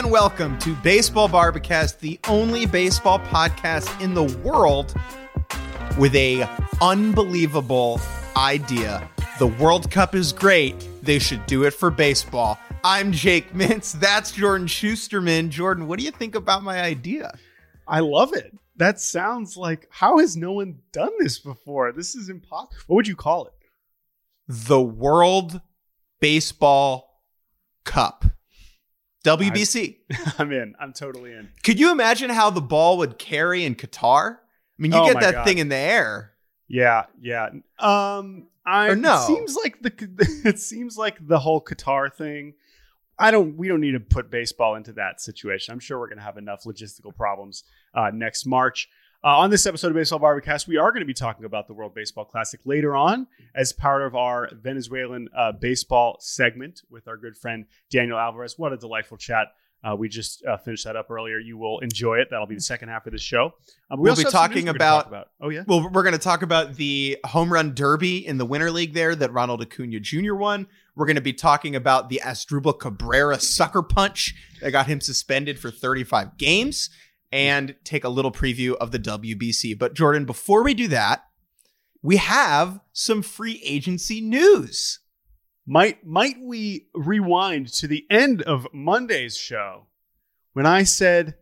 and 0.00 0.10
welcome 0.10 0.56
to 0.56 0.74
Baseball 0.76 1.28
Bar-B-Cast, 1.28 2.00
the 2.00 2.18
only 2.26 2.64
baseball 2.64 3.18
podcast 3.18 4.00
in 4.00 4.14
the 4.14 4.22
world 4.38 4.94
with 5.98 6.14
a 6.16 6.48
unbelievable 6.80 8.00
idea. 8.34 9.06
The 9.38 9.48
World 9.48 9.90
Cup 9.90 10.14
is 10.14 10.32
great. 10.32 10.88
They 11.02 11.18
should 11.18 11.44
do 11.44 11.64
it 11.64 11.74
for 11.74 11.90
baseball. 11.90 12.58
I'm 12.82 13.12
Jake 13.12 13.52
Mintz. 13.52 13.92
That's 13.92 14.32
Jordan 14.32 14.68
Schusterman. 14.68 15.50
Jordan, 15.50 15.86
what 15.86 15.98
do 15.98 16.06
you 16.06 16.12
think 16.12 16.34
about 16.34 16.62
my 16.62 16.80
idea? 16.80 17.36
I 17.86 18.00
love 18.00 18.32
it. 18.32 18.56
That 18.76 19.00
sounds 19.00 19.58
like 19.58 19.86
how 19.90 20.16
has 20.16 20.34
no 20.34 20.52
one 20.52 20.78
done 20.92 21.12
this 21.18 21.38
before? 21.38 21.92
This 21.92 22.14
is 22.14 22.30
impossible. 22.30 22.74
What 22.86 22.96
would 22.96 23.08
you 23.08 23.16
call 23.16 23.48
it? 23.48 23.52
The 24.48 24.80
World 24.80 25.60
Baseball 26.20 27.20
Cup. 27.84 28.24
WBC. 29.24 29.96
I'm 30.38 30.52
in. 30.52 30.74
I'm 30.80 30.92
totally 30.92 31.32
in. 31.32 31.48
Could 31.62 31.78
you 31.78 31.92
imagine 31.92 32.30
how 32.30 32.50
the 32.50 32.60
ball 32.60 32.98
would 32.98 33.18
carry 33.18 33.64
in 33.64 33.74
Qatar? 33.74 34.36
I 34.36 34.38
mean, 34.78 34.92
you 34.92 34.98
Oh 34.98 35.06
get 35.12 35.20
that 35.20 35.34
God. 35.34 35.44
thing 35.46 35.58
in 35.58 35.68
the 35.68 35.76
air. 35.76 36.32
Yeah, 36.68 37.04
yeah. 37.20 37.48
Um, 37.78 38.46
I 38.64 38.88
Or 38.88 38.96
no? 38.96 39.16
It 39.22 39.26
seems 39.26 39.56
like 39.56 39.82
the 39.82 40.42
it 40.48 40.58
seems 40.58 40.96
like 40.96 41.16
the 41.26 41.38
whole 41.38 41.62
Qatar 41.62 42.12
thing. 42.12 42.54
I 43.18 43.30
don't. 43.30 43.56
We 43.58 43.68
don't 43.68 43.80
need 43.80 43.92
to 43.92 44.00
put 44.00 44.30
baseball 44.30 44.76
into 44.76 44.92
that 44.94 45.20
situation. 45.20 45.72
I'm 45.72 45.80
sure 45.80 45.98
we're 45.98 46.08
going 46.08 46.18
to 46.18 46.24
have 46.24 46.38
enough 46.38 46.64
logistical 46.64 47.14
problems 47.14 47.64
uh, 47.94 48.10
next 48.14 48.46
March. 48.46 48.88
Uh, 49.22 49.36
on 49.40 49.50
this 49.50 49.66
episode 49.66 49.88
of 49.88 49.94
Baseball 49.94 50.18
Bar-B-Cast, 50.18 50.66
we 50.66 50.78
are 50.78 50.90
going 50.92 51.02
to 51.02 51.06
be 51.06 51.12
talking 51.12 51.44
about 51.44 51.66
the 51.66 51.74
World 51.74 51.94
Baseball 51.94 52.24
Classic 52.24 52.58
later 52.64 52.96
on 52.96 53.26
as 53.54 53.70
part 53.70 54.00
of 54.00 54.14
our 54.14 54.48
Venezuelan 54.52 55.28
uh, 55.36 55.52
baseball 55.52 56.16
segment 56.20 56.80
with 56.90 57.06
our 57.06 57.18
good 57.18 57.36
friend 57.36 57.66
Daniel 57.90 58.18
Alvarez. 58.18 58.58
What 58.58 58.72
a 58.72 58.78
delightful 58.78 59.18
chat. 59.18 59.48
Uh, 59.84 59.94
we 59.94 60.08
just 60.08 60.42
uh, 60.46 60.56
finished 60.56 60.84
that 60.84 60.96
up 60.96 61.10
earlier. 61.10 61.38
You 61.38 61.58
will 61.58 61.80
enjoy 61.80 62.16
it. 62.16 62.28
That'll 62.30 62.46
be 62.46 62.54
the 62.54 62.60
second 62.62 62.88
half 62.88 63.06
of 63.06 63.12
the 63.12 63.18
show. 63.18 63.52
Um, 63.90 63.98
we 64.00 64.04
We'll 64.04 64.16
be 64.16 64.24
talking 64.24 64.64
news 64.64 64.74
talk 64.78 65.06
about- 65.06 65.28
Oh 65.38 65.50
yeah. 65.50 65.64
Well, 65.66 65.90
we're 65.90 66.02
going 66.02 66.12
to 66.12 66.18
talk 66.18 66.40
about 66.40 66.76
the 66.76 67.18
home 67.24 67.52
run 67.52 67.74
derby 67.74 68.26
in 68.26 68.38
the 68.38 68.46
Winter 68.46 68.70
League 68.70 68.94
there 68.94 69.14
that 69.14 69.32
Ronald 69.34 69.60
Acuna 69.60 70.00
Jr. 70.00 70.34
won. 70.34 70.66
We're 70.96 71.06
going 71.06 71.16
to 71.16 71.22
be 71.22 71.32
talking 71.34 71.76
about 71.76 72.08
the 72.08 72.22
Asdrubal 72.24 72.78
Cabrera 72.78 73.38
sucker 73.38 73.82
punch 73.82 74.34
that 74.62 74.70
got 74.70 74.86
him 74.86 75.00
suspended 75.02 75.58
for 75.58 75.70
35 75.70 76.38
games 76.38 76.88
and 77.32 77.76
take 77.84 78.04
a 78.04 78.08
little 78.08 78.32
preview 78.32 78.76
of 78.76 78.90
the 78.90 78.98
WBC. 78.98 79.78
But 79.78 79.94
Jordan, 79.94 80.24
before 80.24 80.62
we 80.62 80.74
do 80.74 80.88
that, 80.88 81.24
we 82.02 82.16
have 82.16 82.80
some 82.92 83.22
free 83.22 83.60
agency 83.64 84.20
news. 84.20 85.00
Might 85.66 86.04
might 86.04 86.36
we 86.42 86.88
rewind 86.94 87.68
to 87.74 87.86
the 87.86 88.06
end 88.10 88.42
of 88.42 88.66
Monday's 88.72 89.36
show 89.36 89.86
when 90.54 90.66
I 90.66 90.82
said, 90.82 91.34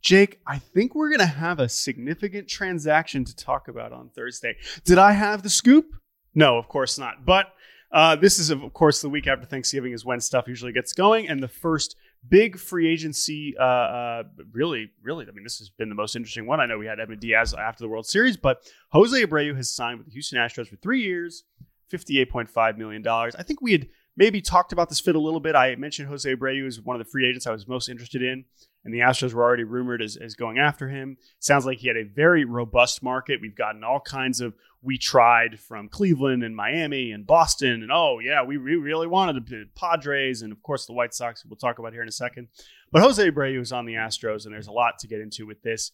Jake, 0.00 0.40
I 0.46 0.58
think 0.58 0.94
we're 0.94 1.10
gonna 1.10 1.26
have 1.26 1.60
a 1.60 1.68
significant 1.68 2.48
transaction 2.48 3.24
to 3.24 3.36
talk 3.36 3.68
about 3.68 3.92
on 3.92 4.10
Thursday. 4.10 4.56
Did 4.84 4.98
I 4.98 5.12
have 5.12 5.42
the 5.42 5.50
scoop? 5.50 5.94
No, 6.34 6.56
of 6.56 6.68
course 6.68 6.98
not. 6.98 7.24
But 7.24 7.52
uh, 7.92 8.16
this 8.16 8.38
is 8.38 8.50
of 8.50 8.72
course 8.72 9.02
the 9.02 9.08
week 9.08 9.26
after 9.26 9.46
Thanksgiving 9.46 9.92
is 9.92 10.04
when 10.04 10.20
stuff 10.20 10.48
usually 10.48 10.72
gets 10.72 10.92
going, 10.92 11.28
and 11.28 11.42
the 11.42 11.48
first 11.48 11.96
big 12.28 12.58
free 12.58 12.88
agency. 12.88 13.54
Uh, 13.58 13.62
uh, 13.62 14.22
really, 14.52 14.90
really, 15.02 15.26
I 15.28 15.32
mean, 15.32 15.44
this 15.44 15.58
has 15.58 15.70
been 15.70 15.88
the 15.88 15.94
most 15.94 16.16
interesting 16.16 16.46
one. 16.46 16.60
I 16.60 16.66
know 16.66 16.78
we 16.78 16.86
had 16.86 17.00
Edwin 17.00 17.18
Diaz 17.18 17.54
after 17.54 17.84
the 17.84 17.88
World 17.88 18.06
Series, 18.06 18.36
but 18.36 18.62
Jose 18.90 19.24
Abreu 19.24 19.56
has 19.56 19.70
signed 19.70 19.98
with 19.98 20.06
the 20.06 20.12
Houston 20.12 20.38
Astros 20.38 20.68
for 20.68 20.76
three 20.76 21.02
years, 21.02 21.44
$58.5 21.92 22.78
million. 22.78 23.06
I 23.06 23.42
think 23.42 23.60
we 23.60 23.72
had 23.72 23.88
maybe 24.16 24.40
talked 24.40 24.72
about 24.72 24.88
this 24.88 25.00
fit 25.00 25.14
a 25.14 25.20
little 25.20 25.40
bit. 25.40 25.54
I 25.54 25.76
mentioned 25.76 26.08
Jose 26.08 26.34
Abreu 26.34 26.66
as 26.66 26.80
one 26.80 26.98
of 26.98 27.04
the 27.04 27.10
free 27.10 27.28
agents 27.28 27.46
I 27.46 27.52
was 27.52 27.68
most 27.68 27.88
interested 27.88 28.22
in, 28.22 28.44
and 28.84 28.94
the 28.94 29.00
Astros 29.00 29.34
were 29.34 29.42
already 29.42 29.64
rumored 29.64 30.02
as, 30.02 30.16
as 30.16 30.34
going 30.34 30.58
after 30.58 30.88
him. 30.88 31.16
Sounds 31.38 31.66
like 31.66 31.78
he 31.78 31.88
had 31.88 31.96
a 31.96 32.04
very 32.04 32.44
robust 32.44 33.02
market. 33.02 33.40
We've 33.40 33.56
gotten 33.56 33.84
all 33.84 34.00
kinds 34.00 34.40
of 34.40 34.54
we 34.86 34.96
tried 34.96 35.58
from 35.60 35.88
Cleveland 35.88 36.42
and 36.44 36.54
Miami 36.56 37.10
and 37.12 37.26
Boston, 37.26 37.82
and 37.82 37.90
oh, 37.92 38.20
yeah, 38.20 38.42
we, 38.42 38.56
we 38.56 38.76
really 38.76 39.06
wanted 39.06 39.44
the 39.44 39.64
Padres, 39.74 40.40
and 40.42 40.52
of 40.52 40.62
course 40.62 40.86
the 40.86 40.92
White 40.94 41.12
Sox, 41.12 41.44
we'll 41.44 41.56
talk 41.56 41.78
about 41.78 41.92
here 41.92 42.02
in 42.02 42.08
a 42.08 42.12
second. 42.12 42.48
But 42.92 43.02
Jose 43.02 43.30
Abreu 43.30 43.60
is 43.60 43.72
on 43.72 43.84
the 43.84 43.94
Astros, 43.94 44.44
and 44.46 44.54
there's 44.54 44.68
a 44.68 44.72
lot 44.72 45.00
to 45.00 45.08
get 45.08 45.20
into 45.20 45.44
with 45.46 45.60
this. 45.62 45.90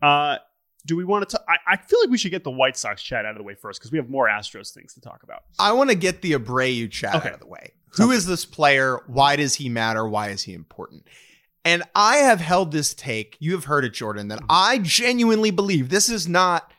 Uh, 0.00 0.36
do 0.86 0.96
we 0.96 1.04
want 1.04 1.28
to? 1.28 1.40
I, 1.48 1.74
I 1.74 1.76
feel 1.76 2.00
like 2.00 2.10
we 2.10 2.18
should 2.18 2.30
get 2.30 2.44
the 2.44 2.50
White 2.50 2.76
Sox 2.76 3.02
chat 3.02 3.24
out 3.24 3.32
of 3.32 3.38
the 3.38 3.44
way 3.44 3.54
first 3.54 3.80
because 3.80 3.92
we 3.92 3.98
have 3.98 4.08
more 4.08 4.28
Astros 4.28 4.72
things 4.72 4.94
to 4.94 5.00
talk 5.00 5.22
about. 5.22 5.42
I 5.58 5.72
want 5.72 5.90
to 5.90 5.96
get 5.96 6.22
the 6.22 6.32
Abreu 6.32 6.90
chat 6.90 7.14
Okay. 7.16 7.28
out 7.28 7.34
of 7.34 7.40
the 7.40 7.46
way. 7.46 7.72
Who 7.96 8.10
is 8.10 8.24
this 8.26 8.44
player? 8.44 9.00
Why 9.06 9.36
does 9.36 9.54
he 9.56 9.68
matter? 9.68 10.08
Why 10.08 10.28
is 10.30 10.42
he 10.42 10.54
important? 10.54 11.06
And 11.64 11.82
I 11.94 12.16
have 12.16 12.40
held 12.40 12.72
this 12.72 12.94
take, 12.94 13.36
you 13.38 13.52
have 13.52 13.66
heard 13.66 13.84
it, 13.84 13.92
Jordan, 13.92 14.28
that 14.28 14.40
I 14.48 14.78
genuinely 14.78 15.50
believe 15.52 15.90
this 15.90 16.08
is 16.08 16.26
not 16.26 16.72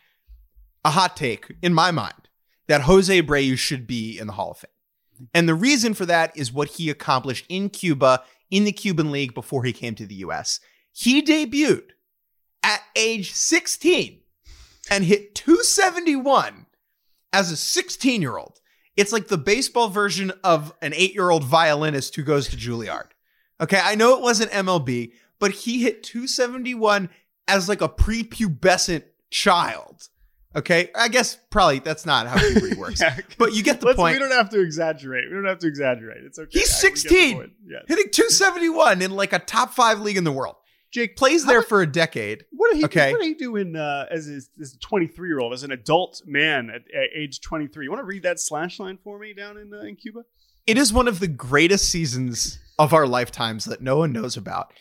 a 0.86 0.92
hot 0.92 1.16
take 1.16 1.56
in 1.62 1.74
my 1.74 1.92
mind 1.92 2.30
that 2.68 2.82
Jose 2.82 3.22
Abreu 3.22 3.58
should 3.58 3.88
be 3.88 4.18
in 4.18 4.28
the 4.28 4.34
Hall 4.34 4.52
of 4.52 4.58
Fame. 4.58 5.28
And 5.34 5.48
the 5.48 5.56
reason 5.56 5.94
for 5.94 6.06
that 6.06 6.36
is 6.36 6.52
what 6.52 6.70
he 6.70 6.90
accomplished 6.90 7.46
in 7.50 7.70
Cuba, 7.70 8.24
in 8.50 8.64
the 8.64 8.72
Cuban 8.72 9.12
League 9.12 9.34
before 9.34 9.64
he 9.64 9.74
came 9.74 9.96
to 9.96 10.06
the 10.06 10.16
US. 10.16 10.60
He 10.92 11.22
debuted 11.22 11.92
at 12.62 12.82
age 12.96 13.32
16 13.32 14.20
and 14.90 15.04
hit 15.04 15.36
271 15.36 16.66
as 17.32 17.52
a 17.52 17.58
16 17.58 18.22
year 18.22 18.38
old. 18.38 18.60
It's 18.96 19.12
like 19.12 19.28
the 19.28 19.38
baseball 19.38 19.90
version 19.90 20.32
of 20.44 20.74
an 20.82 20.94
eight 20.96 21.14
year 21.14 21.30
old 21.30 21.44
violinist 21.44 22.16
who 22.16 22.24
goes 22.24 22.48
to 22.50 22.58
Juilliard. 22.58 23.08
Okay, 23.60 23.80
I 23.82 23.96
know 23.96 24.16
it 24.16 24.22
wasn't 24.22 24.52
MLB, 24.52 25.14
but 25.40 25.52
he 25.52 25.82
hit 25.82 26.04
271 26.04 27.10
as 27.48 27.68
like 27.68 27.82
a 27.82 27.90
prepubescent 27.90 29.04
child. 29.30 30.10
Okay, 30.56 30.90
I 30.96 31.08
guess 31.08 31.38
probably 31.50 31.80
that's 31.80 32.06
not 32.06 32.28
how 32.28 32.38
puberty 32.38 32.76
works, 32.80 33.02
Yeah. 33.02 33.18
but 33.38 33.54
you 33.54 33.64
get 33.64 33.80
the 33.80 33.88
Let's- 33.88 33.98
point. 33.98 34.16
We 34.16 34.20
don't 34.20 34.32
have 34.32 34.50
to 34.52 34.62
exaggerate. 34.62 35.26
We 35.30 35.36
don't 35.36 35.46
have 35.46 35.60
to 35.60 35.68
exaggerate. 35.68 36.24
It's 36.24 36.38
okay. 36.38 36.60
He's 36.60 36.72
I- 36.84 36.88
we 36.88 36.90
get 36.90 36.94
the 36.96 37.00
16. 37.02 37.36
point. 37.38 37.52
Yeah. 37.66 37.80
Hitting 37.88 38.12
271 38.12 39.02
in 39.02 39.12
like 39.12 39.34
a 39.34 39.40
top 39.40 39.74
five 39.74 40.00
league 40.00 40.18
in 40.18 40.24
the 40.24 40.32
world. 40.32 40.56
Jake 40.92 41.16
plays 41.18 41.44
there 41.44 41.64
for 41.64 41.82
a 41.82 41.88
decade. 41.88 42.46
What 42.52 42.70
did 42.72 42.78
he? 42.78 42.86
Okay. 42.86 43.12
What 43.14 43.22
did 43.22 43.28
he 43.30 43.34
do 43.34 43.56
in 43.56 43.76
uh, 43.76 44.06
as 44.12 44.26
his, 44.28 44.52
as 44.62 44.76
a 44.76 44.78
23 44.78 45.28
year 45.28 45.40
old, 45.40 45.52
as 45.54 45.64
an 45.64 45.72
adult 45.72 46.22
man 46.28 46.70
at, 46.70 46.82
at 46.96 47.10
age 47.16 47.42
23? 47.42 47.86
You 47.86 47.90
want 47.92 48.02
to 48.02 48.06
read 48.06 48.22
that 48.22 48.40
slash 48.40 48.80
line 48.80 49.00
for 49.04 49.18
me 49.18 49.34
down 49.34 49.58
in 49.58 49.74
uh, 49.74 49.80
in 49.82 49.96
Cuba? 49.96 50.20
It 50.68 50.78
is 50.78 50.94
one 50.94 51.08
of 51.08 51.20
the 51.20 51.28
greatest 51.28 51.90
seasons 51.90 52.60
of 52.78 52.94
our 52.94 53.08
lifetimes 53.08 53.66
that 53.66 53.82
no 53.82 53.98
one 53.98 54.14
knows 54.14 54.38
about. 54.38 54.72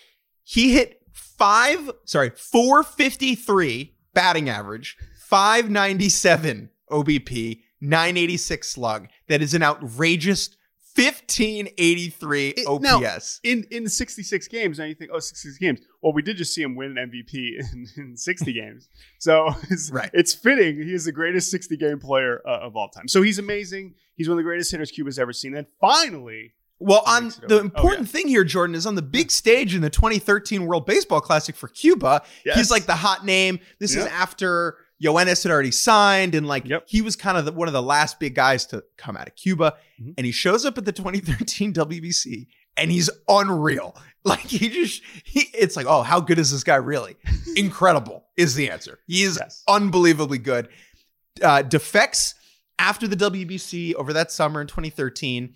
He 0.44 0.72
hit 0.74 1.00
five, 1.14 1.90
sorry, 2.04 2.30
453 2.36 3.94
batting 4.14 4.48
average, 4.50 4.96
597 5.32 6.69
OBP, 6.91 7.62
986 7.81 8.69
slug. 8.69 9.09
That 9.28 9.41
is 9.41 9.54
an 9.54 9.62
outrageous 9.62 10.50
1583 10.94 12.49
It- 12.50 12.67
OPS. 12.67 12.82
now- 12.82 13.50
In 13.50 13.64
in 13.70 13.88
66 13.88 14.46
games, 14.49 14.79
now 14.79 14.84
you 14.84 14.94
think, 14.94 15.11
oh, 15.14 15.19
66 15.20 15.56
games. 15.56 15.81
Well, 16.02 16.12
we 16.12 16.20
did 16.20 16.37
just 16.37 16.52
see 16.55 16.61
him 16.61 16.76
win 16.76 16.99
an 16.99 17.11
MVP 17.11 17.56
in, 17.73 17.87
in 17.96 18.17
60 18.19 18.52
games, 18.61 18.90
so 19.19 19.55
it's, 19.70 19.90
Right. 19.90 20.11
it's 20.12 20.34
fitting. 20.34 20.76
He 20.82 20.93
is 20.93 21.06
the 21.06 21.12
greatest 21.12 21.50
60 21.50 21.78
game 21.78 21.99
player 21.99 22.43
uh, 22.46 22.58
of 22.61 22.76
all 22.76 22.90
time. 22.90 23.08
So 23.08 23.23
he's 23.23 23.38
amazing. 23.38 23.94
He's 24.17 24.28
one 24.28 24.35
of 24.35 24.37
the 24.38 24.43
greatest 24.46 24.70
hitters 24.70 24.90
Cuba's 24.90 25.19
ever 25.19 25.32
seen. 25.32 25.55
And 25.56 25.67
finally, 25.81 26.52
Well, 26.78 27.02
on 27.06 27.28
the 27.49 27.56
Oh, 27.56 27.58
important 27.61 28.11
thing 28.11 28.28
here, 28.28 28.44
Jordan, 28.44 28.75
is 28.76 28.85
on 28.85 28.96
the 28.96 29.02
big 29.02 29.31
stage 29.31 29.75
in 29.75 29.81
the 29.81 29.88
2013 29.88 30.67
World 30.67 30.85
Baseball 30.85 31.23
Classic 31.23 31.56
for 31.56 31.69
Cuba. 31.69 32.20
Yes. 32.44 32.56
He's 32.58 32.70
like 32.70 32.85
the 32.85 32.96
hot 32.96 33.25
name. 33.25 33.61
This 33.78 33.96
is 33.96 34.05
after 34.05 34.76
Yoenis 35.02 35.43
had 35.43 35.50
already 35.50 35.70
signed, 35.72 36.34
and 36.34 36.46
like 36.46 36.66
Yep. 36.66 36.84
he 36.87 37.02
was 37.02 37.16
kind 37.16 37.37
of 37.37 37.44
the, 37.44 37.52
one 37.52 37.66
of 37.69 37.75
the 37.75 37.82
last 37.82 38.20
big 38.20 38.34
guys 38.34 38.64
to 38.66 38.84
come 38.96 39.16
out 39.16 39.26
of 39.28 39.34
Cuba. 39.37 39.75
Mhm. 40.00 40.14
And 40.16 40.25
he 40.26 40.32
shows 40.32 40.64
up 40.64 40.78
at 40.78 40.84
the 40.84 40.93
2013 40.93 41.72
WBC, 41.75 42.46
and 42.76 42.90
he's 42.90 43.10
unreal. 43.28 43.96
Like 44.25 44.38
he 44.43 44.69
just, 44.69 45.02
he, 45.25 45.49
it's 45.52 45.75
like, 45.75 45.87
oh, 45.87 46.02
how 46.02 46.20
good 46.20 46.38
is 46.38 46.52
this 46.52 46.62
guy 46.62 46.76
really? 46.76 47.16
Incredible 47.56 48.22
is 48.37 48.54
the 48.54 48.70
answer. 48.70 49.00
He 49.08 49.25
is 49.25 49.37
Yes. 49.40 49.64
unbelievably 49.66 50.38
good. 50.38 50.69
Uh, 51.43 51.62
defects 51.62 52.37
after 52.78 53.08
the 53.08 53.16
WBC 53.16 53.94
over 53.94 54.12
that 54.12 54.31
summer 54.31 54.60
in 54.60 54.69
2013, 54.69 55.54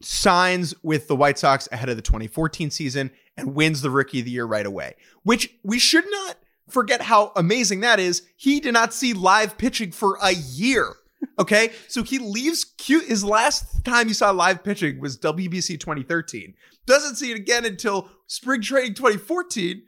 signs 0.00 0.72
with 0.84 1.08
the 1.08 1.16
White 1.16 1.36
Sox 1.38 1.68
ahead 1.72 1.88
of 1.88 1.96
the 1.96 2.02
2014 2.02 2.70
season 2.70 3.10
and 3.36 3.54
wins 3.56 3.82
the 3.82 3.90
Rookie 3.90 4.20
of 4.20 4.24
the 4.24 4.30
Year 4.30 4.44
right 4.46 4.64
away. 4.66 4.94
Which 5.24 5.52
we 5.64 5.78
should 5.80 6.04
not 6.08 6.36
forget 6.68 7.02
how 7.02 7.32
amazing 7.36 7.80
that 7.80 8.00
is. 8.00 8.22
He 8.36 8.60
did 8.60 8.72
not 8.72 8.94
see 8.94 9.12
live 9.12 9.58
pitching 9.58 9.92
for 9.92 10.18
a 10.22 10.32
year. 10.32 10.94
Okay, 11.38 11.72
so 11.88 12.02
he 12.02 12.18
leaves. 12.18 12.64
Q- 12.64 13.00
his 13.00 13.24
last 13.24 13.84
time 13.84 14.08
he 14.08 14.14
saw 14.14 14.30
live 14.30 14.62
pitching 14.62 15.00
was 15.00 15.18
WBC 15.18 15.80
2013. 15.80 16.54
Doesn't 16.86 17.16
see 17.16 17.30
it 17.30 17.36
again 17.36 17.64
until 17.64 18.08
spring 18.26 18.62
training 18.62 18.94
2014 18.94 19.82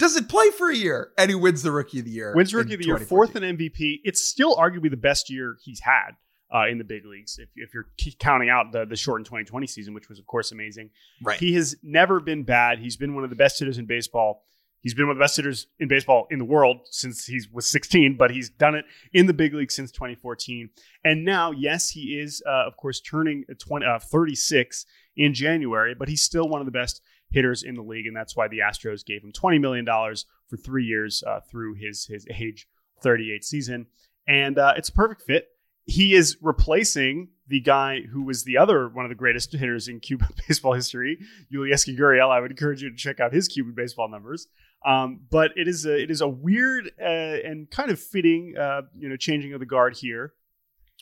doesn't 0.00 0.28
play 0.30 0.50
for 0.50 0.70
a 0.70 0.74
year, 0.74 1.12
and 1.18 1.28
he 1.28 1.34
wins 1.34 1.62
the 1.62 1.70
Rookie 1.70 1.98
of 1.98 2.06
the 2.06 2.10
Year. 2.10 2.34
Wins 2.34 2.54
Rookie 2.54 2.74
of 2.74 2.80
the 2.80 2.86
Year, 2.86 2.98
fourth 2.98 3.36
in 3.36 3.42
MVP. 3.42 4.00
It's 4.02 4.24
still 4.24 4.56
arguably 4.56 4.90
the 4.90 4.96
best 4.96 5.28
year 5.28 5.58
he's 5.62 5.80
had 5.80 6.12
uh, 6.52 6.66
in 6.68 6.78
the 6.78 6.84
big 6.84 7.04
leagues. 7.04 7.38
If, 7.38 7.50
if 7.54 7.74
you're 7.74 7.86
counting 8.18 8.48
out 8.48 8.72
the 8.72 8.86
the 8.86 8.96
shortened 8.96 9.26
2020 9.26 9.66
season, 9.66 9.94
which 9.94 10.08
was 10.08 10.18
of 10.18 10.26
course 10.26 10.52
amazing, 10.52 10.90
right? 11.22 11.38
He 11.38 11.52
has 11.54 11.76
never 11.82 12.18
been 12.18 12.42
bad. 12.42 12.78
He's 12.78 12.96
been 12.96 13.14
one 13.14 13.24
of 13.24 13.30
the 13.30 13.36
best 13.36 13.58
hitters 13.58 13.78
in 13.78 13.84
baseball. 13.84 14.42
He's 14.82 14.94
been 14.94 15.06
one 15.06 15.12
of 15.12 15.18
the 15.18 15.24
best 15.24 15.36
hitters 15.36 15.66
in 15.78 15.88
baseball 15.88 16.26
in 16.30 16.38
the 16.38 16.44
world 16.44 16.80
since 16.90 17.26
he 17.26 17.40
was 17.52 17.66
16, 17.66 18.16
but 18.16 18.30
he's 18.30 18.48
done 18.48 18.74
it 18.74 18.86
in 19.12 19.26
the 19.26 19.34
big 19.34 19.52
league 19.52 19.70
since 19.70 19.90
2014. 19.90 20.70
And 21.04 21.24
now, 21.24 21.50
yes, 21.50 21.90
he 21.90 22.18
is, 22.18 22.42
uh, 22.46 22.66
of 22.66 22.76
course, 22.76 23.00
turning 23.00 23.44
20, 23.58 23.84
uh, 23.84 23.98
36 23.98 24.86
in 25.16 25.34
January, 25.34 25.94
but 25.94 26.08
he's 26.08 26.22
still 26.22 26.48
one 26.48 26.60
of 26.60 26.66
the 26.66 26.72
best 26.72 27.02
hitters 27.30 27.62
in 27.62 27.74
the 27.74 27.82
league, 27.82 28.06
and 28.06 28.16
that's 28.16 28.36
why 28.36 28.48
the 28.48 28.58
Astros 28.58 29.04
gave 29.04 29.22
him 29.22 29.32
$20 29.32 29.60
million 29.60 29.86
for 29.86 30.56
three 30.56 30.84
years 30.84 31.22
uh, 31.26 31.40
through 31.50 31.74
his 31.74 32.06
his 32.06 32.26
age 32.30 32.66
38 33.02 33.44
season. 33.44 33.86
And 34.26 34.58
uh, 34.58 34.74
it's 34.76 34.88
a 34.88 34.92
perfect 34.92 35.22
fit. 35.22 35.48
He 35.84 36.14
is 36.14 36.36
replacing 36.40 37.28
the 37.48 37.60
guy 37.60 38.02
who 38.02 38.22
was 38.22 38.44
the 38.44 38.56
other 38.56 38.88
one 38.88 39.04
of 39.04 39.08
the 39.08 39.16
greatest 39.16 39.52
hitters 39.52 39.88
in 39.88 40.00
Cuban 40.00 40.28
baseball 40.48 40.74
history, 40.74 41.18
Yulieski 41.52 41.98
Gurriel. 41.98 42.30
I 42.30 42.40
would 42.40 42.50
encourage 42.50 42.82
you 42.82 42.90
to 42.90 42.96
check 42.96 43.18
out 43.18 43.32
his 43.32 43.48
Cuban 43.48 43.74
baseball 43.74 44.08
numbers. 44.08 44.46
Um, 44.84 45.20
but 45.30 45.52
it 45.56 45.68
is 45.68 45.84
a 45.84 46.02
it 46.02 46.10
is 46.10 46.20
a 46.20 46.28
weird 46.28 46.90
uh, 47.00 47.04
and 47.04 47.70
kind 47.70 47.90
of 47.90 48.00
fitting, 48.00 48.54
uh, 48.58 48.82
you 48.98 49.08
know, 49.08 49.16
changing 49.16 49.52
of 49.52 49.60
the 49.60 49.66
guard 49.66 49.96
here 49.96 50.32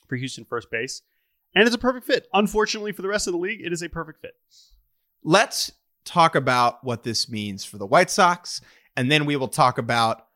for 0.09 0.17
Houston 0.17 0.45
first 0.45 0.71
base, 0.71 1.03
and 1.55 1.67
it's 1.67 1.77
a 1.77 1.79
perfect 1.79 2.07
fit. 2.07 2.27
Unfortunately 2.33 2.93
for 2.93 3.03
the 3.03 3.09
rest 3.09 3.27
of 3.27 3.33
the 3.33 3.39
league, 3.39 3.61
it 3.65 3.73
is 3.73 3.83
a 3.83 3.89
perfect 3.89 4.21
fit. 4.21 4.35
Let's 5.23 5.71
talk 6.05 6.35
about 6.35 6.83
what 6.83 7.05
this 7.05 7.29
means 7.29 7.65
for 7.65 7.79
the 7.79 7.87
White 7.87 8.11
Sox, 8.11 8.61
and 8.97 9.13
then 9.13 9.27
we 9.27 9.37
will 9.37 9.49
talk 9.49 9.79
about 9.79 10.27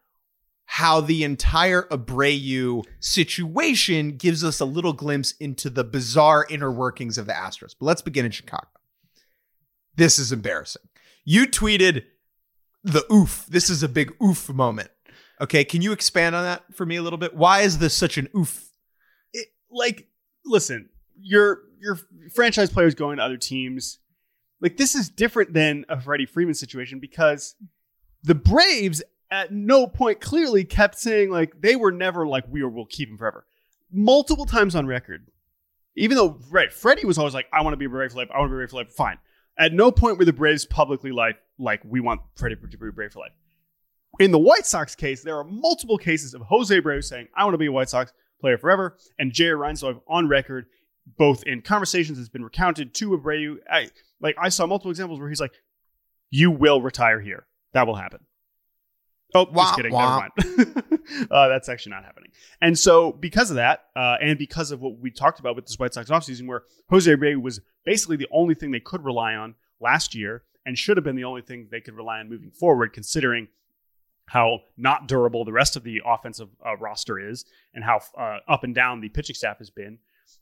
how 0.67 1.01
the 1.01 1.25
entire 1.25 1.83
Abreu 1.91 2.85
situation 3.01 4.17
gives 4.17 4.43
us 4.45 4.61
a 4.61 4.65
little 4.65 4.93
glimpse 4.93 5.33
into 5.33 5.69
the 5.69 5.85
bizarre 5.85 6.47
inner 6.49 6.71
workings 6.71 7.19
of 7.19 7.27
the 7.27 7.33
Astros. 7.33 7.75
But 7.79 7.87
let's 7.87 8.03
begin 8.03 8.25
in 8.25 8.31
Chicago. 8.31 8.69
This 9.97 10.19
is 10.19 10.33
embarrassing. 10.33 10.83
You 11.25 11.47
tweeted 11.47 12.05
the 12.85 13.05
oof. 13.13 13.47
This 13.49 13.71
is 13.71 13.83
a 13.83 13.89
big 13.89 14.15
oof 14.23 14.49
moment. 14.49 14.91
Okay, 15.41 15.65
can 15.65 15.83
you 15.83 15.93
expand 15.93 16.37
on 16.37 16.45
that 16.45 16.63
for 16.75 16.87
me 16.87 16.97
a 16.97 17.03
little 17.03 17.19
bit? 17.19 17.35
Why 17.35 17.61
is 17.61 17.79
this 17.79 17.95
such 17.95 18.17
an 18.17 18.29
oof? 18.37 18.73
It, 19.33 19.49
like, 19.71 20.09
listen, 20.45 20.89
your 21.21 21.63
your 21.81 21.99
franchise 22.35 22.71
players 22.71 22.95
going 22.95 23.17
to 23.17 23.23
other 23.23 23.37
teams 23.37 23.99
like 24.63 24.77
this 24.77 24.95
is 24.95 25.11
different 25.11 25.53
than 25.53 25.85
a 25.89 26.01
Freddie 26.01 26.25
Freeman 26.25 26.55
situation 26.55 27.01
because 27.01 27.57
the 28.23 28.35
Braves 28.35 29.03
at 29.31 29.53
no 29.53 29.87
point 29.87 30.21
clearly 30.21 30.65
kept 30.65 30.99
saying 30.99 31.31
like 31.31 31.61
they 31.61 31.77
were 31.77 31.93
never 31.93 32.27
like 32.27 32.45
we 32.49 32.63
will 32.63 32.87
keep 32.87 33.11
him 33.11 33.19
forever. 33.19 33.45
Multiple 33.91 34.47
times 34.47 34.75
on 34.75 34.87
record. 34.87 35.27
Even 35.97 36.17
though 36.17 36.39
right, 36.49 36.73
Freddie 36.73 37.05
was 37.05 37.19
always 37.19 37.35
like, 37.35 37.47
I 37.53 37.63
want 37.63 37.75
to 37.75 37.77
be 37.77 37.85
a 37.85 37.89
Brave 37.89 38.13
for 38.13 38.19
life, 38.19 38.29
I 38.33 38.39
want 38.39 38.49
to 38.49 38.51
be 38.51 38.55
a 38.55 38.59
Brave 38.59 38.71
for 38.71 38.77
life. 38.77 38.93
Fine. 38.93 39.19
At 39.59 39.73
no 39.73 39.93
point 39.93 40.19
were 40.19 40.25
the 40.25 40.33
Braves 40.33 40.65
publicly 40.65 41.13
like, 41.13 41.37
like 41.59 41.83
we 41.85 42.01
want 42.01 42.21
Freddie 42.37 42.57
to 42.57 42.79
be 42.79 42.91
Brave 42.91 43.13
for 43.13 43.21
life. 43.21 43.33
In 44.19 44.31
the 44.31 44.39
White 44.39 44.67
Sox 44.67 44.95
case, 44.95 45.23
there 45.23 45.37
are 45.39 45.45
multiple 45.45 45.99
cases 45.99 46.35
of 46.35 46.43
Jose 46.43 46.75
Abreu 46.79 47.03
saying, 47.03 47.29
I 47.35 47.45
want 47.45 47.55
to 47.55 47.59
be 47.59 47.67
a 47.67 47.73
White 47.73 47.89
Sox 47.89 48.13
player 48.41 48.59
forever, 48.59 48.97
and 49.19 49.33
Jerry 49.33 49.57
Reinsdorf 49.57 50.01
on 50.07 50.29
record, 50.29 50.67
both 51.19 51.43
in 51.45 51.63
conversations 51.63 52.19
that's 52.19 52.29
been 52.29 52.45
recounted 52.45 52.95
to 52.95 53.11
Abreu. 53.11 53.57
I, 53.71 53.89
like 54.21 54.37
I 54.39 54.49
saw 54.51 54.67
multiple 54.67 54.91
examples 54.91 55.19
where 55.19 55.29
he's 55.29 55.41
like, 55.41 55.53
"You 56.31 56.51
will 56.51 56.83
retire 56.83 57.21
here. 57.21 57.47
That 57.73 57.87
will 57.87 57.95
happen." 57.97 58.21
Oh, 59.35 59.47
wah, 59.53 59.65
just 59.65 59.77
kidding. 59.77 59.93
Wah. 59.93 60.29
Never 60.37 60.57
mind. 60.57 61.03
uh, 61.31 61.49
that's 61.49 61.69
actually 61.69 61.91
not 61.91 62.05
happening. 62.05 62.31
And 62.61 62.79
so, 62.79 63.13
because 63.13 63.51
of 63.51 63.57
that, 63.57 63.87
uh, 63.97 64.17
and 64.21 64.39
because 64.39 64.71
of 64.71 64.81
what 64.81 64.99
we 64.99 65.11
talked 65.11 65.41
about 65.41 65.57
with 65.57 65.67
this 65.67 65.79
White 65.79 65.95
Sox 65.95 66.11
offseason, 66.11 66.47
where 66.47 66.65
Jose 66.91 67.11
Abreu 67.11 67.41
was 67.41 67.61
basically 67.85 68.17
the 68.17 68.29
only 68.31 68.55
thing 68.55 68.71
they 68.71 68.81
could 68.81 69.05
rely 69.05 69.35
on 69.35 69.55
last 69.81 70.15
year 70.15 70.43
and 70.67 70.79
should 70.79 70.97
have 70.97 71.05
been 71.05 71.17
the 71.17 71.25
only 71.25 71.43
thing 71.43 71.69
they 71.71 71.81
could 71.81 71.95
rely 71.95 72.21
on 72.21 72.29
moving 72.29 72.51
forward, 72.51 72.93
considering 72.93 73.49
how 74.27 74.61
not 74.77 75.09
durable 75.09 75.45
the 75.45 75.53
rest 75.53 75.77
of 75.77 75.83
the 75.83 76.01
offensive 76.07 76.49
uh, 76.65 76.77
roster 76.77 77.19
is 77.19 77.45
and 77.75 77.85
how 77.85 78.01
uh, 78.17 78.39
up 78.49 78.65
and 78.65 78.75
down 78.75 79.01
the 79.01 79.09
pitching 79.09 79.35
staff 79.35 79.59
has 79.59 79.71
been. 79.71 79.99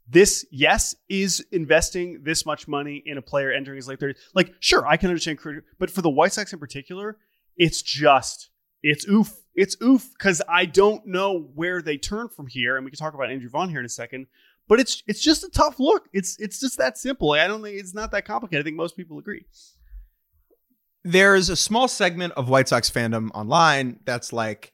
This, 0.08 0.44
yes, 0.50 0.94
is 1.08 1.44
investing 1.52 2.22
this 2.22 2.44
much 2.44 2.68
money 2.68 3.02
in 3.06 3.16
a 3.16 3.22
player 3.22 3.50
entering 3.50 3.76
his 3.76 3.88
late 3.88 3.98
30s. 3.98 4.16
Like, 4.34 4.54
sure, 4.60 4.86
I 4.86 4.96
can 4.96 5.08
understand, 5.08 5.38
but 5.78 5.90
for 5.90 6.02
the 6.02 6.10
White 6.10 6.32
Sox 6.32 6.52
in 6.52 6.58
particular, 6.58 7.16
it's 7.56 7.82
just, 7.82 8.50
it's 8.82 9.06
oof. 9.08 9.36
It's 9.54 9.76
oof 9.82 10.08
because 10.16 10.40
I 10.48 10.64
don't 10.64 11.06
know 11.06 11.50
where 11.54 11.82
they 11.82 11.98
turn 11.98 12.28
from 12.28 12.46
here. 12.46 12.76
And 12.76 12.84
we 12.84 12.90
can 12.90 12.98
talk 12.98 13.14
about 13.14 13.30
Andrew 13.30 13.48
Vaughn 13.48 13.68
here 13.68 13.80
in 13.80 13.86
a 13.86 13.90
second. 13.90 14.26
But 14.68 14.80
it's 14.80 15.02
it's 15.06 15.20
just 15.20 15.42
a 15.42 15.50
tough 15.50 15.80
look. 15.80 16.08
It's 16.12 16.38
it's 16.38 16.60
just 16.60 16.78
that 16.78 16.96
simple. 16.96 17.32
I 17.32 17.46
don't 17.46 17.62
think 17.62 17.78
it's 17.78 17.94
not 17.94 18.12
that 18.12 18.24
complicated. 18.24 18.62
I 18.62 18.64
think 18.64 18.76
most 18.76 18.96
people 18.96 19.18
agree. 19.18 19.44
There's 21.02 21.48
a 21.48 21.56
small 21.56 21.88
segment 21.88 22.34
of 22.34 22.48
White 22.48 22.68
Sox 22.68 22.90
fandom 22.90 23.30
online 23.34 24.00
that's 24.04 24.32
like, 24.32 24.72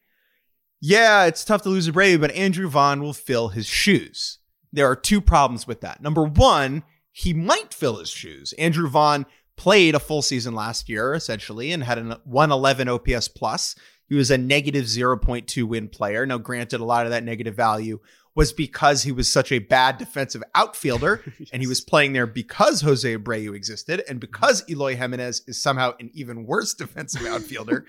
yeah, 0.80 1.24
it's 1.26 1.44
tough 1.44 1.62
to 1.62 1.68
lose 1.68 1.86
a 1.86 1.92
Brave, 1.92 2.20
but 2.20 2.32
Andrew 2.32 2.68
Vaughn 2.68 3.00
will 3.00 3.12
fill 3.12 3.48
his 3.48 3.66
shoes 3.66 4.38
there 4.76 4.88
are 4.88 4.96
two 4.96 5.22
problems 5.22 5.66
with 5.66 5.80
that. 5.80 6.02
Number 6.02 6.22
one, 6.22 6.84
he 7.10 7.32
might 7.32 7.72
fill 7.72 7.96
his 7.96 8.10
shoes. 8.10 8.52
Andrew 8.54 8.88
Vaughn 8.88 9.24
played 9.56 9.94
a 9.94 10.00
full 10.00 10.20
season 10.20 10.54
last 10.54 10.90
year, 10.90 11.14
essentially, 11.14 11.72
and 11.72 11.82
had 11.82 11.98
a 11.98 12.20
111 12.24 12.86
OPS 12.86 13.28
plus. 13.28 13.74
He 14.08 14.14
was 14.14 14.30
a 14.30 14.38
negative 14.38 14.84
0.2 14.84 15.64
win 15.64 15.88
player. 15.88 16.24
Now, 16.26 16.38
granted, 16.38 16.80
a 16.80 16.84
lot 16.84 17.06
of 17.06 17.10
that 17.10 17.24
negative 17.24 17.54
value 17.54 17.98
was 18.36 18.52
because 18.52 19.02
he 19.02 19.10
was 19.10 19.28
such 19.28 19.50
a 19.50 19.58
bad 19.58 19.98
defensive 19.98 20.44
outfielder 20.54 21.22
yes. 21.38 21.48
and 21.52 21.62
he 21.62 21.66
was 21.66 21.80
playing 21.80 22.12
there 22.12 22.26
because 22.26 22.82
Jose 22.82 23.16
Abreu 23.16 23.56
existed 23.56 24.04
and 24.08 24.20
because 24.20 24.62
Eloy 24.68 24.94
Jimenez 24.94 25.42
is 25.48 25.60
somehow 25.60 25.94
an 25.98 26.10
even 26.12 26.44
worse 26.44 26.74
defensive 26.78 27.26
outfielder. 27.26 27.86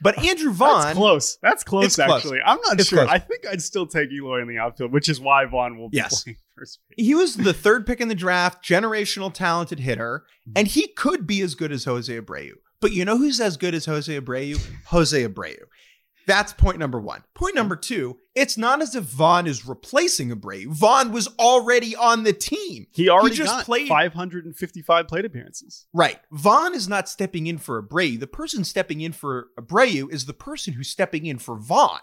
But 0.00 0.18
Andrew 0.24 0.52
Vaughn, 0.52 0.82
that's 0.82 0.96
close. 0.96 1.38
That's 1.40 1.64
close. 1.64 1.98
Actually, 1.98 2.38
close. 2.38 2.42
I'm 2.44 2.58
not 2.66 2.80
it's 2.80 2.88
sure. 2.88 3.04
Close. 3.04 3.10
I 3.10 3.18
think 3.18 3.46
I'd 3.46 3.62
still 3.62 3.86
take 3.86 4.10
Eloy 4.10 4.42
in 4.42 4.48
the 4.48 4.58
outfield, 4.58 4.92
which 4.92 5.08
is 5.08 5.20
why 5.20 5.46
Vaughn 5.46 5.78
will 5.78 5.88
be 5.88 5.96
yes. 5.96 6.24
playing 6.24 6.36
first 6.56 6.80
base. 6.90 7.06
He 7.06 7.14
was 7.14 7.36
the 7.36 7.54
third 7.54 7.86
pick 7.86 8.00
in 8.00 8.08
the 8.08 8.14
draft, 8.14 8.62
generational 8.62 9.32
talented 9.32 9.80
hitter, 9.80 10.24
mm-hmm. 10.42 10.52
and 10.56 10.68
he 10.68 10.88
could 10.88 11.26
be 11.26 11.40
as 11.40 11.54
good 11.54 11.72
as 11.72 11.84
Jose 11.84 12.12
Abreu. 12.20 12.54
But 12.84 12.92
you 12.92 13.06
know 13.06 13.16
who's 13.16 13.40
as 13.40 13.56
good 13.56 13.74
as 13.74 13.86
Jose 13.86 14.20
Abreu? 14.20 14.62
Jose 14.88 15.26
Abreu. 15.26 15.56
That's 16.26 16.52
point 16.52 16.78
number 16.78 17.00
one. 17.00 17.24
Point 17.34 17.54
number 17.54 17.76
two, 17.76 18.18
it's 18.34 18.58
not 18.58 18.82
as 18.82 18.94
if 18.94 19.04
Vaughn 19.04 19.46
is 19.46 19.66
replacing 19.66 20.28
Abreu. 20.28 20.66
Vaughn 20.66 21.10
was 21.10 21.28
already 21.38 21.96
on 21.96 22.24
the 22.24 22.34
team. 22.34 22.86
He 22.92 23.08
already 23.08 23.36
he 23.36 23.42
just 23.42 23.64
played 23.64 23.88
555 23.88 25.08
plate 25.08 25.24
appearances. 25.24 25.86
Right. 25.94 26.20
Vaughn 26.30 26.74
is 26.74 26.86
not 26.86 27.08
stepping 27.08 27.46
in 27.46 27.56
for 27.56 27.82
Abreu. 27.82 28.20
The 28.20 28.26
person 28.26 28.64
stepping 28.64 29.00
in 29.00 29.12
for 29.12 29.46
Abreu 29.58 30.12
is 30.12 30.26
the 30.26 30.34
person 30.34 30.74
who's 30.74 30.90
stepping 30.90 31.24
in 31.24 31.38
for 31.38 31.56
Vaughn. 31.56 32.00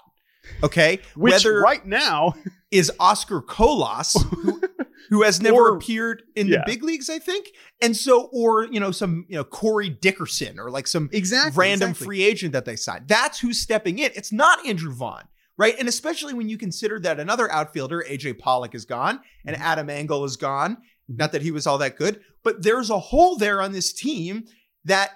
Okay. 0.64 1.00
Which 1.16 1.34
Whether 1.34 1.62
right 1.62 1.86
now 1.86 2.34
is 2.72 2.92
Oscar 3.00 3.40
Colas, 3.40 4.16
who, 4.32 4.62
who 5.10 5.24
has 5.24 5.42
never 5.42 5.70
or, 5.70 5.76
appeared 5.76 6.24
in 6.36 6.48
yeah. 6.48 6.58
the 6.58 6.64
big 6.66 6.84
leagues, 6.84 7.10
I 7.10 7.20
think. 7.20 7.48
And 7.82 7.96
so, 7.96 8.30
or, 8.32 8.66
you 8.66 8.80
know, 8.80 8.92
some, 8.92 9.26
you 9.28 9.36
know, 9.36 9.44
Corey 9.44 9.90
Dickerson 9.90 10.60
or 10.60 10.70
like 10.70 10.88
some 10.88 11.10
exactly, 11.12 11.60
random 11.60 11.90
exactly. 11.90 12.06
free 12.06 12.24
agent 12.24 12.54
that 12.54 12.66
they 12.66 12.76
signed. 12.76 13.08
That's 13.08 13.40
who's 13.40 13.60
stepping 13.60 14.00
in. 14.00 14.12
It's 14.16 14.32
not 14.32 14.66
Andrew 14.66 14.94
Vaughn, 14.94 15.24
right? 15.58 15.76
And 15.78 15.88
especially 15.88 16.34
when 16.34 16.50
you 16.50 16.58
consider 16.58 17.00
that 17.02 17.20
another 17.20 17.52
outfielder, 17.52 18.06
AJ 18.10 18.40
Pollock, 18.40 18.76
is 18.76 18.86
gone 18.86 19.20
and 19.46 19.56
mm-hmm. 19.56 19.66
Adam 19.66 19.90
Engel 19.90 20.24
is 20.26 20.38
gone. 20.38 20.78
Not 21.08 21.34
that 21.34 21.42
he 21.42 21.52
was 21.52 21.68
all 21.68 21.78
that 21.80 21.98
good, 21.98 22.22
but 22.44 22.64
there's 22.64 22.90
a 22.90 23.00
hole 23.00 23.36
there 23.36 23.62
on 23.62 23.72
this 23.74 23.92
team 23.92 24.46
that 24.86 25.12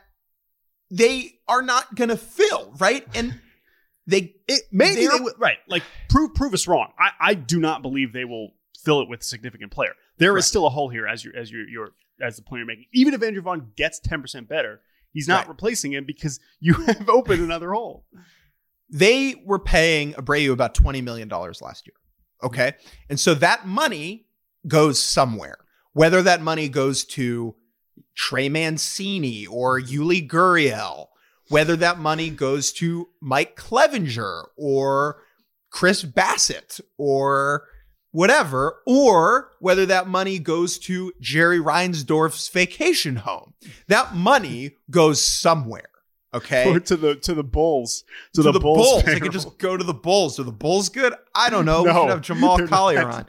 they 0.91 1.39
are 1.47 1.61
not 1.61 1.95
going 1.95 2.09
to 2.09 2.17
fill, 2.17 2.73
right? 2.79 3.05
And 3.15 3.39
they 4.07 4.35
it, 4.47 4.63
maybe 4.71 5.07
they 5.07 5.17
right 5.37 5.57
like 5.67 5.83
prove 6.09 6.33
prove 6.35 6.53
us 6.53 6.67
wrong. 6.67 6.91
I 6.99 7.11
I 7.19 7.33
do 7.33 7.59
not 7.59 7.81
believe 7.81 8.13
they 8.13 8.25
will 8.25 8.51
fill 8.85 9.01
it 9.01 9.09
with 9.09 9.21
a 9.21 9.23
significant 9.23 9.71
player. 9.71 9.93
There 10.17 10.33
right. 10.33 10.39
is 10.39 10.45
still 10.45 10.65
a 10.65 10.69
hole 10.69 10.89
here 10.89 11.07
as 11.07 11.25
you 11.25 11.33
as 11.35 11.51
you 11.51 11.65
your 11.69 11.91
as 12.21 12.37
the 12.37 12.43
point 12.43 12.59
you're 12.59 12.67
making. 12.67 12.85
Even 12.93 13.13
if 13.13 13.21
Andrew 13.21 13.41
Vaughn 13.41 13.71
gets 13.75 13.99
ten 13.99 14.21
percent 14.21 14.47
better, 14.47 14.81
he's 15.11 15.27
not 15.27 15.39
right. 15.39 15.49
replacing 15.49 15.93
him 15.93 16.05
because 16.05 16.39
you 16.59 16.73
have 16.85 17.09
opened 17.09 17.41
another 17.41 17.73
hole. 17.73 18.05
They 18.89 19.35
were 19.45 19.59
paying 19.59 20.13
Abreu 20.13 20.53
about 20.53 20.75
twenty 20.75 21.01
million 21.01 21.27
dollars 21.27 21.61
last 21.61 21.87
year. 21.87 21.95
Okay. 22.43 22.73
And 23.09 23.19
so 23.19 23.33
that 23.35 23.65
money 23.65 24.27
goes 24.67 25.01
somewhere, 25.01 25.57
whether 25.93 26.21
that 26.21 26.41
money 26.41 26.69
goes 26.69 27.03
to 27.05 27.55
Trey 28.15 28.49
Mancini 28.49 29.45
or 29.45 29.79
Yuli 29.79 30.27
Gurriel, 30.27 31.07
whether 31.49 31.75
that 31.77 31.97
money 31.97 32.29
goes 32.29 32.71
to 32.73 33.09
Mike 33.21 33.55
Clevinger 33.55 34.45
or 34.57 35.21
Chris 35.69 36.03
Bassitt 36.03 36.79
or 36.97 37.65
whatever, 38.15 38.81
or 38.85 39.51
whether 39.59 39.85
that 39.85 40.07
money 40.07 40.39
goes 40.39 40.79
to 40.79 41.11
Jerry 41.19 41.59
Reinsdorf's 41.59 42.47
vacation 42.47 43.17
home. 43.17 43.53
That 43.89 44.15
money 44.15 44.77
goes 44.89 45.21
somewhere. 45.21 45.89
Okay. 46.33 46.69
Or 46.69 46.79
to 46.79 46.95
the 46.95 47.15
to 47.15 47.33
the 47.33 47.43
Bulls. 47.43 48.05
To, 48.33 48.43
to 48.43 48.51
the, 48.53 48.59
Bulls. 48.59 48.77
Bulls. 48.77 49.03
They 49.03 49.19
could 49.19 49.33
just 49.33 49.57
go 49.57 49.75
to 49.75 49.83
the 49.83 49.93
Bulls. 49.93 50.39
Are 50.39 50.43
the 50.43 50.51
Bulls 50.53 50.87
good? 50.87 51.13
I 51.33 51.49
don't 51.49 51.65
know. 51.65 51.83
we 51.83 51.89
should 51.89 52.09
have 52.09 52.21
Jamal 52.21 52.65
Collier 52.67 53.01
not. 53.01 53.13
on. 53.13 53.25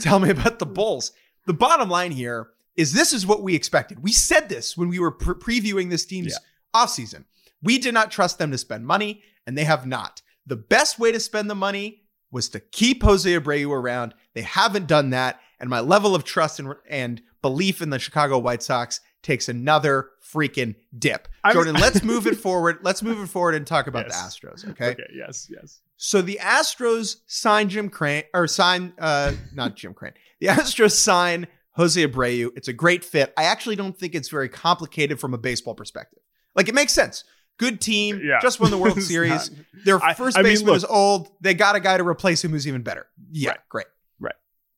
Tell 0.00 0.18
me 0.18 0.30
about 0.30 0.58
the 0.58 0.66
Bulls. 0.66 1.12
The 1.46 1.54
bottom 1.54 1.90
line 1.90 2.12
here 2.12 2.48
is 2.74 2.94
this 2.94 3.12
is 3.12 3.26
what 3.26 3.42
we 3.42 3.54
expected. 3.54 4.02
We 4.02 4.12
said 4.12 4.48
this 4.48 4.76
when 4.76 4.88
we 4.88 4.98
were 4.98 5.10
pre- 5.10 5.60
previewing 5.60 5.90
this 5.90 6.06
team's 6.06 6.38
offseason. 6.74 7.24
We 7.62 7.78
did 7.78 7.92
not 7.92 8.10
trust 8.10 8.38
them 8.38 8.50
to 8.50 8.58
spend 8.58 8.86
money, 8.86 9.22
and 9.46 9.58
they 9.58 9.64
have 9.64 9.86
not. 9.86 10.22
The 10.46 10.56
best 10.56 10.98
way 10.98 11.12
to 11.12 11.20
spend 11.20 11.50
the 11.50 11.54
money 11.54 12.01
was 12.32 12.48
to 12.48 12.58
keep 12.60 13.02
Jose 13.04 13.30
Abreu 13.30 13.70
around. 13.70 14.14
They 14.34 14.42
haven't 14.42 14.88
done 14.88 15.10
that, 15.10 15.38
and 15.60 15.70
my 15.70 15.78
level 15.80 16.14
of 16.16 16.24
trust 16.24 16.58
and, 16.58 16.74
and 16.88 17.22
belief 17.42 17.80
in 17.80 17.90
the 17.90 17.98
Chicago 18.00 18.38
White 18.38 18.62
Sox 18.64 19.00
takes 19.22 19.48
another 19.48 20.10
freaking 20.34 20.74
dip. 20.98 21.28
I'm- 21.44 21.54
Jordan, 21.54 21.74
let's 21.76 22.02
move 22.02 22.26
it 22.26 22.36
forward. 22.46 22.78
Let's 22.82 23.02
move 23.02 23.20
it 23.22 23.28
forward 23.28 23.54
and 23.54 23.64
talk 23.64 23.86
about 23.86 24.06
Yes. 24.08 24.36
the 24.40 24.46
Astros, 24.48 24.70
okay? 24.70 24.88
Okay. 24.90 25.04
Yes. 25.14 25.46
Yes. 25.48 25.80
So 25.96 26.20
the 26.22 26.40
Astros 26.42 27.16
sign 27.28 27.68
Jim 27.68 27.88
Crane 27.88 28.24
or 28.34 28.48
sign 28.48 28.92
uh 28.98 29.32
not 29.54 29.76
Jim 29.76 29.94
Crane. 29.94 30.14
The 30.40 30.48
Astros 30.48 30.92
sign 30.96 31.46
Jose 31.76 32.04
Abreu. 32.04 32.50
It's 32.56 32.66
a 32.66 32.72
great 32.72 33.04
fit. 33.04 33.32
I 33.36 33.44
actually 33.44 33.76
don't 33.76 33.96
think 33.96 34.14
it's 34.16 34.28
very 34.28 34.48
complicated 34.48 35.20
from 35.20 35.32
a 35.34 35.38
baseball 35.38 35.74
perspective. 35.76 36.18
Like 36.56 36.68
it 36.68 36.74
makes 36.74 36.92
sense. 36.92 37.22
Good 37.58 37.80
team, 37.80 38.20
Yeah. 38.24 38.38
just 38.40 38.58
won 38.60 38.70
the 38.70 38.78
World 38.78 39.00
Series. 39.02 39.50
not- 39.50 39.60
Their 39.84 40.00
first 40.14 40.36
I 40.38 40.42
mean, 40.42 40.52
baseman 40.52 40.68
look- 40.68 40.76
is 40.78 40.84
old. 40.84 41.30
They 41.40 41.54
got 41.54 41.76
a 41.76 41.80
guy 41.80 41.96
to 41.96 42.04
replace 42.06 42.42
him 42.44 42.50
who's 42.52 42.66
even 42.66 42.82
better. 42.82 43.06
Yeah, 43.30 43.50
Right. 43.50 43.58
great. 43.68 43.86
Right. 44.20 44.34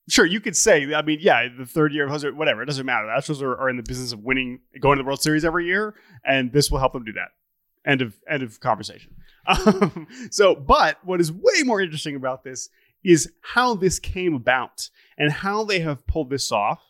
Sure, 0.08 0.26
you 0.26 0.40
could 0.40 0.56
say. 0.56 0.92
I 0.94 1.02
mean, 1.02 1.18
yeah, 1.20 1.48
the 1.56 1.64
third 1.66 1.92
year 1.94 2.04
of 2.04 2.10
Jose, 2.10 2.28
whatever. 2.30 2.62
It 2.62 2.66
doesn't 2.66 2.84
matter. 2.84 3.06
The 3.06 3.12
Astros 3.12 3.40
are, 3.42 3.56
are 3.58 3.70
in 3.70 3.76
the 3.76 3.82
business 3.82 4.12
of 4.12 4.20
winning, 4.20 4.60
going 4.80 4.98
to 4.98 5.02
the 5.02 5.06
World 5.06 5.22
Series 5.22 5.44
every 5.44 5.66
year, 5.66 5.94
and 6.26 6.52
this 6.52 6.70
will 6.70 6.78
help 6.78 6.92
them 6.92 7.04
do 7.04 7.12
that. 7.12 7.28
End 7.86 8.02
of 8.02 8.14
end 8.28 8.42
of 8.42 8.60
conversation. 8.60 9.14
Um, 9.46 10.06
so, 10.30 10.54
but 10.54 10.96
what 11.04 11.20
is 11.20 11.30
way 11.30 11.62
more 11.64 11.78
interesting 11.78 12.16
about 12.16 12.44
this 12.44 12.70
is 13.04 13.30
how 13.42 13.74
this 13.74 13.98
came 13.98 14.32
about 14.34 14.88
and 15.18 15.30
how 15.30 15.64
they 15.64 15.80
have 15.80 16.06
pulled 16.06 16.30
this 16.30 16.50
off. 16.50 16.80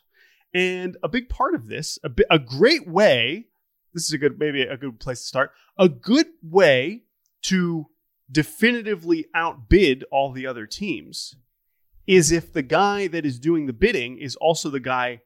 And 0.53 0.95
a 1.03 1.09
big 1.09 1.27
part 1.27 1.53
of 1.53 1.67
this, 1.67 1.99
a, 2.01 2.07
bi- 2.07 2.23
a 2.31 2.39
great 2.39 2.87
way. 2.87 3.47
This 3.95 4.03
is 4.03 4.13
a 4.13 4.17
good, 4.17 4.37
maybe 4.37 4.61
a 4.61 4.75
good 4.75 4.99
place 4.99 5.21
to 5.21 5.25
start. 5.25 5.51
A 5.79 5.87
good 5.87 6.27
way 6.43 7.03
to 7.43 7.87
definitively 8.29 9.25
outbid 9.33 10.03
all 10.11 10.33
the 10.33 10.45
other 10.45 10.67
teams 10.67 11.35
is 12.05 12.31
if 12.31 12.51
the 12.51 12.61
guy 12.61 13.07
that 13.07 13.25
is 13.25 13.39
doing 13.39 13.65
the 13.65 13.73
bidding 13.73 14.17
is 14.19 14.35
also 14.35 14.69
the 14.69 14.81
guy 14.81 15.21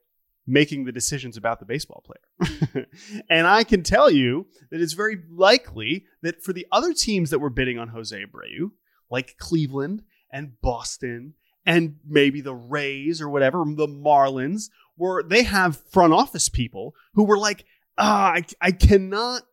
making 0.46 0.86
the 0.86 0.92
decisions 0.92 1.36
about 1.36 1.60
the 1.60 1.66
baseball 1.66 2.04
player. 2.06 2.86
and 3.30 3.48
I 3.48 3.64
can 3.64 3.82
tell 3.82 4.10
you 4.10 4.48
that 4.70 4.82
it's 4.82 4.94
very 4.94 5.18
likely 5.32 6.06
that 6.22 6.44
for 6.44 6.54
the 6.54 6.68
other 6.72 6.94
teams 6.94 7.32
that 7.32 7.40
were 7.40 7.50
bidding 7.50 7.80
on 7.80 7.90
Jose 7.90 8.16
Abreu, 8.16 8.72
like 9.10 9.38
Cleveland 9.40 10.04
and 10.32 10.60
Boston 10.62 11.34
and 11.66 11.98
maybe 12.08 12.42
the 12.42 12.56
Rays 12.56 13.20
or 13.20 13.30
whatever, 13.30 13.64
the 13.66 13.88
Marlins, 13.88 14.70
were 14.98 15.24
they 15.24 15.44
have 15.44 15.82
front 15.92 16.14
office 16.14 16.50
people 16.50 16.94
who 17.14 17.24
were 17.24 17.38
like, 17.38 17.66
ah, 18.00 18.32
I, 18.34 18.44
I 18.62 18.72
cannot 18.72 19.44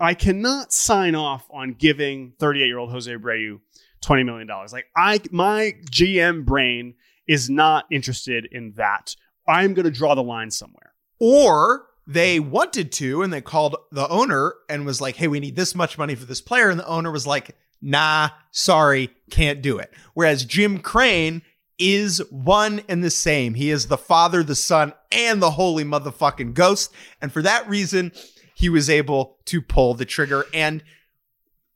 I 0.00 0.14
cannot 0.14 0.72
sign 0.72 1.14
off 1.14 1.46
on 1.50 1.74
giving 1.74 2.32
38 2.40 2.66
year 2.66 2.78
old 2.78 2.90
Jose 2.90 3.10
Abreu 3.10 3.60
$20 4.04 4.24
million. 4.24 4.48
Like 4.48 4.86
I 4.96 5.20
my 5.30 5.74
GM 5.90 6.44
brain 6.44 6.94
is 7.26 7.48
not 7.48 7.86
interested 7.90 8.48
in 8.50 8.72
that. 8.76 9.16
I'm 9.48 9.74
going 9.74 9.84
to 9.84 9.90
draw 9.90 10.14
the 10.14 10.22
line 10.22 10.50
somewhere. 10.50 10.94
Or 11.20 11.86
they 12.06 12.40
wanted 12.40 12.92
to 12.92 13.22
and 13.22 13.32
they 13.32 13.40
called 13.40 13.76
the 13.90 14.08
owner 14.08 14.54
and 14.68 14.86
was 14.86 15.00
like, 15.00 15.16
hey, 15.16 15.28
we 15.28 15.40
need 15.40 15.56
this 15.56 15.74
much 15.74 15.98
money 15.98 16.14
for 16.14 16.24
this 16.24 16.40
player. 16.40 16.68
And 16.68 16.78
the 16.78 16.86
owner 16.86 17.10
was 17.10 17.26
like, 17.26 17.56
nah, 17.80 18.30
sorry, 18.50 19.10
can't 19.30 19.62
do 19.62 19.78
it. 19.78 19.92
Whereas 20.14 20.44
Jim 20.44 20.78
Crane 20.78 21.42
is 21.78 22.22
one 22.30 22.82
and 22.88 23.02
the 23.04 23.10
same. 23.10 23.54
He 23.54 23.70
is 23.70 23.86
the 23.86 23.98
Father, 23.98 24.42
the 24.42 24.54
Son, 24.54 24.92
and 25.12 25.42
the 25.42 25.52
Holy 25.52 25.84
Motherfucking 25.84 26.54
Ghost. 26.54 26.92
And 27.20 27.32
for 27.32 27.42
that 27.42 27.68
reason, 27.68 28.12
he 28.54 28.68
was 28.68 28.88
able 28.88 29.38
to 29.46 29.60
pull 29.60 29.94
the 29.94 30.04
trigger. 30.04 30.46
And 30.54 30.82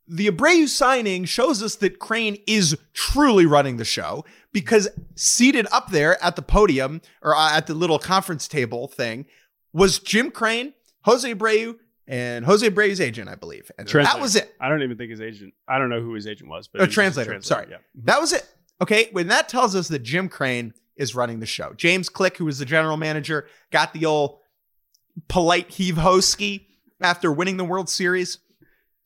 the 0.09 0.28
Abreu 0.28 0.66
signing 0.69 1.25
shows 1.25 1.62
us 1.62 1.76
that 1.76 1.99
Crane 1.99 2.38
is 2.47 2.76
truly 2.92 3.47
running 3.47 3.76
the 3.76 3.85
show 3.85 4.25
because 4.52 4.88
seated 5.14 5.66
up 5.71 5.90
there 5.90 6.23
at 6.23 6.37
the 6.37 6.42
podium 6.42 7.00
or 7.23 7.37
uh, 7.37 7.52
at 7.52 7.66
the 7.66 7.75
little 7.75 7.99
conference 7.99 8.49
table 8.49 8.88
thing 8.88 9.26
was 9.73 9.99
Jim 9.99 10.30
Crane, 10.30 10.73
Jose 11.02 11.33
Abreu, 11.33 11.76
and 12.09 12.45
Jose 12.45 12.69
Abreu's 12.69 13.00
agent, 13.00 13.28
I 13.28 13.37
believe. 13.37 13.71
And 13.78 13.87
that 13.88 14.19
was 14.19 14.35
it. 14.35 14.52
I 14.61 14.69
don't 14.69 14.83
even 14.83 14.97
think 14.97 15.11
his 15.12 15.21
agent. 15.21 15.54
I 15.69 15.78
don't 15.78 15.90
know 15.90 16.00
who 16.00 16.14
his 16.14 16.26
agent 16.26 16.50
was, 16.50 16.66
but 16.66 16.80
A 16.80 16.87
was 16.87 16.95
translator, 16.95 17.40
sorry. 17.42 17.69
Yeah. 17.71 17.76
That 18.02 18.21
was 18.21 18.33
it. 18.33 18.45
Okay. 18.80 19.08
When 19.12 19.28
that 19.28 19.49
tells 19.49 19.75
us 19.75 19.88
that 19.88 20.00
Jim 20.00 20.28
Crane 20.28 20.75
is 20.96 21.14
running 21.14 21.40
the 21.40 21.46
show. 21.46 21.72
James 21.76 22.08
Click, 22.08 22.37
who 22.37 22.44
was 22.44 22.58
the 22.58 22.64
general 22.64 22.96
manager, 22.96 23.46
got 23.70 23.92
the 23.92 24.06
old 24.06 24.38
polite 25.28 25.70
heave 25.70 25.96
ho 25.96 26.20
ski 26.20 26.66
after 27.00 27.32
winning 27.32 27.56
the 27.56 27.64
World 27.64 27.88
Series. 27.88 28.38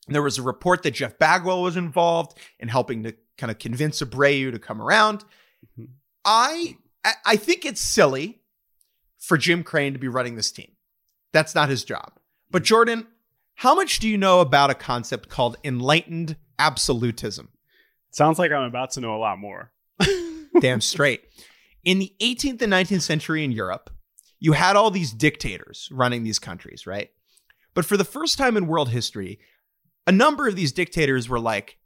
There 0.08 0.22
was 0.22 0.38
a 0.38 0.42
report 0.42 0.82
that 0.82 0.90
Jeff 0.92 1.18
Bagwell 1.18 1.62
was 1.62 1.76
involved 1.76 2.38
in 2.58 2.68
helping 2.68 3.04
to 3.04 3.14
kind 3.38 3.50
of 3.50 3.58
convince 3.58 4.00
Abreu 4.02 4.50
to 4.52 4.58
come 4.58 4.80
around. 4.82 5.24
Mhm. 5.78 5.88
I 6.24 6.76
I- 7.04 7.14
I 7.26 7.36
think 7.36 7.64
it's 7.66 7.80
silly 7.82 8.40
for 9.18 9.36
Jim 9.36 9.62
Crane 9.62 9.92
to 9.92 9.98
be 9.98 10.08
running 10.08 10.36
this 10.36 10.50
team. 10.50 10.72
That's 11.32 11.54
not 11.54 11.68
his 11.68 11.84
job. 11.84 12.18
But 12.50 12.62
Jordan, 12.64 13.06
how 13.56 13.74
much 13.74 13.98
do 13.98 14.08
you 14.08 14.16
know 14.16 14.40
about 14.40 14.70
a 14.70 14.74
concept 14.74 15.28
called 15.28 15.56
enlightened 15.62 16.36
absolutism? 16.58 17.50
Sounds 18.14 18.38
like 18.38 18.52
I'm 18.52 18.62
about 18.62 18.92
to 18.92 19.00
know 19.00 19.16
a 19.16 19.18
lot 19.18 19.38
more. 19.38 19.72
Damn 20.60 20.80
straight. 20.80 21.22
In 21.84 21.98
the 21.98 22.14
18th 22.20 22.62
and 22.62 22.72
19th 22.72 23.02
century 23.02 23.42
in 23.44 23.50
Europe, 23.50 23.90
you 24.38 24.52
had 24.52 24.76
all 24.76 24.92
these 24.92 25.12
dictators 25.12 25.88
running 25.90 26.22
these 26.22 26.38
countries, 26.38 26.86
right? 26.86 27.10
But 27.74 27.84
for 27.84 27.96
the 27.96 28.04
first 28.04 28.38
time 28.38 28.56
in 28.56 28.68
world 28.68 28.90
history, 28.90 29.40
a 30.06 30.12
number 30.12 30.46
of 30.46 30.54
these 30.54 30.70
dictators 30.70 31.28
were 31.28 31.40
like, 31.40 31.76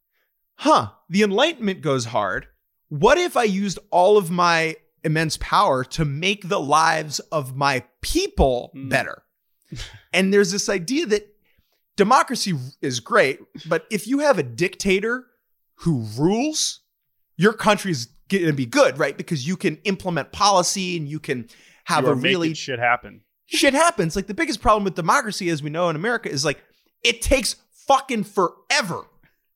huh, 0.56 0.90
the 1.08 1.22
Enlightenment 1.22 1.80
goes 1.80 2.04
hard. 2.06 2.46
What 2.90 3.16
if 3.16 3.34
I 3.36 3.44
used 3.44 3.78
all 3.90 4.18
of 4.18 4.30
my 4.30 4.76
immense 5.02 5.38
power 5.38 5.82
to 5.84 6.04
make 6.04 6.48
the 6.48 6.60
lives 6.60 7.20
of 7.32 7.56
my 7.56 7.84
people 8.02 8.70
Hmm. 8.74 8.88
better? 8.90 9.22
and 10.12 10.32
there's 10.32 10.50
this 10.52 10.68
idea 10.68 11.06
that 11.06 11.26
democracy 11.96 12.54
is 12.82 13.00
great, 13.00 13.40
but 13.66 13.86
if 13.90 14.06
you 14.06 14.18
have 14.18 14.38
a 14.38 14.42
dictator 14.42 15.24
who 15.80 16.04
rules, 16.18 16.80
your 17.36 17.52
country 17.52 17.90
is 17.90 18.08
going 18.28 18.46
to 18.46 18.52
be 18.52 18.66
good, 18.66 18.98
right? 18.98 19.16
Because 19.16 19.46
you 19.46 19.56
can 19.56 19.76
implement 19.84 20.32
policy 20.32 20.96
and 20.96 21.08
you 21.08 21.20
can 21.20 21.48
have 21.84 22.04
You 22.04 22.10
a 22.10 22.14
really 22.14 22.54
shit 22.54 22.78
happen. 22.78 23.22
shit 23.46 23.74
happens. 23.74 24.14
Like 24.16 24.26
the 24.26 24.34
biggest 24.34 24.60
problem 24.60 24.84
with 24.84 24.94
democracy, 24.94 25.48
as 25.48 25.62
we 25.62 25.70
know 25.70 25.88
in 25.88 25.96
America, 25.96 26.30
is 26.30 26.44
like 26.44 26.62
it 27.02 27.22
takes 27.22 27.56
fucking 27.86 28.24
forever 28.24 29.06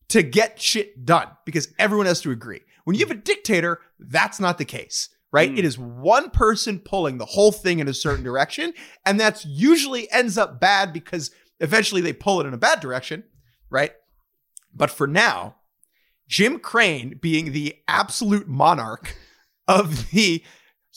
to 0.08 0.22
get 0.22 0.60
shit 0.60 1.04
done 1.04 1.28
because 1.44 1.68
everyone 1.78 2.06
has 2.06 2.20
to 2.22 2.30
agree. 2.30 2.60
When 2.84 2.96
you 2.96 3.04
have 3.06 3.16
a 3.16 3.20
dictator, 3.20 3.80
that's 3.98 4.40
not 4.40 4.58
the 4.58 4.64
case, 4.64 5.08
right? 5.32 5.50
Mm. 5.50 5.58
It 5.58 5.64
is 5.64 5.78
one 5.78 6.30
person 6.30 6.78
pulling 6.78 7.18
the 7.18 7.26
whole 7.26 7.52
thing 7.52 7.78
in 7.78 7.88
a 7.88 7.94
certain 7.94 8.24
direction, 8.24 8.72
and 9.04 9.20
that's 9.20 9.44
usually 9.44 10.10
ends 10.10 10.38
up 10.38 10.60
bad 10.60 10.92
because 10.92 11.30
eventually 11.60 12.00
they 12.00 12.12
pull 12.12 12.40
it 12.40 12.46
in 12.46 12.54
a 12.54 12.58
bad 12.58 12.80
direction, 12.80 13.24
right? 13.70 13.92
But 14.74 14.90
for 14.90 15.06
now, 15.06 15.56
Jim 16.32 16.58
Crane 16.58 17.18
being 17.20 17.52
the 17.52 17.76
absolute 17.86 18.48
monarch 18.48 19.18
of 19.68 20.10
the 20.12 20.42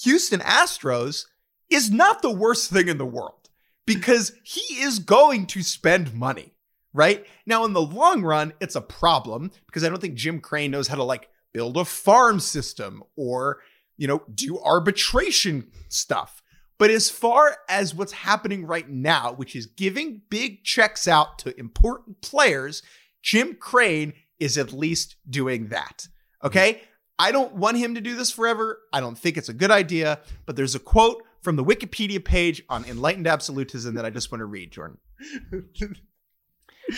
Houston 0.02 0.40
Astros 0.40 1.26
is 1.70 1.92
not 1.92 2.22
the 2.22 2.32
worst 2.32 2.72
thing 2.72 2.88
in 2.88 2.98
the 2.98 3.06
world 3.06 3.50
because 3.86 4.32
he 4.44 4.76
is 4.76 5.00
going 5.00 5.46
to 5.48 5.62
spend 5.62 6.14
money, 6.14 6.54
right? 6.94 7.26
Now, 7.46 7.66
in 7.66 7.74
the 7.74 7.82
long 7.82 8.24
run, 8.24 8.54
it's 8.62 8.78
a 8.78 8.82
problem 8.82 9.52
because 9.66 9.84
I 9.84 9.90
don't 9.90 10.00
think 10.00 10.16
Jim 10.16 10.40
Crane 10.40 10.72
knows 10.72 10.88
how 10.88 10.96
to 10.96 11.04
like 11.04 11.28
build 11.52 11.76
a 11.76 11.84
farm 11.84 12.40
system 12.40 13.04
or, 13.18 13.60
you 13.98 14.08
know, 14.08 14.24
do 14.34 14.58
arbitration 14.60 15.70
stuff. 15.90 16.42
But 16.78 16.92
as 16.92 17.10
far 17.10 17.58
as 17.68 17.94
what's 17.94 18.14
happening 18.14 18.66
right 18.66 18.90
now, 18.90 19.34
which 19.34 19.54
is 19.54 19.66
giving 19.66 20.22
big 20.30 20.64
checks 20.64 21.10
out 21.10 21.40
to 21.40 21.60
important 21.60 22.22
players, 22.22 22.84
Jim 23.22 23.56
Crane 23.56 24.14
is 24.40 24.58
at 24.58 24.74
least 24.74 25.16
doing 25.30 25.68
that. 25.70 26.08
Okay. 26.44 26.82
I 27.18 27.32
don't 27.32 27.54
want 27.56 27.78
him 27.78 27.96
to 27.96 28.02
do 28.02 28.16
this 28.16 28.30
forever. 28.32 28.80
I 28.92 29.00
don't 29.00 29.18
think 29.18 29.38
it's 29.38 29.48
a 29.50 29.54
good 29.54 29.72
idea. 29.72 30.20
But 30.46 30.56
there's 30.58 30.76
a 30.76 30.80
quote 30.80 31.24
from 31.42 31.56
the 31.56 31.64
Wikipedia 31.64 32.24
page 32.24 32.62
on 32.70 32.84
enlightened 32.86 33.28
absolutism 33.28 33.96
that 33.96 34.06
I 34.06 34.10
just 34.10 34.32
want 34.32 34.42
to 34.42 34.46
read, 34.46 34.72
Jordan. 34.72 34.98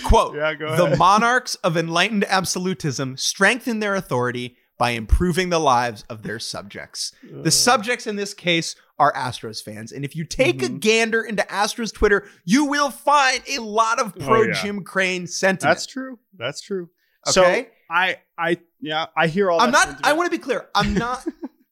Quote 0.03 0.35
Yeah, 0.35 0.53
The 0.53 0.95
monarchs 0.97 1.55
of 1.55 1.77
enlightened 1.77 2.25
absolutism 2.25 3.15
strengthen 3.17 3.79
their 3.79 3.95
authority 3.95 4.57
by 4.77 4.91
improving 4.91 5.49
the 5.49 5.59
lives 5.59 6.03
of 6.09 6.23
their 6.23 6.39
subjects. 6.39 7.13
The 7.23 7.51
subjects 7.51 8.05
in 8.05 8.15
this 8.15 8.33
case 8.33 8.75
are 8.99 9.13
Astros 9.13 9.63
fans. 9.63 9.91
And 9.91 10.03
if 10.03 10.15
you 10.15 10.23
take 10.25 10.61
a 10.61 10.67
Mhm. 10.67 10.79
gander 10.81 11.21
into 11.23 11.43
Astros 11.43 11.93
Twitter, 11.93 12.27
you 12.45 12.65
will 12.65 12.91
find 12.91 13.41
a 13.47 13.59
lot 13.59 13.99
of 13.99 14.13
pro 14.15 14.39
Oh, 14.39 14.43
yeah. 14.43 14.53
Jim 14.61 14.83
Crane 14.83 15.25
sentiment. 15.25 15.75
That's 15.75 15.85
true. 15.85 16.19
That's 16.37 16.61
true. 16.61 16.89
Okay. 17.27 17.63
So 17.63 17.67
I, 17.89 18.17
I, 18.37 18.57
yeah, 18.81 19.05
I 19.15 19.27
hear 19.27 19.49
all. 19.51 19.59
I'm 19.61 19.71
that 19.71 19.87
not. 19.89 20.05
I 20.05 20.13
want 20.13 20.31
to 20.31 20.37
be 20.37 20.41
clear. 20.41 20.67
I'm 20.75 20.93
not 21.05 21.25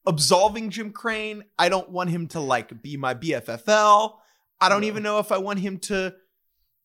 absolving 0.07 0.69
Jim 0.69 0.91
Crane. 0.91 1.43
I 1.57 1.69
don't 1.69 1.89
want 1.89 2.09
him 2.09 2.27
to 2.29 2.39
like 2.39 2.81
be 2.81 2.97
my 2.97 3.13
BFFL. 3.13 4.15
I 4.61 4.69
don't 4.69 4.81
No. 4.81 4.87
even 4.87 5.03
know 5.03 5.19
if 5.19 5.31
I 5.31 5.37
want 5.37 5.59
him 5.59 5.79
to, 5.79 6.15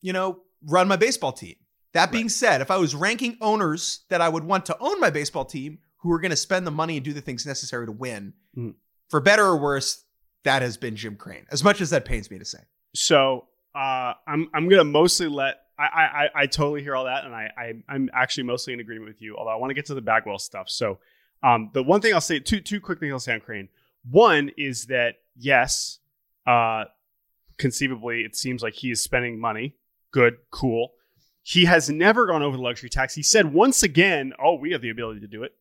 you 0.01 0.13
know, 0.13 0.39
run 0.65 0.87
my 0.87 0.95
baseball 0.97 1.31
team. 1.31 1.55
That 1.93 2.11
being 2.11 2.29
said, 2.29 2.61
if 2.61 2.71
I 2.71 2.77
was 2.77 2.95
ranking 2.95 3.37
owners 3.41 4.01
that 4.09 4.21
I 4.21 4.29
would 4.29 4.43
want 4.45 4.65
to 4.67 4.77
own 4.79 4.99
my 4.99 5.09
baseball 5.09 5.45
team 5.45 5.79
who 5.97 6.11
are 6.13 6.19
going 6.19 6.31
to 6.31 6.37
spend 6.37 6.65
the 6.65 6.71
money 6.71 6.95
and 6.97 7.03
do 7.05 7.13
the 7.13 7.21
things 7.21 7.45
necessary 7.45 7.85
to 7.85 7.91
win, 7.91 8.33
Mhm. 8.57 8.75
for 9.09 9.19
better 9.19 9.45
or 9.45 9.57
worse, 9.57 10.03
that 10.43 10.61
has 10.61 10.77
been 10.77 10.95
Jim 10.95 11.15
Crane. 11.15 11.45
As 11.51 11.63
much 11.63 11.81
as 11.81 11.89
that 11.91 12.05
pains 12.05 12.31
me 12.31 12.39
to 12.39 12.45
say. 12.45 12.59
So 12.95 13.45
uh, 13.75 14.13
I'm 14.27 14.49
I'm 14.53 14.67
gonna 14.67 14.83
mostly 14.83 15.27
let 15.27 15.60
I, 15.85 16.25
I 16.25 16.29
I- 16.41 16.45
totally 16.47 16.81
hear 16.83 16.95
all 16.95 17.05
that, 17.05 17.25
and 17.25 17.33
I, 17.33 17.49
I 17.57 17.73
I'm 17.89 18.09
actually 18.13 18.43
mostly 18.43 18.73
in 18.73 18.79
agreement 18.79 19.07
with 19.09 19.21
you. 19.21 19.35
Although 19.37 19.51
I 19.51 19.55
want 19.55 19.69
to 19.71 19.73
get 19.73 19.85
to 19.87 19.93
the 19.93 20.01
Bagwell 20.01 20.39
stuff. 20.39 20.69
So 20.69 20.99
um, 21.43 21.69
the 21.73 21.83
one 21.83 22.01
thing 22.01 22.13
I'll 22.13 22.21
say, 22.21 22.39
two 22.39 22.61
two 22.61 22.79
quick 22.81 22.99
things 22.99 23.11
I'll 23.11 23.19
say 23.19 23.33
on 23.33 23.39
Crane. 23.41 23.69
One 24.09 24.51
is 24.57 24.85
that 24.87 25.15
yes, 25.37 25.99
uh, 26.47 26.85
conceivably 27.57 28.21
it 28.21 28.35
seems 28.35 28.63
like 28.63 28.73
he 28.75 28.91
is 28.91 29.01
spending 29.01 29.39
money. 29.39 29.75
Good, 30.11 30.37
cool. 30.51 30.93
He 31.43 31.65
has 31.65 31.89
never 31.89 32.27
gone 32.27 32.43
over 32.43 32.57
the 32.57 32.63
luxury 32.63 32.89
tax. 32.89 33.15
He 33.15 33.23
said 33.23 33.53
once 33.53 33.81
again, 33.83 34.33
"Oh, 34.43 34.55
we 34.55 34.71
have 34.71 34.81
the 34.81 34.89
ability 34.89 35.21
to 35.21 35.27
do 35.27 35.43
it." 35.43 35.53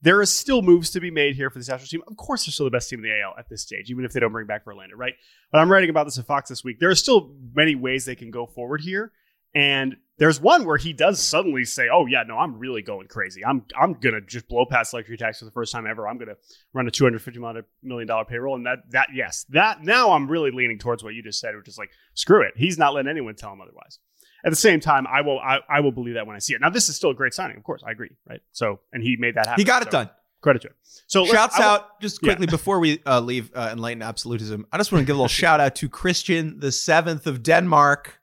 There 0.00 0.22
is 0.22 0.30
still 0.30 0.62
moves 0.62 0.90
to 0.90 1.00
be 1.00 1.10
made 1.10 1.34
here 1.34 1.50
for 1.50 1.58
this 1.58 1.68
Astros 1.68 1.88
team. 1.88 2.02
Of 2.06 2.16
course, 2.16 2.46
they're 2.46 2.52
still 2.52 2.66
the 2.66 2.70
best 2.70 2.88
team 2.88 3.00
in 3.00 3.10
the 3.10 3.20
AL 3.20 3.34
at 3.36 3.48
this 3.48 3.62
stage, 3.62 3.90
even 3.90 4.04
if 4.04 4.12
they 4.12 4.20
don't 4.20 4.30
bring 4.30 4.46
back 4.46 4.64
Verlander, 4.64 4.94
right? 4.94 5.14
But 5.50 5.58
I'm 5.58 5.70
writing 5.70 5.90
about 5.90 6.04
this 6.04 6.18
at 6.18 6.26
Fox 6.26 6.48
this 6.48 6.62
week. 6.62 6.78
There 6.78 6.88
are 6.88 6.94
still 6.94 7.32
many 7.52 7.74
ways 7.74 8.04
they 8.04 8.14
can 8.14 8.30
go 8.30 8.46
forward 8.46 8.80
here. 8.80 9.10
And 9.54 9.96
there's 10.18 10.40
one 10.40 10.64
where 10.64 10.76
he 10.76 10.92
does 10.92 11.20
suddenly 11.22 11.64
say, 11.64 11.88
"Oh 11.92 12.06
yeah, 12.06 12.24
no, 12.26 12.36
I'm 12.38 12.58
really 12.58 12.82
going 12.82 13.06
crazy. 13.06 13.44
I'm 13.44 13.64
I'm 13.80 13.94
gonna 13.94 14.20
just 14.20 14.48
blow 14.48 14.66
past 14.66 14.92
luxury 14.92 15.16
tax 15.16 15.38
for 15.38 15.44
the 15.44 15.50
first 15.52 15.72
time 15.72 15.86
ever. 15.86 16.08
I'm 16.08 16.18
gonna 16.18 16.34
run 16.74 16.86
a 16.88 16.90
250 16.90 17.40
million 17.82 18.06
dollar 18.08 18.24
payroll." 18.24 18.56
And 18.56 18.66
that 18.66 18.78
that 18.90 19.08
yes, 19.14 19.44
that 19.50 19.82
now 19.84 20.10
I'm 20.12 20.28
really 20.28 20.50
leaning 20.50 20.78
towards 20.78 21.04
what 21.04 21.14
you 21.14 21.22
just 21.22 21.40
said, 21.40 21.54
which 21.56 21.68
is 21.68 21.78
like, 21.78 21.90
screw 22.14 22.42
it. 22.42 22.54
He's 22.56 22.78
not 22.78 22.94
letting 22.94 23.10
anyone 23.10 23.36
tell 23.36 23.52
him 23.52 23.60
otherwise. 23.60 24.00
At 24.44 24.50
the 24.50 24.56
same 24.56 24.80
time, 24.80 25.06
I 25.06 25.20
will 25.20 25.38
I, 25.38 25.60
I 25.68 25.80
will 25.80 25.92
believe 25.92 26.14
that 26.14 26.26
when 26.26 26.36
I 26.36 26.40
see 26.40 26.54
it. 26.54 26.60
Now 26.60 26.70
this 26.70 26.88
is 26.88 26.96
still 26.96 27.10
a 27.10 27.14
great 27.14 27.32
signing, 27.34 27.56
of 27.56 27.62
course. 27.62 27.82
I 27.86 27.92
agree, 27.92 28.10
right? 28.28 28.40
So 28.52 28.80
and 28.92 29.02
he 29.02 29.16
made 29.18 29.36
that 29.36 29.46
happen. 29.46 29.60
He 29.60 29.64
got 29.64 29.82
it 29.82 29.86
So, 29.86 29.90
done. 29.92 30.10
Credit 30.40 30.62
to 30.62 30.68
him. 30.68 30.74
So 31.08 31.26
Shouts 31.26 31.58
will- 31.58 31.64
out 31.64 32.00
just 32.00 32.20
quickly 32.20 32.46
before 32.46 32.78
we 32.80 33.00
uh, 33.04 33.20
leave 33.20 33.50
uh, 33.54 33.70
enlightened 33.72 34.04
absolutism. 34.04 34.66
I 34.72 34.78
just 34.78 34.92
want 34.92 35.02
to 35.02 35.06
give 35.06 35.16
a 35.16 35.18
little 35.18 35.28
shout 35.42 35.60
out 35.60 35.74
to 35.76 35.88
Christian 35.88 36.60
the 36.60 36.70
Seventh 36.70 37.26
of 37.26 37.42
Denmark. 37.42 38.17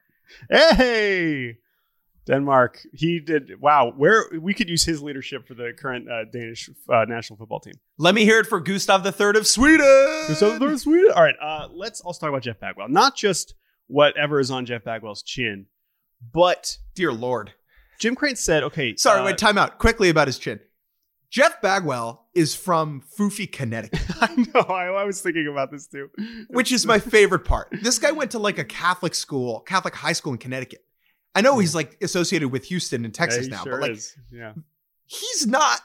Hey, 0.50 1.58
Denmark. 2.26 2.80
He 2.94 3.20
did. 3.20 3.60
Wow. 3.60 3.94
Where 3.96 4.26
we 4.40 4.54
could 4.54 4.70
use 4.70 4.84
his 4.84 5.02
leadership 5.02 5.48
for 5.48 5.54
the 5.54 5.74
current 5.78 6.10
uh, 6.10 6.26
Danish 6.32 6.70
uh, 6.90 7.06
national 7.08 7.38
football 7.38 7.60
team. 7.60 7.74
Let 7.98 8.16
me 8.16 8.24
hear 8.26 8.40
it 8.40 8.48
for 8.48 8.60
Gustav 8.60 9.04
the 9.04 9.12
Third 9.12 9.36
of 9.36 9.48
Sweden. 9.48 10.36
So 10.36 10.58
they're 10.58 10.78
Sweden. 10.78 11.12
All 11.16 11.24
right. 11.24 11.36
Uh, 11.42 11.68
let's 11.72 12.02
also 12.02 12.20
talk 12.20 12.30
about 12.30 12.44
Jeff 12.44 12.60
Bagwell. 12.60 12.90
Not 12.90 13.16
just 13.16 13.54
whatever 13.88 14.40
is 14.40 14.50
on 14.52 14.66
Jeff 14.66 14.84
Bagwell's 14.84 15.22
chin, 15.22 15.68
but 16.34 16.78
Dear 16.96 17.14
Lord. 17.14 17.54
Jim 18.00 18.16
Crane 18.16 18.36
said, 18.36 18.64
"Okay, 18.64 18.96
Sorry, 18.98 19.22
uh, 19.22 19.26
wait, 19.26 19.38
time 19.38 19.58
out. 19.58 19.78
Quickly 19.78 20.10
about 20.10 20.28
his 20.28 20.38
chin. 20.38 20.60
Jeff 21.36 21.62
Bagwell 21.62 22.26
is 22.34 22.56
from 22.56 23.04
Foofy, 23.20 23.52
Connecticut, 23.52 24.00
I 24.22 24.34
know. 24.54 24.62
I, 24.62 24.86
I 24.86 25.04
was 25.04 25.20
thinking 25.20 25.48
about 25.52 25.70
this 25.70 25.86
too. 25.86 26.10
which 26.48 26.72
is 26.72 26.86
my 26.86 26.98
favorite 26.98 27.44
part. 27.44 27.68
This 27.82 28.00
guy 28.00 28.12
went 28.12 28.32
to 28.32 28.40
like 28.40 28.58
a 28.58 28.64
Catholic 28.64 29.14
school, 29.14 29.60
Catholic 29.60 29.96
high 29.96 30.14
school 30.14 30.32
in 30.32 30.38
Connecticut. 30.40 30.86
I 31.36 31.42
know 31.42 31.60
he's 31.60 31.76
like 31.76 31.98
associated 32.02 32.54
with 32.54 32.64
Houston 32.66 33.04
and 33.04 33.14
Yeah, 33.14 33.20
Texas 33.26 33.46
he 33.48 33.52
now, 33.52 33.64
sure 33.64 33.74
but 33.74 33.82
like 33.82 33.92
is. 33.92 34.16
Yeah. 34.32 34.54
he's 35.08 35.46
not 35.46 35.82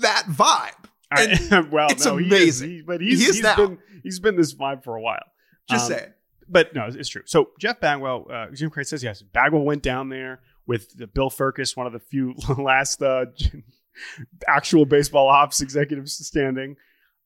that 0.00 0.24
vibe. 0.28 0.88
I- 1.12 1.60
well, 1.70 1.86
it's 1.90 2.04
no, 2.04 2.16
he 2.16 2.26
is- 2.26 2.32
amazing. 2.32 2.70
he- 2.70 2.82
but 2.82 3.00
he's, 3.00 3.20
He 3.20 3.26
is 3.26 3.36
he's 3.36 3.54
been 3.56 3.78
he's 4.02 4.18
been 4.18 4.34
this 4.36 4.54
vibe 4.56 4.82
for 4.82 4.96
a 4.96 5.00
while. 5.00 5.22
Just 5.70 5.88
Um, 5.88 5.98
saying. 5.98 6.12
but 6.48 6.74
no, 6.74 6.86
it's 6.88 7.08
true. 7.08 7.22
So 7.26 7.50
Jeff 7.60 7.78
Bagwell, 7.78 8.26
uh, 8.28 8.46
Jim 8.52 8.70
Crane 8.70 8.86
says 8.86 9.04
yes. 9.04 9.22
Bagwell 9.22 9.62
went 9.62 9.84
down 9.84 10.08
there 10.08 10.40
with 10.66 10.96
the 10.98 11.06
Bill 11.06 11.30
Firkus, 11.30 11.76
one 11.76 11.86
of 11.86 11.92
the 11.92 12.00
few 12.00 12.34
last 12.58 13.00
uh, 13.02 13.26
actual 14.46 14.84
baseball 14.84 15.28
ops 15.28 15.60
executives 15.60 16.14
standing. 16.26 16.76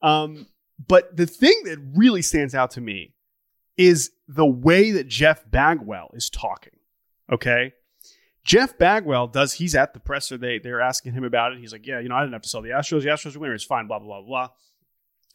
Um, 0.03 0.47
but 0.87 1.17
the 1.17 1.27
thing 1.27 1.63
that 1.65 1.79
really 1.95 2.23
stands 2.23 2.55
out 2.55 2.73
to 2.73 2.81
me 2.81 3.15
is 3.77 4.11
the 4.29 4.47
way 4.47 4.91
that 4.93 5.09
Jeff 5.09 5.49
Bagwell 5.51 6.11
is 6.15 6.31
talking. 6.31 6.79
Okay. 7.33 7.73
Jeff 8.45 8.79
Bagwell 8.79 9.27
does, 9.27 9.55
he's 9.55 9.75
at 9.75 9.93
the 9.93 10.01
presser. 10.01 10.39
They, 10.39 10.59
they're 10.59 10.81
asking 10.81 11.13
him 11.13 11.25
about 11.25 11.53
it. 11.53 11.59
He's 11.59 11.73
like, 11.73 11.87
yeah, 11.87 11.99
you 11.99 12.09
know, 12.09 12.15
I 12.15 12.21
didn't 12.21 12.35
have 12.35 12.43
to 12.43 12.49
sell 12.49 12.63
the 12.63 12.71
Astros. 12.71 13.03
The 13.03 13.09
Astros 13.09 13.37
are 13.37 13.41
winners. 13.41 13.65
Fine, 13.65 13.89
blah, 13.89 13.99
blah, 13.99 14.21
blah, 14.21 14.27
blah. 14.27 14.49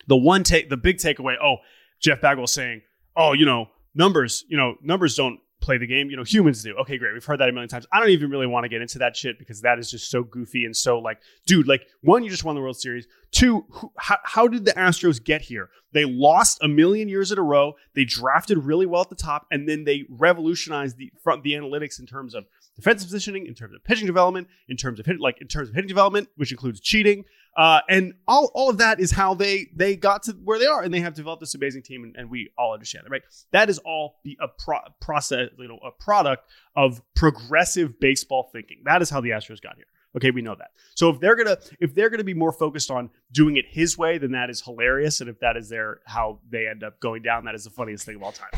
The 0.08 0.17
one 0.17 0.44
take, 0.44 0.70
the 0.70 0.78
big 0.78 0.98
takeaway, 0.98 1.36
oh, 1.44 1.58
Jeff 2.00 2.22
Bagwell 2.22 2.48
saying, 2.48 2.82
oh, 3.15 3.34
you 3.34 3.46
know, 3.46 3.67
numbers, 3.94 4.46
you 4.48 4.58
know, 4.58 4.76
numbers 4.82 5.15
don't 5.15 5.39
play 5.62 5.78
the 5.78 5.88
game. 5.88 6.10
You 6.10 6.17
know, 6.17 6.24
humans 6.24 6.63
do. 6.63 6.76
Okay, 6.78 6.97
great. 6.97 7.13
We've 7.13 7.24
heard 7.24 7.39
that 7.39 7.50
a 7.50 7.52
million 7.52 7.69
times. 7.69 7.86
I 7.91 8.00
don't 8.00 8.10
even 8.10 8.30
really 8.30 8.47
want 8.47 8.65
to 8.65 8.69
get 8.69 8.82
into 8.82 9.00
that 9.00 9.15
shit 9.15 9.39
because 9.39 9.62
that 9.62 9.80
is 9.80 9.89
just 9.89 10.10
so 10.10 10.24
goofy 10.24 10.65
and 10.65 10.76
so 10.76 11.00
like, 11.00 11.19
dude, 11.45 11.67
like 11.67 11.88
one, 12.02 12.24
you 12.24 12.30
just 12.30 12.43
won 12.43 12.56
the 12.56 12.62
World 12.62 12.78
Series. 12.78 13.08
Two, 13.32 13.65
who, 13.69 13.91
how, 13.97 14.17
how 14.24 14.47
did 14.47 14.65
the 14.65 14.74
Astros 14.74 15.24
get 15.24 15.41
here? 15.41 15.69
They 15.93 16.06
lost 16.06 16.60
a 16.62 16.67
million 16.67 17.08
years 17.08 17.32
in 17.32 17.38
a 17.38 17.43
row. 17.43 17.74
They 17.95 18.04
drafted 18.04 18.58
really 18.58 18.86
well 18.86 19.02
at 19.02 19.10
the 19.10 19.15
top, 19.15 19.45
and 19.52 19.67
then 19.67 19.84
they 19.84 20.06
revolutionized 20.10 20.97
the 20.97 21.12
front 21.24 21.43
the 21.43 21.54
analytics 21.54 22.00
in 22.00 22.06
terms 22.06 22.34
of 22.34 22.45
defensive 22.76 23.08
positioning, 23.08 23.45
in 23.45 23.54
terms 23.54 23.76
of 23.76 23.84
pitching 23.84 24.08
development, 24.08 24.47
in 24.67 24.78
terms 24.78 25.00
of 25.00 25.06
hit, 25.06 25.19
like 25.19 25.39
in 25.41 25.47
terms 25.47 25.69
of 25.69 25.76
hitting 25.76 25.88
development, 25.88 26.30
which 26.36 26.52
includes 26.52 26.80
cheating. 26.80 27.24
Uh, 27.56 27.82
and 27.90 28.14
all, 28.28 28.50
all 28.54 28.70
of 28.70 28.78
that 28.78 29.00
is 29.00 29.12
how 29.12 29.34
they 29.34 29.68
they 29.76 29.96
got 29.96 30.24
to 30.24 30.32
where 30.44 30.58
they 30.58 30.66
are, 30.66 30.82
and 30.82 30.94
they 30.94 31.02
have 31.02 31.14
developed 31.14 31.42
this 31.42 31.54
amazing 31.54 31.84
team, 31.84 32.04
and, 32.04 32.16
and 32.16 32.30
we 32.30 32.50
all 32.58 32.74
understand 32.74 33.06
it, 33.06 33.12
right? 33.12 33.22
That 33.52 33.70
is 33.70 33.78
all 33.80 34.20
be 34.24 34.38
a 34.40 34.48
pro- 34.48 34.80
process, 35.02 35.50
you 35.58 35.68
know, 35.68 35.80
a 35.86 35.92
product 35.92 36.50
of 36.76 37.02
progressive 37.16 38.00
baseball 38.00 38.50
thinking. 38.54 38.84
That 38.86 39.02
is 39.02 39.10
how 39.10 39.20
the 39.20 39.32
Astros 39.32 39.62
got 39.62 39.76
here. 39.76 39.86
Okay, 40.16 40.32
we 40.32 40.42
know 40.42 40.56
that. 40.56 40.72
So 40.96 41.10
if 41.10 41.20
they're 41.20 41.36
gonna 41.36 41.58
if 41.80 41.94
they're 41.94 42.10
gonna 42.10 42.24
be 42.24 42.34
more 42.34 42.54
focused 42.54 42.90
on 42.90 43.10
doing 43.32 43.58
it 43.58 43.66
his 43.70 43.98
way, 43.98 44.18
then 44.18 44.32
that 44.32 44.50
is 44.50 44.62
hilarious. 44.62 45.20
And 45.20 45.30
if 45.30 45.40
that 45.40 45.58
is 45.58 45.70
their 45.70 46.00
how 46.06 46.40
they 46.50 46.68
end 46.68 46.84
up 46.84 47.00
going 47.00 47.22
down, 47.22 47.46
that 47.46 47.56
is 47.56 47.66
the 47.66 47.70
funniest 47.70 48.06
thing 48.06 48.16
of 48.16 48.24
all 48.24 48.32
time. 48.32 48.50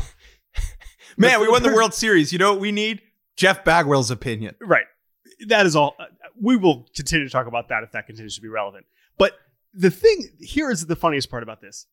Man, 1.16 1.40
we 1.40 1.48
won 1.48 1.62
the 1.62 1.72
World 1.72 1.94
Series. 1.94 2.32
You 2.32 2.38
know 2.38 2.52
what 2.52 2.60
we 2.60 2.72
need? 2.72 3.02
Jeff 3.36 3.64
Bagwell's 3.64 4.10
opinion. 4.10 4.54
Right. 4.60 4.84
That 5.48 5.66
is 5.66 5.76
all. 5.76 5.94
uh, 5.98 6.06
We 6.40 6.56
will 6.56 6.86
continue 6.94 7.26
to 7.26 7.32
talk 7.32 7.46
about 7.46 7.68
that 7.68 7.82
if 7.84 7.92
that 7.92 8.06
continues 8.06 8.34
to 8.36 8.40
be 8.42 8.48
relevant. 8.48 8.86
But 9.18 9.38
the 9.72 9.90
thing 9.90 10.28
here 10.40 10.70
is 10.70 10.86
the 10.86 10.96
funniest 10.96 11.30
part 11.30 11.42
about 11.42 11.60
this. 11.60 11.86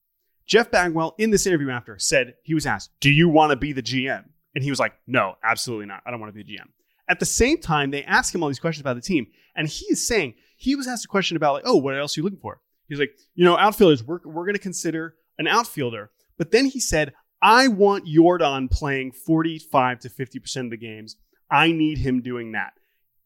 Jeff 0.45 0.71
Bagwell, 0.71 1.15
in 1.17 1.29
this 1.31 1.45
interview 1.45 1.69
after, 1.69 1.97
said 1.99 2.35
he 2.43 2.53
was 2.53 2.65
asked, 2.65 2.91
Do 2.99 3.09
you 3.09 3.29
want 3.29 3.51
to 3.51 3.55
be 3.55 3.73
the 3.73 3.83
GM? 3.83 4.23
And 4.55 4.63
he 4.63 4.69
was 4.69 4.79
like, 4.79 4.93
No, 5.07 5.35
absolutely 5.43 5.85
not. 5.85 6.01
I 6.05 6.11
don't 6.11 6.19
want 6.19 6.33
to 6.33 6.35
be 6.35 6.43
the 6.43 6.57
GM. 6.57 6.67
At 7.07 7.19
the 7.19 7.25
same 7.25 7.57
time, 7.59 7.91
they 7.91 8.03
ask 8.03 8.33
him 8.33 8.41
all 8.41 8.49
these 8.49 8.59
questions 8.59 8.81
about 8.81 8.95
the 8.95 9.01
team. 9.01 9.27
And 9.55 9.67
he 9.67 9.85
is 9.85 10.05
saying, 10.05 10.35
he 10.55 10.75
was 10.75 10.87
asked 10.87 11.05
a 11.05 11.07
question 11.09 11.35
about, 11.35 11.53
like, 11.55 11.63
oh, 11.65 11.75
what 11.75 11.97
else 11.97 12.15
are 12.15 12.21
you 12.21 12.23
looking 12.23 12.39
for? 12.39 12.61
He's 12.87 12.99
like, 12.99 13.11
you 13.35 13.43
know, 13.43 13.57
outfielders, 13.57 14.03
we're, 14.03 14.19
we're 14.23 14.45
going 14.45 14.53
to 14.53 14.59
consider 14.59 15.15
an 15.37 15.47
outfielder. 15.47 16.11
But 16.37 16.51
then 16.51 16.65
he 16.65 16.79
said, 16.79 17.13
I 17.41 17.67
want 17.67 18.05
Yordan 18.05 18.69
playing 18.69 19.11
45 19.13 19.99
to 20.01 20.09
50% 20.09 20.57
of 20.65 20.69
the 20.69 20.77
games. 20.77 21.17
I 21.49 21.71
need 21.71 21.97
him 21.97 22.21
doing 22.21 22.51
that. 22.53 22.73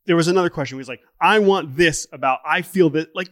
There 0.05 0.15
was 0.15 0.27
another 0.27 0.49
question. 0.49 0.75
He 0.75 0.79
was 0.79 0.87
like, 0.87 1.01
I 1.19 1.39
want 1.39 1.75
this 1.75 2.07
about, 2.11 2.39
I 2.45 2.61
feel 2.61 2.89
that, 2.91 3.15
like, 3.15 3.29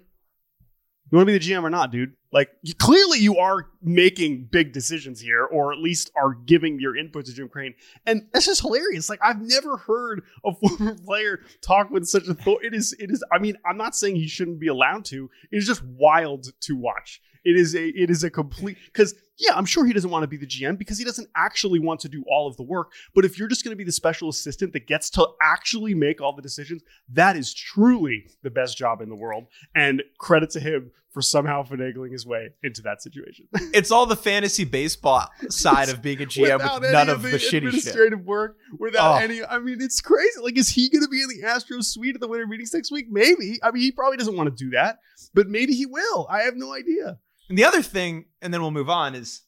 you 1.11 1.17
want 1.17 1.27
to 1.27 1.33
be 1.33 1.37
the 1.37 1.53
GM 1.53 1.63
or 1.63 1.69
not, 1.69 1.91
dude? 1.91 2.13
Like, 2.31 2.49
you, 2.63 2.73
clearly 2.73 3.19
you 3.19 3.37
are 3.37 3.67
making 3.83 4.49
big 4.51 4.73
decisions 4.73 5.19
here, 5.19 5.45
or 5.45 5.71
at 5.71 5.77
least 5.77 6.09
are 6.15 6.33
giving 6.33 6.79
your 6.79 6.97
input 6.97 7.25
to 7.25 7.33
Jim 7.33 7.47
Crane. 7.47 7.75
And 8.07 8.27
that's 8.33 8.47
just 8.47 8.61
hilarious. 8.61 9.09
Like, 9.09 9.19
I've 9.23 9.39
never 9.39 9.77
heard 9.77 10.23
a 10.43 10.51
former 10.67 10.95
player 11.05 11.41
talk 11.61 11.91
with 11.91 12.07
such 12.07 12.27
authority. 12.27 12.65
It 12.65 12.73
is, 12.73 12.95
it 12.97 13.11
is, 13.11 13.23
I 13.31 13.37
mean, 13.37 13.57
I'm 13.63 13.77
not 13.77 13.95
saying 13.95 14.15
he 14.15 14.27
shouldn't 14.27 14.59
be 14.59 14.69
allowed 14.69 15.05
to. 15.05 15.29
It 15.51 15.57
is 15.57 15.67
just 15.67 15.83
wild 15.83 16.47
to 16.61 16.75
watch. 16.75 17.21
It 17.45 17.55
is 17.55 17.75
a, 17.75 17.87
it 17.89 18.09
is 18.09 18.23
a 18.23 18.31
complete, 18.31 18.77
because 18.85 19.13
yeah, 19.37 19.53
I'm 19.55 19.65
sure 19.65 19.85
he 19.85 19.93
doesn't 19.93 20.09
want 20.09 20.23
to 20.23 20.27
be 20.27 20.37
the 20.37 20.45
GM 20.45 20.77
because 20.77 20.97
he 20.97 21.03
doesn't 21.03 21.27
actually 21.35 21.79
want 21.79 21.99
to 22.01 22.09
do 22.09 22.23
all 22.27 22.47
of 22.47 22.55
the 22.57 22.63
work. 22.63 22.91
But 23.15 23.25
if 23.25 23.39
you're 23.39 23.47
just 23.47 23.63
going 23.63 23.71
to 23.71 23.77
be 23.77 23.83
the 23.83 23.91
special 23.91 24.29
assistant 24.29 24.73
that 24.73 24.87
gets 24.87 25.09
to 25.11 25.27
actually 25.41 25.95
make 25.95 26.21
all 26.21 26.35
the 26.35 26.41
decisions, 26.41 26.83
that 27.09 27.35
is 27.35 27.53
truly 27.53 28.27
the 28.43 28.49
best 28.51 28.77
job 28.77 29.01
in 29.01 29.09
the 29.09 29.15
world. 29.15 29.45
And 29.75 30.03
credit 30.19 30.51
to 30.51 30.59
him 30.59 30.91
for 31.09 31.21
somehow 31.21 31.61
finagling 31.63 32.11
his 32.11 32.25
way 32.25 32.49
into 32.63 32.81
that 32.83 33.01
situation. 33.01 33.47
It's 33.73 33.91
all 33.91 34.05
the 34.07 34.15
fantasy 34.15 34.63
baseball 34.65 35.29
side 35.49 35.89
of 35.89 36.01
being 36.01 36.21
a 36.21 36.25
GM 36.25 36.53
Without 36.57 36.81
with 36.81 36.91
none 36.91 37.09
of 37.09 37.21
the, 37.21 37.29
shitty 37.29 37.39
shit. 37.39 37.63
administrative 37.63 38.21
work, 38.25 38.57
without 38.79 39.15
Oh. 39.15 39.23
any. 39.23 39.43
I 39.43 39.59
mean, 39.59 39.77
it's 39.79 40.01
crazy. 40.01 40.39
Like, 40.41 40.57
is 40.57 40.69
he 40.69 40.89
going 40.89 41.03
to 41.03 41.07
be 41.07 41.21
in 41.21 41.29
the 41.29 41.41
Astros 41.47 41.85
suite 41.85 42.15
at 42.15 42.21
the 42.21 42.27
winter 42.27 42.47
meetings 42.47 42.73
next 42.73 42.91
week? 42.91 43.07
Maybe. 43.09 43.59
I 43.63 43.69
mean, 43.71 43.81
he 43.83 43.91
probably 43.91 44.17
doesn't 44.17 44.35
want 44.35 44.55
to 44.55 44.63
do 44.63 44.71
that, 44.71 44.99
but 45.35 45.47
maybe 45.47 45.73
he 45.73 45.85
will. 45.85 46.27
I 46.31 46.41
have 46.43 46.55
no 46.55 46.73
idea. 46.73 47.19
And 47.49 47.57
the 47.57 47.65
other 47.65 47.81
thing, 47.81 48.25
and 48.41 48.53
then 48.53 48.61
we'll 48.61 48.71
move 48.71 48.89
on, 48.89 49.15
is 49.15 49.41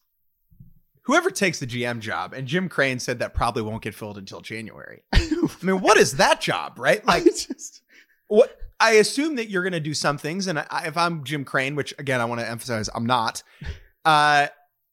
whoever 1.04 1.30
takes 1.30 1.60
the 1.60 1.68
GM 1.68 2.00
job, 2.00 2.34
and 2.34 2.48
Jim 2.48 2.68
Crane 2.70 3.00
said 3.00 3.20
that 3.20 3.34
probably 3.34 3.62
won't 3.62 3.82
get 3.82 3.96
filled 3.96 4.18
until 4.18 4.42
January. 4.42 5.04
I 5.14 5.48
mean, 5.62 5.82
what 5.82 5.98
is 5.98 6.18
that 6.18 6.42
job, 6.42 6.74
right? 6.78 7.06
Like, 7.06 7.24
I 7.24 7.26
just. 7.26 7.82
what 8.28 8.58
I 8.80 8.94
assume 8.94 9.36
that 9.36 9.50
you're 9.50 9.64
going 9.64 9.74
to 9.74 9.80
do 9.80 9.94
some 9.94 10.18
things, 10.18 10.48
and 10.48 10.60
I, 10.60 10.84
if 10.88 10.98
I'm 10.98 11.24
Jim 11.24 11.46
Crane, 11.46 11.76
which 11.76 11.94
again 11.98 12.22
I 12.22 12.26
want 12.26 12.42
to 12.42 12.50
emphasize, 12.50 12.90
I'm 12.94 13.06
not. 13.06 13.44
Uh, 14.04 14.46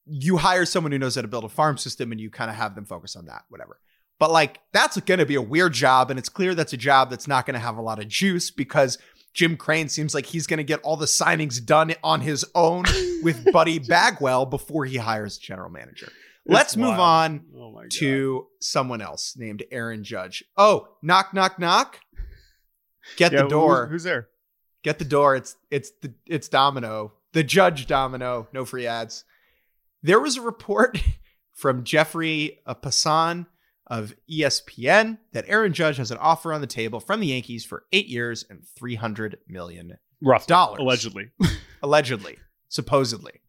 you 0.07 0.38
hire 0.38 0.65
someone 0.65 0.91
who 0.91 0.99
knows 0.99 1.17
how 1.17 1.21
to 1.21 1.29
build 1.29 1.45
a 1.45 1.49
farm 1.51 1.77
system, 1.77 2.12
and 2.12 2.21
you 2.21 2.31
kind 2.31 2.51
of 2.51 2.57
have 2.57 2.75
them 2.75 2.87
focus 2.87 3.15
on 3.15 3.27
that, 3.27 3.43
whatever. 3.51 3.79
But 4.19 4.31
like, 4.31 4.61
that's 4.73 4.99
going 5.01 5.21
to 5.21 5.27
be 5.27 5.35
a 5.35 5.43
weird 5.43 5.75
job, 5.75 6.09
and 6.09 6.19
it's 6.19 6.31
clear 6.31 6.55
that's 6.55 6.73
a 6.73 6.79
job 6.79 7.11
that's 7.11 7.29
not 7.29 7.45
going 7.45 7.53
to 7.53 7.61
have 7.61 7.77
a 7.77 7.83
lot 7.83 7.99
of 7.99 8.09
juice 8.09 8.51
because 8.51 8.97
Jim 9.33 9.57
Crane 9.57 9.88
seems 9.88 10.14
like 10.14 10.27
he's 10.27 10.47
going 10.47 10.59
to 10.59 10.64
get 10.64 10.81
all 10.83 10.97
the 10.97 11.07
signings 11.07 11.64
done 11.64 11.95
on 12.05 12.21
his 12.21 12.45
own 12.55 12.85
with 13.23 13.45
Buddy 13.53 13.79
Bagwell 13.79 14.47
before 14.47 14.85
he 14.85 14.99
hires 14.99 15.38
a 15.38 15.40
general 15.40 15.71
manager. 15.71 16.12
Let's 16.47 16.73
It's 16.73 16.77
move 16.77 16.99
on 16.99 17.45
Oh 17.57 17.83
to 17.88 18.49
someone 18.61 19.01
else 19.01 19.37
named 19.37 19.62
Aaron 19.71 20.03
Judge. 20.03 20.45
Oh, 20.57 20.88
knock, 21.01 21.33
knock, 21.33 21.59
knock. 21.59 22.01
Get 23.16 23.33
Yeah, 23.33 23.42
the 23.42 23.49
door. 23.49 23.87
Who's, 23.87 24.03
there? 24.03 24.29
Get 24.83 24.99
the 24.99 25.05
door. 25.05 25.37
It's 25.37 25.57
it's 25.71 25.92
the 26.03 26.12
it's 26.27 26.49
Domino. 26.49 27.12
The 27.33 27.45
Judge 27.45 27.87
Domino. 27.87 28.49
No 28.53 28.64
free 28.64 28.87
ads. 28.87 29.25
There 30.03 30.18
was 30.18 30.37
a 30.37 30.40
report 30.42 31.01
from 31.53 31.85
Jeffrey 31.85 32.59
Passan 32.66 33.47
of 33.92 34.14
ESPN 34.31 35.18
that 35.33 35.44
Aaron 35.48 35.74
Judge 35.74 35.98
has 35.98 36.11
an 36.11 36.16
offer 36.16 36.50
on 36.55 36.62
the 36.62 36.66
table 36.66 36.98
from 36.98 37.20
the 37.20 37.26
Yankees 37.26 37.62
for 37.62 37.85
eight 37.92 38.07
years 38.07 38.42
and 38.48 38.64
three 38.74 38.94
hundred 38.94 39.37
million 39.46 39.98
Rough 40.22 40.46
dollars. 40.46 40.78
allegedly. 40.81 41.31
allegedly, 41.83 42.38
supposedly. 42.68 43.40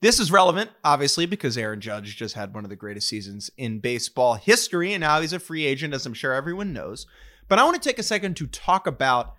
This 0.00 0.20
is 0.20 0.30
relevant, 0.30 0.70
obviously, 0.84 1.26
because 1.26 1.58
Aaron 1.58 1.80
Judge 1.80 2.16
just 2.16 2.36
had 2.36 2.54
one 2.54 2.62
of 2.62 2.70
the 2.70 2.76
greatest 2.76 3.08
seasons 3.08 3.50
in 3.56 3.80
baseball 3.80 4.34
history, 4.34 4.92
and 4.92 5.00
now 5.00 5.20
he's 5.20 5.32
a 5.32 5.40
free 5.40 5.66
agent, 5.66 5.92
as 5.94 6.06
I'm 6.06 6.14
sure 6.14 6.32
everyone 6.32 6.72
knows. 6.72 7.04
But 7.48 7.58
I 7.58 7.64
want 7.64 7.82
to 7.82 7.88
take 7.88 7.98
a 7.98 8.04
second 8.04 8.36
to 8.36 8.46
talk 8.46 8.86
about 8.86 9.34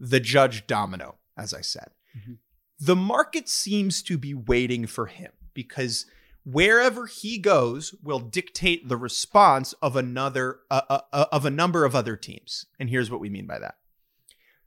the 0.00 0.20
Judge 0.20 0.66
domino, 0.66 1.16
as 1.36 1.52
I 1.52 1.60
said. 1.60 1.90
Mhm. 2.16 2.38
The 2.80 2.96
market 2.96 3.48
seems 3.50 4.02
to 4.04 4.16
be 4.16 4.32
waiting 4.32 4.86
for 4.86 5.06
him 5.06 5.32
because 5.52 6.06
wherever 6.50 7.06
he 7.06 7.36
goes 7.38 7.94
will 8.02 8.20
dictate 8.20 8.88
the 8.88 8.96
response 8.96 9.74
of 9.82 9.96
another 9.96 10.60
uh, 10.70 10.80
uh, 10.88 11.00
uh, 11.12 11.26
of 11.30 11.44
a 11.44 11.50
number 11.50 11.84
of 11.84 11.94
other 11.94 12.16
teams. 12.16 12.64
And 12.78 12.88
here's 12.88 13.10
what 13.10 13.20
we 13.20 13.28
mean 13.28 13.46
by 13.46 13.58
that. 13.58 13.76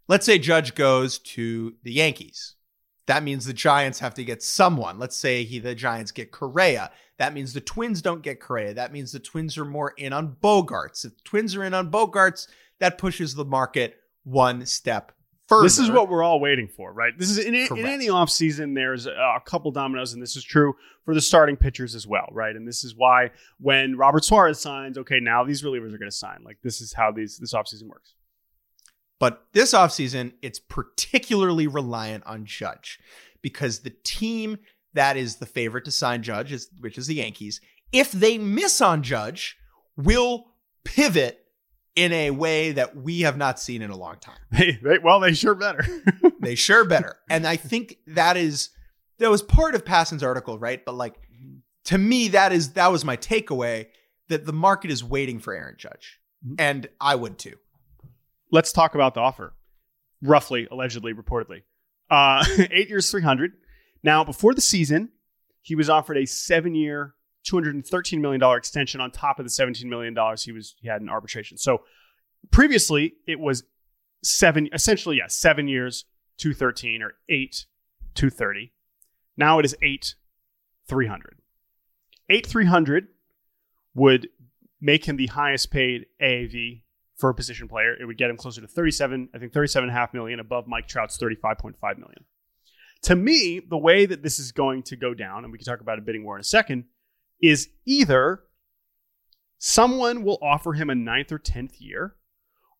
Let's 0.07 0.25
say 0.25 0.37
Judge 0.37 0.75
goes 0.75 1.17
to 1.19 1.75
the 1.83 1.93
Yankees. 1.93 2.55
That 3.07 3.23
means 3.23 3.45
the 3.45 3.53
Giants 3.53 3.99
have 3.99 4.13
to 4.15 4.23
get 4.23 4.43
someone. 4.43 4.99
Let's 4.99 5.15
say 5.15 5.43
he 5.43 5.57
the 5.57 5.73
Giants 5.73 6.11
get 6.11 6.31
Correa. 6.31 6.91
That 7.17 7.33
means 7.33 7.53
the 7.53 7.61
Twins 7.61 8.01
don't 8.01 8.21
get 8.21 8.39
Correa. 8.39 8.75
That 8.75 8.93
means 8.93 9.11
the 9.11 9.19
Twins 9.19 9.57
are 9.57 9.65
more 9.65 9.93
in 9.97 10.13
on 10.13 10.35
Bogaerts. 10.41 11.03
If 11.05 11.23
Twins 11.23 11.55
are 11.55 11.63
in 11.63 11.73
on 11.73 11.89
Bogaerts, 11.89 12.47
that 12.79 12.99
pushes 12.99 13.33
the 13.33 13.45
market 13.45 13.97
one 14.23 14.65
step 14.67 15.13
further. 15.51 15.63
This 15.63 15.79
is 15.79 15.91
what 15.91 16.09
we're 16.09 16.23
all 16.23 16.39
waiting 16.39 16.67
for, 16.67 16.93
right? 16.93 17.13
This 17.17 17.29
is 17.29 17.37
in, 17.37 17.53
in 17.53 17.67
Correct. 17.67 17.85
any 17.85 18.07
offseason, 18.07 18.73
there's 18.73 19.05
a, 19.05 19.11
a 19.11 19.41
couple 19.45 19.69
dominoes, 19.71 20.13
and 20.13 20.21
this 20.21 20.35
is 20.35 20.43
true 20.43 20.73
for 21.03 21.13
the 21.13 21.21
starting 21.21 21.57
pitchers 21.57 21.93
as 21.93 22.07
well, 22.07 22.27
right? 22.31 22.55
And 22.55 22.67
this 22.67 22.83
is 22.83 22.95
why 22.95 23.31
when 23.59 23.97
Robert 23.97 24.23
Suarez 24.23 24.59
signs, 24.59 24.97
okay, 24.97 25.19
now 25.19 25.43
these 25.43 25.61
relievers 25.61 25.93
are 25.93 25.97
going 25.97 26.09
to 26.09 26.15
sign. 26.15 26.43
Like 26.45 26.57
this 26.63 26.79
is 26.79 26.93
how 26.93 27.11
these 27.11 27.37
this 27.37 27.53
offseason 27.53 27.87
works. 27.87 28.15
But 29.19 29.45
this 29.53 29.73
offseason, 29.73 30.33
it's 30.41 30.57
particularly 30.57 31.67
reliant 31.67 32.25
on 32.25 32.45
Judge 32.45 32.99
because 33.41 33.79
the 33.79 33.93
team 34.03 34.57
that 34.93 35.17
is 35.17 35.35
the 35.35 35.45
favorite 35.45 35.85
to 35.85 35.91
sign 35.91 36.23
Judge, 36.23 36.51
is, 36.51 36.69
which 36.79 36.97
is 36.97 37.07
the 37.07 37.15
Yankees, 37.15 37.61
if 37.91 38.11
they 38.11 38.37
miss 38.37 38.81
on 38.81 39.03
Judge, 39.03 39.57
will 39.97 40.47
pivot 40.83 41.40
in 41.95 42.13
a 42.13 42.31
way 42.31 42.71
that 42.71 42.95
we 42.95 43.21
have 43.21 43.37
not 43.37 43.59
seen 43.59 43.81
in 43.81 43.89
a 43.89 43.97
long 43.97 44.15
time. 44.19 44.37
They, 44.51 44.79
they, 44.81 44.97
well, 44.99 45.19
they 45.19 45.33
sure 45.33 45.55
better. 45.55 45.85
They 46.41 46.55
sure 46.55 46.85
better. 46.85 47.17
And 47.29 47.45
I 47.45 47.55
think 47.55 47.97
that 48.07 48.35
is 48.35 48.69
that 49.19 49.29
was 49.29 49.43
part 49.43 49.75
of 49.75 49.85
Passan's 49.85 50.23
article, 50.23 50.57
right? 50.57 50.83
But 50.83 50.95
like 50.95 51.13
to 51.85 51.97
me, 51.99 52.29
that 52.29 52.51
is 52.51 52.73
that 52.73 52.91
was 52.91 53.05
my 53.05 53.15
takeaway 53.15 53.87
that 54.29 54.45
the 54.47 54.53
market 54.53 54.89
is 54.89 55.03
waiting 55.03 55.39
for 55.39 55.53
Aaron 55.53 55.75
Judge. 55.77 56.19
Mhm. 56.43 56.55
And 56.57 56.89
I 56.99 57.13
would 57.13 57.37
too. 57.37 57.57
Let's 58.51 58.71
talk 58.71 58.95
about 58.95 59.13
the 59.13 59.19
offer. 59.19 59.53
Roughly, 60.23 60.67
allegedly, 60.71 61.13
reportedly, 61.13 61.61
uh, 62.09 62.43
eight 62.71 62.89
years, 62.89 63.09
three 63.11 63.21
hundred. 63.21 63.51
Now, 64.03 64.23
before 64.23 64.55
the 64.55 64.61
season, 64.61 65.09
he 65.61 65.75
was 65.75 65.89
offered 65.91 66.17
a 66.17 66.25
seven-year, 66.25 67.13
two 67.43 67.55
hundred 67.55 67.75
and 67.75 67.85
thirteen 67.85 68.21
million 68.21 68.39
dollar 68.39 68.57
extension 68.57 69.01
on 69.01 69.11
top 69.11 69.39
of 69.39 69.45
the 69.45 69.49
seventeen 69.49 69.89
million 69.89 70.13
dollars 70.13 70.43
he 70.43 70.51
was 70.51 70.75
he 70.81 70.87
had 70.87 71.01
in 71.01 71.09
arbitration. 71.09 71.57
So 71.57 71.83
previously, 72.51 73.15
it 73.27 73.39
was 73.39 73.63
seven, 74.23 74.69
essentially, 74.73 75.17
yeah, 75.17 75.27
seven 75.27 75.67
years, 75.67 76.05
two 76.37 76.53
thirteen 76.53 77.01
or 77.01 77.13
eight, 77.29 77.65
two 78.13 78.29
thirty. 78.29 78.73
Now 79.37 79.59
it 79.59 79.65
is 79.65 79.75
eight, 79.81 80.15
three 80.87 81.07
hundred. 81.07 81.37
Eight 82.29 82.45
three 82.45 82.65
hundred 82.65 83.07
would 83.93 84.29
make 84.79 85.05
him 85.05 85.17
the 85.17 85.27
highest 85.27 85.71
paid 85.71 86.07
AAV 86.21 86.83
for 87.17 87.29
a 87.29 87.33
position 87.33 87.67
player. 87.67 87.93
It 87.93 88.05
would 88.05 88.17
get 88.17 88.29
him 88.29 88.37
closer 88.37 88.61
to 88.61 88.67
37, 88.67 89.29
I 89.33 89.37
think 89.37 89.53
37.5 89.53 90.13
million 90.13 90.39
above 90.39 90.67
Mike 90.67 90.87
Trout's 90.87 91.17
35.5 91.17 91.73
million. 91.97 92.25
To 93.03 93.15
me, 93.15 93.59
the 93.59 93.77
way 93.77 94.05
that 94.05 94.23
this 94.23 94.39
is 94.39 94.51
going 94.51 94.83
to 94.83 94.95
go 94.95 95.13
down, 95.13 95.43
and 95.43 95.51
we 95.51 95.57
can 95.57 95.65
talk 95.65 95.81
about 95.81 95.99
a 95.99 96.01
bidding 96.01 96.23
war 96.23 96.35
in 96.35 96.41
a 96.41 96.43
second, 96.43 96.85
is 97.41 97.69
either 97.85 98.41
someone 99.57 100.23
will 100.23 100.39
offer 100.41 100.73
him 100.73 100.89
a 100.89 100.95
ninth 100.95 101.31
or 101.31 101.39
10th 101.39 101.75
year, 101.79 102.15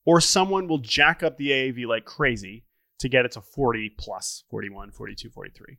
or 0.06 0.20
someone 0.20 0.68
will 0.68 0.80
jack 0.80 1.24
up 1.24 1.38
the 1.38 1.50
AAV 1.50 1.86
like 1.88 2.06
crazy 2.06 2.66
to 3.00 3.10
get 3.10 3.26
it 3.26 3.32
to 3.34 3.42
40 3.42 3.96
plus 3.98 4.44
41, 4.50 4.92
42, 4.92 5.30
43. 5.30 5.78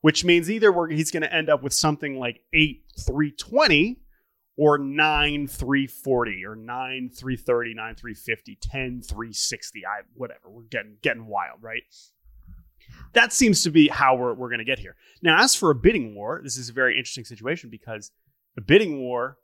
Which 0.00 0.24
means 0.24 0.50
either 0.50 0.72
he's 0.86 1.10
going 1.10 1.22
to 1.22 1.34
end 1.34 1.50
up 1.50 1.62
with 1.62 1.72
something 1.72 2.18
like 2.18 2.40
8 2.52 2.84
320 3.00 4.00
or 4.56 4.76
9 4.76 5.46
340 5.46 6.44
or 6.44 6.56
9 6.56 7.10
330 7.14 7.74
9 7.74 7.94
350 7.94 8.58
10 8.60 9.02
360 9.02 9.86
i 9.86 10.00
whatever 10.14 10.50
we're 10.50 10.62
getting 10.64 10.96
getting 11.00 11.26
wild 11.26 11.62
right 11.62 11.82
that 13.14 13.32
seems 13.32 13.62
to 13.62 13.70
be 13.70 13.88
how 13.88 14.14
we're, 14.16 14.34
we're 14.34 14.48
going 14.48 14.58
to 14.58 14.64
get 14.64 14.78
here 14.78 14.96
now 15.22 15.42
as 15.42 15.54
for 15.54 15.70
a 15.70 15.74
bidding 15.74 16.14
war 16.14 16.40
this 16.42 16.56
is 16.56 16.68
a 16.68 16.72
very 16.72 16.96
interesting 16.96 17.24
situation 17.24 17.70
because 17.70 18.10
a 18.56 18.60
bidding 18.60 18.98
war 18.98 19.38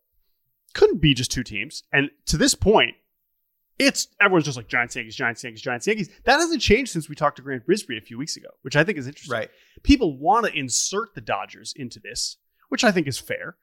couldn't 0.74 1.00
be 1.00 1.14
just 1.14 1.30
two 1.30 1.42
teams 1.44 1.82
and 1.92 2.10
to 2.26 2.36
this 2.36 2.54
point 2.54 2.94
it's 3.78 4.06
everyone's 4.20 4.44
just 4.44 4.56
like 4.56 4.68
giants 4.68 4.94
yankees 4.94 5.16
giants 5.16 5.42
yankees 5.42 5.60
giants 5.62 5.86
yankees 5.86 6.08
that 6.24 6.38
hasn't 6.38 6.60
changed 6.60 6.92
since 6.92 7.08
we 7.08 7.14
talked 7.14 7.36
to 7.36 7.42
grant 7.42 7.64
brisbee 7.66 7.98
a 7.98 8.00
few 8.00 8.16
weeks 8.18 8.36
ago 8.36 8.48
which 8.62 8.76
i 8.76 8.84
think 8.84 8.98
is 8.98 9.06
interesting 9.06 9.32
Right. 9.32 9.50
people 9.82 10.16
want 10.18 10.46
to 10.46 10.52
insert 10.52 11.14
the 11.14 11.20
Dodgers 11.20 11.72
into 11.76 11.98
this, 12.00 12.36
which 12.68 12.84
I 12.84 12.92
think 12.92 13.06
is 13.08 13.18
fair. 13.18 13.56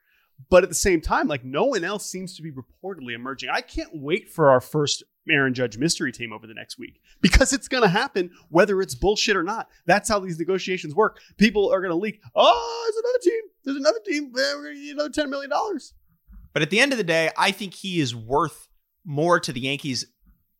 But 0.49 0.63
at 0.63 0.69
the 0.69 0.75
same 0.75 1.01
time, 1.01 1.27
like 1.27 1.43
no 1.45 1.65
one 1.65 1.83
else 1.83 2.09
seems 2.09 2.35
to 2.35 2.41
be 2.41 2.51
reportedly 2.51 3.13
emerging. 3.13 3.49
I 3.53 3.61
can't 3.61 3.91
wait 3.93 4.29
for 4.29 4.49
our 4.49 4.59
first 4.59 5.03
Aaron 5.29 5.53
Judge 5.53 5.77
mystery 5.77 6.11
team 6.11 6.33
over 6.33 6.47
the 6.47 6.53
next 6.53 6.79
week 6.79 6.99
because 7.21 7.53
it's 7.53 7.67
going 7.67 7.83
to 7.83 7.89
happen 7.89 8.31
whether 8.49 8.81
it's 8.81 8.95
bullshit 8.95 9.35
or 9.35 9.43
not. 9.43 9.67
That's 9.85 10.09
how 10.09 10.19
these 10.19 10.39
negotiations 10.39 10.95
work. 10.95 11.19
People 11.37 11.71
are 11.71 11.79
going 11.79 11.91
to 11.91 11.97
leak, 11.97 12.19
oh, 12.35 12.83
there's 12.85 13.03
another 13.03 13.19
team. 13.23 13.41
There's 13.63 13.77
another 13.77 13.99
team. 14.05 14.31
We're 14.33 14.63
going 14.63 14.75
to 14.75 14.81
need 14.81 14.91
another 14.91 15.09
$10 15.09 15.29
million. 15.29 15.51
But 16.53 16.61
at 16.61 16.69
the 16.69 16.79
end 16.79 16.91
of 16.91 16.97
the 16.97 17.03
day, 17.03 17.29
I 17.37 17.51
think 17.51 17.73
he 17.73 17.99
is 17.99 18.15
worth 18.15 18.67
more 19.05 19.39
to 19.39 19.53
the 19.53 19.61
Yankees 19.61 20.05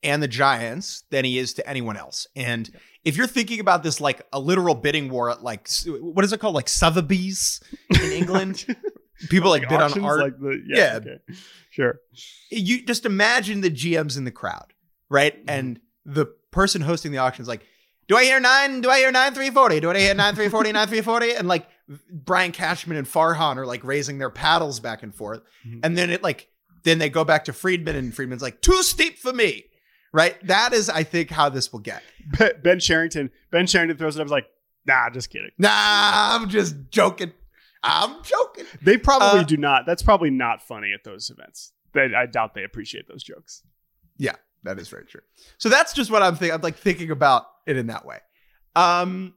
and 0.03 0.21
the 0.21 0.27
Giants 0.27 1.03
than 1.09 1.25
he 1.25 1.37
is 1.37 1.53
to 1.55 1.67
anyone 1.67 1.97
else. 1.97 2.27
And 2.35 2.69
if 3.03 3.17
you're 3.17 3.27
thinking 3.27 3.59
about 3.59 3.83
this 3.83 4.01
like 4.01 4.21
a 4.33 4.39
literal 4.39 4.75
bidding 4.75 5.09
war 5.09 5.29
at 5.29 5.43
like 5.43 5.67
what 5.87 6.25
is 6.25 6.33
it 6.33 6.39
called 6.39 6.55
like 6.55 6.69
Sotheby's 6.69 7.59
in 7.89 8.11
England, 8.11 8.65
people 9.29 9.49
like, 9.49 9.67
bid 9.69 9.81
on 9.81 10.03
art. 10.03 10.19
Like 10.19 10.39
the, 10.39 10.63
yeah. 10.67 10.77
Yeah. 10.77 10.95
Okay. 10.95 11.17
Sure. 11.69 11.99
you 12.49 12.85
just 12.85 13.05
imagine 13.05 13.61
the 13.61 13.71
GMs 13.71 14.17
in 14.17 14.25
the 14.25 14.31
crowd, 14.31 14.73
right? 15.09 15.37
Mm-hmm. 15.37 15.49
And 15.49 15.79
the 16.05 16.25
person 16.51 16.81
hosting 16.81 17.11
the 17.11 17.19
auction 17.19 17.41
is 17.43 17.47
like, 17.47 17.65
"Do 18.07 18.17
I 18.17 18.23
hear 18.25 18.39
nine? 18.39 18.81
Do 18.81 18.89
I 18.89 18.99
hear 18.99 19.11
nine 19.11 19.33
three 19.33 19.49
forty? 19.49 19.79
Do 19.79 19.89
I 19.89 19.97
hear 19.99 20.13
nine 20.13 20.35
three 20.35 20.49
forty? 20.49 20.71
Nine 20.73 20.87
three 20.87 21.01
forty?" 21.01 21.33
And 21.33 21.47
like 21.47 21.67
Brian 22.11 22.51
Cashman 22.51 22.97
and 22.97 23.07
Farhan 23.07 23.57
are 23.57 23.65
like 23.65 23.83
raising 23.83 24.17
their 24.17 24.29
paddles 24.29 24.79
back 24.79 25.03
and 25.03 25.13
forth. 25.13 25.41
Mhm. 25.67 25.79
And 25.83 25.97
then 25.97 26.09
it 26.09 26.23
like, 26.23 26.49
then 26.83 26.99
they 26.99 27.09
go 27.09 27.23
back 27.23 27.45
to 27.45 27.53
Friedman 27.53 27.95
and 27.95 28.13
Friedman's 28.13 28.41
like, 28.41 28.61
too 28.61 28.81
steep 28.83 29.17
for 29.17 29.31
me. 29.33 29.65
Right. 30.13 30.35
That 30.47 30.73
is, 30.73 30.89
I 30.89 31.03
think, 31.03 31.29
how 31.29 31.47
this 31.49 31.71
will 31.71 31.79
get. 31.79 32.03
Ben 32.63 32.79
Cherington. 32.79 33.29
Ben 33.49 33.65
Cherington 33.65 33.97
throws 33.97 34.17
it 34.17 34.19
up. 34.19 34.25
He's 34.25 34.31
like, 34.31 34.47
nah, 34.85 35.09
just 35.09 35.29
kidding. 35.29 35.51
Nah, 35.57 35.69
I'm 35.71 36.49
just 36.49 36.75
joking. 36.89 37.31
I'm 37.83 38.23
joking. 38.23 38.65
They 38.81 38.97
probably 38.97 39.39
Uh, 39.41 39.43
do 39.43 39.57
not. 39.57 39.85
That's 39.85 40.03
probably 40.03 40.29
not 40.29 40.61
funny 40.61 40.93
at 40.93 41.03
those 41.03 41.29
events. 41.29 41.73
They, 41.93 42.13
I 42.15 42.25
doubt 42.25 42.53
they 42.53 42.63
appreciate 42.63 43.07
those 43.07 43.23
jokes. 43.23 43.63
Yeah, 44.17 44.35
that 44.63 44.79
is 44.79 44.87
very 44.87 45.05
true. 45.05 45.21
So 45.57 45.67
that's 45.69 45.93
just 45.93 46.11
what 46.11 46.21
I'm 46.21 46.35
thinking. 46.35 46.53
I'm 46.55 46.61
like 46.61 46.77
thinking 46.77 47.11
about 47.11 47.45
it 47.65 47.77
in 47.77 47.87
that 47.87 48.05
way. 48.05 48.19
Um, 48.75 49.33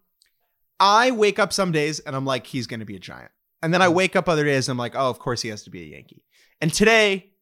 I 0.78 1.10
wake 1.12 1.38
up 1.38 1.52
some 1.52 1.72
days 1.72 2.00
and 2.00 2.14
I'm 2.14 2.24
like, 2.26 2.46
he's 2.46 2.66
going 2.66 2.80
to 2.80 2.86
be 2.86 2.96
a 2.96 3.00
giant. 3.00 3.30
And 3.62 3.72
then 3.72 3.80
I 3.80 3.88
wake 3.88 4.14
up 4.14 4.28
other 4.28 4.44
days 4.44 4.68
and 4.68 4.74
I'm 4.74 4.78
like, 4.78 4.94
oh, 4.94 5.08
of 5.08 5.18
course 5.18 5.40
he 5.42 5.48
has 5.48 5.62
to 5.64 5.70
be 5.70 5.82
a 5.82 5.86
Yankee. 5.96 6.22
And 6.60 6.72
today 6.72 7.32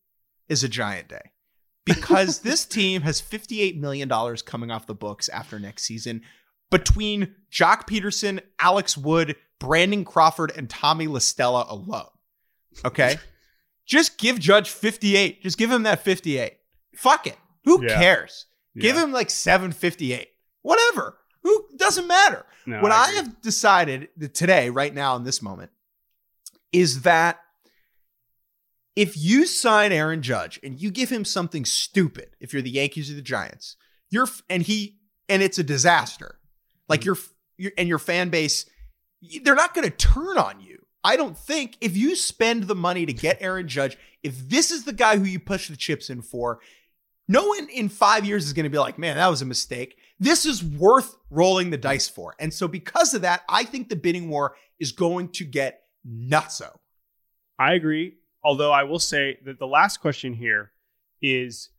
is 0.49 0.63
a 0.63 0.69
giant 0.69 1.09
day 1.09 1.33
because 1.85 2.39
this 2.43 2.65
team 2.65 3.03
has 3.03 3.21
$58 3.21 3.79
million 3.81 4.09
coming 4.47 4.71
off 4.71 4.87
the 4.87 4.95
books 4.95 5.29
after 5.29 5.59
next 5.59 5.83
season 5.83 6.23
between 6.73 7.35
Joc 7.53 7.87
Pederson, 7.87 8.41
Alex 8.59 8.97
Wood, 8.97 9.37
Brandon 9.61 10.05
Crawford, 10.05 10.53
and 10.57 10.69
Tommy 10.69 11.07
LaStella 11.07 11.71
alone. 11.71 12.09
Okay. 12.85 13.17
Just 13.87 14.19
give 14.19 14.39
Judge 14.41 14.71
58. 14.71 15.43
Just 15.43 15.59
give 15.59 15.71
him 15.71 15.85
that 15.85 16.03
58. 16.03 16.55
Fuck 16.97 17.27
it. 17.29 17.37
Who 17.65 17.85
Yeah. 17.85 17.99
cares? 17.99 18.47
Give 18.79 18.97
him 18.97 19.13
like 19.13 19.29
758. 19.31 20.29
Whatever. 20.63 21.19
Who 21.43 21.67
doesn't 21.77 22.07
matter. 22.07 22.47
No, 22.65 22.81
what 22.81 22.93
I, 22.93 23.05
agree. 23.07 23.17
have 23.17 23.43
decided 23.43 24.09
today, 24.33 24.71
right 24.71 24.95
now, 24.95 25.17
in 25.17 25.25
this 25.25 25.43
moment, 25.43 25.73
is 26.73 27.03
that 27.03 27.41
if 28.95 29.17
you 29.17 29.47
sign 29.47 29.91
Aaron 29.93 30.23
Judge 30.23 30.61
and 30.63 30.81
you 30.81 30.91
give 30.91 31.11
him 31.11 31.25
something 31.25 31.65
stupid, 31.65 32.37
if 32.41 32.53
you're 32.53 32.63
the 32.63 32.71
Yankees 32.71 33.11
or 33.11 33.15
the 33.15 33.23
Giants, 33.23 33.77
you're 34.11 34.29
and 34.49 34.63
he 34.63 34.99
and 35.29 35.43
it's 35.43 35.59
a 35.59 35.63
disaster. 35.65 36.39
Like 36.93 37.07
your 37.07 37.17
your 37.57 37.73
and 37.79 37.89
your 37.89 37.99
fan 37.99 38.29
base, 38.29 38.67
they're 39.43 39.55
not 39.55 39.73
going 39.73 39.91
to 39.91 39.97
turn 39.97 40.37
on 40.37 40.61
you. 40.61 40.85
I 41.03 41.17
don't 41.17 41.39
think 41.39 41.79
if 41.81 41.97
you 41.97 42.15
spend 42.15 42.65
the 42.65 42.75
money 42.75 43.07
to 43.07 43.15
get 43.15 43.39
Aaron 43.41 43.67
Judge, 43.67 43.97
if 44.23 44.47
this 44.47 44.71
is 44.71 44.85
the 44.85 44.93
guy 44.93 45.17
who 45.17 45.25
you 45.25 45.41
push 45.41 45.69
the 45.69 45.77
chips 45.77 46.11
in 46.11 46.21
for, 46.21 46.61
no 47.29 47.47
one 47.47 47.71
in 47.71 47.89
five 47.89 48.27
years 48.27 48.45
is 48.45 48.53
going 48.53 48.65
to 48.65 48.71
be 48.71 48.79
like, 48.79 48.99
man, 48.99 49.17
that 49.17 49.29
was 49.29 49.41
a 49.41 49.47
mistake. 49.47 49.97
This 50.21 50.45
is 50.45 50.63
worth 50.63 51.17
rolling 51.31 51.71
the 51.71 51.79
dice 51.79 52.09
for. 52.09 52.35
And 52.39 52.53
so, 52.53 52.69
because 52.69 53.15
of 53.15 53.23
that, 53.23 53.43
I 53.49 53.65
think 53.65 53.89
the 53.89 53.97
bidding 53.97 54.29
war 54.29 54.55
is 54.79 54.93
going 54.93 55.31
to 55.31 55.45
get 55.45 55.85
nutso. 56.07 56.77
I 57.59 57.73
agree. 57.73 58.17
Although 58.45 58.73
I 58.73 58.83
will 58.83 58.99
say 58.99 59.39
that 59.47 59.59
the 59.59 59.67
last 59.67 60.03
question 60.03 60.35
here 60.35 60.73
is 61.23 61.71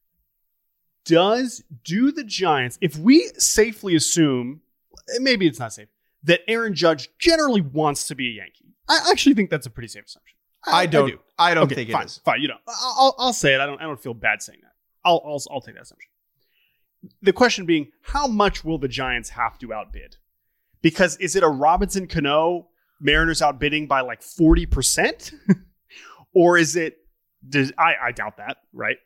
does 1.05 1.63
do 1.83 2.11
the 2.11 2.23
Giants, 2.23 2.77
if 2.81 2.97
we 2.97 3.29
safely 3.37 3.95
assume, 3.95 4.61
Eh, 5.09 5.19
maybe 5.19 5.47
it's 5.47 5.59
not 5.59 5.73
safe, 5.73 5.89
that 6.23 6.41
Aaron 6.47 6.73
Judge 6.73 7.09
generally 7.19 7.61
wants 7.61 8.07
to 8.07 8.15
be 8.15 8.29
a 8.29 8.31
Yankee. 8.31 8.75
I 8.87 9.09
actually 9.11 9.35
think 9.35 9.49
that's 9.49 9.65
a 9.65 9.69
pretty 9.69 9.87
safe 9.87 10.05
assumption. 10.05 10.37
I 10.65 10.85
don't. 10.85 11.09
do. 11.09 11.19
I, 11.37 11.53
don't 11.53 11.65
okay, 11.65 11.75
think 11.75 11.91
fine, 11.91 12.03
it 12.03 12.05
is. 12.05 12.17
Fine, 12.19 12.41
you 12.41 12.47
know, 12.47 12.57
I'll, 12.67 13.15
I'll- 13.17 13.33
say 13.33 13.53
it. 13.53 13.59
I 13.59 13.65
don't. 13.65 13.79
I 13.79 13.83
don't 13.83 14.01
feel 14.01 14.13
bad 14.13 14.41
saying 14.41 14.59
that. 14.61 14.71
I'll, 15.03 15.21
I'll 15.25 15.41
I'll 15.51 15.61
take 15.61 15.75
that 15.75 15.83
assumption. 15.83 16.09
The 17.21 17.33
question 17.33 17.65
being, 17.65 17.87
how 18.01 18.27
much 18.27 18.63
will 18.63 18.77
the 18.77 18.87
Giants 18.87 19.29
have 19.31 19.57
to 19.59 19.73
outbid? 19.73 20.15
Because 20.81 21.17
is 21.17 21.35
it 21.35 21.43
a 21.43 21.49
Robinson 21.49 22.07
Cano 22.07 22.69
Mariners 23.01 23.41
outbidding 23.41 23.87
by 23.87 24.01
like 24.01 24.21
forty 24.21 24.65
percent, 24.65 25.33
or 26.33 26.57
is 26.57 26.75
it? 26.77 26.97
Does, 27.47 27.73
I 27.77 27.95
I 28.01 28.11
doubt 28.13 28.37
that, 28.37 28.57
right? 28.71 28.97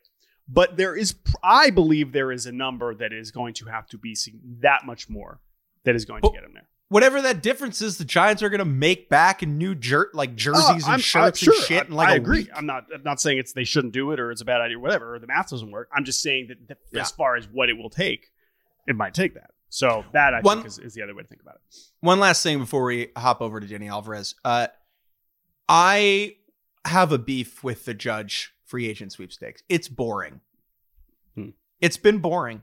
But 0.48 0.76
there 0.76 0.96
is, 0.96 1.14
I 1.42 1.70
believe 1.70 2.12
there 2.12 2.32
is 2.32 2.46
a 2.46 2.52
number 2.52 2.94
that 2.94 3.12
is 3.12 3.30
going 3.30 3.52
to 3.54 3.66
have 3.66 3.86
to 3.88 3.98
be 3.98 4.16
that 4.60 4.86
much 4.86 5.10
more 5.10 5.40
that 5.88 5.94
is 5.96 6.04
going 6.04 6.20
to 6.22 6.30
get 6.30 6.44
him 6.44 6.52
there. 6.52 6.68
Whatever 6.90 7.20
that 7.22 7.42
difference 7.42 7.82
is, 7.82 7.98
the 7.98 8.04
Giants 8.04 8.42
are 8.42 8.48
going 8.48 8.60
to 8.60 8.64
make 8.64 9.08
back 9.10 9.42
in 9.42 9.58
new 9.58 9.74
jer- 9.74 10.10
like 10.14 10.36
jerseys 10.36 10.64
Oh, 10.66 10.74
and 10.74 10.84
I'm- 10.84 11.00
shirts 11.00 11.42
uh, 11.42 11.44
sure. 11.44 11.54
and 11.54 11.62
shit. 11.64 11.90
I, 11.90 11.94
like 11.94 12.08
I 12.08 12.14
agree. 12.14 12.38
week. 12.40 12.50
I'm 12.54 12.66
not. 12.66 12.84
I'm 12.94 13.02
not 13.02 13.20
saying 13.20 13.38
it's 13.38 13.52
they 13.52 13.64
shouldn't 13.64 13.92
do 13.92 14.12
it 14.12 14.20
or 14.20 14.30
it's 14.30 14.40
a 14.40 14.44
bad 14.44 14.60
idea 14.60 14.76
or 14.78 14.80
whatever. 14.80 15.14
Or 15.14 15.18
the 15.18 15.26
math 15.26 15.50
doesn't 15.50 15.70
work. 15.70 15.88
I'm 15.94 16.04
just 16.04 16.20
saying 16.22 16.46
that, 16.48 16.68
that 16.68 16.78
Yeah. 16.92 17.00
as 17.02 17.10
far 17.10 17.36
as 17.36 17.46
what 17.50 17.68
it 17.68 17.76
will 17.76 17.90
take, 17.90 18.30
it 18.86 18.96
might 18.96 19.12
take 19.14 19.34
that. 19.34 19.50
So 19.70 20.04
that 20.12 20.32
I 20.34 20.40
One- 20.40 20.58
think 20.58 20.66
is, 20.68 20.78
is 20.78 20.94
the 20.94 21.02
other 21.02 21.14
way 21.14 21.22
to 21.22 21.28
think 21.28 21.42
about 21.42 21.56
it. 21.56 21.76
One 22.00 22.20
last 22.20 22.42
thing 22.42 22.58
before 22.58 22.84
we 22.84 23.08
hop 23.16 23.40
over 23.42 23.60
to 23.60 23.66
Jenny 23.66 23.88
Alvarez. 23.88 24.34
Uh, 24.44 24.68
I 25.68 26.36
have 26.86 27.12
a 27.12 27.18
beef 27.18 27.62
with 27.62 27.84
the 27.84 27.92
judge 27.94 28.54
free 28.64 28.88
agent 28.88 29.12
sweepstakes. 29.12 29.62
It's 29.68 29.88
boring. 29.88 30.40
Hmm. 31.34 31.50
It's 31.80 31.98
been 31.98 32.18
boring. 32.18 32.62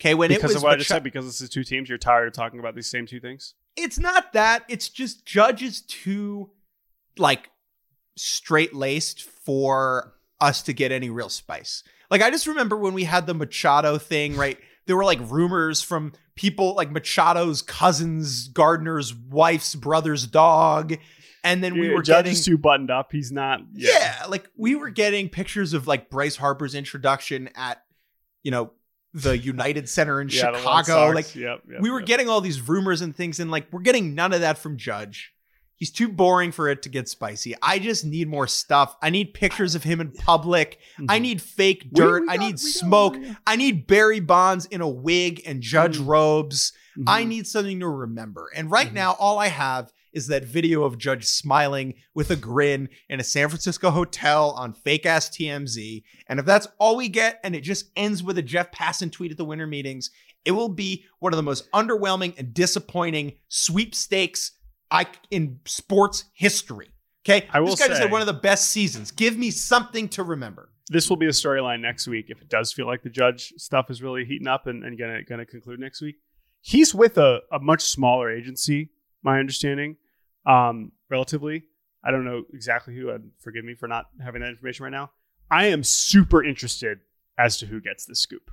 Okay, 0.00 0.14
when 0.14 0.28
because 0.28 0.42
it 0.42 0.46
was 0.48 0.56
of 0.56 0.62
what 0.62 0.72
I 0.72 0.76
just 0.76 0.88
said. 0.88 1.02
Because 1.02 1.26
this 1.26 1.40
is 1.40 1.48
two 1.50 1.64
teams. 1.64 1.88
You're 1.88 1.98
tired 1.98 2.28
of 2.28 2.32
talking 2.32 2.58
about 2.58 2.74
these 2.74 2.86
same 2.90 3.06
two 3.06 3.20
things. 3.20 3.54
it's 3.76 3.98
not 3.98 4.32
that. 4.32 4.64
It's 4.68 4.88
just 4.88 5.26
Judge 5.26 5.62
is 5.62 5.82
too 5.82 6.50
like 7.18 7.50
straight 8.16 8.74
laced 8.74 9.22
for 9.22 10.14
us 10.40 10.62
to 10.62 10.72
get 10.72 10.90
any 10.92 11.10
real 11.10 11.28
spice. 11.28 11.82
Like 12.10 12.22
I 12.22 12.30
just 12.30 12.46
remember 12.46 12.76
when 12.76 12.94
we 12.94 13.04
had 13.04 13.26
the 13.26 13.34
Machado 13.34 13.98
thing, 13.98 14.36
right? 14.36 14.58
There 14.86 14.96
were 14.96 15.04
like 15.04 15.20
rumors 15.30 15.82
from 15.82 16.12
people 16.34 16.74
like 16.74 16.90
Machado's 16.90 17.62
cousins, 17.62 18.48
Gardner's 18.48 19.14
wife's 19.14 19.74
brother's 19.74 20.26
dog, 20.26 20.94
and 21.44 21.62
then 21.62 21.74
we 21.78 21.88
Yeah, 21.88 21.94
were 21.94 22.02
Judge 22.02 22.24
getting 22.24 22.32
is 22.32 22.44
too 22.44 22.58
buttoned 22.58 22.90
up. 22.90 23.12
He's 23.12 23.30
not. 23.30 23.60
yeah. 23.72 24.24
like 24.28 24.48
we 24.56 24.74
were 24.74 24.90
getting 24.90 25.28
pictures 25.28 25.74
of 25.74 25.86
like 25.86 26.08
Bryce 26.10 26.36
Harper's 26.36 26.74
introduction 26.74 27.50
at 27.54 27.82
you 28.42 28.50
know 28.50 28.72
the 29.14 29.36
United 29.36 29.88
Center 29.88 30.20
in 30.20 30.28
Yeah, 30.30 30.52
Chicago. 30.56 31.10
Like 31.14 31.34
Yep, 31.34 31.62
yep, 31.70 31.80
we 31.80 31.90
were 31.90 32.00
yep. 32.00 32.06
getting 32.06 32.28
all 32.28 32.40
these 32.40 32.60
rumors 32.68 33.00
and 33.00 33.14
things, 33.14 33.40
and 33.40 33.50
like 33.50 33.66
we're 33.72 33.80
getting 33.80 34.14
none 34.14 34.32
of 34.32 34.40
that 34.40 34.58
from 34.58 34.76
Judge. 34.76 35.32
He's 35.76 35.90
too 35.90 36.08
boring 36.10 36.52
for 36.52 36.68
it 36.68 36.82
to 36.82 36.90
get 36.90 37.08
spicy. 37.08 37.54
I 37.62 37.78
just 37.78 38.04
need 38.04 38.28
more 38.28 38.46
stuff. 38.46 38.94
I 39.00 39.08
need 39.08 39.32
pictures 39.32 39.74
of 39.74 39.82
him 39.82 39.98
in 40.02 40.10
public. 40.12 40.78
I 41.08 41.18
Mhm. 41.18 41.22
need 41.22 41.42
fake 41.42 41.90
dirt. 41.94 42.22
we 42.22 42.28
I 42.28 42.36
need 42.36 42.46
we 42.46 42.50
got 42.52 42.58
smoke. 42.60 43.16
I 43.46 43.56
need 43.56 43.86
Barry 43.86 44.20
Bonds 44.20 44.66
in 44.66 44.82
a 44.82 44.88
wig 44.88 45.40
and 45.46 45.62
Judge 45.62 45.96
Mhm. 45.98 46.06
robes. 46.06 46.74
I 47.06 47.24
Mhm. 47.24 47.28
need 47.28 47.46
something 47.46 47.80
to 47.80 47.88
remember. 47.88 48.50
And 48.54 48.70
right 48.70 48.90
Mhm. 48.90 48.94
now, 48.94 49.12
all 49.18 49.38
I 49.38 49.48
have 49.48 49.90
is 50.12 50.26
that 50.28 50.44
video 50.44 50.84
of 50.84 50.98
Judge 50.98 51.24
smiling 51.24 51.94
with 52.14 52.30
a 52.30 52.36
grin 52.36 52.88
in 53.08 53.20
a 53.20 53.24
San 53.24 53.48
Francisco 53.48 53.90
hotel 53.90 54.50
on 54.52 54.72
fake 54.72 55.06
ass 55.06 55.28
TMZ. 55.30 56.02
And 56.28 56.38
if 56.40 56.46
that's 56.46 56.68
all 56.78 56.96
we 56.96 57.08
get, 57.08 57.40
and 57.44 57.54
it 57.54 57.60
just 57.60 57.90
ends 57.96 58.22
with 58.22 58.38
a 58.38 58.42
Jeff 58.42 58.70
Passan 58.72 59.10
tweet 59.12 59.30
at 59.30 59.36
the 59.36 59.44
winter 59.44 59.66
meetings, 59.66 60.10
it 60.44 60.52
will 60.52 60.68
be 60.68 61.04
one 61.18 61.32
of 61.32 61.36
the 61.36 61.42
most 61.42 61.70
underwhelming 61.72 62.36
and 62.38 62.54
disappointing 62.54 63.34
sweepstakes 63.48 64.52
I 64.90 65.06
in 65.30 65.60
sports 65.66 66.24
history. 66.34 66.88
Okay, 67.26 67.46
I 67.52 67.60
will 67.60 67.68
this 67.68 67.80
guy 67.80 67.88
just 67.88 67.98
say- 67.98 68.04
had 68.04 68.12
one 68.12 68.22
of 68.22 68.26
the 68.26 68.32
best 68.32 68.70
seasons. 68.70 69.10
Give 69.10 69.36
me 69.36 69.50
something 69.50 70.08
to 70.10 70.22
remember. 70.22 70.70
this 70.88 71.08
will 71.08 71.16
be 71.16 71.26
a 71.26 71.30
storyline 71.30 71.80
next 71.80 72.08
week 72.08 72.26
if 72.28 72.40
it 72.42 72.48
does 72.48 72.72
feel 72.72 72.86
like 72.86 73.02
the 73.02 73.10
judge 73.10 73.52
stuff 73.56 73.90
is 73.90 74.02
really 74.02 74.24
heating 74.24 74.48
up 74.48 74.66
and, 74.66 74.82
and 74.84 74.98
gonna 74.98 75.22
gonna 75.22 75.46
conclude 75.46 75.78
next 75.78 76.00
week. 76.00 76.16
He's 76.62 76.94
with 76.94 77.16
a, 77.18 77.40
a 77.52 77.58
much 77.60 77.82
smaller 77.82 78.30
agency, 78.30 78.90
my 79.22 79.38
understanding, 79.38 79.96
um, 80.46 80.92
relatively. 81.10 81.64
I 82.02 82.10
don't 82.10 82.24
know 82.24 82.44
exactly 82.52 82.94
who, 82.96 83.10
and 83.10 83.30
forgive 83.40 83.64
me 83.64 83.74
for 83.74 83.86
not 83.86 84.06
having 84.22 84.40
that 84.40 84.48
information 84.48 84.84
right 84.84 84.92
now. 84.92 85.10
I 85.50 85.66
am 85.66 85.82
super 85.82 86.42
interested 86.42 87.00
as 87.38 87.58
to 87.58 87.66
who 87.66 87.80
gets 87.80 88.06
the 88.06 88.14
scoop. 88.14 88.50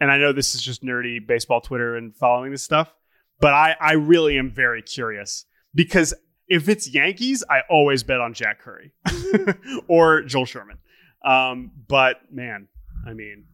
And 0.00 0.10
I 0.10 0.18
know 0.18 0.32
this 0.32 0.54
is 0.54 0.62
just 0.62 0.82
nerdy 0.82 1.24
baseball 1.24 1.60
Twitter 1.60 1.96
and 1.96 2.14
following 2.16 2.50
this 2.50 2.62
stuff, 2.62 2.92
but 3.40 3.54
I, 3.54 3.76
I 3.80 3.92
really 3.92 4.38
am 4.38 4.50
very 4.50 4.82
curious 4.82 5.46
because 5.74 6.12
if 6.48 6.68
it's 6.68 6.92
Yankees, 6.92 7.44
I 7.48 7.60
always 7.70 8.02
bet 8.02 8.20
on 8.20 8.34
Jack 8.34 8.60
Curry 8.60 8.92
or 9.88 10.22
Joel 10.22 10.44
Sherman. 10.44 10.78
Um, 11.24 11.70
but 11.88 12.16
man, 12.30 12.68
I 13.06 13.14
mean, 13.14 13.44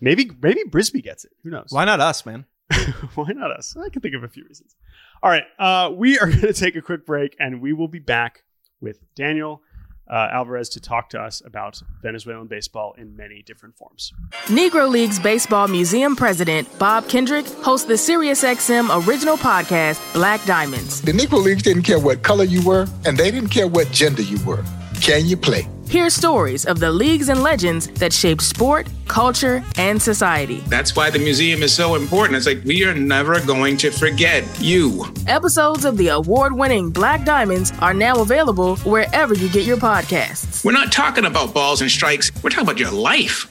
maybe 0.00 0.30
maybe 0.42 0.64
Brisbee 0.64 1.02
gets 1.02 1.24
it. 1.24 1.32
Who 1.42 1.50
knows? 1.50 1.68
Why 1.70 1.84
not 1.84 2.00
us, 2.00 2.26
man? 2.26 2.44
Why 3.14 3.32
not 3.32 3.50
us? 3.50 3.76
I 3.76 3.88
can 3.88 4.02
think 4.02 4.14
of 4.14 4.22
a 4.22 4.28
few 4.28 4.44
reasons. 4.44 4.76
All 5.22 5.30
right, 5.30 5.44
uh, 5.58 5.90
we 5.92 6.18
are 6.18 6.26
going 6.30 6.40
to 6.40 6.52
take 6.52 6.76
a 6.76 6.82
quick 6.82 7.06
break, 7.06 7.36
and 7.38 7.60
we 7.60 7.72
will 7.72 7.88
be 7.88 7.98
back 7.98 8.44
with 8.80 9.00
Daniel 9.14 9.62
uh, 10.10 10.28
Alvarez 10.32 10.68
to 10.70 10.80
talk 10.80 11.08
to 11.10 11.20
us 11.20 11.40
about 11.44 11.80
Venezuelan 12.02 12.48
baseball 12.48 12.94
in 12.98 13.16
many 13.16 13.42
different 13.42 13.76
forms. 13.76 14.12
Negro 14.46 14.90
Leagues 14.90 15.20
Baseball 15.20 15.68
Museum 15.68 16.16
President 16.16 16.68
Bob 16.78 17.08
Kendrick 17.08 17.46
hosts 17.46 17.86
the 17.86 17.94
SiriusXM 17.94 19.06
original 19.06 19.36
podcast, 19.36 20.00
Black 20.12 20.44
Diamonds. 20.46 21.00
The 21.00 21.12
Negro 21.12 21.42
Leagues 21.42 21.62
didn't 21.62 21.84
care 21.84 22.00
what 22.00 22.22
color 22.22 22.44
you 22.44 22.62
were, 22.66 22.86
and 23.04 23.16
they 23.16 23.30
didn't 23.30 23.50
care 23.50 23.68
what 23.68 23.90
gender 23.92 24.22
you 24.22 24.44
were. 24.44 24.64
Can 25.00 25.26
you 25.26 25.36
play? 25.36 25.66
Hear 25.88 26.08
stories 26.10 26.66
of 26.66 26.78
the 26.78 26.92
leagues 26.92 27.30
and 27.30 27.42
legends 27.42 27.88
that 27.94 28.12
shaped 28.12 28.42
sport, 28.42 28.86
culture, 29.08 29.64
and 29.76 30.00
society. 30.00 30.60
That's 30.68 30.94
why 30.94 31.10
the 31.10 31.18
museum 31.18 31.62
is 31.62 31.72
so 31.72 31.96
important. 31.96 32.36
It's 32.36 32.46
like 32.46 32.62
we 32.64 32.84
are 32.84 32.94
never 32.94 33.40
going 33.40 33.76
to 33.78 33.90
forget 33.90 34.44
you. 34.60 35.06
Episodes 35.26 35.84
of 35.84 35.96
the 35.96 36.08
award 36.08 36.52
winning 36.52 36.90
Black 36.90 37.24
Diamonds 37.24 37.72
are 37.80 37.94
now 37.94 38.20
available 38.20 38.76
wherever 38.78 39.34
you 39.34 39.48
get 39.48 39.64
your 39.64 39.78
podcasts. 39.78 40.64
We're 40.64 40.72
not 40.72 40.92
talking 40.92 41.24
about 41.24 41.54
balls 41.54 41.80
and 41.80 41.90
strikes, 41.90 42.30
we're 42.42 42.50
talking 42.50 42.66
about 42.66 42.78
your 42.78 42.92
life. 42.92 43.50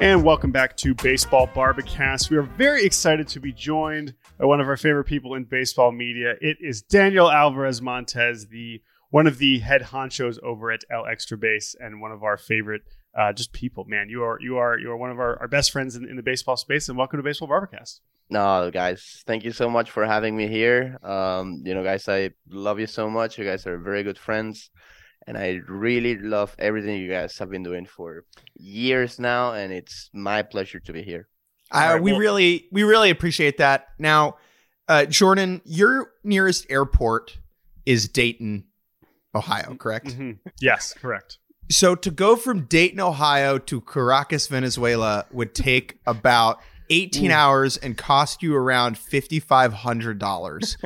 And 0.00 0.22
welcome 0.22 0.52
back 0.52 0.76
to 0.76 0.94
Baseball 0.94 1.48
Bar-B-Cast. 1.52 2.30
We 2.30 2.36
are 2.36 2.42
very 2.42 2.84
excited 2.84 3.26
to 3.28 3.40
be 3.40 3.52
joined 3.52 4.14
by 4.38 4.44
one 4.44 4.60
of 4.60 4.68
our 4.68 4.76
favorite 4.76 5.06
people 5.06 5.34
in 5.34 5.42
baseball 5.42 5.90
media. 5.90 6.34
It 6.40 6.58
is 6.60 6.82
Daniel 6.82 7.28
Alvarez 7.28 7.82
Montes, 7.82 8.46
the 8.46 8.80
one 9.10 9.26
of 9.26 9.38
the 9.38 9.58
head 9.58 9.82
honchos 9.82 10.40
over 10.40 10.70
at 10.70 10.84
El 10.88 11.02
Extrabase, 11.02 11.74
and 11.80 12.00
one 12.00 12.12
of 12.12 12.22
our 12.22 12.36
favorite 12.36 12.82
uh, 13.18 13.32
just 13.32 13.52
people. 13.52 13.86
Man, 13.88 14.08
you 14.08 14.22
are 14.22 14.38
you 14.40 14.56
are 14.58 14.78
you 14.78 14.88
are 14.92 14.96
one 14.96 15.10
of 15.10 15.18
our, 15.18 15.36
our 15.40 15.48
best 15.48 15.72
friends 15.72 15.96
in, 15.96 16.08
in 16.08 16.14
the 16.14 16.22
baseball 16.22 16.56
space. 16.56 16.88
And 16.88 16.96
welcome 16.96 17.18
to 17.18 17.24
Baseball 17.24 17.48
Bar-B-Cast. 17.48 18.00
No, 18.30 18.70
guys, 18.70 19.24
thank 19.26 19.42
you 19.42 19.50
so 19.50 19.68
much 19.68 19.90
for 19.90 20.06
having 20.06 20.36
me 20.36 20.46
here. 20.46 20.96
Um, 21.02 21.62
you 21.64 21.74
know, 21.74 21.82
guys, 21.82 22.08
I 22.08 22.30
love 22.48 22.78
you 22.78 22.86
so 22.86 23.10
much. 23.10 23.36
You 23.36 23.44
guys 23.44 23.66
are 23.66 23.78
very 23.78 24.04
good 24.04 24.18
friends 24.18 24.70
and 25.28 25.36
I 25.36 25.60
really 25.68 26.16
love 26.16 26.56
everything 26.58 26.96
you 26.96 27.10
guys 27.10 27.36
have 27.36 27.50
been 27.50 27.62
doing 27.62 27.84
for 27.84 28.24
years 28.56 29.18
now, 29.18 29.52
and 29.52 29.70
it's 29.70 30.08
my 30.14 30.40
pleasure 30.40 30.80
to 30.80 30.92
be 30.92 31.02
here. 31.02 31.28
Uh, 31.70 31.90
right, 31.92 32.02
we 32.02 32.12
well, 32.12 32.20
really, 32.20 32.66
we 32.72 32.82
really 32.82 33.10
appreciate 33.10 33.58
that. 33.58 33.88
Now, 33.98 34.38
uh, 34.88 35.04
Jordan, 35.04 35.60
your 35.66 36.12
nearest 36.24 36.66
airport 36.70 37.36
is 37.84 38.08
Dayton, 38.08 38.64
Ohio, 39.34 39.74
correct? 39.74 40.06
Mm-hmm. 40.06 40.48
Yes, 40.62 40.94
correct. 40.94 41.36
So 41.70 41.94
to 41.94 42.10
go 42.10 42.34
from 42.34 42.62
Dayton, 42.62 42.98
Ohio 42.98 43.58
to 43.58 43.82
Caracas, 43.82 44.46
Venezuela 44.46 45.26
would 45.30 45.54
take 45.54 46.00
about 46.06 46.58
18 46.88 47.30
Ooh. 47.30 47.34
hours 47.34 47.76
and 47.76 47.98
cost 47.98 48.42
you 48.42 48.56
around 48.56 48.96
$5,500. 48.96 50.76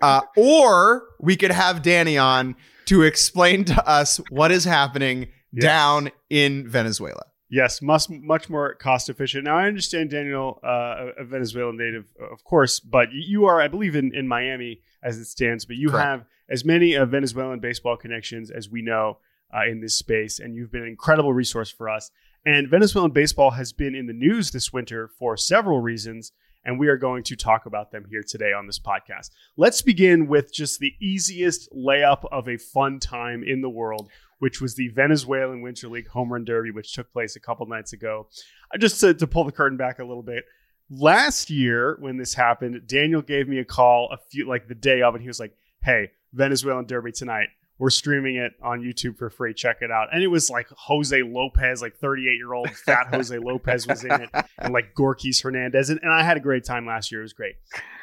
uh, 0.00 0.20
or 0.34 1.04
we 1.20 1.36
could 1.36 1.50
have 1.50 1.82
Danny 1.82 2.16
on 2.16 2.56
to 2.86 3.02
explain 3.02 3.64
to 3.66 3.88
us 3.88 4.20
what 4.30 4.50
is 4.52 4.64
happening 4.64 5.28
yes. 5.52 5.62
down 5.62 6.10
in 6.30 6.68
Venezuela. 6.68 7.22
Yes, 7.48 7.82
much 7.82 8.08
much 8.08 8.48
more 8.48 8.74
cost 8.76 9.10
efficient. 9.10 9.44
Now 9.44 9.58
I 9.58 9.66
understand 9.66 10.08
Daniel, 10.08 10.58
uh, 10.64 11.10
a 11.18 11.24
Venezuelan 11.24 11.76
native, 11.76 12.06
of 12.18 12.42
course, 12.44 12.80
but 12.80 13.08
you 13.12 13.44
are, 13.44 13.60
I 13.60 13.68
believe, 13.68 13.94
in, 13.94 14.14
in 14.14 14.26
Miami 14.26 14.80
as 15.02 15.18
it 15.18 15.26
stands. 15.26 15.66
But 15.66 15.76
you 15.76 15.90
Correct. 15.90 16.06
have 16.06 16.24
as 16.48 16.64
many 16.64 16.96
uh, 16.96 17.04
Venezuelan 17.04 17.60
baseball 17.60 17.98
connections 17.98 18.50
as 18.50 18.70
we 18.70 18.80
know 18.80 19.18
uh, 19.54 19.66
in 19.70 19.82
this 19.82 19.98
space, 19.98 20.38
and 20.40 20.54
you've 20.54 20.72
been 20.72 20.82
an 20.82 20.88
incredible 20.88 21.34
resource 21.34 21.70
for 21.70 21.90
us. 21.90 22.10
And 22.46 22.68
Venezuelan 22.68 23.10
baseball 23.10 23.50
has 23.50 23.72
been 23.72 23.94
in 23.94 24.06
the 24.06 24.14
news 24.14 24.50
this 24.50 24.72
winter 24.72 25.08
for 25.18 25.36
several 25.36 25.80
reasons 25.80 26.32
and 26.64 26.78
we 26.78 26.88
are 26.88 26.96
going 26.96 27.22
to 27.24 27.36
talk 27.36 27.66
about 27.66 27.90
them 27.90 28.04
here 28.08 28.22
today 28.26 28.52
on 28.52 28.66
this 28.66 28.78
podcast. 28.78 29.30
Let's 29.56 29.82
begin 29.82 30.26
with 30.26 30.52
just 30.52 30.78
the 30.78 30.94
easiest 31.00 31.72
layup 31.72 32.24
of 32.30 32.48
a 32.48 32.56
fun 32.56 33.00
time 33.00 33.42
in 33.44 33.60
the 33.60 33.70
world, 33.70 34.10
which 34.38 34.60
was 34.60 34.74
the 34.74 34.88
Venezuelan 34.88 35.62
Winter 35.62 35.88
League 35.88 36.08
Home 36.08 36.32
Run 36.32 36.44
Derby, 36.44 36.70
which 36.70 36.92
took 36.92 37.12
place 37.12 37.36
a 37.36 37.40
couple 37.40 37.66
nights 37.66 37.92
ago. 37.92 38.28
I 38.72 38.78
just 38.78 39.00
to, 39.00 39.14
to 39.14 39.26
pull 39.26 39.44
the 39.44 39.52
curtain 39.52 39.78
back 39.78 39.98
a 39.98 40.04
little 40.04 40.22
bit, 40.22 40.44
last 40.90 41.50
year 41.50 41.96
when 42.00 42.16
this 42.16 42.34
happened, 42.34 42.82
Daniel 42.86 43.22
gave 43.22 43.48
me 43.48 43.58
a 43.58 43.64
call 43.64 44.08
a 44.12 44.18
few 44.30 44.46
like 44.46 44.68
the 44.68 44.74
day 44.74 45.02
of, 45.02 45.14
and 45.14 45.22
he 45.22 45.28
was 45.28 45.40
like, 45.40 45.54
"Hey, 45.82 46.10
Venezuelan 46.32 46.86
Derby 46.86 47.12
tonight." 47.12 47.48
We're 47.82 47.90
streaming 47.90 48.36
it 48.36 48.52
on 48.62 48.80
YouTube 48.80 49.18
for 49.18 49.28
free. 49.28 49.52
Check 49.52 49.78
it 49.80 49.90
out. 49.90 50.06
And 50.12 50.22
it 50.22 50.28
was 50.28 50.48
like 50.48 50.68
Jose 50.70 51.20
Lopez, 51.20 51.82
like 51.82 51.96
38 51.96 52.36
year 52.36 52.52
old 52.52 52.70
fat 52.86 53.08
Jose 53.12 53.36
Lopez 53.36 53.88
was 53.88 54.04
in 54.04 54.12
it, 54.12 54.30
and 54.58 54.72
like 54.72 54.94
Gorkys 54.94 55.42
Hernandez. 55.42 55.90
And, 55.90 55.98
and 56.00 56.12
I 56.12 56.22
had 56.22 56.36
a 56.36 56.40
great 56.40 56.62
time 56.62 56.86
last 56.86 57.10
year. 57.10 57.22
It 57.22 57.24
was 57.24 57.32
great. 57.32 57.56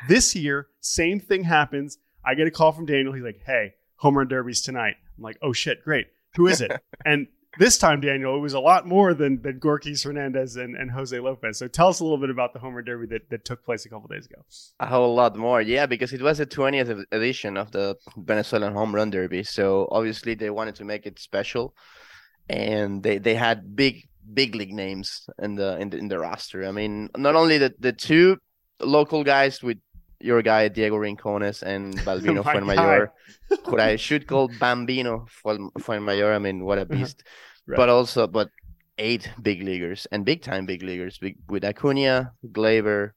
This 0.10 0.36
year, 0.36 0.68
same 0.82 1.22
thing 1.22 1.46
happens. 1.46 1.98
I 2.26 2.36
get 2.36 2.46
a 2.46 2.52
call 2.52 2.74
from 2.74 2.88
Daniel. 2.88 3.14
He's 3.14 3.24
like, 3.24 3.40
hey, 3.46 3.76
home 3.96 4.18
run 4.18 4.28
derbies 4.28 4.60
tonight. 4.60 4.96
I'm 5.18 5.24
like, 5.24 5.38
oh 5.42 5.54
shit, 5.54 5.82
great. 5.82 6.08
Who 6.36 6.48
is 6.48 6.60
it? 6.60 6.72
And 7.06 7.28
this 7.60 7.78
time, 7.78 8.00
Daniel, 8.00 8.36
it 8.38 8.40
was 8.40 8.54
a 8.54 8.60
lot 8.60 8.88
more 8.88 9.14
than, 9.14 9.42
than 9.42 9.60
Gorkys 9.60 10.06
Hernandez 10.06 10.56
and, 10.56 10.78
and 10.78 10.90
Jose 10.90 11.20
Lopez. 11.20 11.58
So 11.60 11.68
tell 11.68 11.90
us 11.90 12.00
a 12.00 12.04
little 12.04 12.18
bit 12.18 12.30
about 12.30 12.54
the 12.54 12.60
Homer 12.60 12.82
Derby 12.82 13.06
that, 13.08 13.30
that 13.30 13.44
took 13.44 13.66
place 13.66 13.86
a 13.86 13.90
couple 13.90 14.08
days 14.08 14.26
ago. 14.26 14.42
A 14.80 14.88
whole 14.88 15.14
lot 15.14 15.36
more, 15.36 15.62
yeah, 15.62 15.86
because 15.86 16.14
it 16.14 16.22
was 16.22 16.38
the 16.38 16.46
20th 16.46 17.04
edition 17.12 17.58
of 17.58 17.72
the 17.72 17.98
Venezuelan 18.16 18.74
Home 18.74 18.96
Run 18.96 19.10
Derby. 19.10 19.44
So 19.44 19.90
obviously 19.92 20.36
they 20.36 20.50
wanted 20.50 20.76
to 20.76 20.86
make 20.86 21.06
it 21.06 21.20
special, 21.20 21.76
and 22.48 23.04
they, 23.04 23.18
they 23.18 23.36
had 23.36 23.76
big 23.76 24.08
big 24.32 24.56
league 24.56 24.74
names 24.74 25.28
in 25.40 25.56
the 25.56 25.78
in 25.80 25.90
the, 25.90 25.98
in 25.98 26.08
the 26.08 26.20
roster. 26.20 26.66
I 26.66 26.72
mean, 26.72 27.10
not 27.18 27.36
only 27.36 27.58
the 27.58 27.74
the 27.80 27.92
two 27.92 28.38
local 28.80 29.24
guys 29.24 29.62
with 29.62 29.80
your 30.22 30.42
guy 30.42 30.68
Diego 30.68 30.96
Rincones 30.96 31.62
and 31.62 31.98
Balbino 32.06 32.44
Fuenmayor, 32.44 33.10
who 33.66 33.78
I 33.78 33.96
should 33.96 34.28
call 34.28 34.50
Bambino 34.60 35.26
Fuenmayor. 35.44 36.36
I 36.36 36.40
mean, 36.40 36.64
what 36.64 36.78
a 36.78 36.82
uh-huh. 36.82 37.06
Right. 37.70 37.78
But 37.78 37.90
also, 37.90 38.26
but 38.26 38.50
eight 38.98 39.30
big 39.42 39.62
leaguers 39.62 40.08
and 40.12 40.26
big 40.26 40.42
time 40.42 40.66
big 40.66 40.82
leaguers 40.82 41.20
big, 41.20 41.38
with 41.48 41.64
Acuna, 41.64 42.34
Gleyber, 42.52 43.12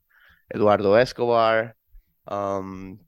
Eduardo 0.54 0.92
Escobar, 0.92 1.74
um, 2.28 3.00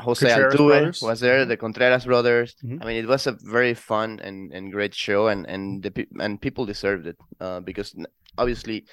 Jose 0.00 0.26
Contreras 0.26 0.54
Altuve 0.54 0.68
brothers. 0.68 1.02
was 1.02 1.20
there, 1.20 1.44
the 1.44 1.56
Contreras 1.56 2.04
brothers. 2.04 2.56
Mm-hmm. 2.64 2.82
I 2.82 2.86
mean, 2.86 2.96
it 2.96 3.06
was 3.06 3.26
a 3.26 3.36
very 3.42 3.74
fun 3.74 4.18
and, 4.24 4.52
and 4.52 4.72
great 4.72 4.94
show, 4.94 5.28
and 5.28 5.46
and 5.48 5.82
the 5.82 6.06
and 6.18 6.40
people 6.40 6.66
deserved 6.66 7.06
it 7.06 7.16
uh, 7.40 7.60
because 7.60 7.94
obviously 8.36 8.86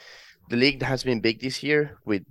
the 0.50 0.58
league 0.58 0.82
has 0.84 1.04
been 1.04 1.22
big 1.22 1.42
this 1.42 1.64
year 1.64 1.98
with 2.06 2.24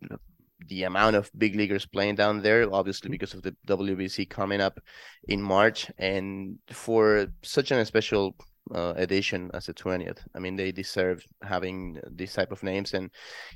the 0.68 0.84
amount 0.84 1.16
of 1.16 1.30
big 1.36 1.54
leaguers 1.54 1.86
playing 1.86 2.14
down 2.14 2.42
there, 2.42 2.72
obviously 2.72 3.10
because 3.10 3.34
of 3.34 3.42
the 3.42 3.54
WBC 3.66 4.28
coming 4.28 4.60
up 4.60 4.80
in 5.28 5.40
March, 5.42 5.90
and 5.98 6.58
for 6.70 7.26
such 7.42 7.70
an 7.70 7.84
special 7.84 8.36
uh, 8.74 8.94
edition 8.96 9.50
as 9.55 9.66
the 9.66 9.74
20th. 9.74 10.18
I 10.35 10.38
mean, 10.38 10.57
they 10.57 10.72
deserve 10.72 11.24
having 11.42 12.00
these 12.11 12.35
type 12.35 12.52
of 12.52 12.62
names, 12.62 12.94
and 12.94 13.11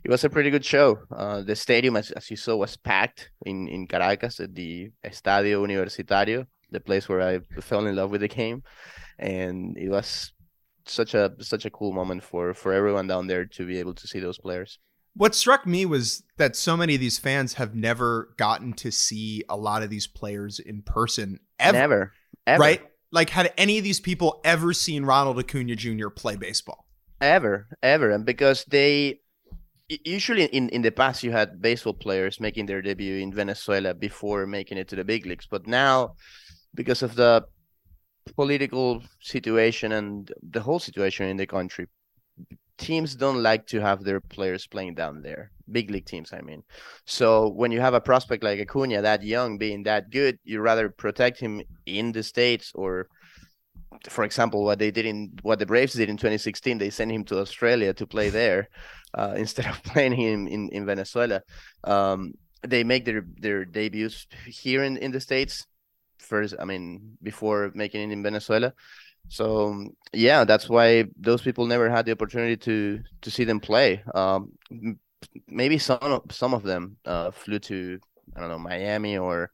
it 0.04 0.10
was 0.10 0.24
a 0.24 0.30
pretty 0.30 0.50
good 0.50 0.64
show. 0.64 0.98
Uh, 1.14 1.42
the 1.42 1.56
stadium, 1.56 1.96
as, 1.96 2.10
as 2.12 2.30
you 2.30 2.36
saw, 2.36 2.56
was 2.56 2.76
packed 2.76 3.30
in, 3.46 3.68
in 3.68 3.86
Caracas 3.86 4.40
at 4.40 4.54
the 4.54 4.90
Estadio 5.04 5.66
Universitario, 5.66 6.46
the 6.70 6.80
place 6.80 7.08
where 7.08 7.22
I 7.22 7.40
fell 7.60 7.86
in 7.86 7.96
love 7.96 8.10
with 8.10 8.20
the 8.20 8.28
game, 8.28 8.62
and 9.18 9.76
it 9.76 9.88
was 9.88 10.32
such 10.86 11.14
a 11.14 11.32
such 11.40 11.64
a 11.64 11.70
cool 11.70 11.92
moment 11.92 12.22
for 12.22 12.54
for 12.54 12.72
everyone 12.72 13.06
down 13.06 13.26
there 13.26 13.44
to 13.44 13.66
be 13.66 13.78
able 13.78 13.94
to 13.94 14.06
see 14.06 14.20
those 14.20 14.38
players. 14.38 14.78
What 15.14 15.34
struck 15.34 15.66
me 15.66 15.86
was 15.86 16.22
that 16.36 16.54
so 16.54 16.76
many 16.76 16.94
of 16.94 17.00
these 17.00 17.18
fans 17.18 17.54
have 17.54 17.74
never 17.74 18.32
gotten 18.36 18.72
to 18.74 18.92
see 18.92 19.42
a 19.48 19.56
lot 19.56 19.82
of 19.82 19.90
these 19.90 20.06
players 20.06 20.60
in 20.60 20.82
person 20.82 21.40
ever. 21.58 21.78
Never. 21.78 22.12
Ever. 22.46 22.60
Right? 22.60 22.89
Like, 23.12 23.30
had 23.30 23.52
any 23.56 23.78
of 23.78 23.84
these 23.84 24.00
people 24.00 24.40
ever 24.44 24.72
seen 24.72 25.04
Ronald 25.04 25.38
Acuna 25.38 25.74
Jr. 25.74 26.08
play 26.08 26.36
baseball? 26.36 26.86
Ever, 27.20 27.68
ever. 27.82 28.10
And 28.10 28.24
because 28.24 28.64
they 28.64 29.20
usually 30.04 30.44
in, 30.44 30.68
in 30.68 30.82
the 30.82 30.90
past 30.90 31.22
you 31.22 31.32
had 31.32 31.60
baseball 31.60 31.94
players 31.94 32.38
making 32.40 32.66
their 32.66 32.80
debut 32.80 33.16
in 33.16 33.32
Venezuela 33.32 33.92
before 33.92 34.46
making 34.46 34.78
it 34.78 34.88
to 34.88 34.96
the 34.96 35.04
big 35.04 35.26
leagues. 35.26 35.46
But 35.50 35.66
now 35.66 36.14
because 36.74 37.02
of 37.02 37.16
the 37.16 37.44
political 38.36 39.02
situation 39.20 39.92
and 39.92 40.30
the 40.42 40.60
whole 40.60 40.78
situation 40.78 41.26
in 41.26 41.36
the 41.36 41.46
country, 41.46 41.86
teams 42.80 43.14
don't 43.14 43.42
like 43.42 43.66
to 43.68 43.80
have 43.80 44.02
their 44.02 44.20
players 44.20 44.66
playing 44.66 44.94
down 44.94 45.22
there. 45.22 45.52
Big 45.70 45.90
league 45.90 46.06
teams, 46.06 46.32
I 46.32 46.40
mean. 46.40 46.62
So 47.04 47.48
when 47.48 47.70
you 47.70 47.80
have 47.80 47.94
a 47.94 48.00
prospect 48.00 48.42
like 48.42 48.58
Acuna 48.58 49.02
that 49.02 49.22
young, 49.22 49.58
being 49.58 49.84
that 49.84 50.10
good, 50.10 50.38
you 50.42 50.60
rather 50.60 50.88
protect 50.88 51.38
him 51.38 51.62
in 51.86 52.12
the 52.12 52.22
states 52.22 52.72
or 52.74 53.06
for 54.08 54.24
example, 54.24 54.64
what 54.64 54.78
they 54.78 54.90
did 54.90 55.04
in 55.04 55.32
what 55.42 55.58
the 55.58 55.66
Braves 55.66 55.94
did 55.94 56.08
in 56.08 56.16
2016, 56.16 56.78
they 56.78 56.90
sent 56.90 57.10
him 57.10 57.24
to 57.24 57.38
Australia 57.38 57.92
to 57.94 58.06
play 58.06 58.30
there 58.30 58.68
uh, 59.14 59.34
instead 59.36 59.66
of 59.66 59.82
playing 59.92 60.12
him 60.12 60.46
in, 60.46 60.70
in 60.70 60.86
Venezuela. 60.86 61.42
Um, 61.84 62.32
they 62.62 62.84
make 62.84 63.04
their 63.04 63.24
their 63.38 63.64
debuts 63.64 64.26
here 64.46 64.84
in, 64.84 64.96
in 64.98 65.12
the 65.12 65.20
states 65.20 65.66
first. 66.18 66.54
I 66.58 66.64
mean, 66.64 67.16
before 67.22 67.72
making 67.74 68.02
it 68.02 68.12
in 68.12 68.22
Venezuela. 68.22 68.72
So 69.30 69.86
yeah, 70.12 70.44
that's 70.44 70.68
why 70.68 71.04
those 71.16 71.40
people 71.40 71.64
never 71.64 71.88
had 71.88 72.04
the 72.04 72.12
opportunity 72.12 72.56
to 72.58 73.00
to 73.22 73.30
see 73.30 73.44
them 73.44 73.60
play. 73.60 74.02
Um, 74.12 74.52
maybe 75.46 75.78
some 75.78 75.98
of, 76.02 76.22
some 76.30 76.52
of 76.52 76.64
them 76.64 76.96
uh, 77.04 77.30
flew 77.30 77.60
to 77.60 77.98
I 78.36 78.40
don't 78.40 78.50
know 78.50 78.58
Miami 78.58 79.16
or 79.16 79.52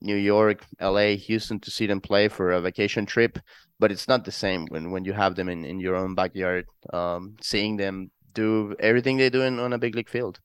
New 0.00 0.16
York, 0.16 0.64
LA, 0.80 1.16
Houston 1.16 1.60
to 1.60 1.70
see 1.70 1.86
them 1.86 2.00
play 2.00 2.28
for 2.28 2.52
a 2.52 2.62
vacation 2.62 3.04
trip, 3.04 3.38
but 3.78 3.92
it's 3.92 4.08
not 4.08 4.24
the 4.24 4.32
same 4.32 4.66
when 4.68 4.90
when 4.90 5.04
you 5.04 5.12
have 5.12 5.34
them 5.34 5.50
in 5.50 5.66
in 5.66 5.80
your 5.80 5.96
own 5.96 6.14
backyard, 6.14 6.64
um, 6.92 7.36
seeing 7.42 7.76
them 7.76 8.10
do 8.32 8.74
everything 8.80 9.18
they 9.18 9.28
do 9.28 9.42
in, 9.42 9.58
on 9.60 9.74
a 9.74 9.78
big 9.78 9.94
league 9.94 10.08
field. 10.08 10.40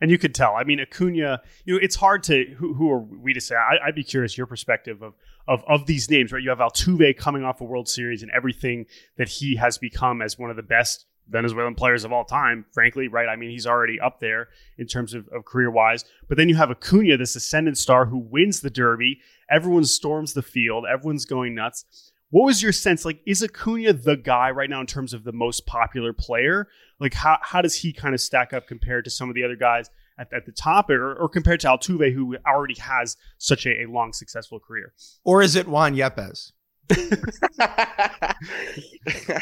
And 0.00 0.10
you 0.10 0.18
could 0.18 0.34
tell. 0.34 0.54
I 0.56 0.64
mean, 0.64 0.80
Acuna. 0.80 1.42
You 1.64 1.74
know, 1.74 1.80
it's 1.82 1.96
hard 1.96 2.22
to 2.24 2.44
who, 2.56 2.74
who 2.74 2.90
are 2.90 3.00
we 3.00 3.34
to 3.34 3.40
say. 3.40 3.54
I, 3.54 3.86
would 3.86 3.94
be 3.94 4.04
curious 4.04 4.36
your 4.36 4.46
perspective 4.46 5.02
of 5.02 5.14
of 5.46 5.62
of 5.66 5.86
these 5.86 6.10
names. 6.10 6.32
Right, 6.32 6.42
you 6.42 6.50
have 6.50 6.58
Altuve 6.58 7.16
coming 7.16 7.44
off 7.44 7.60
a 7.60 7.64
World 7.64 7.88
Series 7.88 8.22
and 8.22 8.30
everything 8.34 8.86
that 9.18 9.28
he 9.28 9.56
has 9.56 9.78
become 9.78 10.22
as 10.22 10.38
one 10.38 10.50
of 10.50 10.56
the 10.56 10.62
best 10.62 11.06
Venezuelan 11.30 11.74
players 11.74 12.04
of 12.04 12.12
all 12.12 12.24
time, 12.24 12.64
frankly, 12.72 13.08
right? 13.08 13.28
I 13.28 13.36
mean, 13.36 13.50
he's 13.50 13.66
already 13.66 14.00
up 14.00 14.20
there 14.20 14.48
in 14.78 14.86
terms 14.86 15.14
of, 15.14 15.28
of 15.28 15.44
career 15.44 15.70
wise. 15.70 16.04
But 16.28 16.36
then 16.36 16.48
you 16.48 16.56
have 16.56 16.70
Acuna, 16.70 17.16
this 17.16 17.36
ascendant 17.36 17.78
star 17.78 18.06
who 18.06 18.18
wins 18.18 18.60
the 18.60 18.70
Derby. 18.70 19.20
Everyone 19.50 19.84
storms 19.84 20.34
the 20.34 20.42
field, 20.42 20.84
everyone's 20.90 21.24
going 21.24 21.54
nuts. 21.54 22.09
What 22.30 22.44
was 22.44 22.62
your 22.62 22.72
sense? 22.72 23.04
Like, 23.04 23.20
is 23.26 23.42
Acuna 23.42 23.92
the 23.92 24.16
guy 24.16 24.50
right 24.50 24.70
now 24.70 24.80
in 24.80 24.86
terms 24.86 25.12
of 25.12 25.24
the 25.24 25.32
most 25.32 25.66
popular 25.66 26.12
player? 26.12 26.68
Like, 26.98 27.14
how, 27.14 27.38
how 27.42 27.60
does 27.60 27.76
he 27.76 27.92
kind 27.92 28.14
of 28.14 28.20
stack 28.20 28.52
up 28.52 28.66
compared 28.68 29.04
to 29.04 29.10
some 29.10 29.28
of 29.28 29.34
the 29.34 29.44
other 29.44 29.56
guys 29.56 29.90
at, 30.18 30.32
at 30.32 30.46
the 30.46 30.52
top 30.52 30.90
or, 30.90 31.14
or 31.14 31.28
compared 31.28 31.60
to 31.60 31.66
Altuve, 31.66 32.14
who 32.14 32.36
already 32.46 32.76
has 32.80 33.16
such 33.38 33.66
a, 33.66 33.82
a 33.82 33.86
long, 33.86 34.12
successful 34.12 34.60
career? 34.60 34.92
Or 35.24 35.42
is 35.42 35.56
it 35.56 35.66
Juan 35.66 35.96
Yepez? 35.96 36.52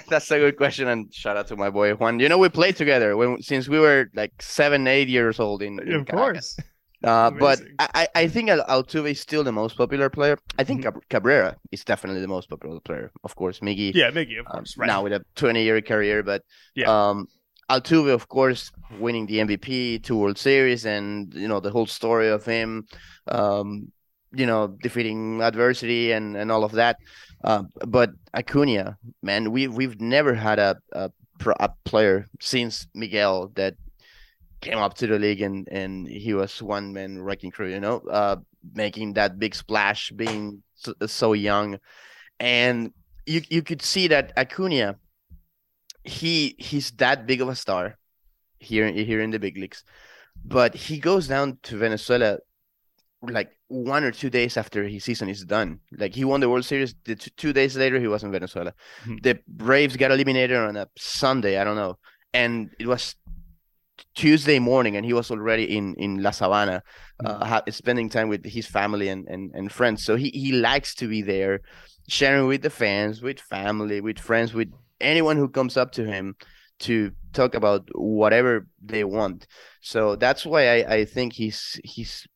That's 0.08 0.30
a 0.30 0.38
good 0.38 0.56
question, 0.56 0.88
and 0.88 1.12
shout 1.12 1.36
out 1.38 1.46
to 1.48 1.56
my 1.56 1.70
boy 1.70 1.94
Juan. 1.94 2.20
You 2.20 2.28
know, 2.28 2.36
we 2.36 2.50
played 2.50 2.76
together 2.76 3.16
when 3.16 3.40
since 3.40 3.68
we 3.68 3.78
were 3.78 4.10
like 4.14 4.42
seven, 4.42 4.86
eight 4.86 5.08
years 5.08 5.40
old. 5.40 5.62
In, 5.62 5.78
in 5.80 5.94
of 5.94 6.06
course. 6.06 6.58
Uh, 7.04 7.30
but 7.30 7.60
I, 7.78 8.08
I 8.14 8.28
think 8.28 8.48
Altuve 8.48 9.12
is 9.12 9.20
still 9.20 9.44
the 9.44 9.52
most 9.52 9.76
popular 9.76 10.10
player. 10.10 10.36
I 10.58 10.64
think 10.64 10.84
mm-hmm. 10.84 10.98
Cabrera 11.08 11.56
is 11.70 11.84
definitely 11.84 12.20
the 12.20 12.28
most 12.28 12.50
popular 12.50 12.80
player. 12.80 13.12
Of 13.22 13.36
course, 13.36 13.60
Miggy. 13.60 13.94
Yeah, 13.94 14.10
Miggy, 14.10 14.40
of 14.40 14.46
um, 14.46 14.52
course. 14.52 14.76
Um, 14.76 14.80
right. 14.80 14.86
Now 14.88 15.02
with 15.04 15.12
a 15.12 15.24
20 15.36 15.62
year 15.62 15.80
career, 15.80 16.22
but 16.24 16.42
yeah. 16.74 16.88
um, 16.88 17.28
Altuve, 17.70 18.12
of 18.12 18.28
course, 18.28 18.72
winning 18.98 19.26
the 19.26 19.38
MVP, 19.38 20.02
two 20.02 20.16
World 20.16 20.38
Series, 20.38 20.86
and 20.86 21.32
you 21.34 21.46
know 21.46 21.60
the 21.60 21.70
whole 21.70 21.86
story 21.86 22.28
of 22.28 22.44
him, 22.44 22.86
um, 23.28 23.92
you 24.32 24.46
know, 24.46 24.68
defeating 24.82 25.40
adversity 25.42 26.12
and 26.12 26.36
and 26.36 26.50
all 26.50 26.64
of 26.64 26.72
that. 26.72 26.96
Uh, 27.44 27.62
but 27.86 28.10
Acuna, 28.34 28.96
man, 29.22 29.52
we 29.52 29.68
we've 29.68 30.00
never 30.00 30.34
had 30.34 30.58
a, 30.58 30.76
a 30.92 31.10
a 31.60 31.70
player 31.84 32.26
since 32.40 32.88
Miguel 32.94 33.52
that 33.54 33.74
came 34.60 34.78
up 34.78 34.94
to 34.94 35.06
the 35.06 35.18
league 35.18 35.40
and 35.40 35.68
and 35.70 36.06
he 36.06 36.34
was 36.34 36.62
one 36.62 36.92
man 36.92 37.22
wrecking 37.22 37.50
crew, 37.50 37.68
you 37.68 37.80
know, 37.80 37.98
uh, 38.10 38.36
making 38.74 39.14
that 39.14 39.38
big 39.38 39.54
splash, 39.54 40.10
being 40.10 40.62
so, 40.74 40.94
so, 41.06 41.32
young, 41.32 41.78
and 42.40 42.92
you 43.26 43.42
you 43.48 43.62
could 43.62 43.82
see 43.82 44.08
that 44.08 44.32
Acuna, 44.36 44.96
he 46.04 46.54
he's 46.58 46.90
that 46.92 47.26
big 47.26 47.40
of 47.40 47.48
a 47.48 47.54
star 47.54 47.98
here 48.58 48.90
here 48.90 49.20
in 49.20 49.30
the 49.30 49.38
big 49.38 49.56
leagues, 49.56 49.84
but 50.44 50.74
he 50.74 50.98
goes 50.98 51.28
down 51.28 51.58
to 51.62 51.76
Venezuela 51.76 52.38
like 53.22 53.50
one 53.68 54.04
or 54.04 54.12
two 54.12 54.30
days 54.30 54.56
after 54.56 54.84
his 54.84 55.04
season 55.04 55.28
is 55.28 55.44
done. 55.44 55.80
Like 55.92 56.14
he 56.14 56.24
won 56.24 56.40
the 56.40 56.48
World 56.48 56.64
Series. 56.64 56.94
The 57.04 57.16
t- 57.16 57.32
two 57.36 57.52
days 57.52 57.76
later, 57.76 57.98
he 58.00 58.06
was 58.06 58.22
in 58.22 58.32
Venezuela. 58.32 58.72
Mm-hmm. 59.02 59.16
The 59.22 59.38
Braves 59.46 59.96
got 59.96 60.10
eliminated 60.10 60.56
on 60.56 60.76
a 60.76 60.88
Sunday. 60.96 61.58
I 61.58 61.64
don't 61.64 61.76
know, 61.76 61.98
and 62.32 62.70
it 62.78 62.86
was 62.86 63.14
Tuesday 64.14 64.58
morning, 64.58 64.96
and 64.96 65.04
he 65.04 65.12
was 65.12 65.30
already 65.30 65.76
in 65.76 65.94
in 65.94 66.22
La 66.22 66.30
Sabana, 66.30 66.80
uh, 67.24 67.34
mm-hmm. 67.34 67.42
ha- 67.42 67.62
spending 67.70 68.08
time 68.08 68.28
with 68.28 68.44
his 68.44 68.66
family 68.66 69.08
and, 69.08 69.28
and 69.28 69.50
and 69.54 69.72
friends. 69.72 70.04
So 70.04 70.16
he 70.16 70.30
he 70.30 70.52
likes 70.52 70.94
to 70.96 71.08
be 71.08 71.22
there, 71.22 71.60
sharing 72.08 72.46
with 72.46 72.62
the 72.62 72.70
fans, 72.70 73.22
with 73.22 73.40
family, 73.40 74.00
with 74.00 74.18
friends, 74.18 74.54
with 74.54 74.72
anyone 75.00 75.36
who 75.36 75.48
comes 75.48 75.76
up 75.76 75.92
to 75.92 76.04
him 76.04 76.36
to 76.80 77.10
talk 77.32 77.54
about 77.54 77.88
whatever 77.94 78.66
they 78.84 79.04
want. 79.04 79.46
So 79.80 80.16
that's 80.16 80.46
why 80.46 80.80
I, 80.80 80.94
I 80.94 81.04
think 81.04 81.32
he's 81.32 81.80
he's 81.84 82.26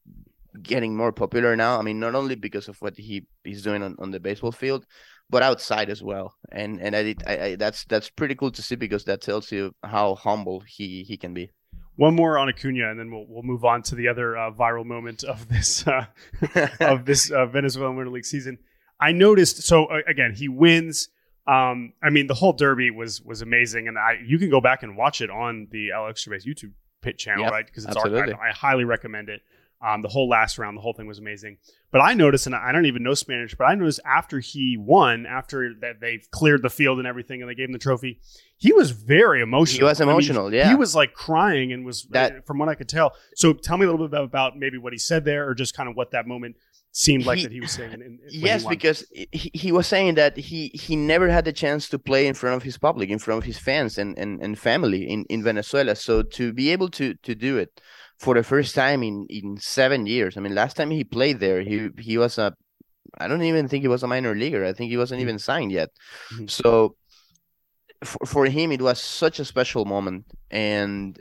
getting 0.63 0.97
more 0.97 1.13
popular 1.13 1.57
now. 1.57 1.79
I 1.79 1.83
mean, 1.83 2.01
not 2.01 2.15
only 2.15 2.35
because 2.35 2.69
of 2.69 2.81
what 2.81 2.97
he 2.97 3.27
he's 3.45 3.63
doing 3.63 3.83
on, 3.83 3.97
on 3.99 4.11
the 4.11 4.21
baseball 4.21 4.53
field, 4.53 4.85
but 5.33 5.43
outside 5.43 5.89
as 5.89 6.03
well. 6.03 6.35
And 6.53 6.81
and 6.81 6.95
I, 6.95 7.15
I, 7.27 7.45
I 7.45 7.57
that's 7.57 7.85
that's 7.87 8.11
pretty 8.11 8.37
cool 8.37 8.53
to 8.53 8.63
see 8.63 8.77
because 8.77 9.05
that 9.07 9.23
tells 9.23 9.51
you 9.51 9.75
how 9.83 10.15
humble 10.15 10.61
he 10.61 11.03
he 11.03 11.17
can 11.17 11.35
be. 11.35 11.51
One 11.97 12.15
more 12.15 12.39
on 12.39 12.49
Acuna, 12.49 12.91
and 12.91 13.01
then 13.01 13.11
we'll 13.11 13.27
we'll 13.27 13.43
move 13.43 13.65
on 13.65 13.83
to 13.85 13.95
the 13.95 14.09
other 14.09 14.37
uh, 14.37 14.53
viral 14.53 14.85
moment 14.85 15.25
of 15.25 15.49
this 15.49 15.87
uh, 15.89 16.05
of 16.81 17.07
this 17.07 17.31
uh, 17.31 17.47
Venezuelan 17.47 17.97
Winter 17.97 18.13
League 18.13 18.27
season. 18.27 18.59
I 19.01 19.13
noticed. 19.13 19.63
So 19.63 19.87
uh, 19.87 20.01
again, 20.07 20.35
he 20.35 20.49
wins. 20.49 21.09
Um, 21.47 21.95
I 22.01 22.11
mean, 22.11 22.29
the 22.29 22.35
whole 22.35 22.53
Derby 22.53 22.91
was 22.91 23.23
was 23.23 23.41
amazing, 23.41 23.89
and 23.89 23.99
I 23.99 24.19
you 24.25 24.39
can 24.39 24.51
go 24.51 24.61
back 24.61 24.83
and 24.83 24.97
watch 24.97 25.23
it 25.23 25.31
on 25.31 25.69
the 25.73 25.89
Extrabase 25.89 26.47
YouTube 26.47 26.73
pit 27.01 27.17
channel, 27.19 27.45
yep, 27.45 27.53
right? 27.53 27.67
Because 27.67 27.87
it's 27.87 27.97
archived. 27.97 28.39
I 28.39 28.53
highly 28.53 28.85
recommend 28.85 29.31
it. 29.31 29.41
Um, 29.85 30.01
the 30.01 30.09
whole 30.09 30.29
last 30.29 30.59
round, 30.59 30.77
the 30.77 30.81
whole 30.81 30.93
thing 30.93 31.09
was 31.09 31.19
amazing. 31.19 31.59
But 31.91 32.03
I 32.03 32.15
noticed, 32.15 32.47
and 32.47 32.55
I 32.55 32.71
don't 32.71 32.87
even 32.87 33.03
know 33.03 33.15
Spanish, 33.15 33.55
but 33.57 33.65
I 33.65 33.75
noticed 33.75 33.99
after 34.07 34.39
he 34.39 34.77
won, 34.79 35.27
after 35.27 35.75
that 35.81 36.01
they 36.01 36.21
cleared 36.31 36.63
the 36.63 36.71
field 36.71 36.99
and 36.99 37.07
everything, 37.07 37.43
and 37.43 37.51
they 37.51 37.57
gave 37.57 37.69
him 37.69 37.73
the 37.73 37.81
trophy, 37.81 38.21
he 38.59 38.73
was 38.73 38.93
very 38.93 39.43
emotional. 39.43 39.89
He 39.89 39.91
was 39.91 40.01
emotional, 40.01 40.47
I 40.47 40.51
mean, 40.51 40.59
yeah. 40.59 40.69
He 40.69 40.77
was 40.77 40.95
like 40.95 41.15
crying 41.15 41.73
and 41.73 41.85
was, 41.85 42.05
that, 42.11 42.47
from 42.47 42.59
what 42.59 42.69
I 42.69 42.77
could 42.77 42.89
tell. 42.89 43.15
So 43.35 43.53
tell 43.53 43.77
me 43.77 43.85
a 43.85 43.91
little 43.91 44.07
bit 44.07 44.21
about, 44.21 44.57
maybe 44.57 44.79
what 44.79 44.93
he 44.93 44.99
said 45.01 45.25
there, 45.25 45.49
or 45.49 45.55
just 45.55 45.77
kind 45.77 45.89
of 45.89 45.97
what 45.97 46.13
that 46.13 46.29
moment 46.29 46.55
seemed 46.93 47.27
like 47.27 47.39
he, 47.39 47.45
that 47.45 47.53
he 47.53 47.61
was 47.61 47.73
saying. 47.73 47.93
In, 47.95 48.03
in, 48.03 48.19
yes, 48.29 48.65
because 48.65 49.05
he, 49.11 49.51
he 49.53 49.73
was 49.73 49.87
saying 49.87 50.15
that 50.15 50.37
he 50.37 50.69
he 50.75 50.95
never 50.95 51.29
had 51.29 51.45
the 51.45 51.53
chance 51.53 51.89
to 51.89 51.99
play 51.99 52.27
in 52.27 52.35
front 52.35 52.55
of 52.55 52.63
his 52.63 52.79
public, 52.79 53.09
in 53.09 53.19
front 53.19 53.39
of 53.39 53.45
his 53.45 53.59
fans 53.59 53.99
and 53.99 54.17
and, 54.19 54.43
and 54.43 54.59
family 54.59 55.09
in, 55.09 55.25
in 55.31 55.43
Venezuela. 55.43 55.97
So 55.97 56.23
to 56.23 56.53
be 56.53 56.71
able 56.71 56.91
to 56.91 57.15
to 57.15 57.35
do 57.35 57.57
it 57.57 57.81
for 58.23 58.35
the 58.35 58.45
first 58.45 58.75
time 58.77 59.03
in 59.03 59.27
in 59.29 59.57
seven 59.59 60.07
years. 60.07 60.37
I 60.37 60.41
mean, 60.41 60.55
last 60.55 60.77
time 60.77 60.91
he 60.93 61.03
played 61.03 61.41
there, 61.41 61.61
he 61.61 61.91
he 61.99 62.17
was 62.17 62.39
a 62.39 62.55
I 63.19 63.27
don't 63.27 63.43
even 63.43 63.67
think 63.69 63.83
he 63.83 63.89
was 63.89 64.05
a 64.05 64.07
minor 64.07 64.35
leaguer. 64.35 64.65
I 64.65 64.73
think 64.73 64.91
he 64.91 64.97
wasn't 64.97 65.19
mm-hmm. 65.19 65.29
even 65.29 65.39
signed 65.39 65.73
yet. 65.73 65.91
Mm-hmm. 66.33 66.47
So 66.47 66.95
for, 68.05 68.25
for 68.25 68.45
him, 68.47 68.71
it 68.71 68.81
was 68.81 69.01
such 69.01 69.41
a 69.41 69.45
special 69.45 69.85
moment. 69.85 70.27
And 70.51 71.19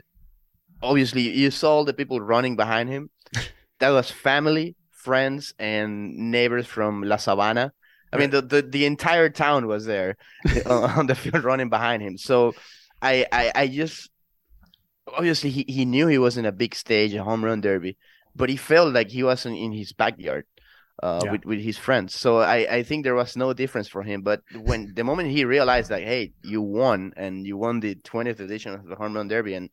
obviously, 0.80 1.22
you 1.22 1.50
saw 1.50 1.70
all 1.72 1.84
the 1.84 1.92
people 1.92 2.20
running 2.20 2.54
behind 2.56 2.88
him. 2.88 3.10
that 3.80 3.90
was 3.90 4.10
family, 4.10 4.76
friends, 4.92 5.52
and 5.58 6.30
neighbors 6.30 6.66
from 6.66 7.02
La 7.02 7.16
Sabana. 7.16 7.72
I 8.12 8.18
mean, 8.18 8.30
the, 8.30 8.42
the, 8.42 8.62
the 8.62 8.84
entire 8.84 9.30
town 9.30 9.66
was 9.66 9.86
there 9.86 10.16
on 10.66 11.06
the 11.06 11.14
field 11.14 11.44
running 11.44 11.70
behind 11.70 12.02
him. 12.02 12.16
So 12.16 12.54
I, 13.00 13.26
I, 13.32 13.52
I 13.54 13.66
just 13.66 14.11
obviously 15.06 15.50
he, 15.50 15.64
he 15.68 15.84
knew 15.84 16.06
he 16.06 16.18
was 16.18 16.36
in 16.36 16.46
a 16.46 16.52
big 16.52 16.74
stage, 16.74 17.14
a 17.14 17.24
home 17.24 17.44
run 17.44 17.60
derby, 17.60 17.96
but 18.34 18.48
he 18.48 18.56
felt 18.56 18.92
like 18.92 19.10
he 19.10 19.22
wasn't 19.22 19.56
in 19.56 19.72
his 19.72 19.92
backyard 19.92 20.46
uh, 21.02 21.20
yeah. 21.24 21.32
with, 21.32 21.44
with 21.44 21.60
his 21.60 21.78
friends. 21.78 22.14
So 22.14 22.38
I, 22.38 22.66
I 22.70 22.82
think 22.82 23.04
there 23.04 23.14
was 23.14 23.36
no 23.36 23.52
difference 23.52 23.88
for 23.88 24.02
him. 24.02 24.22
But 24.22 24.42
when 24.54 24.92
the 24.94 25.04
moment 25.04 25.30
he 25.30 25.44
realized 25.44 25.90
that, 25.90 26.02
hey, 26.02 26.32
you 26.42 26.62
won 26.62 27.12
and 27.16 27.46
you 27.46 27.56
won 27.56 27.80
the 27.80 27.96
20th 27.96 28.40
edition 28.40 28.74
of 28.74 28.86
the 28.86 28.96
home 28.96 29.14
run 29.14 29.28
derby 29.28 29.54
and 29.54 29.70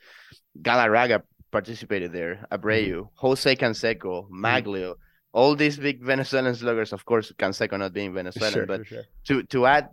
Galarraga 0.61 1.21
participated 1.51 2.11
there, 2.11 2.45
Abreu, 2.51 2.87
mm-hmm. 2.87 3.01
Jose 3.15 3.55
Canseco, 3.55 4.29
Magglio, 4.29 4.91
mm-hmm. 4.91 5.33
all 5.33 5.55
these 5.55 5.77
big 5.77 6.03
Venezuelan 6.03 6.55
sluggers, 6.55 6.93
of 6.93 7.05
course, 7.05 7.31
Canseco 7.37 7.77
not 7.77 7.93
being 7.93 8.13
Venezuelan, 8.13 8.53
sure, 8.53 8.65
but 8.65 8.85
sure. 8.87 9.03
to, 9.25 9.43
to 9.43 9.65
add 9.65 9.89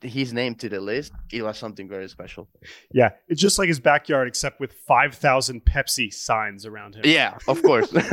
his 0.00 0.32
name 0.32 0.54
to 0.56 0.68
the 0.68 0.80
list, 0.80 1.12
it 1.32 1.42
was 1.42 1.58
something 1.58 1.88
very 1.88 2.08
special. 2.08 2.48
Yeah, 2.92 3.10
it's 3.28 3.40
just 3.40 3.58
like 3.58 3.68
his 3.68 3.80
backyard, 3.80 4.28
except 4.28 4.60
with 4.60 4.72
five 4.86 5.14
thousand 5.14 5.64
Pepsi 5.64 6.12
signs 6.12 6.66
around 6.66 6.94
him. 6.94 7.02
Yeah, 7.04 7.36
of 7.48 7.62
course. 7.62 7.92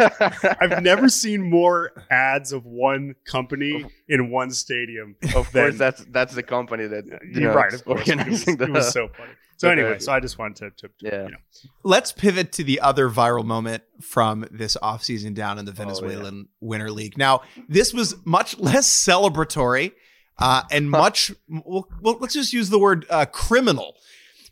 I've 0.61 0.81
never 0.81 1.09
seen 1.09 1.41
more 1.41 1.91
ads 2.09 2.51
of 2.51 2.65
one 2.65 3.15
company 3.25 3.85
in 4.07 4.29
one 4.29 4.51
stadium. 4.51 5.15
Of 5.35 5.51
than, 5.51 5.63
course, 5.63 5.77
that's 5.77 6.05
that's 6.05 6.35
the 6.35 6.43
company 6.43 6.87
that 6.87 7.05
you 7.33 7.41
know, 7.41 7.53
right. 7.53 7.73
Of 7.73 7.85
course, 7.85 8.07
it 8.07 8.27
was, 8.27 8.45
the, 8.45 8.63
it 8.63 8.69
was 8.69 8.91
so 8.91 9.07
funny. 9.09 9.33
So 9.57 9.69
anyway, 9.69 9.99
so 9.99 10.11
I 10.11 10.19
just 10.19 10.37
wanted 10.37 10.77
to, 10.77 10.87
to 10.87 10.93
yeah. 10.99 11.23
You 11.23 11.31
know. 11.31 11.37
Let's 11.83 12.11
pivot 12.11 12.51
to 12.53 12.63
the 12.63 12.81
other 12.81 13.09
viral 13.09 13.45
moment 13.45 13.83
from 14.01 14.45
this 14.51 14.75
offseason 14.81 15.33
down 15.33 15.57
in 15.57 15.65
the 15.65 15.71
Venezuelan 15.71 16.47
oh, 16.47 16.49
yeah. 16.61 16.67
Winter 16.67 16.91
League. 16.91 17.17
Now, 17.17 17.41
this 17.69 17.93
was 17.93 18.15
much 18.25 18.57
less 18.59 18.89
celebratory 18.89 19.93
uh, 20.37 20.63
and 20.71 20.89
much. 20.89 21.31
Well, 21.47 21.87
well, 22.01 22.17
let's 22.19 22.33
just 22.33 22.53
use 22.53 22.69
the 22.69 22.79
word 22.79 23.05
uh, 23.09 23.25
criminal, 23.25 23.95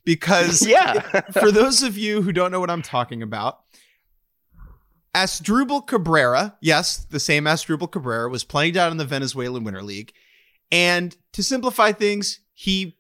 because 0.04 0.66
yeah, 0.68 1.22
for 1.32 1.52
those 1.52 1.84
of 1.84 1.98
you 1.98 2.22
who 2.22 2.32
don't 2.32 2.52
know 2.52 2.60
what 2.60 2.70
I'm 2.70 2.82
talking 2.82 3.22
about, 3.22 3.60
Asdrubal 5.16 5.86
Cabrera, 5.86 6.58
yes, 6.62 7.06
the 7.10 7.20
same 7.20 7.46
Asdrubal 7.46 7.92
Cabrera 7.92 8.30
was 8.30 8.44
playing 8.44 8.74
down 8.74 8.92
in 8.92 8.98
the 8.98 9.06
Venezuelan 9.06 9.64
Winter 9.64 9.84
League, 9.84 10.14
and 10.72 11.16
to 11.34 11.44
simplify 11.44 11.92
things, 11.92 12.40
he 12.54 12.98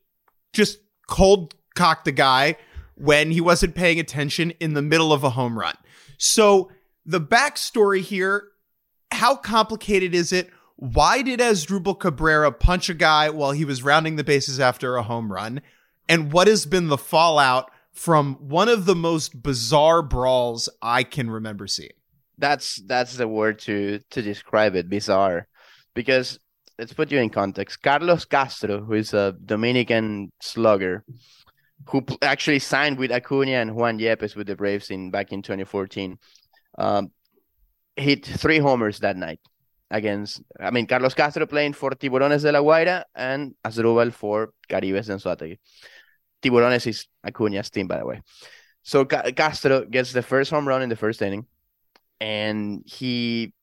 just 0.54 0.80
cold 1.08 1.56
cocked 1.76 2.06
the 2.06 2.12
guy 2.12 2.58
when 2.96 3.32
he 3.32 3.42
wasn't 3.42 3.76
paying 3.76 4.00
attention 4.00 4.52
in 4.60 4.74
the 4.74 4.82
middle 4.82 5.12
of 5.12 5.24
a 5.24 5.32
home 5.32 5.58
run. 5.58 5.76
So 6.18 6.70
the 7.06 7.22
backstory 7.22 8.02
here, 8.02 8.50
how 9.12 9.36
complicated 9.36 10.14
is 10.14 10.32
it? 10.32 10.50
Why 10.82 11.22
did 11.22 11.40
Asdrubal 11.40 12.00
Cabrera 12.00 12.52
punch 12.52 12.90
a 12.90 12.96
guy 12.96 13.30
while 13.30 13.52
he 13.52 13.66
was 13.66 13.84
rounding 13.84 14.16
the 14.16 14.24
bases 14.24 14.60
after 14.60 14.96
a 14.96 15.04
home 15.04 15.32
run? 15.32 15.62
And 16.10 16.34
what 16.34 16.48
has 16.48 16.66
been 16.66 16.88
the 16.88 16.98
fallout 16.98 17.70
from 17.94 18.34
one 18.40 18.68
of 18.68 18.86
the 18.86 18.96
most 18.96 19.44
bizarre 19.44 20.02
brawls 20.02 20.70
I 20.82 21.04
can 21.04 21.30
remember 21.30 21.68
seeing. 21.68 21.92
That's 22.40 22.78
that's 22.88 23.16
the 23.16 23.28
word 23.28 23.60
to 23.60 24.00
to 24.10 24.24
describe 24.24 24.74
it. 24.74 24.90
Bizarre, 24.90 25.48
because 25.94 26.40
let's 26.80 26.94
put 26.94 27.12
you 27.12 27.20
in 27.20 27.30
context. 27.30 27.84
Carlos 27.84 28.26
Castro, 28.26 28.84
who 28.84 28.94
is 28.94 29.14
a 29.14 29.36
Dominican 29.46 30.32
slugger, 30.42 31.06
who 31.90 32.04
actually 32.24 32.58
signed 32.58 32.98
with 32.98 33.12
Acuna 33.12 33.52
and 33.52 33.76
Juan 33.76 34.00
Yepez 34.00 34.36
with 34.36 34.48
the 34.48 34.56
Braves 34.56 34.90
in 34.90 35.12
back 35.12 35.32
in 35.32 35.44
2014, 35.44 36.18
um, 36.80 37.12
hit 37.96 38.26
three 38.26 38.58
homers 38.58 38.98
that 39.02 39.16
night 39.16 39.40
against. 39.92 40.42
I 40.60 40.72
mean, 40.72 40.88
Carlos 40.88 41.14
Castro 41.14 41.46
playing 41.46 41.74
for 41.74 41.92
Tiburones 41.92 42.44
de 42.44 42.52
la 42.52 42.60
Guaira 42.60 43.04
and 43.16 43.56
Asdrubal 43.64 44.12
for 44.14 44.54
Caribes 44.70 45.08
de 45.08 45.14
Anzoátegui. 45.14 45.60
Tiburones 46.42 46.88
is 46.88 47.08
Acuna's 47.26 47.70
team, 47.70 47.88
by 47.88 47.98
the 47.98 48.06
way. 48.06 48.22
So 48.84 49.06
Ca- 49.06 49.32
Castro 49.32 49.86
gets 49.86 50.14
the 50.14 50.24
first 50.24 50.52
home 50.52 50.68
run 50.68 50.82
in 50.82 50.90
the 50.90 50.96
first 50.96 51.22
inning, 51.22 51.46
and 52.20 52.84
he 52.86 53.54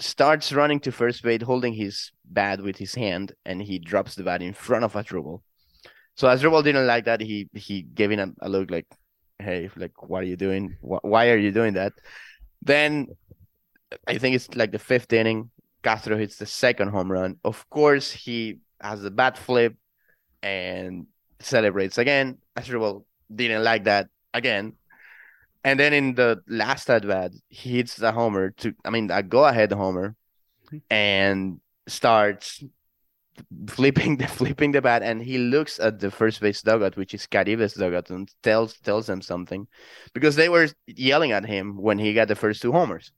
starts 0.00 0.52
running 0.52 0.80
to 0.80 0.92
first 0.92 1.22
base, 1.22 1.42
holding 1.42 1.74
his 1.74 2.12
bat 2.24 2.62
with 2.62 2.76
his 2.76 2.94
hand, 2.94 3.32
and 3.44 3.62
he 3.62 3.78
drops 3.78 4.14
the 4.14 4.22
bat 4.24 4.42
in 4.42 4.54
front 4.54 4.84
of 4.84 4.94
Asdrubal. 4.94 5.42
So 6.16 6.28
Asdrubal 6.28 6.64
didn't 6.64 6.86
like 6.86 7.04
that. 7.06 7.20
He 7.20 7.48
he 7.54 7.82
gave 7.82 8.10
him 8.10 8.34
a, 8.40 8.46
a 8.46 8.48
look 8.48 8.70
like, 8.70 8.86
"Hey, 9.38 9.70
like, 9.76 10.02
what 10.08 10.22
are 10.22 10.26
you 10.26 10.36
doing? 10.36 10.76
Wh- 10.80 11.04
Why 11.04 11.30
are 11.30 11.38
you 11.38 11.52
doing 11.52 11.74
that?" 11.74 11.92
Then 12.62 13.08
I 14.06 14.18
think 14.18 14.36
it's 14.36 14.54
like 14.54 14.72
the 14.72 14.78
fifth 14.78 15.12
inning. 15.12 15.50
Castro 15.84 16.16
hits 16.16 16.36
the 16.36 16.46
second 16.46 16.88
home 16.88 17.12
run. 17.12 17.36
Of 17.44 17.68
course, 17.70 18.10
he 18.10 18.60
has 18.80 19.02
the 19.02 19.10
bat 19.10 19.38
flip 19.38 19.76
and 20.42 21.06
celebrates 21.38 21.98
again. 21.98 22.38
Asdrubal 22.56 23.04
didn't 23.32 23.62
like 23.62 23.84
that 23.84 24.08
again. 24.32 24.74
And 25.62 25.78
then 25.78 25.92
in 25.92 26.14
the 26.14 26.42
last 26.48 26.90
at 26.90 27.06
bat, 27.06 27.32
he 27.48 27.76
hits 27.76 27.96
the 27.96 28.12
homer 28.12 28.50
to, 28.58 28.74
I 28.84 28.90
mean, 28.90 29.10
a 29.10 29.22
go 29.22 29.44
ahead 29.44 29.72
homer 29.72 30.16
and 30.90 31.60
starts 31.86 32.64
flipping 33.66 34.16
the 34.18 34.26
flipping 34.26 34.72
the 34.72 34.80
bat 34.80 35.02
and 35.02 35.22
he 35.22 35.38
looks 35.38 35.80
at 35.80 35.98
the 35.98 36.10
first 36.10 36.40
base 36.40 36.62
dugout 36.62 36.96
which 36.96 37.14
is 37.14 37.26
Caribes 37.26 37.74
dugout 37.74 38.08
and 38.10 38.30
tells 38.42 38.78
tells 38.78 39.06
them 39.06 39.20
something 39.20 39.66
because 40.12 40.36
they 40.36 40.48
were 40.48 40.68
yelling 40.86 41.32
at 41.32 41.44
him 41.44 41.76
when 41.76 41.98
he 41.98 42.14
got 42.14 42.28
the 42.28 42.36
first 42.36 42.62
two 42.62 42.70
homers 42.70 43.10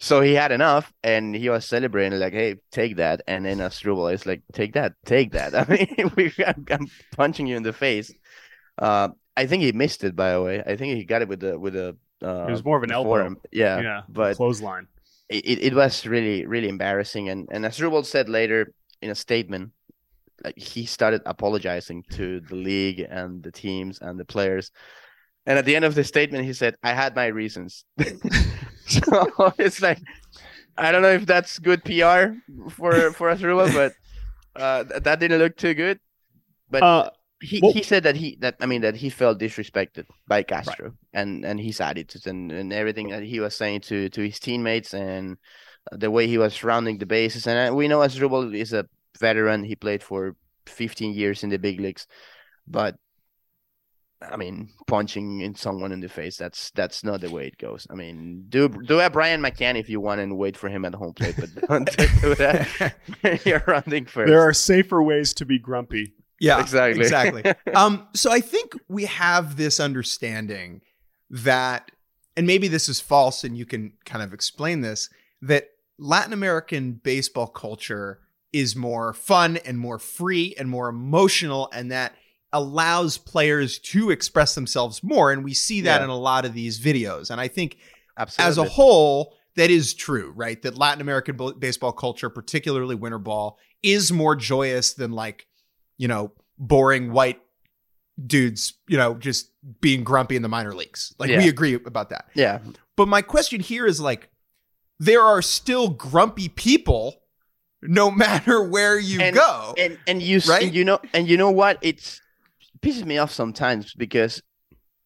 so 0.00 0.22
he 0.22 0.32
had 0.34 0.50
enough 0.50 0.92
and 1.04 1.36
he 1.36 1.48
was 1.50 1.66
celebrating 1.66 2.18
like 2.18 2.32
hey 2.32 2.56
take 2.72 2.96
that. 2.96 3.20
And 3.28 3.44
then 3.44 3.58
Asdrubal 3.58 4.12
is 4.12 4.24
like 4.26 4.42
take 4.52 4.72
that 4.72 4.94
take 5.04 5.32
that. 5.32 5.54
I 5.60 5.64
mean 5.68 6.10
we 6.16 6.32
I'm, 6.44 6.64
I'm 6.70 6.86
punching 7.12 7.46
you 7.46 7.56
in 7.56 7.62
the 7.62 7.72
face. 7.72 8.10
Uh 8.78 9.10
I 9.36 9.46
think 9.46 9.62
he 9.62 9.72
missed 9.72 10.02
it 10.02 10.16
by 10.16 10.32
the 10.32 10.42
way. 10.42 10.62
I 10.66 10.76
think 10.76 10.96
he 10.96 11.04
got 11.04 11.22
it 11.22 11.28
with 11.28 11.40
the 11.40 11.58
with 11.58 11.76
a 11.76 11.96
uh, 12.22 12.46
It 12.48 12.50
was 12.50 12.64
more 12.64 12.76
of 12.76 12.82
an 12.82 12.92
elbow. 12.92 13.34
yeah 13.52 13.80
yeah, 13.80 14.00
but 14.08 14.36
clothesline. 14.36 14.88
it, 15.28 15.58
it 15.68 15.74
was 15.74 16.06
really 16.06 16.46
really 16.46 16.68
embarrassing. 16.68 17.28
And 17.28 17.48
and 17.52 17.64
Asdrubal 17.64 18.04
said 18.04 18.28
later 18.28 18.72
in 19.02 19.10
a 19.10 19.14
statement 19.14 19.72
like 20.42 20.58
he 20.58 20.86
started 20.86 21.20
apologizing 21.26 22.04
to 22.12 22.40
the 22.40 22.56
league 22.56 23.00
and 23.00 23.42
the 23.42 23.52
teams 23.52 23.98
and 24.00 24.18
the 24.18 24.24
players. 24.24 24.70
And 25.46 25.58
at 25.58 25.64
the 25.66 25.76
end 25.76 25.84
of 25.84 25.94
the 25.94 26.04
statement 26.04 26.44
he 26.44 26.52
said 26.52 26.76
i 26.82 26.92
had 26.92 27.16
my 27.16 27.26
reasons 27.26 27.84
so 29.04 29.52
it's 29.58 29.80
like 29.80 29.98
i 30.76 30.90
don't 30.92 31.02
know 31.02 31.12
if 31.12 31.26
that's 31.26 31.58
good 31.58 31.84
pr 31.84 32.34
for 32.70 33.12
for 33.12 33.30
Asdrubal, 33.32 33.72
but 33.74 33.92
uh 34.60 34.84
that 35.00 35.20
didn't 35.20 35.38
look 35.38 35.56
too 35.56 35.74
good. 35.74 35.98
But 36.70 36.82
Uh, 36.82 37.10
he, 37.42 37.60
well- 37.62 37.72
he 37.72 37.82
said 37.82 38.02
that 38.04 38.16
he 38.16 38.36
that 38.40 38.56
I 38.60 38.66
mean 38.66 38.82
that 38.82 38.96
he 38.96 39.08
felt 39.10 39.40
disrespected 39.40 40.06
by 40.28 40.42
Castro 40.42 40.92
and 41.12 41.44
and 41.44 41.58
his 41.58 41.80
attitudes 41.80 42.26
and, 42.26 42.52
and 42.52 42.72
everything 42.72 43.08
that 43.10 43.22
he 43.22 43.40
was 43.40 43.54
saying 43.56 43.80
to 43.88 44.08
to 44.10 44.20
his 44.22 44.38
teammates 44.38 44.92
and 44.94 45.38
the 45.92 46.10
way 46.10 46.26
he 46.26 46.36
was 46.38 46.62
rounding 46.62 46.98
the 46.98 47.06
bases. 47.06 47.46
And 47.46 47.70
uh, 47.70 47.74
we 47.74 47.88
know 47.88 48.00
Asdrubal 48.00 48.54
is 48.54 48.72
a 48.72 48.84
veteran. 49.18 49.64
He 49.64 49.74
played 49.76 50.02
for 50.02 50.36
15 50.66 51.14
years 51.14 51.42
in 51.42 51.50
the 51.50 51.58
big 51.58 51.80
leagues. 51.80 52.06
But 52.66 52.96
I 54.22 54.36
mean 54.36 54.70
punching 54.86 55.40
in 55.40 55.54
someone 55.54 55.92
in 55.92 56.00
the 56.00 56.08
face 56.08 56.36
that's 56.36 56.70
that's 56.72 57.02
not 57.04 57.20
the 57.20 57.30
way 57.30 57.46
it 57.46 57.58
goes 57.58 57.86
I 57.90 57.94
mean 57.94 58.44
do 58.48 58.68
do 58.68 59.00
a 59.00 59.08
Brian 59.10 59.40
McCann 59.40 59.78
if 59.78 59.88
you 59.88 60.00
want 60.00 60.20
and 60.20 60.36
wait 60.36 60.56
for 60.56 60.68
him 60.68 60.84
at 60.84 60.94
home 60.94 61.14
plate 61.14 61.36
but 61.38 61.54
don't 61.68 61.96
do 61.96 62.34
that 62.36 62.94
you're 63.46 63.62
rounding 63.66 64.06
first 64.06 64.28
there 64.28 64.40
are 64.42 64.52
safer 64.52 65.02
ways 65.02 65.32
to 65.34 65.44
be 65.44 65.58
grumpy. 65.58 66.14
Yeah, 66.38 66.58
Exactly. 66.60 67.02
exactly. 67.02 67.44
um, 67.74 68.08
so 68.14 68.32
I 68.32 68.40
think 68.40 68.72
we 68.88 69.04
have 69.04 69.56
this 69.56 69.78
understanding 69.78 70.80
that, 71.28 71.90
and 72.34 72.46
maybe 72.46 72.66
this 72.66 72.88
is 72.88 72.98
false, 72.98 73.44
and 73.44 73.58
you 73.58 73.66
can 73.66 73.92
kind 74.06 74.24
of 74.24 74.32
explain 74.32 74.80
this 74.80 75.10
that 75.42 75.68
Latin 75.98 76.32
American 76.32 76.92
baseball 76.92 77.46
culture 77.46 78.20
is 78.54 78.74
more 78.74 79.12
fun 79.12 79.58
and 79.58 79.78
more 79.78 79.98
free 79.98 80.54
and 80.58 80.70
more 80.70 80.88
emotional, 80.88 81.68
and 81.74 81.92
that 81.92 82.14
allows 82.52 83.16
players 83.18 83.78
to 83.78 84.10
express 84.10 84.54
themselves 84.54 85.02
more. 85.02 85.30
And 85.32 85.44
we 85.44 85.54
see 85.54 85.82
that 85.82 85.98
Yeah. 86.00 86.04
in 86.04 86.10
a 86.10 86.16
lot 86.18 86.44
of 86.44 86.52
these 86.54 86.80
videos. 86.80 87.30
And 87.30 87.40
I 87.40 87.48
think 87.48 87.76
Absolutely. 88.18 88.50
as 88.50 88.58
a 88.58 88.64
whole, 88.64 89.34
that 89.56 89.70
is 89.70 89.94
true, 89.94 90.32
right? 90.34 90.60
That 90.62 90.76
Latin 90.76 91.00
American 91.00 91.36
bo- 91.36 91.52
baseball 91.52 91.92
culture, 91.92 92.28
particularly 92.30 92.94
winter 92.94 93.18
ball, 93.18 93.58
is 93.82 94.10
more 94.12 94.34
joyous 94.36 94.92
than 94.94 95.12
like, 95.12 95.46
you 95.96 96.08
know, 96.08 96.32
boring 96.58 97.12
white 97.12 97.40
dudes, 98.26 98.74
you 98.88 98.98
know, 98.98 99.14
just 99.14 99.50
being 99.80 100.04
grumpy 100.04 100.36
in 100.36 100.42
the 100.42 100.48
minor 100.48 100.74
leagues. 100.74 101.14
Like 101.18 101.30
we 101.30 101.48
agree 101.48 101.74
about 101.74 102.10
that. 102.10 102.26
yeah 102.34 102.58
But 102.96 103.08
my 103.08 103.22
question 103.22 103.60
here 103.60 103.86
is 103.86 104.00
like, 104.00 104.28
there 104.98 105.22
are 105.22 105.40
still 105.40 105.88
grumpy 105.88 106.48
people 106.48 107.22
no 107.82 108.10
matter 108.24 108.62
where 108.62 108.98
you 108.98 109.20
And- 109.20 109.34
go. 109.34 109.74
and 109.78 109.98
and 110.06 110.20
you 110.20 110.40
Right? 110.46 110.64
and 110.64 110.74
you 110.74 110.84
know 110.84 111.00
and 111.14 111.26
you 111.26 111.38
know 111.38 111.50
what 111.50 111.78
it's 111.80 112.20
pisses 112.82 113.04
me 113.04 113.18
off 113.18 113.30
sometimes 113.32 113.94
because 113.94 114.42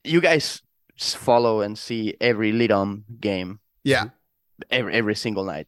you 0.04 0.20
guys 0.20 0.62
follow 0.98 1.60
and 1.60 1.76
see 1.78 2.14
every 2.20 2.52
Lidom 2.52 3.02
game. 3.20 3.60
Yeah. 3.82 4.06
every 4.70 4.94
every 4.94 5.14
single 5.14 5.44
night. 5.44 5.66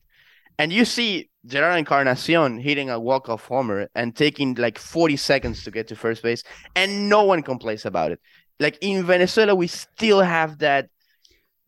And 0.58 0.72
you 0.72 0.84
see 0.84 1.28
Jerar 1.46 1.78
Encarnacion 1.78 2.58
hitting 2.58 2.88
a 2.90 2.98
walk 2.98 3.28
off 3.28 3.46
homer 3.46 3.88
and 3.94 4.16
taking 4.16 4.54
like 4.54 4.78
40 4.78 5.16
seconds 5.16 5.64
to 5.64 5.70
get 5.70 5.88
to 5.88 5.96
first 5.96 6.22
base 6.22 6.42
and 6.74 7.08
no 7.08 7.24
one 7.24 7.42
complains 7.42 7.84
about 7.84 8.12
it. 8.12 8.20
Like 8.58 8.78
in 8.80 9.04
Venezuela 9.04 9.54
we 9.54 9.66
still 9.66 10.20
have 10.22 10.58
that 10.58 10.88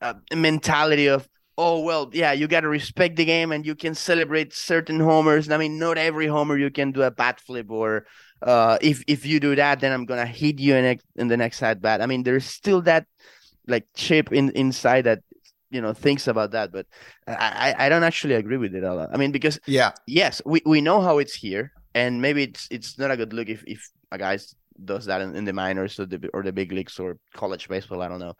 uh, 0.00 0.14
mentality 0.34 1.08
of 1.08 1.28
oh 1.58 1.80
well 1.80 2.08
yeah 2.12 2.32
you 2.32 2.46
got 2.46 2.60
to 2.60 2.68
respect 2.68 3.16
the 3.16 3.24
game 3.24 3.50
and 3.52 3.66
you 3.66 3.74
can 3.74 3.94
celebrate 3.94 4.54
certain 4.54 5.00
homers. 5.00 5.50
I 5.50 5.58
mean 5.58 5.78
not 5.78 5.98
every 5.98 6.26
homer 6.28 6.56
you 6.56 6.70
can 6.70 6.92
do 6.92 7.02
a 7.02 7.10
bat 7.10 7.40
flip 7.40 7.70
or 7.70 8.06
uh 8.42 8.78
if 8.80 9.02
if 9.06 9.26
you 9.26 9.40
do 9.40 9.54
that 9.56 9.80
then 9.80 9.92
i'm 9.92 10.04
gonna 10.04 10.26
hit 10.26 10.58
you 10.58 10.74
in, 10.74 10.98
in 11.16 11.28
the 11.28 11.36
next 11.36 11.62
at 11.62 11.80
bat 11.80 12.00
i 12.00 12.06
mean 12.06 12.22
there's 12.22 12.44
still 12.44 12.80
that 12.82 13.06
like 13.66 13.86
chip 13.94 14.32
in 14.32 14.50
inside 14.50 15.02
that 15.02 15.20
you 15.70 15.80
know 15.80 15.92
thinks 15.92 16.26
about 16.28 16.52
that 16.52 16.72
but 16.72 16.86
i 17.26 17.74
i, 17.78 17.88
don't 17.88 18.04
actually 18.04 18.34
agree 18.34 18.56
with 18.56 18.74
it 18.74 18.82
a 18.82 18.94
lot. 18.94 19.10
I 19.12 19.16
mean 19.18 19.32
because 19.32 19.60
Yeah. 19.66 19.92
yes 20.06 20.40
we, 20.46 20.62
we 20.64 20.80
know 20.80 21.00
how 21.00 21.18
it's 21.18 21.34
here 21.34 21.72
and 21.94 22.22
maybe 22.22 22.44
it's 22.44 22.68
it's 22.70 22.98
not 22.98 23.10
a 23.10 23.16
good 23.16 23.32
look 23.32 23.48
if 23.48 23.64
if 23.66 23.90
a 24.10 24.18
guy 24.18 24.38
does 24.84 25.06
that 25.06 25.20
in, 25.20 25.34
in 25.36 25.44
the 25.44 25.52
minors 25.52 25.98
or 26.00 26.06
the 26.06 26.30
or 26.32 26.42
the 26.42 26.52
big 26.52 26.72
leagues 26.72 26.98
or 26.98 27.18
college 27.34 27.68
baseball 27.68 28.00
i 28.00 28.08
don't 28.08 28.20
know. 28.20 28.34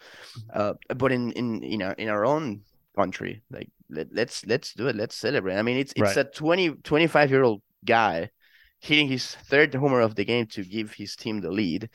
Uh 0.55 0.75
but 0.97 1.13
in 1.13 1.33
in 1.33 1.63
you 1.63 1.77
know 1.77 1.93
in 1.99 2.09
our 2.09 2.25
own 2.25 2.63
country 2.97 3.43
like 3.51 3.69
let, 3.91 4.07
let's 4.13 4.47
let's 4.47 4.73
do 4.75 4.89
it. 4.89 4.97
Let's 4.97 5.17
celebrate. 5.17 5.57
I 5.57 5.63
mean 5.63 5.77
it's 5.77 5.93
it's 5.97 6.17
Right. 6.17 6.17
a 6.17 6.25
20 6.25 6.71
25 6.83 7.31
year 7.31 7.43
old 7.43 7.61
guy 7.85 8.31
hitting 8.79 9.09
his 9.09 9.35
third 9.35 9.75
homer 9.75 10.01
of 10.01 10.15
the 10.15 10.25
game 10.25 10.47
to 10.47 10.65
give 10.65 10.95
his 10.95 11.17
team 11.17 11.41
the 11.41 11.51
lead 11.51 11.89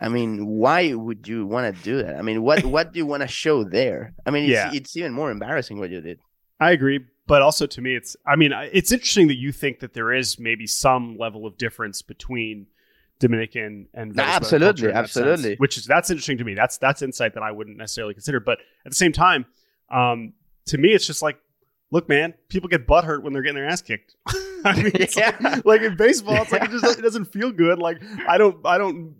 I 0.00 0.08
mean, 0.08 0.46
why 0.46 0.92
would 0.92 1.28
you 1.28 1.46
want 1.46 1.74
to 1.74 1.82
do 1.84 2.02
that? 2.02 2.16
I 2.16 2.22
mean, 2.22 2.42
what 2.42 2.64
what 2.64 2.92
do 2.92 2.98
you 2.98 3.06
want 3.06 3.22
to 3.22 3.28
show 3.28 3.62
there? 3.62 4.12
I 4.26 4.30
mean, 4.32 4.42
it's, 4.44 4.50
Yeah. 4.50 4.70
it's 4.74 4.96
even 4.96 5.12
more 5.12 5.30
embarrassing 5.30 5.78
what 5.78 5.90
you 5.90 6.00
did. 6.00 6.18
I 6.58 6.72
agree, 6.72 6.98
but 7.28 7.42
also 7.42 7.64
to 7.66 7.80
me, 7.80 7.94
it's. 7.94 8.16
I 8.26 8.34
mean, 8.34 8.52
it's 8.72 8.90
interesting 8.90 9.28
that 9.28 9.36
you 9.36 9.52
think 9.52 9.78
that 9.78 9.92
there 9.94 10.12
is 10.12 10.36
maybe 10.38 10.66
some 10.66 11.16
level 11.16 11.46
of 11.46 11.56
difference 11.58 12.02
between 12.02 12.66
Dominican 13.20 13.86
and 13.94 14.14
No, 14.16 14.24
Venezuelan 14.24 14.34
absolutely, 14.36 14.88
that 14.88 14.94
sense, 15.10 15.16
absolutely. 15.16 15.56
which 15.58 15.78
is 15.78 15.86
that's 15.86 16.10
interesting 16.10 16.38
to 16.38 16.44
me. 16.44 16.54
That's 16.54 16.76
that's 16.76 17.00
insight 17.00 17.34
that 17.34 17.44
I 17.44 17.52
wouldn't 17.52 17.76
necessarily 17.76 18.14
consider. 18.14 18.40
But 18.40 18.58
at 18.84 18.90
the 18.90 18.96
same 18.96 19.12
time, 19.12 19.46
um, 19.90 20.32
to 20.66 20.76
me, 20.76 20.88
it's 20.90 21.06
just 21.06 21.22
like, 21.22 21.38
look, 21.94 22.08
man, 22.08 22.34
people 22.48 22.68
get 22.68 22.86
butt 22.86 23.04
hurt 23.04 23.22
when 23.22 23.32
they're 23.32 23.42
getting 23.42 23.54
their 23.56 23.68
ass 23.68 23.80
kicked. 23.80 24.16
I 24.64 24.74
mean, 24.82 24.90
it's 24.94 25.16
like- 25.16 25.36
Yeah. 25.40 25.60
like, 25.64 25.82
in 25.82 25.96
baseball, 25.96 26.42
it's 26.42 26.52
like 26.52 26.64
it 26.64 26.70
just 26.70 26.98
it 26.98 27.02
doesn't 27.02 27.26
feel 27.26 27.52
good. 27.52 27.78
Like 27.78 28.02
I 28.28 28.36
don't, 28.36 28.56
I 28.66 28.76
don't, 28.78 29.14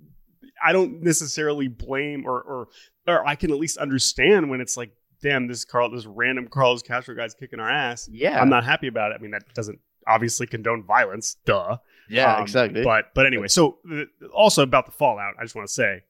I 0.63 0.73
don't 0.73 1.03
necessarily 1.03 1.69
blame 1.69 2.25
or 2.27 2.41
or 2.43 2.69
or 3.07 3.27
I 3.27 3.35
can 3.37 3.51
at 3.51 3.59
least 3.59 3.77
understand 3.79 4.51
when 4.51 4.61
it's 4.61 4.77
like, 4.77 4.91
damn, 5.23 5.47
this 5.47 5.65
Carl, 5.65 5.91
this 5.91 6.07
random 6.07 6.49
Carlos 6.49 6.83
Castro 6.83 7.15
guy's 7.15 7.35
kicking 7.35 7.61
our 7.61 7.71
ass. 7.71 8.09
Yeah, 8.11 8.41
I'm 8.41 8.49
not 8.49 8.65
happy 8.65 8.89
about 8.89 9.13
it. 9.13 9.17
I 9.19 9.23
mean, 9.23 9.31
that 9.33 9.43
doesn't 9.55 9.79
obviously 10.07 10.47
condone 10.47 10.83
violence, 10.85 11.37
duh. 11.47 11.77
yeah, 12.11 12.37
Um, 12.37 12.43
exactly. 12.43 12.83
But 12.83 13.07
but 13.15 13.25
anyway, 13.27 13.49
so 13.49 13.79
uh, 13.91 14.05
also 14.35 14.63
about 14.63 14.87
the 14.87 14.93
fallout, 14.93 15.35
I 15.39 15.43
just 15.45 15.55
want 15.55 15.69
to 15.69 15.73
say, 15.73 16.03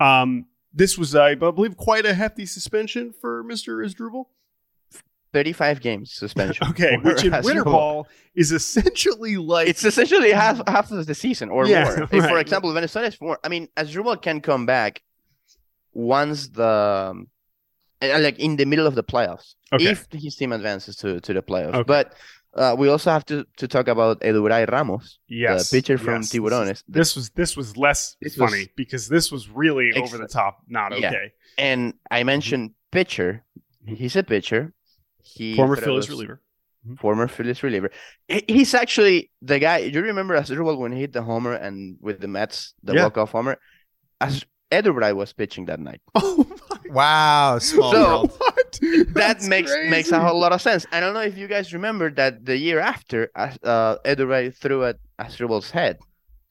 um, 0.00 0.46
this 0.72 0.98
was, 0.98 1.14
I 1.14 1.34
believe, 1.36 1.76
quite 1.76 2.04
a 2.04 2.14
hefty 2.14 2.46
suspension 2.46 3.12
for 3.20 3.44
Mr. 3.44 3.84
Asdrubal. 3.86 4.24
35 5.34 5.80
games 5.80 6.06
suspension. 6.14 6.66
Okay, 6.70 6.96
which 7.02 7.24
in 7.24 7.32
winter 7.42 7.64
ball 7.64 8.06
is 8.34 8.50
essentially 8.52 9.36
like 9.36 9.68
It's 9.68 9.84
essentially 9.84 10.30
half 10.44 10.56
half 10.66 10.90
of 10.90 11.04
the 11.10 11.14
season 11.24 11.46
or 11.50 11.66
Yeah, 11.66 11.84
more. 11.84 12.08
If, 12.18 12.24
for 12.32 12.38
example, 12.44 12.72
Venezuela 12.72 13.08
is 13.08 13.20
more. 13.20 13.38
I 13.44 13.48
mean, 13.54 13.64
Asdrubal 13.76 14.16
can 14.26 14.40
come 14.40 14.64
back 14.64 15.02
once 15.92 16.48
the 16.48 17.10
um, 17.10 17.28
uh, 18.02 18.18
like 18.26 18.38
in 18.38 18.56
the 18.56 18.64
middle 18.64 18.86
of 18.86 18.94
the 18.94 19.04
playoffs 19.12 19.54
Okay. 19.72 19.90
if 19.92 20.06
his 20.12 20.36
team 20.36 20.52
advances 20.52 20.96
to 21.02 21.20
to 21.20 21.30
the 21.38 21.42
playoffs. 21.42 21.74
Okay. 21.74 21.90
But 21.96 22.14
uh, 22.54 22.74
we 22.78 22.86
also 22.88 23.10
have 23.10 23.24
to 23.26 23.36
to 23.60 23.66
talk 23.66 23.88
about 23.88 24.20
Eduray 24.20 24.70
Ramos, 24.70 25.18
yes, 25.28 25.70
the 25.70 25.76
pitcher 25.76 25.98
from 25.98 26.22
yes. 26.22 26.30
Tiburones. 26.32 26.78
This 26.88 27.16
was 27.16 27.30
this 27.30 27.56
was 27.56 27.76
less 27.76 28.16
This 28.22 28.36
was- 28.36 28.50
funny 28.50 28.68
because 28.76 29.08
this 29.08 29.26
was 29.34 29.42
really 29.62 29.88
over 30.02 30.16
the 30.18 30.28
top. 30.28 30.52
Not 30.68 30.88
Yeah. 30.98 31.08
okay. 31.10 31.26
and 31.58 31.94
I 32.10 32.22
mentioned 32.22 32.70
pitcher. 32.92 33.42
He's 33.86 34.16
a 34.16 34.22
pitcher. 34.22 34.72
He 35.24 35.56
Former 35.56 35.74
throws- 35.76 36.06
Phillies 36.06 36.10
reliever. 36.10 36.40
former 36.98 37.26
Phillies 37.28 37.62
reliever. 37.62 37.90
He's 38.28 38.74
actually 38.74 39.30
the 39.42 39.58
guy. 39.58 39.78
You 39.78 40.00
remember 40.02 40.36
Asdrubal 40.38 40.78
when 40.78 40.92
he 40.92 41.00
hit 41.00 41.12
the 41.12 41.22
homer 41.22 41.54
and 41.54 41.96
with 42.00 42.20
the 42.20 42.28
Mets, 42.28 42.74
the 42.82 42.94
Yeah. 42.94 43.04
walk 43.04 43.16
off 43.18 43.32
homer. 43.32 43.56
As 44.20 44.44
Eduray 44.70 45.14
was 45.16 45.32
pitching 45.32 45.64
that 45.66 45.80
night. 45.80 46.00
Oh 46.14 46.46
my 46.70 46.76
Wow, 46.94 47.58
small 47.58 47.90
So- 47.92 48.02
world. 48.04 48.30
what? 48.38 48.78
that 48.82 49.12
That's 49.14 49.48
makes 49.48 49.72
makes 49.88 50.12
a 50.12 50.20
whole 50.20 50.38
lot 50.38 50.52
of 50.52 50.60
sense. 50.60 50.84
I 50.92 51.00
don't 51.00 51.14
know 51.14 51.22
if 51.22 51.36
you 51.38 51.48
guys 51.48 51.72
remember 51.72 52.10
that 52.12 52.44
the 52.44 52.56
year 52.56 52.78
after, 52.80 53.30
As- 53.34 53.58
uh, 53.64 53.96
Eduray 54.04 54.54
threw 54.54 54.84
at 54.84 54.96
Asdrubal's 55.18 55.70
head. 55.70 55.98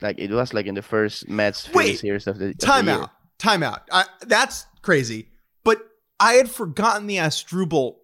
Like 0.02 0.18
it 0.20 0.32
was 0.32 0.54
like 0.54 0.66
in 0.66 0.76
the 0.76 0.82
first 0.82 1.30
Mets 1.30 1.70
Wait, 1.74 1.84
Phillies 1.84 2.00
series 2.02 2.28
of 2.28 2.40
the 2.40 2.48
of 2.48 2.58
the 2.58 2.66
Time 2.66 2.90
out. 2.90 3.12
Time 3.40 3.62
out. 3.64 3.82
That's 4.26 4.66
crazy. 4.82 5.30
But 5.64 5.80
I 6.20 6.34
had 6.34 6.50
forgotten 6.50 7.08
the 7.08 7.18
Asdrubal 7.18 7.98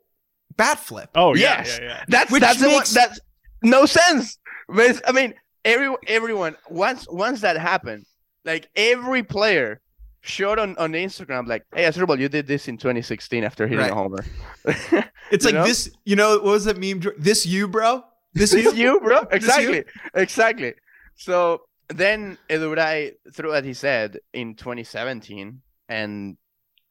bat 0.59 0.77
flip. 0.87 1.09
Oh 1.15 1.33
yeah, 1.35 1.41
Yes. 1.59 1.79
yeah, 1.81 1.87
yeah. 1.87 2.03
That's 2.07 2.29
Which 2.31 2.41
that's 2.41 2.59
the 2.59 2.67
one 2.67 2.77
makes- 2.85 2.93
that's 2.93 3.19
no 3.63 3.81
sense. 3.85 4.37
But 4.67 5.01
I 5.09 5.11
mean, 5.19 5.33
every 5.65 5.89
everyone 6.07 6.53
once 6.69 7.07
once 7.09 7.41
that 7.41 7.57
happened, 7.57 8.03
like 8.45 8.69
every 8.75 9.23
player 9.23 9.81
showed 10.21 10.59
on 10.59 10.75
on 10.77 10.91
Instagram 10.93 11.47
like, 11.47 11.63
"Hey, 11.73 11.85
Asdrubal, 11.89 12.19
you 12.19 12.29
did 12.29 12.45
this 12.45 12.67
in 12.67 12.77
2016 12.77 13.43
after 13.43 13.65
hitting 13.67 13.79
Right. 13.85 13.91
a 13.91 13.95
homer." 13.95 14.23
It's 15.31 15.45
like 15.45 15.53
know? 15.53 15.63
this, 15.63 15.89
you 16.05 16.15
know, 16.15 16.29
what 16.41 16.43
was 16.57 16.65
that 16.65 16.77
meme? 16.77 17.01
This 17.17 17.45
you, 17.45 17.67
bro? 17.67 18.03
This 18.33 18.49
This 18.51 18.65
you? 18.65 18.73
you, 18.73 18.99
bro. 18.99 19.19
This 19.29 19.37
Exactly. 19.45 19.83
Exactly. 20.15 20.73
So 21.15 21.61
then 22.03 22.37
Eduray 22.49 23.13
threw 23.35 23.53
at 23.53 23.63
his 23.63 23.79
head 23.81 24.17
in 24.33 24.55
2017, 24.55 25.61
and 25.87 26.35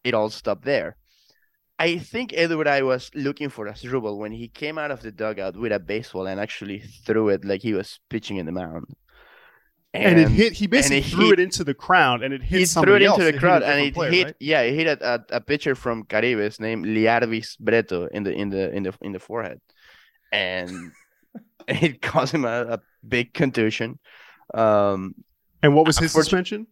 it 0.05 0.15
all 0.15 0.31
stopped 0.31 0.65
there. 0.65 0.97
I 1.79 1.99
think 1.99 2.33
Eduray 2.33 2.85
was 2.85 3.11
looking 3.15 3.51
for 3.51 3.67
Asdrubal 3.67 4.19
when 4.19 4.33
he 4.33 4.49
came 4.49 4.79
out 4.79 4.91
of 4.91 5.01
the 5.03 5.13
dugout 5.13 5.57
with 5.57 5.73
a 5.73 5.79
baseball 5.79 6.27
and 6.27 6.41
actually 6.41 6.81
threw 6.81 7.29
it 7.29 7.45
like 7.45 7.63
he 7.63 7.73
was 7.75 8.01
pitching 8.11 8.37
in 8.39 8.47
the 8.47 8.53
mound. 8.53 8.87
And, 9.95 10.19
it 10.19 10.29
hit. 10.29 10.53
He 10.53 10.67
basically 10.67 10.99
it 10.99 11.07
threw 11.07 11.31
hit- 11.31 11.39
it 11.39 11.43
into 11.43 11.65
the 11.65 11.73
crowd, 11.75 12.23
and 12.23 12.35
it 12.35 12.43
hit. 12.43 12.59
he 12.61 12.65
threw 12.67 12.97
it 12.97 13.03
into 13.03 13.25
the 13.25 13.33
crowd, 13.39 13.63
and 13.63 13.81
it 13.81 13.95
player, 13.95 14.11
hit. 14.11 14.25
right? 14.27 14.35
Yeah, 14.39 14.61
it 14.61 14.75
hit 14.75 14.87
a, 14.87 15.15
a, 15.15 15.37
a 15.37 15.41
pitcher 15.41 15.75
from 15.75 16.05
Caribes 16.05 16.61
named 16.61 16.85
Liarvis 16.85 17.57
Breto 17.63 18.07
in 18.11 18.23
the 18.23 18.33
in 18.33 18.51
the 18.51 18.71
in 18.75 18.83
the 18.83 18.93
in 19.01 19.13
the 19.13 19.19
forehead, 19.19 19.61
and 20.31 20.93
it 21.69 22.03
caused 22.03 22.35
him 22.35 22.45
a, 22.45 22.67
a 22.77 22.81
big 23.07 23.33
contusion. 23.33 23.99
Um, 24.53 25.15
And 25.63 25.75
what 25.75 25.87
was 25.87 25.99
his 25.99 26.13
suspension? 26.13 26.67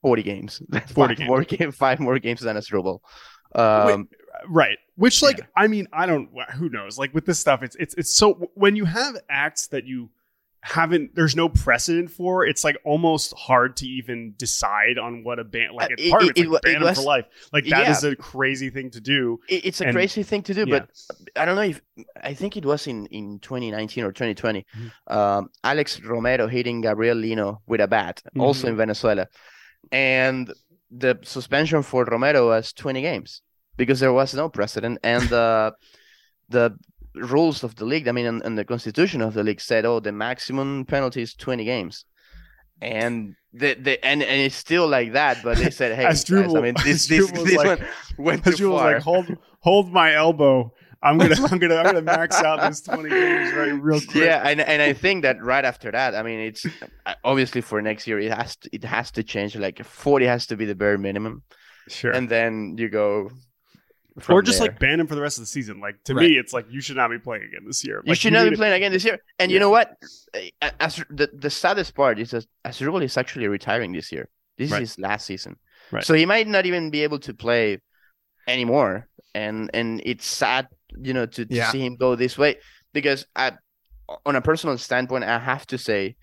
forty 0.00 0.22
games, 0.22 0.62
40 0.72 0.86
five 0.94 1.16
games. 1.18 1.28
more 1.28 1.44
game, 1.44 1.72
five 1.72 2.00
more 2.00 2.18
games 2.18 2.40
than 2.40 2.56
Asdrubal. 2.56 3.00
Um, 3.54 4.08
Right. 4.48 4.78
Which, 4.96 5.22
like, 5.22 5.38
Yeah. 5.38 5.44
I 5.56 5.68
mean, 5.68 5.86
I 5.92 6.06
don't. 6.06 6.28
Who 6.54 6.68
knows? 6.68 6.98
Like 6.98 7.14
with 7.14 7.24
this 7.24 7.38
stuff, 7.38 7.62
it's 7.62 7.76
it's 7.76 7.94
it's 7.94 8.12
so 8.12 8.50
when 8.54 8.76
you 8.76 8.84
have 8.84 9.16
acts 9.30 9.68
that 9.68 9.84
you 9.86 10.10
haven't, 10.60 11.14
there's 11.14 11.36
no 11.36 11.48
precedent 11.48 12.10
for. 12.10 12.44
It's 12.46 12.64
like 12.64 12.76
almost 12.84 13.32
hard 13.36 13.76
to 13.78 13.86
even 13.86 14.34
decide 14.36 14.98
on 14.98 15.22
what 15.24 15.38
a 15.38 15.44
ban. 15.44 15.72
Like 15.74 15.90
Uh, 15.90 15.94
it's 15.94 16.02
it- 16.02 16.10
part 16.10 16.22
of 16.24 16.28
it- 16.28 16.30
it's 16.30 16.38
like 16.40 16.46
it 16.46 16.50
wa- 16.50 16.60
ban 16.62 16.82
it 16.82 16.84
was- 16.84 16.98
for 16.98 17.04
life. 17.04 17.24
Like 17.52 17.64
that 17.66 17.88
is 17.90 18.02
yeah. 18.04 18.10
a 18.10 18.16
crazy 18.16 18.70
thing 18.70 18.90
to 18.90 19.00
do. 19.00 19.40
it- 19.48 19.64
it's 19.66 19.80
a 19.80 19.86
And- 19.86 19.94
crazy 19.94 20.22
thing 20.22 20.42
to 20.42 20.54
do, 20.54 20.64
yeah. 20.66 20.80
but 20.80 20.90
I 21.36 21.44
don't 21.44 21.56
know 21.56 21.62
if 21.62 21.80
I 22.22 22.34
think 22.34 22.56
it 22.56 22.64
was 22.64 22.86
in 22.86 23.06
in 23.06 23.38
2019 23.40 24.04
or 24.04 24.12
2020. 24.12 24.66
Mm-hmm. 24.76 25.16
Um, 25.16 25.50
Alex 25.62 26.00
Romero 26.02 26.48
hitting 26.48 26.80
Gabriel 26.82 27.16
Lino 27.16 27.62
with 27.66 27.80
a 27.80 27.88
bat, 27.88 28.22
also 28.38 28.60
Mm-hmm. 28.62 28.68
in 28.68 28.76
Venezuela, 28.76 29.28
and 29.92 30.52
the 30.90 31.18
suspension 31.22 31.82
for 31.82 32.04
Romero 32.04 32.48
was 32.48 32.72
20 32.72 33.00
games 33.02 33.42
because 33.76 34.00
there 34.00 34.12
was 34.12 34.34
no 34.34 34.48
precedent, 34.48 34.98
and 35.02 35.28
the 35.28 35.74
the 36.48 36.76
rules 37.14 37.62
of 37.62 37.76
the 37.76 37.84
league, 37.84 38.08
I 38.08 38.12
mean, 38.12 38.26
and, 38.26 38.42
and 38.44 38.58
the 38.58 38.64
constitution 38.64 39.20
of 39.20 39.34
the 39.34 39.42
league 39.42 39.60
said, 39.60 39.84
oh, 39.84 40.00
the 40.00 40.12
maximum 40.12 40.84
penalty 40.84 41.22
is 41.22 41.34
20 41.34 41.64
games. 41.64 42.04
And 42.80 43.36
the, 43.52 43.74
the 43.74 44.04
and, 44.04 44.22
and 44.22 44.40
it's 44.40 44.56
still 44.56 44.88
like 44.88 45.12
that, 45.12 45.38
but 45.42 45.58
they 45.58 45.70
said, 45.70 45.94
hey, 45.96 46.02
guys, 46.02 46.30
I 46.30 46.60
mean, 46.60 46.74
this 46.84 47.06
this, 47.06 47.30
this 47.30 47.56
like- 47.56 47.78
one 47.78 47.88
went 48.18 48.44
too 48.44 48.70
far. 48.70 48.94
like, 48.94 49.02
hold 49.02 49.36
hold 49.60 49.92
my 49.92 50.14
elbow. 50.14 50.72
I'm 51.04 51.18
gonna 51.18 51.34
I'm 51.50 51.58
gonna 51.58 51.76
I'm 51.76 51.84
gonna 51.84 52.02
max 52.02 52.36
out 52.42 52.60
this 52.68 52.80
20 52.80 53.08
games 53.10 53.52
right 53.54 53.72
real 53.80 54.00
quick. 54.00 54.24
Yeah, 54.24 54.42
and 54.48 54.60
and 54.60 54.80
I 54.82 54.92
think 54.94 55.22
that 55.22 55.42
right 55.42 55.64
after 55.64 55.90
that, 55.92 56.14
I 56.14 56.22
mean, 56.22 56.40
it's 56.40 56.64
uh, 57.06 57.14
obviously 57.22 57.60
for 57.60 57.80
next 57.82 58.06
year 58.06 58.18
it 58.18 58.32
has 58.32 58.56
to, 58.56 58.70
it 58.72 58.84
has 58.84 59.10
to 59.12 59.22
change. 59.22 59.54
Like 59.56 59.84
forty 59.84 60.26
has 60.26 60.46
to 60.46 60.56
be 60.56 60.64
the 60.64 60.74
bare 60.74 60.98
minimum, 60.98 61.42
Sure. 61.88 62.10
and 62.12 62.28
then 62.28 62.76
you 62.78 62.88
go. 62.88 63.30
or 64.28 64.42
just 64.42 64.60
there. 64.60 64.68
like 64.68 64.78
ban 64.78 65.00
him 65.00 65.06
for 65.06 65.14
the 65.16 65.20
rest 65.20 65.38
of 65.38 65.42
the 65.42 65.46
season. 65.58 65.80
Like 65.80 65.96
to 66.04 66.14
Right. 66.14 66.30
me, 66.30 66.38
it's 66.38 66.52
like 66.52 66.66
you 66.70 66.80
should 66.80 66.96
not 66.96 67.10
be 67.10 67.18
playing 67.18 67.44
again 67.44 67.64
this 67.66 67.84
year. 67.84 68.00
you 68.04 68.10
Like, 68.12 68.18
should 68.20 68.32
not 68.32 68.44
be 68.44 68.50
to- 68.50 68.56
playing 68.56 68.74
again 68.74 68.92
this 68.92 69.04
year. 69.04 69.18
And 69.38 69.50
Yeah. 69.50 69.54
you 69.54 69.60
know 69.60 69.70
what? 69.70 69.88
As 70.80 71.02
the 71.10 71.28
the 71.34 71.50
saddest 71.50 71.94
part 71.94 72.18
is 72.18 72.30
that 72.30 72.46
Asdrubal 72.64 73.02
is 73.04 73.16
actually 73.18 73.48
retiring 73.48 73.92
this 73.92 74.10
year. 74.12 74.28
This 74.56 74.70
Right. 74.70 74.82
is 74.82 74.90
his 74.94 74.98
last 75.00 75.26
season, 75.26 75.56
Right. 75.90 76.04
so 76.04 76.14
he 76.14 76.26
might 76.26 76.46
not 76.46 76.64
even 76.64 76.90
be 76.90 77.02
able 77.02 77.18
to 77.26 77.34
play 77.34 77.80
anymore. 78.46 79.08
And 79.34 79.68
and 79.74 80.00
it's 80.04 80.26
sad, 80.26 80.68
you 81.02 81.12
know, 81.14 81.26
to, 81.26 81.46
to 81.46 81.54
Yeah. 81.54 81.70
see 81.70 81.84
him 81.84 81.96
go 81.96 82.14
this 82.16 82.36
way 82.38 82.56
because 82.92 83.26
I, 83.34 83.52
on 84.26 84.36
a 84.36 84.40
personal 84.40 84.76
standpoint, 84.78 85.24
I 85.24 85.38
have 85.38 85.66
to 85.68 85.78
say 85.78 86.16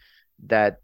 that 0.47 0.77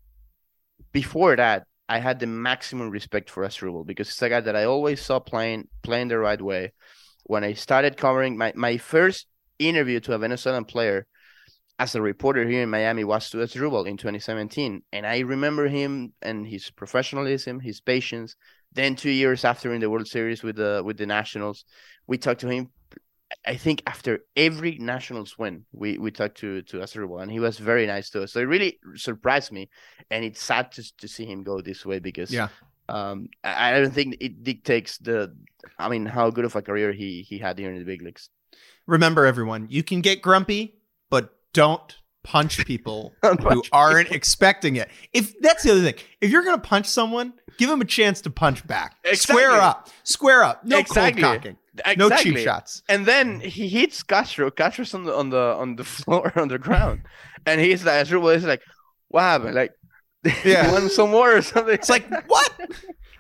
before 0.92 1.36
that, 1.36 1.66
I 1.90 2.00
had 2.00 2.20
the 2.20 2.28
maximum 2.28 2.90
respect 2.90 3.30
for 3.30 3.44
Asdrubal 3.46 3.86
because 3.86 4.10
it's 4.10 4.22
a 4.22 4.30
guy 4.30 4.42
that 4.42 4.56
I 4.56 4.66
always 4.66 5.02
saw 5.02 5.20
playing 5.20 5.68
playing 5.84 6.10
the 6.10 6.18
right 6.20 6.42
way. 6.42 6.74
When 7.24 7.44
I 7.44 7.54
started 7.54 7.98
covering 7.98 8.38
my, 8.38 8.54
my 8.56 8.78
first 8.78 9.28
interview 9.60 10.00
to 10.02 10.14
a 10.14 10.18
Venezuelan 10.18 10.66
player 10.66 11.06
as 11.80 11.96
a 11.96 12.02
reporter 12.02 12.48
here 12.48 12.64
in 12.64 12.70
Miami 12.70 13.04
was 13.04 13.30
to 13.30 13.38
Asdrubal 13.38 13.86
in 13.88 13.98
2017, 13.98 14.82
and 14.92 15.06
I 15.06 15.20
remember 15.20 15.68
him 15.68 16.14
and 16.22 16.46
his 16.48 16.72
professionalism, 16.72 17.60
his 17.60 17.80
patience. 17.82 18.36
Then 18.74 18.96
two 18.96 19.12
years 19.12 19.46
after 19.46 19.74
in 19.74 19.82
the 19.82 19.90
World 19.90 20.08
Series 20.08 20.44
with 20.44 20.56
the 20.58 20.82
with 20.84 20.98
the 20.98 21.06
Nationals, 21.06 21.66
we 22.08 22.18
talked 22.18 22.42
to 22.42 22.50
him. 22.50 22.70
I 23.48 23.56
think 23.56 23.82
after 23.88 24.20
every 24.36 24.78
Nationals 24.78 25.38
win, 25.40 25.66
we 25.72 25.98
we 25.98 26.12
talked 26.12 26.38
to 26.40 26.62
to 26.64 26.78
Asdrubal, 26.80 27.22
and 27.22 27.32
he 27.32 27.40
was 27.40 27.58
very 27.60 27.86
nice 27.88 28.10
to 28.12 28.24
us. 28.24 28.34
So 28.34 28.40
it 28.42 28.50
really 28.56 28.78
surprised 28.96 29.52
me, 29.52 29.70
and 30.12 30.26
it's 30.26 30.42
sad 30.44 30.72
to 30.74 30.84
to 30.98 31.08
see 31.08 31.26
him 31.26 31.44
go 31.44 31.62
this 31.62 31.86
way 31.86 32.00
because 32.00 32.32
Yeah. 32.32 32.50
um, 32.90 33.30
I 33.44 33.72
I 33.72 33.80
don't 33.80 33.94
think 33.94 34.18
it 34.20 34.44
dictates 34.44 34.98
the, 35.00 35.32
I 35.80 35.88
mean, 35.90 36.06
how 36.06 36.30
good 36.30 36.46
of 36.46 36.56
a 36.56 36.62
career 36.62 36.92
he 36.92 37.22
he 37.30 37.38
had 37.40 37.58
here 37.60 37.72
in 37.72 37.80
the 37.80 37.86
big 37.86 38.02
leagues. 38.02 38.30
Remember, 38.86 39.26
everyone, 39.26 39.68
you 39.70 39.84
can 39.84 40.02
get 40.02 40.22
grumpy, 40.22 40.80
but 41.10 41.34
don't 41.54 41.96
punch 42.24 42.66
people 42.66 43.14
Don't 43.24 43.42
who 43.42 43.64
aren't 43.72 44.12
expecting 44.12 44.76
it. 44.76 44.90
If 45.14 45.40
that's 45.40 45.64
the 45.64 45.72
other 45.72 45.82
thing, 45.82 45.96
if 46.22 46.32
you're 46.32 46.44
gonna 46.44 46.58
punch 46.60 46.88
someone, 46.88 47.34
give 47.58 47.70
them 47.70 47.82
a 47.82 47.86
chance 47.86 48.22
to 48.22 48.30
punch 48.30 48.66
back. 48.68 48.96
Square 49.14 49.52
up. 49.52 49.90
Square 50.04 50.44
up. 50.44 50.66
No 50.66 50.80
Exactly. 50.80 51.22
cold 51.22 51.36
cocking. 51.38 51.58
No 51.98 52.10
cheap 52.10 52.38
shots. 52.40 52.82
And 52.90 53.06
then 53.06 53.40
he 53.40 53.68
hits 53.70 54.02
Castro. 54.04 54.50
Castro's 54.52 54.94
on 54.94 55.04
the 55.04 55.16
on 55.16 55.30
the 55.30 55.38
on 55.38 55.76
the 55.76 55.84
floor 55.96 56.34
on 56.36 56.48
the 56.48 56.58
ground, 56.60 57.02
and 57.46 57.62
he's 57.62 57.86
like, 57.86 58.08
Asdrubal 58.08 58.36
is 58.36 58.44
like, 58.46 58.62
what 59.10 59.22
happened? 59.22 59.56
Like, 59.56 59.72
Yeah. 60.44 60.68
you 60.68 60.74
want 60.74 60.92
some 60.92 61.12
more 61.12 61.38
or 61.38 61.42
something? 61.42 61.74
It's 61.74 61.90
like 61.90 62.10
what? 62.28 62.52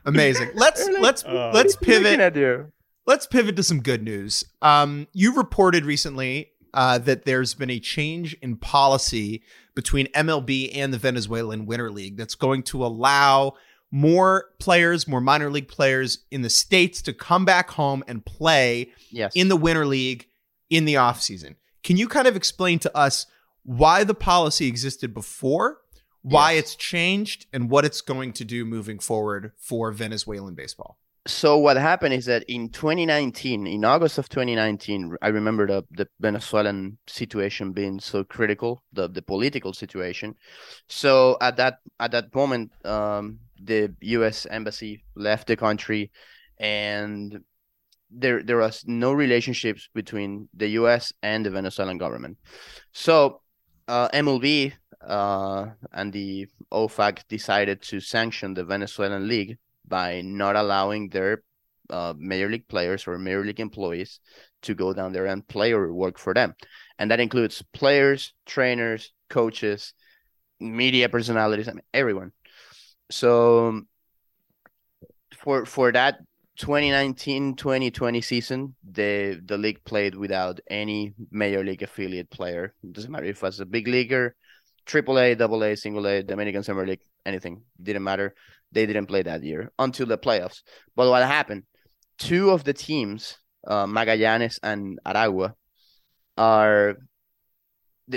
Amazing. 0.06 0.50
Let's 0.56 0.86
like, 0.88 1.00
let's 1.02 1.24
uh, 1.24 1.52
let's 1.54 1.76
pivot. 1.76 2.20
at 2.20 2.36
you. 2.36 2.72
Let's 3.06 3.26
pivot 3.26 3.56
to 3.56 3.64
some 3.64 3.82
good 3.82 4.04
news. 4.04 4.44
Um, 4.62 5.08
you 5.14 5.34
reported 5.36 5.86
recently 5.86 6.52
uh, 6.78 6.98
that 7.00 7.26
there's 7.26 7.54
been 7.56 7.70
a 7.72 7.80
change 7.80 8.36
in 8.42 8.56
policy 8.56 9.42
between 9.76 10.06
MLB 10.14 10.72
and 10.76 10.94
the 10.94 10.98
Venezuelan 10.98 11.66
Winter 11.66 11.92
League 11.92 12.16
that's 12.18 12.36
going 12.36 12.62
to 12.64 12.86
allow 12.86 13.56
more 13.92 14.50
players, 14.60 15.08
more 15.08 15.20
minor 15.22 15.50
league 15.50 15.68
players 15.68 16.20
in 16.30 16.42
the 16.44 16.50
states 16.50 17.02
to 17.02 17.14
come 17.14 17.46
back 17.46 17.72
home 17.72 18.04
and 18.08 18.24
play 18.26 18.92
Yes. 19.12 19.32
in 19.36 19.48
the 19.50 19.56
Winter 19.56 19.86
League 19.86 20.28
in 20.70 20.86
the 20.86 20.94
offseason. 20.96 21.56
Can 21.84 21.98
you 21.98 22.08
kind 22.08 22.28
of 22.28 22.36
explain 22.36 22.80
to 22.80 22.96
us 22.96 23.26
why 23.64 24.04
the 24.04 24.14
policy 24.14 24.68
existed 24.68 25.14
before, 25.14 25.80
why 26.22 26.52
Yes. 26.54 26.60
it's 26.64 26.76
changed, 26.76 27.46
and 27.54 27.70
what 27.70 27.86
it's 27.86 28.02
going 28.02 28.34
to 28.34 28.46
do 28.46 28.66
moving 28.66 29.00
forward 29.00 29.52
for 29.58 29.92
Venezuelan 29.92 30.54
baseball? 30.54 31.00
So 31.28 31.58
what 31.58 31.78
happened 31.78 32.14
is 32.14 32.26
that 32.26 32.44
in 32.48 32.70
2019 32.70 33.68
in 33.68 33.86
august 33.86 34.18
of 34.18 34.30
2019 34.30 35.16
i 35.22 35.28
remember 35.28 35.68
the, 35.68 35.84
the 35.92 36.08
venezuelan 36.20 36.98
situation 37.08 37.72
being 37.72 38.00
so 38.00 38.24
critical 38.24 38.84
the, 38.98 39.08
the 39.08 39.22
political 39.22 39.74
situation. 39.74 40.36
So 40.88 41.38
at 41.40 41.58
that 41.58 41.80
at 42.00 42.12
that 42.12 42.34
moment 42.36 42.72
um, 42.86 43.40
the 43.62 43.94
us 44.02 44.46
embassy 44.50 45.04
left 45.16 45.48
the 45.48 45.56
country 45.56 46.12
and 46.58 47.40
there 48.10 48.42
there 48.44 48.58
was 48.58 48.84
no 48.88 49.14
relationships 49.14 49.90
between 49.94 50.50
the 50.54 50.68
us 50.70 51.14
and 51.22 51.46
the 51.46 51.52
venezuelan 51.52 51.98
government. 51.98 52.38
So 52.92 53.42
uh, 53.88 54.10
mlb 54.10 54.74
uh, 55.02 55.66
and 55.94 56.12
the 56.12 56.48
ofac 56.72 57.20
decided 57.30 57.82
to 57.84 58.00
sanction 58.00 58.54
the 58.54 58.66
venezuelan 58.66 59.28
league 59.28 59.58
by 59.88 60.22
not 60.22 60.56
allowing 60.56 61.10
their 61.10 61.44
uh, 61.90 62.14
major 62.18 62.50
league 62.50 62.68
players 62.68 63.08
or 63.08 63.18
major 63.18 63.44
league 63.44 63.60
employees 63.60 64.20
to 64.62 64.74
go 64.74 64.94
down 64.94 65.14
there 65.14 65.26
and 65.26 65.48
play 65.48 65.72
or 65.72 65.94
work 65.94 66.18
for 66.18 66.34
them, 66.34 66.54
and 67.00 67.12
that 67.12 67.20
includes 67.20 67.64
players, 67.74 68.34
trainers, 68.46 69.12
coaches, 69.30 69.94
media 70.60 71.10
personalities, 71.10 71.68
I 71.68 71.74
mean 71.74 71.84
everyone. 71.94 72.32
So 73.10 73.82
for 75.38 75.66
for 75.66 75.92
that 75.92 76.20
2019-2020 76.60 78.24
season, 78.24 78.76
the 78.84 79.40
the 79.46 79.58
league 79.58 79.84
played 79.86 80.16
without 80.16 80.60
any 80.70 81.14
major 81.32 81.64
league 81.64 81.84
affiliate 81.84 82.30
player. 82.30 82.74
It 82.84 82.94
doesn't 82.94 83.12
matter 83.12 83.26
if 83.26 83.38
it 83.38 83.42
was 83.44 83.60
a 83.60 83.66
big 83.66 83.88
leaguer, 83.88 84.36
triple 84.86 85.20
A, 85.20 85.36
double 85.36 85.64
A, 85.64 85.76
single 85.76 86.08
A, 86.08 86.24
Dominican 86.24 86.64
Summer 86.64 86.86
League, 86.86 87.04
anything. 87.26 87.62
Didn't 87.82 88.04
matter 88.04 88.34
they 88.72 88.86
didn't 88.86 89.08
play 89.08 89.24
that 89.24 89.44
year 89.44 89.72
until 89.80 90.06
the 90.06 90.18
playoffs. 90.18 90.62
But 90.96 91.10
what 91.10 91.24
happened? 91.24 91.64
Two 92.18 92.52
of 92.52 92.64
the 92.64 92.74
teams, 92.74 93.38
uh, 93.66 93.86
Magallanes 93.86 94.60
and 94.64 95.00
Aragua, 95.06 95.54
are, 96.38 96.96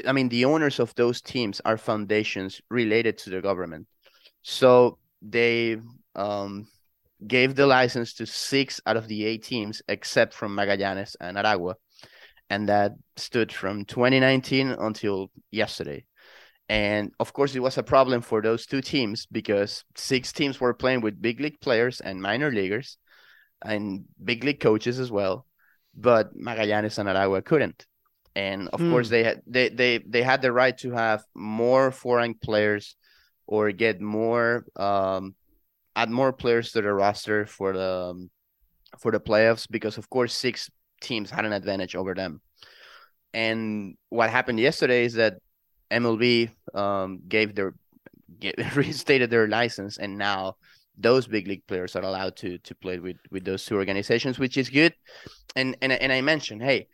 I 0.07 0.13
mean, 0.13 0.29
the 0.29 0.45
owners 0.45 0.79
of 0.79 0.95
those 0.95 1.21
teams 1.21 1.61
are 1.65 1.77
foundations 1.77 2.61
related 2.71 3.19
to 3.19 3.31
the 3.31 3.41
government. 3.41 3.87
So 4.43 4.99
they 5.23 5.79
um, 6.15 6.67
gave 7.27 7.55
the 7.55 7.67
license 7.67 8.15
to 8.15 8.27
six 8.27 8.81
out 8.87 8.97
of 8.97 9.09
the 9.09 9.25
eight 9.25 9.45
teams, 9.45 9.83
except 9.89 10.35
from 10.35 10.57
Magallanes 10.57 11.17
and 11.21 11.37
Aragua. 11.37 11.75
And 12.49 12.69
that 12.69 12.93
stood 13.17 13.53
from 13.53 13.85
2019 13.85 14.71
until 14.71 15.31
yesterday. 15.51 16.05
And 16.71 17.11
of 17.19 17.33
course, 17.33 17.57
it 17.57 17.61
was 17.61 17.79
a 17.79 17.83
problem 17.83 18.23
for 18.23 18.41
those 18.41 18.65
two 18.65 18.81
teams 18.81 19.27
because 19.27 19.85
six 19.97 20.33
teams 20.33 20.61
were 20.61 20.73
playing 20.73 21.01
with 21.01 21.21
big 21.21 21.41
league 21.41 21.61
players 21.61 22.01
and 22.01 22.23
minor 22.23 22.53
leaguers 22.53 22.97
and 23.61 24.05
big 24.23 24.45
league 24.45 24.61
coaches 24.61 25.01
as 25.01 25.11
well. 25.11 25.47
But 25.97 26.33
Magallanes 26.37 26.99
and 26.99 27.09
Aragua 27.09 27.45
couldn't. 27.45 27.87
And 28.37 28.69
of 28.69 28.79
mm. 28.79 28.89
course, 28.89 29.09
they 29.09 29.25
had 29.25 29.43
they, 29.49 29.69
they 29.69 29.99
they 29.99 30.23
had 30.23 30.43
the 30.43 30.53
right 30.53 30.79
to 30.79 30.93
have 30.93 31.25
more 31.35 31.91
foreign 31.91 32.35
players 32.35 32.95
or 33.49 33.73
get 33.73 34.01
more 34.01 34.65
um, 34.77 35.35
add 35.97 36.09
more 36.09 36.33
players 36.33 36.71
to 36.73 36.83
the 36.83 36.93
roster 36.93 37.47
for 37.47 37.73
the 37.73 38.11
um, 38.11 38.31
for 39.01 39.11
the 39.11 39.19
playoffs 39.19 39.67
because 39.69 39.99
of 39.99 40.09
course 40.09 40.33
six 40.33 40.71
teams 41.03 41.33
had 41.33 41.45
an 41.45 41.53
advantage 41.53 41.97
over 41.97 42.15
them. 42.15 42.41
And 43.35 43.97
what 44.09 44.31
happened 44.31 44.61
yesterday 44.61 45.05
is 45.05 45.15
that 45.15 45.35
MLB 45.91 46.51
um, 46.75 47.21
gave 47.29 47.55
their 47.55 47.75
get, 48.39 48.57
reinstated 48.77 49.31
their 49.31 49.49
license, 49.49 49.99
and 49.99 50.17
now 50.17 50.57
those 50.97 51.27
big 51.27 51.47
league 51.47 51.67
players 51.67 51.97
are 51.97 52.03
allowed 52.03 52.37
to 52.37 52.59
to 52.59 52.75
play 52.75 52.99
with 52.99 53.17
with 53.31 53.45
those 53.45 53.65
two 53.65 53.77
organizations, 53.77 54.39
which 54.39 54.57
is 54.57 54.71
good. 54.71 54.95
And 55.57 55.77
and 55.83 55.93
and 55.93 56.13
I 56.13 56.21
mentioned, 56.21 56.63
hey, 56.63 56.89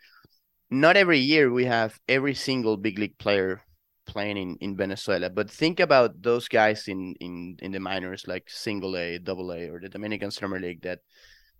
not 0.71 0.97
every 0.97 1.19
year 1.19 1.53
we 1.53 1.65
have 1.65 1.99
every 2.09 2.35
single 2.35 2.77
big 2.77 2.99
league 2.99 3.19
player 3.19 3.63
playing 4.07 4.37
in, 4.37 4.57
in 4.61 4.77
Venezuela, 4.77 5.29
but 5.29 5.51
think 5.51 5.81
about 5.81 6.23
those 6.23 6.49
guys 6.49 6.89
in 6.89 7.15
in 7.21 7.57
in 7.61 7.73
the 7.73 7.81
minors 7.81 8.27
like 8.27 8.49
single 8.49 8.97
A, 8.97 9.19
double 9.19 9.53
A, 9.53 9.69
or 9.69 9.81
the 9.81 9.89
Dominican 9.89 10.31
Summer 10.31 10.61
League 10.61 10.83
that 10.83 11.01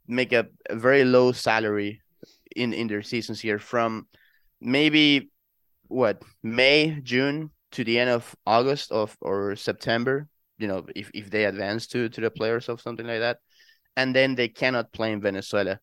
make 0.07 0.33
a, 0.33 0.47
a 0.71 0.77
very 0.77 1.05
low 1.05 1.33
salary 1.33 2.01
in 2.55 2.73
in 2.73 2.87
their 2.87 3.03
seasons 3.03 3.41
here 3.41 3.59
from 3.59 4.07
maybe 4.61 5.31
what 5.89 6.23
May, 6.43 7.01
June 7.03 7.51
to 7.73 7.85
the 7.85 7.99
end 7.99 8.11
of 8.11 8.35
August 8.47 8.93
of 8.93 9.17
or 9.21 9.57
September, 9.57 10.29
you 10.59 10.69
know, 10.69 10.87
if, 10.95 11.11
if 11.15 11.31
they 11.31 11.45
advance 11.45 11.87
to 11.89 12.09
to 12.09 12.21
the 12.21 12.31
players 12.31 12.69
of 12.69 12.81
something 12.81 13.07
like 13.07 13.21
that, 13.21 13.39
and 13.97 14.15
then 14.15 14.35
they 14.35 14.49
cannot 14.49 14.93
play 14.93 15.13
in 15.13 15.21
Venezuela. 15.21 15.79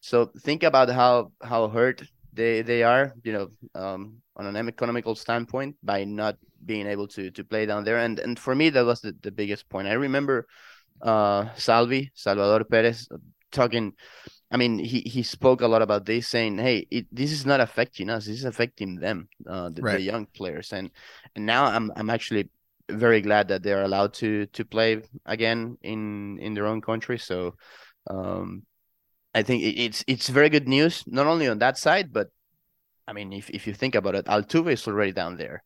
So 0.00 0.30
think 0.42 0.62
about 0.62 0.88
how 0.90 1.32
how 1.42 1.68
hurt 1.68 2.02
they 2.32 2.62
they 2.62 2.82
are, 2.82 3.14
you 3.22 3.32
know, 3.32 3.48
um, 3.74 4.22
on 4.36 4.46
an 4.46 4.68
economical 4.68 5.14
standpoint 5.14 5.76
by 5.82 6.04
not 6.04 6.36
being 6.64 6.86
able 6.86 7.08
to 7.08 7.30
to 7.30 7.44
play 7.44 7.66
down 7.66 7.84
there. 7.84 7.98
And 7.98 8.18
and 8.18 8.38
for 8.38 8.54
me 8.54 8.70
that 8.70 8.84
was 8.84 9.00
the, 9.00 9.14
the 9.22 9.30
biggest 9.30 9.68
point. 9.68 9.88
I 9.88 9.92
remember 9.94 10.46
uh 11.02 11.48
Salvi, 11.56 12.10
Salvador 12.14 12.64
Perez 12.64 13.08
talking 13.52 13.92
I 14.50 14.56
mean, 14.56 14.78
he, 14.78 15.00
he 15.00 15.22
spoke 15.22 15.62
a 15.62 15.66
lot 15.68 15.82
about 15.82 16.06
this, 16.06 16.28
saying, 16.28 16.58
"Hey, 16.58 16.86
it, 16.90 17.06
this 17.10 17.32
is 17.32 17.44
not 17.44 17.60
affecting 17.60 18.10
us. 18.10 18.26
This 18.26 18.38
is 18.38 18.44
affecting 18.44 18.96
them, 18.96 19.28
uh, 19.46 19.70
the, 19.70 19.82
right. 19.82 19.96
the, 19.96 20.02
young 20.02 20.26
players." 20.26 20.72
And 20.72 20.90
and 21.34 21.46
now 21.46 21.64
I'm 21.64 21.90
I'm 21.96 22.10
actually 22.10 22.50
very 22.88 23.20
glad 23.20 23.48
that 23.48 23.62
they're 23.62 23.82
allowed 23.82 24.14
to 24.14 24.46
to 24.46 24.64
play 24.64 25.02
again 25.26 25.78
in 25.82 26.38
in 26.38 26.54
their 26.54 26.66
own 26.66 26.80
country. 26.80 27.18
So, 27.18 27.56
um, 28.08 28.64
I 29.34 29.42
think 29.42 29.62
it, 29.62 29.80
it's 29.80 30.04
it's 30.06 30.28
very 30.28 30.50
good 30.50 30.68
news, 30.68 31.04
not 31.06 31.26
only 31.26 31.48
on 31.48 31.58
that 31.58 31.78
side, 31.78 32.12
but 32.12 32.28
I 33.08 33.12
mean, 33.12 33.32
if 33.32 33.50
if 33.50 33.66
you 33.66 33.74
think 33.74 33.94
about 33.94 34.14
it, 34.14 34.26
Altuve 34.26 34.72
is 34.72 34.86
already 34.86 35.12
down 35.12 35.36
there, 35.36 35.64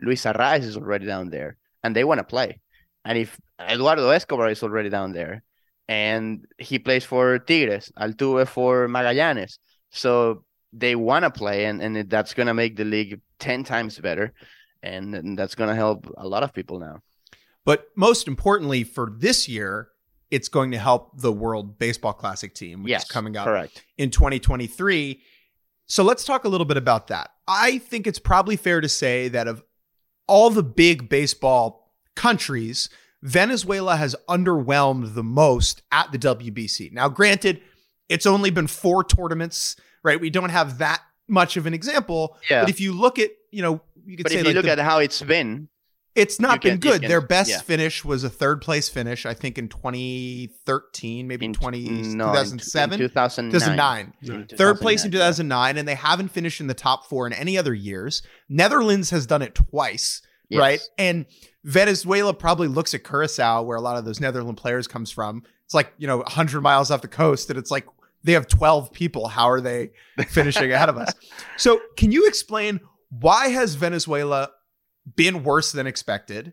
Luis 0.00 0.24
Arraez 0.24 0.62
is 0.62 0.76
already 0.76 1.06
down 1.06 1.30
there, 1.30 1.56
and 1.82 1.94
they 1.94 2.04
want 2.04 2.18
to 2.18 2.24
play. 2.24 2.60
And 3.04 3.18
if 3.18 3.38
Eduardo 3.60 4.08
Escobar 4.08 4.48
is 4.48 4.62
already 4.62 4.88
down 4.88 5.12
there, 5.12 5.42
and 5.92 6.46
he 6.56 6.78
plays 6.78 7.04
for 7.04 7.38
Tigres, 7.38 7.92
Altuve 8.00 8.48
for 8.48 8.88
Magallanes. 8.88 9.58
So 9.90 10.44
they 10.72 10.94
want 10.96 11.24
to 11.24 11.30
play, 11.30 11.66
and, 11.66 11.82
and 11.82 12.08
that's 12.08 12.32
going 12.32 12.46
to 12.46 12.54
make 12.54 12.76
the 12.76 12.84
league 12.84 13.20
10 13.40 13.64
times 13.64 13.98
better. 13.98 14.32
And, 14.82 15.14
and 15.14 15.38
that's 15.38 15.54
going 15.54 15.68
to 15.68 15.76
help 15.76 16.10
a 16.16 16.26
lot 16.26 16.42
of 16.42 16.54
people 16.54 16.78
now. 16.78 17.00
But 17.66 17.88
most 17.94 18.26
importantly, 18.26 18.84
for 18.84 19.12
this 19.16 19.48
year, 19.48 19.88
it's 20.30 20.48
going 20.48 20.70
to 20.70 20.78
help 20.78 21.20
the 21.20 21.30
World 21.30 21.78
Baseball 21.78 22.14
Classic 22.14 22.54
team, 22.54 22.82
which 22.82 22.90
yes, 22.90 23.04
is 23.04 23.10
coming 23.10 23.36
up 23.36 23.44
correct. 23.44 23.84
in 23.98 24.10
2023. 24.10 25.20
So 25.86 26.02
let's 26.02 26.24
talk 26.24 26.44
a 26.44 26.48
little 26.48 26.64
bit 26.64 26.78
about 26.78 27.08
that. 27.08 27.32
I 27.46 27.78
think 27.78 28.06
it's 28.06 28.18
probably 28.18 28.56
fair 28.56 28.80
to 28.80 28.88
say 28.88 29.28
that 29.28 29.46
of 29.46 29.62
all 30.26 30.48
the 30.48 30.62
big 30.62 31.10
baseball 31.10 31.92
countries, 32.16 32.88
Venezuela 33.22 33.96
has 33.96 34.16
underwhelmed 34.28 35.14
the 35.14 35.22
most 35.22 35.82
at 35.92 36.10
the 36.12 36.18
WBC. 36.18 36.92
Now, 36.92 37.08
granted, 37.08 37.60
it's 38.08 38.26
only 38.26 38.50
been 38.50 38.66
four 38.66 39.04
tournaments, 39.04 39.76
right? 40.02 40.20
We 40.20 40.30
don't 40.30 40.50
have 40.50 40.78
that 40.78 41.00
much 41.28 41.56
of 41.56 41.66
an 41.66 41.74
example. 41.74 42.36
Yeah. 42.50 42.62
But 42.62 42.70
if 42.70 42.80
you 42.80 42.92
look 42.92 43.18
at, 43.18 43.30
you 43.50 43.62
know, 43.62 43.80
you 44.04 44.16
could 44.16 44.24
but 44.24 44.32
say 44.32 44.38
if 44.38 44.44
you 44.44 44.48
like 44.48 44.56
look 44.56 44.64
the, 44.64 44.72
at 44.72 44.78
how 44.78 44.98
it's 44.98 45.22
been, 45.22 45.68
it's 46.14 46.38
not 46.38 46.60
been 46.60 46.72
can, 46.72 46.80
good. 46.80 47.00
Can, 47.02 47.08
Their 47.08 47.20
best 47.22 47.50
yeah. 47.50 47.60
finish 47.60 48.04
was 48.04 48.22
a 48.22 48.28
third 48.28 48.60
place 48.60 48.88
finish, 48.88 49.24
I 49.24 49.32
think, 49.32 49.56
in 49.56 49.68
2013, 49.68 51.26
maybe 51.26 51.46
in 51.46 51.54
20, 51.54 51.88
no, 51.88 52.26
2007, 52.26 52.94
in 52.94 53.08
2009. 53.08 54.12
2009. 54.20 54.58
Third 54.58 54.78
place 54.78 55.04
in 55.04 55.10
2009, 55.10 55.74
yeah. 55.74 55.78
and 55.78 55.88
they 55.88 55.94
haven't 55.94 56.28
finished 56.28 56.60
in 56.60 56.66
the 56.66 56.74
top 56.74 57.06
four 57.06 57.26
in 57.26 57.32
any 57.32 57.56
other 57.56 57.72
years. 57.72 58.22
Netherlands 58.48 59.08
has 59.10 59.26
done 59.26 59.40
it 59.40 59.54
twice, 59.54 60.20
yes. 60.52 60.60
right? 60.60 60.80
And 60.98 61.26
Venezuela 61.64 62.34
probably 62.34 62.68
looks 62.68 62.94
at 62.94 63.04
Curacao, 63.04 63.62
where 63.62 63.76
a 63.76 63.80
lot 63.80 63.96
of 63.96 64.04
those 64.04 64.20
Netherlands 64.20 64.60
players 64.60 64.86
comes 64.86 65.10
from. 65.10 65.42
It's 65.64 65.74
like, 65.74 65.92
you 65.98 66.06
know, 66.06 66.18
100 66.18 66.60
miles 66.60 66.90
off 66.90 67.02
the 67.02 67.08
coast, 67.08 67.50
and 67.50 67.58
it's 67.58 67.70
like 67.70 67.86
they 68.24 68.32
have 68.32 68.46
12 68.46 68.92
people. 68.92 69.28
How 69.28 69.50
are 69.50 69.60
they 69.60 69.90
finishing 70.28 70.72
ahead 70.72 70.88
of 70.88 70.96
us? 70.96 71.12
So, 71.56 71.80
can 71.96 72.12
you 72.12 72.26
explain 72.26 72.80
why 73.08 73.48
has 73.48 73.74
Venezuela 73.74 74.50
been 75.16 75.44
worse 75.44 75.72
than 75.72 75.86
expected? 75.86 76.52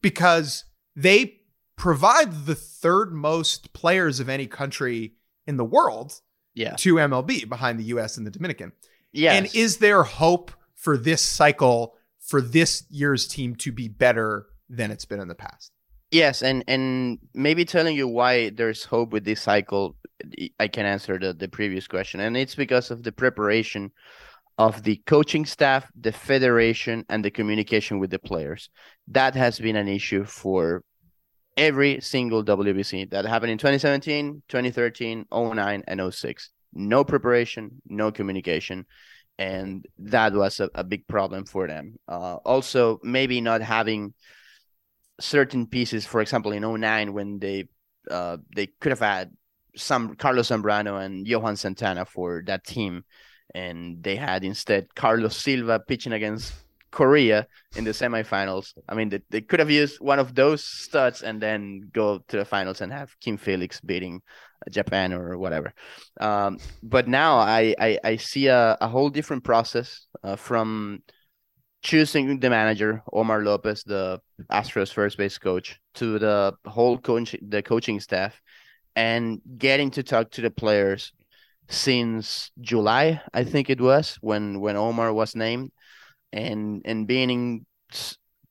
Because 0.00 0.64
they 0.94 1.40
provide 1.76 2.46
the 2.46 2.54
third 2.54 3.12
most 3.12 3.72
players 3.72 4.20
of 4.20 4.28
any 4.28 4.46
country 4.46 5.14
in 5.46 5.56
the 5.56 5.64
world 5.64 6.20
yeah. 6.54 6.74
to 6.76 6.94
MLB 6.96 7.48
behind 7.48 7.78
the 7.78 7.84
US 7.84 8.16
and 8.16 8.26
the 8.26 8.30
Dominican. 8.30 8.72
Yes. 9.12 9.36
And 9.36 9.54
is 9.54 9.78
there 9.78 10.02
hope 10.02 10.50
for 10.74 10.96
this 10.96 11.22
cycle 11.22 11.94
for 12.28 12.40
this 12.40 12.84
year's 12.90 13.26
team 13.26 13.56
to 13.56 13.72
be 13.72 13.88
better 13.88 14.46
than 14.68 14.90
it's 14.90 15.06
been 15.06 15.20
in 15.20 15.28
the 15.28 15.34
past. 15.34 15.72
Yes, 16.10 16.42
and 16.42 16.64
and 16.68 17.18
maybe 17.34 17.64
telling 17.64 17.96
you 17.96 18.08
why 18.08 18.50
there's 18.50 18.84
hope 18.84 19.12
with 19.12 19.24
this 19.24 19.42
cycle, 19.42 19.96
I 20.58 20.68
can 20.68 20.86
answer 20.86 21.18
the 21.18 21.34
the 21.34 21.48
previous 21.48 21.86
question, 21.86 22.20
and 22.20 22.36
it's 22.36 22.54
because 22.54 22.90
of 22.90 23.02
the 23.02 23.12
preparation 23.12 23.92
of 24.56 24.82
the 24.82 24.96
coaching 25.06 25.44
staff, 25.44 25.90
the 26.00 26.12
federation, 26.12 27.04
and 27.08 27.24
the 27.24 27.30
communication 27.30 27.98
with 27.98 28.10
the 28.10 28.18
players. 28.18 28.70
That 29.08 29.34
has 29.34 29.58
been 29.58 29.76
an 29.76 29.88
issue 29.88 30.24
for 30.24 30.82
every 31.58 32.00
single 32.00 32.42
WBC 32.42 33.10
that 33.10 33.26
happened 33.26 33.52
in 33.52 33.58
2017, 33.58 34.42
2013, 34.48 35.26
09, 35.30 35.84
and 35.86 36.14
06. 36.14 36.50
No 36.72 37.04
preparation, 37.04 37.82
no 37.86 38.10
communication. 38.12 38.86
And 39.38 39.86
that 39.98 40.32
was 40.32 40.60
a, 40.60 40.68
a 40.74 40.82
big 40.82 41.06
problem 41.06 41.44
for 41.44 41.68
them. 41.68 41.96
Uh, 42.08 42.36
also, 42.44 42.98
maybe 43.04 43.40
not 43.40 43.60
having 43.62 44.14
certain 45.20 45.66
pieces, 45.66 46.04
for 46.04 46.20
example, 46.20 46.52
in 46.52 46.62
09, 46.62 47.12
when 47.12 47.38
they 47.38 47.68
uh, 48.10 48.38
they 48.54 48.66
could 48.80 48.90
have 48.90 49.00
had 49.00 49.30
some 49.76 50.16
Carlos 50.16 50.48
Zambrano 50.48 51.04
and 51.04 51.26
Johan 51.26 51.56
Santana 51.56 52.04
for 52.04 52.42
that 52.46 52.64
team. 52.64 53.04
And 53.54 54.02
they 54.02 54.16
had 54.16 54.44
instead 54.44 54.94
Carlos 54.94 55.36
Silva 55.36 55.80
pitching 55.80 56.12
against 56.12 56.52
Korea 56.90 57.46
in 57.76 57.84
the 57.84 57.90
semifinals. 57.90 58.72
I 58.88 58.94
mean, 58.94 59.08
they, 59.08 59.20
they 59.30 59.40
could 59.40 59.60
have 59.60 59.70
used 59.70 60.00
one 60.00 60.18
of 60.18 60.34
those 60.34 60.64
studs 60.64 61.22
and 61.22 61.40
then 61.40 61.90
go 61.92 62.18
to 62.28 62.36
the 62.36 62.44
finals 62.44 62.80
and 62.80 62.92
have 62.92 63.18
King 63.20 63.36
Felix 63.36 63.80
beating 63.80 64.22
Japan 64.70 65.12
or 65.12 65.38
whatever. 65.38 65.72
Um, 66.20 66.58
but 66.82 67.08
now 67.08 67.36
I, 67.36 67.74
I, 67.78 67.98
I 68.04 68.16
see 68.16 68.46
a, 68.48 68.76
a 68.80 68.88
whole 68.88 69.10
different 69.10 69.44
process 69.44 70.06
uh, 70.22 70.36
from 70.36 71.02
choosing 71.82 72.40
the 72.40 72.50
manager 72.50 73.02
Omar 73.12 73.42
Lopez, 73.42 73.84
the 73.84 74.20
Astros 74.50 74.92
first 74.92 75.16
base 75.16 75.38
coach, 75.38 75.78
to 75.94 76.18
the 76.18 76.54
whole 76.66 76.98
coach 76.98 77.36
the 77.40 77.62
coaching 77.62 78.00
staff, 78.00 78.40
and 78.96 79.40
getting 79.56 79.90
to 79.92 80.02
talk 80.02 80.30
to 80.32 80.40
the 80.40 80.50
players 80.50 81.12
since 81.68 82.50
July, 82.60 83.20
I 83.32 83.44
think 83.44 83.70
it 83.70 83.80
was 83.80 84.18
when 84.20 84.60
when 84.60 84.76
Omar 84.76 85.12
was 85.12 85.36
named, 85.36 85.70
and 86.32 86.82
and 86.84 87.06
being 87.06 87.30
in 87.30 87.66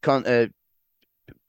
con, 0.01 0.25
uh, 0.25 0.47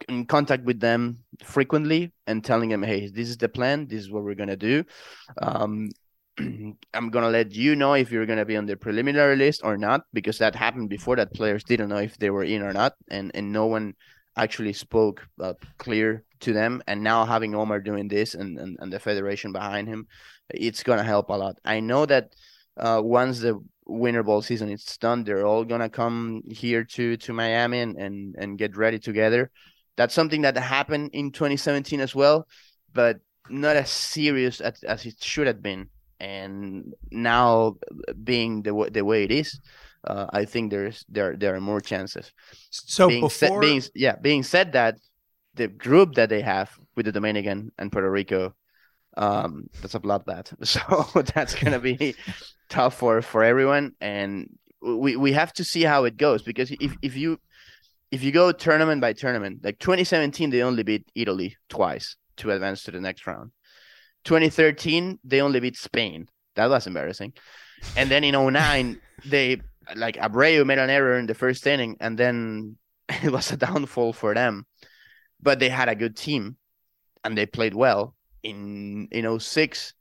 in 0.08 0.26
contact 0.26 0.64
with 0.64 0.80
them 0.80 1.18
frequently 1.42 2.12
and 2.26 2.44
telling 2.44 2.70
them, 2.70 2.82
hey, 2.82 3.08
this 3.08 3.28
is 3.28 3.36
the 3.36 3.48
plan, 3.48 3.86
this 3.86 4.00
is 4.00 4.10
what 4.10 4.24
we're 4.24 4.34
gonna 4.34 4.56
do. 4.56 4.84
Um, 5.40 5.90
I'm 6.38 7.10
gonna 7.10 7.30
let 7.30 7.52
you 7.52 7.76
know 7.76 7.94
if 7.94 8.10
you're 8.10 8.26
gonna 8.26 8.44
be 8.44 8.56
on 8.56 8.66
the 8.66 8.76
preliminary 8.76 9.36
list 9.36 9.62
or 9.64 9.76
not, 9.76 10.02
because 10.12 10.38
that 10.38 10.54
happened 10.54 10.88
before 10.88 11.16
that 11.16 11.34
players 11.34 11.64
didn't 11.64 11.88
know 11.88 11.98
if 11.98 12.16
they 12.18 12.30
were 12.30 12.44
in 12.44 12.62
or 12.62 12.72
not, 12.72 12.94
and 13.10 13.30
and 13.34 13.52
no 13.52 13.66
one 13.66 13.94
actually 14.36 14.72
spoke 14.72 15.26
uh, 15.40 15.54
clear 15.78 16.24
to 16.40 16.52
them. 16.52 16.80
And 16.86 17.02
now 17.02 17.24
having 17.24 17.54
Omar 17.54 17.80
doing 17.80 18.08
this 18.08 18.34
and, 18.34 18.58
and 18.58 18.76
and 18.80 18.92
the 18.92 19.00
federation 19.00 19.52
behind 19.52 19.88
him, 19.88 20.06
it's 20.50 20.82
gonna 20.82 21.02
help 21.02 21.28
a 21.30 21.34
lot. 21.34 21.56
I 21.64 21.80
know 21.80 22.06
that 22.06 22.34
uh, 22.76 23.00
once 23.02 23.40
the 23.40 23.60
winter 23.88 24.22
ball 24.22 24.42
season. 24.42 24.68
It's 24.68 24.96
done, 24.98 25.24
they're 25.24 25.46
all 25.46 25.64
gonna 25.64 25.88
come 25.88 26.42
here 26.46 26.84
to 26.84 27.16
to 27.16 27.32
Miami 27.32 27.80
and 27.80 27.96
and, 27.96 28.34
and 28.38 28.58
get 28.58 28.76
ready 28.76 28.98
together. 28.98 29.50
That's 29.96 30.14
something 30.14 30.42
that 30.42 30.56
happened 30.56 31.10
in 31.12 31.32
2017 31.32 32.00
as 32.00 32.14
well, 32.14 32.46
but 32.92 33.18
not 33.50 33.76
as 33.76 33.90
serious 33.90 34.60
as, 34.60 34.82
as 34.84 35.06
it 35.06 35.22
should 35.22 35.46
have 35.46 35.62
been 35.62 35.88
and 36.20 36.94
now 37.10 37.76
being 38.24 38.62
the 38.62 38.74
way, 38.74 38.88
the 38.88 39.04
way 39.04 39.24
it 39.24 39.30
is 39.30 39.60
uh, 40.06 40.26
i 40.30 40.44
think 40.44 40.70
there's 40.70 41.04
there 41.08 41.36
there 41.36 41.54
are 41.54 41.60
more 41.60 41.80
chances 41.80 42.32
So 42.70 43.08
being 43.08 43.20
before 43.20 43.30
said, 43.30 43.60
being 43.60 43.82
yeah 43.94 44.16
being 44.16 44.42
said 44.42 44.72
that 44.72 44.98
the 45.54 45.68
group 45.68 46.14
that 46.14 46.28
they 46.28 46.42
have 46.42 46.70
with 46.96 47.06
the 47.06 47.12
dominican 47.12 47.72
and 47.78 47.92
puerto 47.92 48.10
rico 48.10 48.54
um 49.18 49.68
that's 49.80 49.94
a 49.94 50.00
bloodbath 50.00 50.54
so 50.66 51.22
that's 51.34 51.54
gonna 51.54 51.78
be 51.78 52.14
tough 52.68 52.94
for 52.94 53.20
for 53.22 53.42
everyone 53.42 53.92
and 54.00 54.48
we 54.80 55.16
we 55.16 55.32
have 55.32 55.52
to 55.52 55.64
see 55.64 55.82
how 55.82 56.04
it 56.04 56.16
goes 56.16 56.42
because 56.42 56.70
if 56.80 56.96
if 57.02 57.16
you 57.16 57.38
if 58.10 58.22
you 58.22 58.32
go 58.32 58.52
tournament 58.52 59.00
by 59.00 59.12
tournament 59.12 59.60
like 59.62 59.78
2017 59.78 60.50
they 60.50 60.62
only 60.62 60.82
beat 60.82 61.04
italy 61.14 61.56
twice 61.68 62.16
to 62.36 62.50
advance 62.52 62.84
to 62.84 62.90
the 62.90 63.00
next 63.00 63.26
round 63.26 63.50
2013 64.24 65.18
they 65.24 65.40
only 65.40 65.60
beat 65.60 65.76
Spain. 65.76 66.28
That 66.54 66.68
was 66.68 66.86
embarrassing. 66.86 67.32
And 67.96 68.10
then 68.10 68.24
in 68.24 68.34
09 68.34 69.00
they 69.26 69.60
like 69.96 70.16
Abreu 70.16 70.66
made 70.66 70.78
an 70.78 70.90
error 70.90 71.18
in 71.18 71.26
the 71.26 71.34
first 71.34 71.66
inning 71.66 71.96
and 72.00 72.18
then 72.18 72.76
it 73.22 73.32
was 73.32 73.50
a 73.50 73.56
downfall 73.56 74.12
for 74.12 74.34
them. 74.34 74.66
But 75.40 75.60
they 75.60 75.68
had 75.68 75.88
a 75.88 75.94
good 75.94 76.16
team 76.16 76.56
and 77.24 77.38
they 77.38 77.46
played 77.46 77.74
well. 77.74 78.14
In 78.42 79.08
in 79.10 79.38
06 79.40 79.94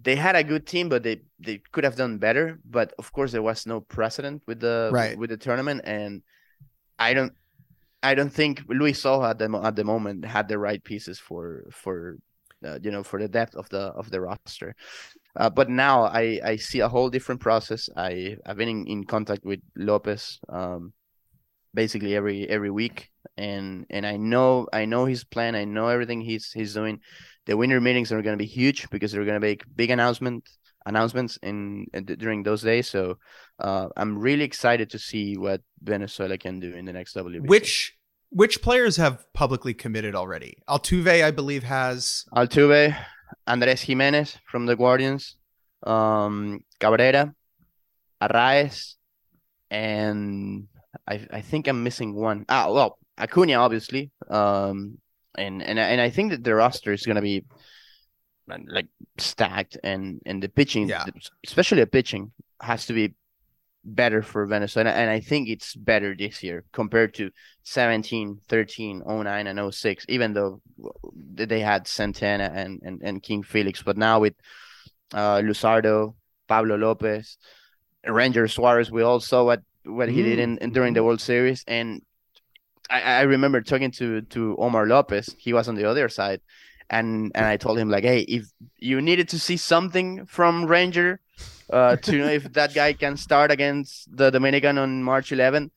they 0.00 0.14
had 0.14 0.36
a 0.36 0.44
good 0.44 0.66
team 0.66 0.88
but 0.88 1.02
they 1.02 1.22
they 1.40 1.60
could 1.72 1.84
have 1.84 1.96
done 1.96 2.18
better, 2.18 2.58
but 2.64 2.94
of 2.98 3.12
course 3.12 3.32
there 3.32 3.42
was 3.42 3.66
no 3.66 3.80
precedent 3.80 4.42
with 4.46 4.60
the 4.60 4.90
Right. 4.92 5.18
with 5.18 5.30
the 5.30 5.36
tournament 5.36 5.82
and 5.84 6.22
I 6.98 7.14
don't 7.14 7.32
I 8.02 8.14
don't 8.14 8.32
think 8.32 8.62
Luis 8.68 9.02
Sojo 9.02 9.28
at 9.28 9.38
the 9.38 9.50
at 9.62 9.74
the 9.76 9.84
moment 9.84 10.24
had 10.24 10.48
the 10.48 10.58
right 10.58 10.82
pieces 10.82 11.18
for 11.18 11.64
for 11.72 12.16
uh, 12.64 12.78
you 12.82 12.90
know 12.90 13.02
for 13.02 13.20
the 13.20 13.28
depth 13.28 13.54
of 13.56 13.68
the 13.70 13.90
of 13.98 14.10
the 14.10 14.20
roster. 14.20 14.74
Uh, 15.36 15.50
but 15.50 15.68
now 15.68 16.04
I 16.04 16.40
I 16.44 16.56
see 16.56 16.80
a 16.80 16.88
whole 16.88 17.10
different 17.10 17.40
process. 17.40 17.88
I 17.96 18.36
I've 18.46 18.56
been 18.56 18.68
in, 18.68 18.86
in 18.86 19.04
contact 19.04 19.44
with 19.44 19.60
Lopez 19.76 20.38
um, 20.48 20.92
basically 21.74 22.14
every 22.14 22.48
every 22.48 22.70
week, 22.70 23.10
and 23.36 23.86
and 23.90 24.06
I 24.06 24.16
know 24.16 24.68
I 24.72 24.84
know 24.86 25.04
his 25.06 25.24
plan. 25.24 25.54
I 25.54 25.64
know 25.64 25.88
everything 25.88 26.20
he's 26.20 26.50
he's 26.52 26.74
doing. 26.74 27.00
The 27.48 27.56
winter 27.56 27.80
meetings 27.80 28.12
are 28.12 28.22
going 28.22 28.38
to 28.38 28.44
be 28.44 28.46
huge 28.46 28.88
because 28.90 29.10
they're 29.10 29.24
going 29.24 29.40
to 29.40 29.40
make 29.40 29.64
big 29.74 29.90
announcement 29.90 30.48
announcements 30.86 31.38
in, 31.42 31.86
in 31.92 32.04
during 32.04 32.42
those 32.42 32.62
days. 32.62 32.88
So 32.88 33.18
uh, 33.58 33.88
I'm 33.96 34.18
really 34.18 34.44
excited 34.44 34.90
to 34.90 34.98
see 34.98 35.36
what 35.36 35.62
Venezuela 35.82 36.38
can 36.38 36.60
do 36.60 36.72
in 36.74 36.84
the 36.84 36.92
next 36.92 37.16
WBC. 37.16 37.48
which 37.48 37.96
which 38.30 38.60
players 38.60 38.96
have 38.96 39.24
publicly 39.32 39.72
committed 39.72 40.14
already? 40.14 40.58
Altuve, 40.68 41.24
I 41.24 41.30
believe, 41.30 41.62
has 41.62 42.26
Altuve, 42.36 42.94
Andres 43.46 43.80
Gimenez 43.80 44.36
from 44.46 44.66
the 44.66 44.76
Guardians, 44.76 45.36
um, 45.84 46.60
Cabrera, 46.78 47.34
Arraez, 48.20 48.96
and 49.70 50.68
I 51.08 51.26
I 51.32 51.40
think 51.40 51.66
I'm 51.66 51.82
missing 51.82 52.14
one. 52.14 52.44
Ah, 52.48 52.70
well, 52.70 52.98
Acuna 53.16 53.54
obviously. 53.54 54.10
Um, 54.28 54.98
and 55.36 55.62
and 55.62 55.78
and 55.78 56.00
I 56.00 56.10
think 56.10 56.30
that 56.30 56.44
the 56.44 56.54
roster 56.54 56.92
is 56.92 57.04
gonna 57.04 57.22
be 57.22 57.44
uh, 58.50 58.58
like 58.66 58.88
stacked, 59.18 59.76
and 59.82 60.20
and 60.26 60.42
the 60.42 60.48
pitching, 60.48 60.88
Yeah. 60.88 61.04
especially 61.46 61.80
the 61.80 61.86
pitching, 61.86 62.32
has 62.60 62.86
to 62.86 62.92
be 62.92 63.14
better 63.84 64.22
for 64.22 64.44
Venezuela. 64.46 64.90
And 64.90 65.08
I 65.10 65.20
think 65.20 65.48
it's 65.48 65.74
better 65.74 66.14
this 66.14 66.42
year 66.42 66.64
compared 66.72 67.14
to 67.14 67.30
17, 67.62 68.40
13, 68.48 69.02
09, 69.06 69.46
and 69.46 69.74
06, 69.74 70.04
even 70.08 70.32
though 70.34 70.60
they 71.24 71.60
had 71.60 71.86
Santana 71.86 72.50
and, 72.54 72.80
and, 72.82 73.00
and 73.02 73.22
King 73.22 73.42
Felix. 73.42 73.82
But 73.82 73.96
now 73.96 74.20
with 74.20 74.34
uh, 75.14 75.38
Luzardo, 75.38 76.14
Pablo 76.48 76.76
Lopez, 76.76 77.38
Ranger 78.06 78.48
Suarez, 78.48 78.90
we 78.90 79.02
all 79.02 79.20
saw 79.20 79.44
what, 79.44 79.62
what 79.84 80.08
he 80.08 80.22
did 80.22 80.38
in, 80.38 80.58
in 80.58 80.72
during 80.72 80.92
the 80.92 81.04
World 81.04 81.20
Series. 81.20 81.64
And 81.66 82.02
I, 82.90 83.00
I 83.00 83.20
remember 83.22 83.60
talking 83.60 83.90
to, 83.92 84.22
to 84.22 84.56
Omar 84.58 84.86
Lopez. 84.86 85.34
He 85.38 85.52
was 85.52 85.68
on 85.68 85.74
the 85.74 85.84
other 85.84 86.08
side. 86.08 86.40
And, 86.90 87.32
and 87.34 87.44
I 87.44 87.58
told 87.58 87.78
him 87.78 87.90
like, 87.90 88.04
hey, 88.04 88.20
if 88.20 88.46
you 88.78 89.00
needed 89.02 89.28
to 89.30 89.38
see 89.38 89.58
something 89.58 90.24
from 90.24 90.64
Ranger, 90.64 91.20
uh, 91.70 91.96
to 91.96 92.12
know 92.12 92.28
if 92.28 92.52
that 92.54 92.74
guy 92.74 92.92
can 92.92 93.16
start 93.16 93.50
against 93.50 94.08
the 94.16 94.30
Dominican 94.30 94.78
on 94.78 95.02
March 95.02 95.30
11th. 95.30 95.70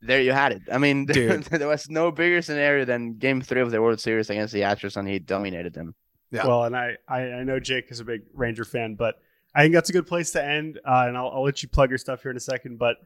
There 0.00 0.20
you 0.20 0.32
had 0.32 0.52
it. 0.52 0.62
I 0.72 0.78
mean, 0.78 1.06
Dude. 1.06 1.44
there 1.44 1.68
was 1.68 1.90
no 1.90 2.10
bigger 2.10 2.42
scenario 2.42 2.84
than 2.84 3.14
Game 3.14 3.40
Three 3.40 3.60
of 3.60 3.70
the 3.70 3.80
World 3.80 4.00
Series 4.00 4.30
against 4.30 4.52
the 4.52 4.60
Astros, 4.60 4.96
and 4.96 5.08
he 5.08 5.18
dominated 5.18 5.74
them. 5.74 5.94
Yeah. 6.30 6.46
Well, 6.46 6.64
and 6.64 6.76
I, 6.76 6.96
I 7.08 7.20
I 7.20 7.44
know 7.44 7.60
Jake 7.60 7.90
is 7.90 8.00
a 8.00 8.04
big 8.04 8.22
Ranger 8.34 8.64
fan, 8.64 8.94
but 8.94 9.16
I 9.54 9.62
think 9.62 9.74
that's 9.74 9.90
a 9.90 9.92
good 9.92 10.06
place 10.06 10.32
to 10.32 10.44
end. 10.44 10.78
Uh, 10.84 11.04
and 11.08 11.16
I'll, 11.16 11.30
I'll 11.30 11.42
let 11.42 11.62
you 11.62 11.68
plug 11.68 11.90
your 11.90 11.98
stuff 11.98 12.22
here 12.22 12.30
in 12.30 12.36
a 12.36 12.40
second. 12.40 12.78
But 12.78 12.96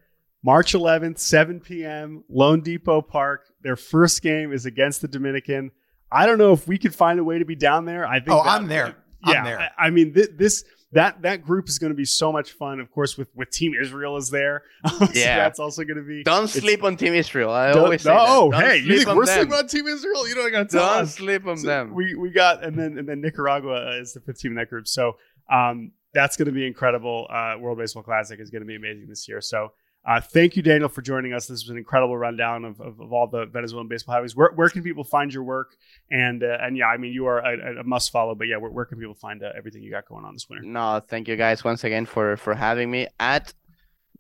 March 0.43 0.73
11th, 0.73 1.19
7 1.19 1.61
p.m., 1.61 2.25
loanDepot 2.35 3.07
Park. 3.09 3.47
Their 3.63 3.77
first 3.77 4.23
game 4.23 4.53
is 4.53 4.65
against 4.67 5.03
the 5.03 5.09
Dominican. 5.09 5.71
I 6.11 6.27
don't 6.27 6.39
know 6.39 6.53
if 6.53 6.67
we 6.67 6.79
could 6.79 6.95
find 6.95 7.21
a 7.21 7.25
way 7.25 7.39
to 7.39 7.45
be 7.45 7.55
down 7.55 7.85
there. 7.85 8.07
I 8.07 8.21
think. 8.21 8.31
Oh, 8.31 8.43
that- 8.45 8.51
I'm 8.51 8.67
there. 8.69 8.97
I'm 9.23 9.33
Yeah, 9.35 9.45
there. 9.45 9.61
I, 9.79 9.87
I 9.87 9.91
mean, 9.91 10.15
thi- 10.15 10.29
this 10.35 10.65
that 10.93 11.23
that 11.23 11.43
group 11.45 11.69
is 11.69 11.79
going 11.79 11.91
to 11.93 11.97
be 11.97 12.07
so 12.07 12.33
much 12.33 12.53
fun. 12.53 12.81
Of 12.81 12.91
course, 12.91 13.19
with 13.19 13.29
with 13.37 13.51
Team 13.51 13.75
Israel 13.81 14.17
is 14.17 14.31
there. 14.31 14.63
So 14.89 15.07
Yeah. 15.15 15.37
that's 15.37 15.59
also 15.61 15.85
going 15.85 15.99
to 15.99 16.03
be. 16.03 16.25
Don't 16.25 16.49
sleep 16.49 16.83
on 16.83 16.97
Team 16.97 17.13
Israel. 17.15 17.51
I 17.53 17.73
Don't- 17.73 17.85
always 17.85 18.03
say 18.03 18.11
that. 18.11 18.27
oh, 18.27 18.51
Don't 18.51 18.63
hey, 18.63 18.79
you 18.79 18.97
think 19.05 19.15
we're 19.15 19.27
them. 19.27 19.37
sleeping 19.41 19.55
on 19.55 19.67
Team 19.69 19.87
Israel? 19.87 20.27
You 20.27 20.35
know, 20.37 20.47
I 20.47 20.51
got 20.51 20.71
to 20.71 20.77
tell 20.79 20.87
Don't 20.95 21.03
us. 21.03 21.15
sleep 21.17 21.47
on 21.47 21.59
So 21.59 21.67
them. 21.67 21.95
We 21.95 22.15
we 22.15 22.31
got 22.31 22.65
and 22.65 22.77
then 22.79 22.97
and 22.99 23.07
then 23.07 23.21
Nicaragua 23.21 23.99
is 24.01 24.15
the 24.15 24.21
fifth 24.21 24.41
team 24.41 24.53
in 24.53 24.57
that 24.57 24.71
group. 24.71 24.89
So 24.89 25.17
um, 25.53 25.93
that's 26.15 26.37
going 26.39 26.47
to 26.47 26.53
be 26.53 26.67
incredible. 26.67 27.27
Uh, 27.31 27.57
World 27.61 27.77
Baseball 27.79 28.03
Classic 28.03 28.41
is 28.41 28.49
going 28.51 28.63
to 28.63 28.67
be 28.67 28.75
amazing 28.77 29.07
this 29.09 29.29
year. 29.29 29.41
So 29.43 29.73
uh, 30.07 30.21
thank 30.21 30.57
you, 30.57 30.63
Daniel, 30.63 30.89
for 30.89 31.03
joining 31.03 31.35
us. 31.35 31.47
This 31.47 31.63
was 31.63 31.69
an 31.69 31.77
incredible 31.77 32.17
rundown 32.17 32.65
of, 32.65 32.81
of, 32.81 33.01
of 33.01 33.13
all 33.13 33.27
the 33.27 33.47
Venezuelan 33.47 33.87
baseball 33.87 34.15
hobbies. 34.15 34.35
Where, 34.35 34.51
where 34.53 34.71
can 34.71 34.83
people 34.83 35.05
find 35.05 35.33
your 35.33 35.43
work? 35.43 35.77
And 36.11 36.43
uh, 36.43 36.57
and 36.61 36.77
yeah, 36.77 36.87
I 36.87 36.97
mean 36.97 37.13
you 37.13 37.27
are 37.27 37.39
a, 37.39 37.81
a 37.81 37.85
must 37.85 38.11
follow. 38.11 38.35
But 38.35 38.49
yeah, 38.49 38.57
where, 38.57 38.71
where 38.71 38.85
can 38.87 38.99
people 38.99 39.15
find 39.15 39.43
uh, 39.43 39.51
everything 39.57 39.83
you 39.83 39.91
got 39.91 40.09
going 40.09 40.25
on 40.25 40.35
this 40.35 40.49
winter? 40.49 40.65
No, 40.65 41.01
thank 41.07 41.29
you 41.29 41.37
guys 41.37 41.65
once 41.65 41.85
again 41.85 42.07
for 42.07 42.37
for 42.39 42.55
having 42.55 42.91
me 42.91 43.09
at 43.19 43.53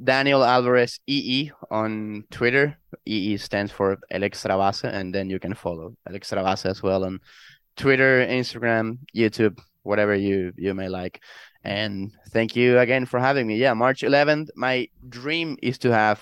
Daniel 0.02 0.44
Alvarez 0.44 1.00
EE 1.06 1.50
on 1.70 2.24
Twitter. 2.30 2.76
EE 3.06 3.38
stands 3.38 3.72
for 3.72 3.98
El 4.10 4.20
Extrabase, 4.20 4.84
and 4.84 5.14
then 5.14 5.30
you 5.30 5.38
can 5.38 5.54
follow 5.54 5.96
El 6.06 6.14
Extrabase 6.14 6.66
as 6.66 6.82
well 6.82 7.04
on 7.04 7.20
Twitter, 7.76 8.26
Instagram, 8.26 8.98
YouTube, 9.16 9.58
whatever 9.82 10.14
you 10.14 10.52
you 10.56 10.74
may 10.74 10.88
like. 10.88 11.22
And 11.62 12.12
thank 12.30 12.56
you 12.56 12.78
again 12.78 13.04
for 13.06 13.20
having 13.20 13.46
me. 13.46 13.56
Yeah, 13.56 13.74
March 13.74 14.00
11th. 14.00 14.48
My 14.56 14.88
dream 15.08 15.56
is 15.62 15.78
to 15.78 15.92
have 15.92 16.20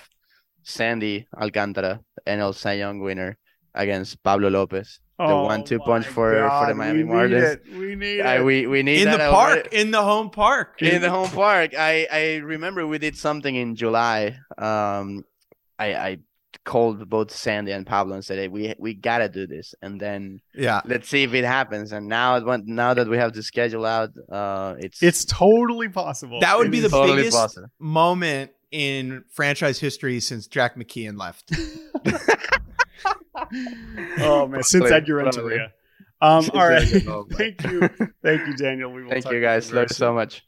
Sandy 0.63 1.27
Alcantara, 1.39 2.01
NL 2.27 2.53
Cy 2.53 2.73
Young 2.73 2.99
winner, 2.99 3.37
against 3.73 4.21
Pablo 4.23 4.49
Lopez. 4.49 4.99
The 5.17 5.25
Oh 5.25 5.43
one-two 5.43 5.79
my 5.79 5.85
punch 5.85 6.07
for 6.07 6.31
for 6.49 6.65
the 6.67 6.73
Miami 6.73 7.03
we 7.03 7.09
Marlins. 7.09 7.29
Need 7.29 7.43
it. 7.43 7.77
We 7.77 7.95
need 7.95 8.21
I, 8.21 8.35
it. 8.37 8.43
we 8.43 8.67
we 8.67 8.83
need 8.83 9.01
in 9.01 9.11
the 9.11 9.17
park, 9.17 9.67
already. 9.67 9.75
in 9.75 9.91
the 9.91 10.01
home 10.01 10.29
park. 10.29 10.81
in 10.81 11.01
the 11.01 11.09
home 11.09 11.29
park. 11.29 11.71
I 11.77 12.07
I 12.09 12.35
remember 12.37 12.87
we 12.87 12.99
did 12.99 13.17
something 13.17 13.53
in 13.53 13.75
July. 13.75 14.37
Um, 14.57 15.25
I 15.77 15.87
I 15.93 16.17
called 16.65 17.09
both 17.09 17.31
Sandy 17.31 17.71
and 17.71 17.85
Pablo 17.85 18.15
and 18.15 18.25
said, 18.25 18.39
"Hey, 18.39 18.47
we 18.47 18.73
we 18.79 18.93
gotta 18.93 19.29
do 19.29 19.47
this." 19.47 19.73
And 19.81 19.99
then 19.99 20.41
Yeah. 20.53 20.81
let's 20.85 21.09
see 21.09 21.23
if 21.23 21.33
it 21.33 21.45
happens. 21.45 21.91
And 21.91 22.07
now 22.07 22.35
it 22.37 22.45
went, 22.45 22.67
now 22.67 22.93
that 22.93 23.07
we 23.07 23.17
have 23.17 23.33
to 23.33 23.43
schedule 23.43 23.85
out, 23.85 24.09
uh, 24.31 24.75
it's 24.79 25.01
it's 25.03 25.25
totally 25.25 25.89
possible. 25.89 26.39
That 26.41 26.57
would 26.57 26.67
It 26.67 26.71
be 26.71 26.79
the 26.79 26.89
totally 26.89 27.17
biggest 27.17 27.37
possible. 27.37 27.67
moment 27.79 28.51
in 28.71 29.23
franchise 29.31 29.79
history 29.79 30.19
since 30.19 30.47
Jack 30.47 30.75
McKeon 30.75 31.19
left. 31.19 31.51
Oh 34.19 34.47
man, 34.47 34.61
since 34.63 34.83
Totally, 34.83 34.91
Edgar 34.93 35.23
totally. 35.23 35.43
Renteria. 35.57 35.73
Um, 36.21 36.49
all 36.53 36.67
right. 36.69 36.83
Edgar, 36.93 37.11
oh 37.11 37.25
my 37.29 37.35
Thank 37.37 37.63
you. 37.63 37.79
Thank 38.21 38.47
you, 38.47 38.55
Daniel. 38.57 38.91
We 38.91 39.03
will 39.03 39.09
Thank 39.09 39.23
talk 39.23 39.33
you 39.33 39.41
guys 39.41 39.69
very 39.69 39.83
love 39.83 39.89
so 39.91 40.13
much. 40.13 40.43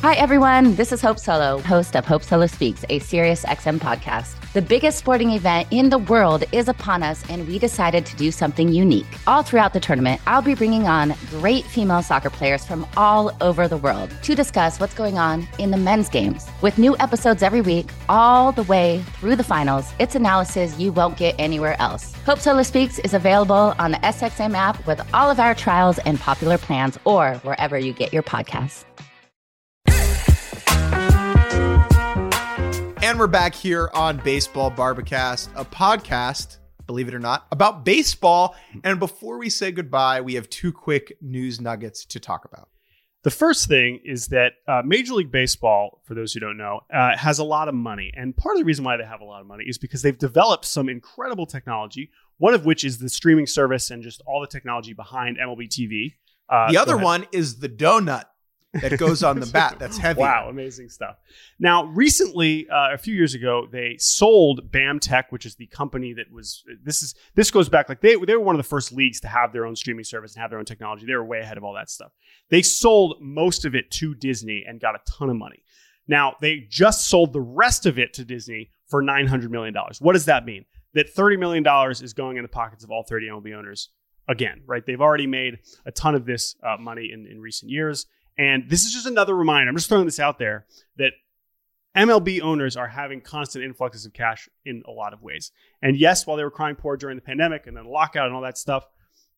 Hi, 0.00 0.14
everyone. 0.14 0.76
This 0.76 0.92
is 0.92 1.02
Hope 1.02 1.18
Solo, 1.18 1.58
host 1.58 1.96
of 1.96 2.06
Hope 2.06 2.22
Solo 2.22 2.46
Speaks, 2.46 2.84
a 2.88 3.00
Sirius 3.00 3.44
XM 3.44 3.80
podcast. 3.80 4.36
The 4.52 4.62
biggest 4.62 4.98
sporting 4.98 5.30
event 5.30 5.68
in 5.70 5.90
the 5.90 5.98
world 5.98 6.42
is 6.50 6.66
upon 6.66 7.04
us, 7.04 7.22
and 7.30 7.46
we 7.46 7.56
decided 7.56 8.04
to 8.06 8.16
do 8.16 8.32
something 8.32 8.72
unique. 8.72 9.06
All 9.28 9.44
throughout 9.44 9.74
the 9.74 9.78
tournament, 9.78 10.20
I'll 10.26 10.42
be 10.42 10.56
bringing 10.56 10.88
on 10.88 11.14
great 11.28 11.64
female 11.64 12.02
soccer 12.02 12.30
players 12.30 12.64
from 12.64 12.84
all 12.96 13.30
over 13.40 13.68
the 13.68 13.76
world 13.76 14.12
to 14.22 14.34
discuss 14.34 14.80
what's 14.80 14.92
going 14.92 15.18
on 15.18 15.46
in 15.60 15.70
the 15.70 15.76
men's 15.76 16.08
games. 16.08 16.48
With 16.62 16.78
new 16.78 16.96
episodes 16.98 17.44
every 17.44 17.60
week, 17.60 17.90
all 18.08 18.50
the 18.50 18.64
way 18.64 19.04
through 19.20 19.36
the 19.36 19.44
finals, 19.44 19.92
it's 20.00 20.16
analysis 20.16 20.76
you 20.80 20.90
won't 20.90 21.16
get 21.16 21.36
anywhere 21.38 21.80
else. 21.80 22.12
Hope 22.26 22.40
Solo 22.40 22.64
Speaks 22.64 22.98
is 22.98 23.14
available 23.14 23.76
on 23.78 23.92
the 23.92 23.98
SXM 23.98 24.56
app 24.56 24.84
with 24.84 25.00
all 25.14 25.30
of 25.30 25.38
our 25.38 25.54
trials 25.54 26.00
and 26.00 26.18
popular 26.18 26.58
plans, 26.58 26.98
or 27.04 27.34
wherever 27.44 27.78
you 27.78 27.92
get 27.92 28.12
your 28.12 28.24
podcasts. 28.24 28.84
And 33.02 33.18
we're 33.18 33.28
back 33.28 33.54
here 33.54 33.88
on 33.94 34.18
Baseball 34.18 34.68
Bar-B-Cast, 34.68 35.48
a 35.56 35.64
podcast, 35.64 36.58
believe 36.86 37.08
it 37.08 37.14
or 37.14 37.18
not, 37.18 37.46
about 37.50 37.82
baseball. 37.82 38.54
And 38.84 38.98
before 39.00 39.38
we 39.38 39.48
say 39.48 39.72
goodbye, 39.72 40.20
we 40.20 40.34
have 40.34 40.50
two 40.50 40.70
quick 40.70 41.16
news 41.22 41.62
nuggets 41.62 42.04
to 42.04 42.20
talk 42.20 42.44
about. 42.44 42.68
The 43.22 43.30
first 43.30 43.68
thing 43.68 44.00
is 44.04 44.26
that 44.28 44.52
uh, 44.68 44.82
Major 44.84 45.14
League 45.14 45.32
Baseball, 45.32 46.02
for 46.04 46.14
those 46.14 46.34
who 46.34 46.40
don't 46.40 46.58
know, 46.58 46.80
uh, 46.92 47.16
has 47.16 47.38
a 47.38 47.44
lot 47.44 47.68
of 47.68 47.74
money. 47.74 48.12
And 48.14 48.36
part 48.36 48.56
of 48.56 48.60
the 48.60 48.66
reason 48.66 48.84
why 48.84 48.98
they 48.98 49.04
have 49.04 49.22
a 49.22 49.24
lot 49.24 49.40
of 49.40 49.46
money 49.46 49.64
is 49.66 49.78
because 49.78 50.02
they've 50.02 50.18
developed 50.18 50.66
some 50.66 50.90
incredible 50.90 51.46
technology, 51.46 52.10
one 52.36 52.52
of 52.52 52.66
which 52.66 52.84
is 52.84 52.98
the 52.98 53.08
streaming 53.08 53.46
service 53.46 53.90
and 53.90 54.02
just 54.02 54.20
all 54.26 54.42
the 54.42 54.46
technology 54.46 54.92
behind 54.92 55.38
MLB 55.38 55.68
TV. 55.70 56.12
Uh, 56.50 56.70
the 56.70 56.76
other 56.76 56.98
one 56.98 57.26
is 57.32 57.60
the 57.60 57.68
donut 57.68 58.24
that 58.72 58.96
goes 58.98 59.22
on 59.22 59.40
the 59.40 59.46
bat. 59.52 59.76
That's 59.78 59.98
heavy. 59.98 60.20
Wow, 60.20 60.48
amazing 60.48 60.88
stuff. 60.88 61.16
Now, 61.58 61.84
recently, 61.86 62.68
uh, 62.68 62.92
a 62.92 62.98
few 62.98 63.14
years 63.14 63.34
ago, 63.34 63.66
they 63.70 63.96
sold 63.98 64.70
BAM 64.70 65.00
Tech, 65.00 65.32
which 65.32 65.44
is 65.46 65.56
the 65.56 65.66
company 65.66 66.12
that 66.14 66.30
was. 66.30 66.62
This 66.82 67.02
is 67.02 67.14
this 67.34 67.50
goes 67.50 67.68
back 67.68 67.88
like 67.88 68.00
they 68.00 68.16
they 68.16 68.34
were 68.34 68.44
one 68.44 68.54
of 68.54 68.58
the 68.58 68.68
first 68.68 68.92
leagues 68.92 69.20
to 69.20 69.28
have 69.28 69.52
their 69.52 69.66
own 69.66 69.74
streaming 69.76 70.04
service 70.04 70.34
and 70.34 70.42
have 70.42 70.50
their 70.50 70.58
own 70.58 70.64
technology. 70.64 71.06
They 71.06 71.14
were 71.14 71.24
way 71.24 71.40
ahead 71.40 71.56
of 71.56 71.64
all 71.64 71.74
that 71.74 71.90
stuff. 71.90 72.12
They 72.48 72.62
sold 72.62 73.16
most 73.20 73.64
of 73.64 73.74
it 73.74 73.90
to 73.92 74.14
Disney 74.14 74.64
and 74.66 74.80
got 74.80 74.94
a 74.94 75.00
ton 75.10 75.30
of 75.30 75.36
money. 75.36 75.62
Now 76.06 76.36
they 76.40 76.66
just 76.68 77.08
sold 77.08 77.32
the 77.32 77.40
rest 77.40 77.86
of 77.86 77.98
it 77.98 78.12
to 78.14 78.24
Disney 78.24 78.70
for 78.86 79.02
nine 79.02 79.26
hundred 79.26 79.50
million 79.50 79.74
dollars. 79.74 80.00
What 80.00 80.12
does 80.12 80.26
that 80.26 80.44
mean? 80.44 80.64
That 80.94 81.10
thirty 81.10 81.36
million 81.36 81.62
dollars 81.62 82.02
is 82.02 82.12
going 82.12 82.36
in 82.36 82.42
the 82.42 82.48
pockets 82.48 82.84
of 82.84 82.90
all 82.90 83.02
thirty 83.02 83.26
MLB 83.26 83.54
owners 83.56 83.90
again, 84.28 84.62
right? 84.66 84.84
They've 84.86 85.00
already 85.00 85.26
made 85.26 85.58
a 85.84 85.92
ton 85.92 86.14
of 86.14 86.24
this 86.24 86.54
uh, 86.62 86.76
money 86.78 87.10
in, 87.12 87.26
in 87.26 87.40
recent 87.40 87.70
years. 87.70 88.06
And 88.40 88.70
this 88.70 88.86
is 88.86 88.92
just 88.94 89.04
another 89.04 89.36
reminder. 89.36 89.68
I'm 89.68 89.76
just 89.76 89.90
throwing 89.90 90.06
this 90.06 90.18
out 90.18 90.38
there 90.38 90.64
that 90.96 91.12
MLB 91.94 92.40
owners 92.40 92.74
are 92.74 92.88
having 92.88 93.20
constant 93.20 93.66
influxes 93.66 94.06
of 94.06 94.14
cash 94.14 94.48
in 94.64 94.82
a 94.88 94.90
lot 94.90 95.12
of 95.12 95.22
ways. 95.22 95.52
And 95.82 95.94
yes, 95.94 96.26
while 96.26 96.38
they 96.38 96.42
were 96.42 96.50
crying 96.50 96.74
poor 96.74 96.96
during 96.96 97.16
the 97.16 97.22
pandemic 97.22 97.66
and 97.66 97.76
then 97.76 97.84
lockout 97.84 98.28
and 98.28 98.34
all 98.34 98.40
that 98.40 98.56
stuff, 98.56 98.86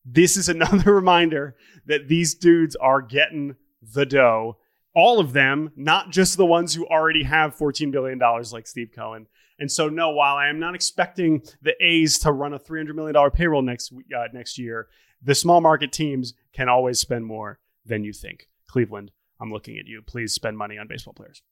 this 0.05 0.37
is 0.37 0.47
another 0.49 0.93
reminder 0.93 1.57
that 1.85 2.07
these 2.07 2.33
dudes 2.33 2.77
are 2.77 3.01
getting 3.01 3.57
the 3.81 4.05
dough. 4.05 4.57
All 4.95 5.19
of 5.19 5.33
them, 5.33 5.73
not 5.75 6.11
just 6.11 6.37
the 6.37 6.45
ones 6.45 6.73
who 6.73 6.87
already 6.87 7.23
have 7.23 7.57
$14 7.57 7.91
billion 7.91 8.17
like 8.53 8.67
Steve 8.67 8.91
Cohen. 8.95 9.27
And 9.59 9.69
so, 9.69 9.89
no, 9.89 10.11
while 10.11 10.37
I 10.37 10.47
am 10.47 10.61
not 10.61 10.75
expecting 10.75 11.43
the 11.61 11.73
A's 11.83 12.19
to 12.19 12.31
run 12.31 12.53
a 12.53 12.59
$300 12.59 12.95
million 12.95 13.31
payroll 13.31 13.63
next, 13.63 13.91
uh, 14.15 14.27
next 14.31 14.57
year, 14.57 14.87
the 15.21 15.35
small 15.35 15.59
market 15.59 15.91
teams 15.91 16.35
can 16.53 16.69
always 16.69 16.99
spend 16.99 17.25
more 17.25 17.59
than 17.85 18.05
you 18.05 18.13
think. 18.13 18.47
Cleveland, 18.73 19.11
I'm 19.39 19.51
looking 19.51 19.77
at 19.77 19.85
you. 19.85 20.01
Please 20.01 20.33
spend 20.33 20.57
money 20.57 20.79
on 20.79 20.87
baseball 20.87 21.13
players. 21.13 21.43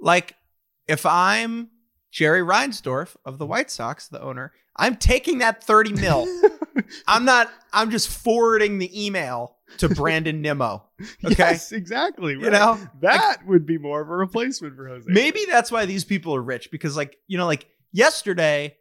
Like, 0.00 0.34
if 0.86 1.04
I'm 1.04 1.68
Jerry 2.10 2.40
Reinsdorf 2.40 3.16
of 3.26 3.36
the 3.36 3.44
White 3.44 3.70
Sox, 3.70 4.08
the 4.08 4.22
owner, 4.22 4.52
I'm 4.74 4.96
taking 4.96 5.38
that 5.38 5.62
30 5.62 5.92
mil. 5.92 6.26
I'm 7.06 7.26
not, 7.26 7.50
I'm 7.72 7.90
just 7.90 8.08
forwarding 8.08 8.78
the 8.78 9.06
email 9.06 9.56
to 9.76 9.90
Brandon 9.90 10.40
Nimmo. 10.40 10.84
Okay. 11.24 11.34
Yes, 11.38 11.70
exactly. 11.70 12.32
You 12.32 12.50
know, 12.50 12.76
that 13.02 13.46
would 13.46 13.66
be 13.66 13.76
more 13.78 14.00
of 14.00 14.08
a 14.08 14.16
replacement 14.16 14.74
for 14.74 14.88
Jose. 14.88 15.04
Maybe 15.06 15.40
that's 15.48 15.70
why 15.70 15.84
these 15.84 16.02
people 16.04 16.34
are 16.34 16.42
rich 16.42 16.70
because, 16.72 16.96
like, 16.96 17.18
you 17.28 17.36
know, 17.38 17.46
like 17.46 17.68
yesterday, 17.92 18.76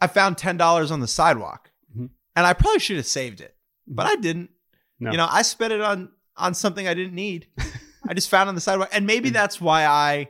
I 0.00 0.06
found 0.06 0.38
ten 0.38 0.56
dollars 0.56 0.90
on 0.90 1.00
the 1.00 1.06
sidewalk, 1.08 1.70
Mhm. 1.94 2.08
and 2.36 2.46
I 2.46 2.52
probably 2.54 2.78
should 2.78 2.96
have 2.96 3.04
saved 3.06 3.42
it, 3.42 3.54
but 3.86 4.06
I 4.06 4.16
didn't. 4.16 4.48
No. 5.00 5.10
You 5.10 5.18
know, 5.18 5.28
I 5.30 5.42
spent 5.42 5.74
it 5.74 5.82
on 5.82 6.12
on 6.36 6.54
something 6.54 6.86
I 6.88 6.94
didn't 6.94 7.14
need. 7.14 7.46
I 8.08 8.14
just 8.14 8.28
found 8.28 8.48
on 8.48 8.54
the 8.54 8.60
sidewalk, 8.60 8.90
and 8.92 9.06
maybe 9.06 9.30
that's 9.30 9.60
why 9.60 9.86
I 9.86 10.28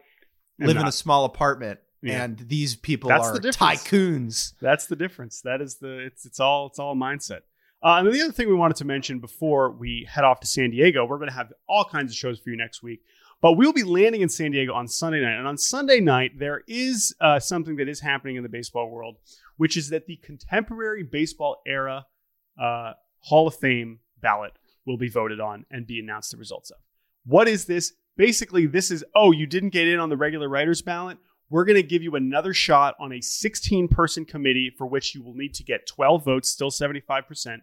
live 0.58 0.76
in 0.76 0.86
a 0.86 0.92
small 0.92 1.24
apartment, 1.24 1.80
Yeah. 2.02 2.22
and 2.22 2.38
these 2.38 2.76
people 2.76 3.08
That's 3.08 3.26
are 3.28 3.38
the 3.38 3.48
tycoons. 3.48 4.52
That's 4.60 4.86
the 4.86 4.96
difference. 4.96 5.40
That 5.40 5.60
is 5.60 5.76
the 5.76 5.98
it's 5.98 6.24
it's 6.24 6.38
all 6.40 6.66
it's 6.66 6.78
all 6.78 6.94
mindset. 6.94 7.40
Uh, 7.82 7.96
and 7.98 8.06
the 8.12 8.22
other 8.22 8.32
thing 8.32 8.48
we 8.48 8.54
wanted 8.54 8.76
to 8.78 8.84
mention 8.84 9.18
before 9.18 9.70
we 9.72 10.06
head 10.10 10.24
off 10.24 10.40
to 10.40 10.46
San 10.46 10.70
Diego, 10.70 11.04
we're 11.04 11.18
going 11.18 11.28
to 11.28 11.34
have 11.34 11.52
all 11.68 11.84
kinds 11.84 12.12
of 12.12 12.16
shows 12.16 12.38
for 12.38 12.48
you 12.50 12.56
next 12.56 12.82
week. 12.82 13.00
But 13.42 13.54
we'll 13.58 13.74
be 13.74 13.82
landing 13.82 14.22
in 14.22 14.30
San 14.30 14.52
Diego 14.52 14.72
on 14.72 14.88
Sunday 14.88 15.20
night, 15.20 15.36
and 15.36 15.46
on 15.46 15.58
Sunday 15.58 16.00
night 16.00 16.38
there 16.38 16.62
is 16.66 17.14
uh, 17.20 17.40
something 17.40 17.76
that 17.76 17.88
is 17.88 18.00
happening 18.00 18.36
in 18.36 18.42
the 18.42 18.48
baseball 18.48 18.88
world, 18.88 19.16
which 19.56 19.76
is 19.76 19.90
that 19.90 20.06
the 20.06 20.16
contemporary 20.16 21.02
baseball 21.02 21.60
era 21.66 22.06
uh, 22.58 22.92
Hall 23.18 23.48
of 23.48 23.56
Fame 23.56 23.98
ballot 24.22 24.52
will 24.86 24.96
be 24.96 25.08
voted 25.08 25.40
on 25.40 25.64
and 25.70 25.86
be 25.86 25.98
announced 25.98 26.30
the 26.30 26.36
results 26.36 26.70
of. 26.70 26.78
What 27.24 27.48
is 27.48 27.64
this? 27.64 27.92
Basically, 28.16 28.66
this 28.66 28.90
is 28.90 29.04
oh, 29.14 29.32
you 29.32 29.46
didn't 29.46 29.70
get 29.70 29.88
in 29.88 29.98
on 29.98 30.08
the 30.08 30.16
regular 30.16 30.48
writers 30.48 30.82
ballot. 30.82 31.18
We're 31.50 31.64
going 31.64 31.76
to 31.76 31.82
give 31.82 32.02
you 32.02 32.16
another 32.16 32.54
shot 32.54 32.94
on 32.98 33.12
a 33.12 33.20
16 33.20 33.88
person 33.88 34.24
committee 34.24 34.72
for 34.76 34.86
which 34.86 35.14
you 35.14 35.22
will 35.22 35.34
need 35.34 35.54
to 35.54 35.64
get 35.64 35.86
12 35.86 36.24
votes, 36.24 36.48
still 36.48 36.70
75%. 36.70 37.58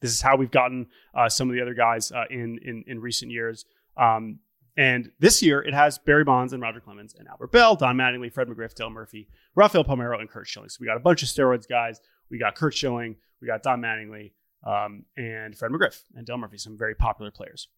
This 0.00 0.10
is 0.10 0.20
how 0.20 0.36
we've 0.36 0.50
gotten 0.50 0.88
uh, 1.14 1.28
some 1.28 1.48
of 1.48 1.54
the 1.54 1.62
other 1.62 1.74
guys 1.74 2.12
uh, 2.12 2.24
in, 2.30 2.58
in 2.62 2.84
in 2.86 3.00
recent 3.00 3.30
years. 3.30 3.64
Um, 3.96 4.40
and 4.76 5.10
this 5.18 5.42
year, 5.42 5.62
it 5.62 5.72
has 5.72 5.96
Barry 5.96 6.24
Bonds 6.24 6.52
and 6.52 6.62
Roger 6.62 6.80
Clemens 6.80 7.14
and 7.18 7.26
Albert 7.28 7.50
Belle, 7.50 7.76
Don 7.76 7.96
Mattingly, 7.96 8.30
Fred 8.30 8.46
McGriff, 8.46 8.74
Dale 8.74 8.90
Murphy, 8.90 9.26
Rafael 9.54 9.84
Palmeiro, 9.84 10.20
and 10.20 10.28
Curt 10.28 10.46
Schilling. 10.46 10.68
So 10.68 10.78
we 10.80 10.86
got 10.86 10.98
a 10.98 11.00
bunch 11.00 11.22
of 11.22 11.28
steroids 11.30 11.66
guys. 11.66 11.98
We 12.30 12.38
got 12.38 12.56
Curt 12.56 12.74
Schilling, 12.74 13.16
we 13.40 13.48
got 13.48 13.62
Don 13.62 13.80
Mattingly, 13.80 14.32
um, 14.64 15.04
and 15.16 15.56
Fred 15.56 15.70
McGriff 15.70 16.02
and 16.14 16.26
Dale 16.26 16.38
Murphy, 16.38 16.58
some 16.58 16.76
very 16.76 16.94
popular 16.94 17.30
players. 17.30 17.68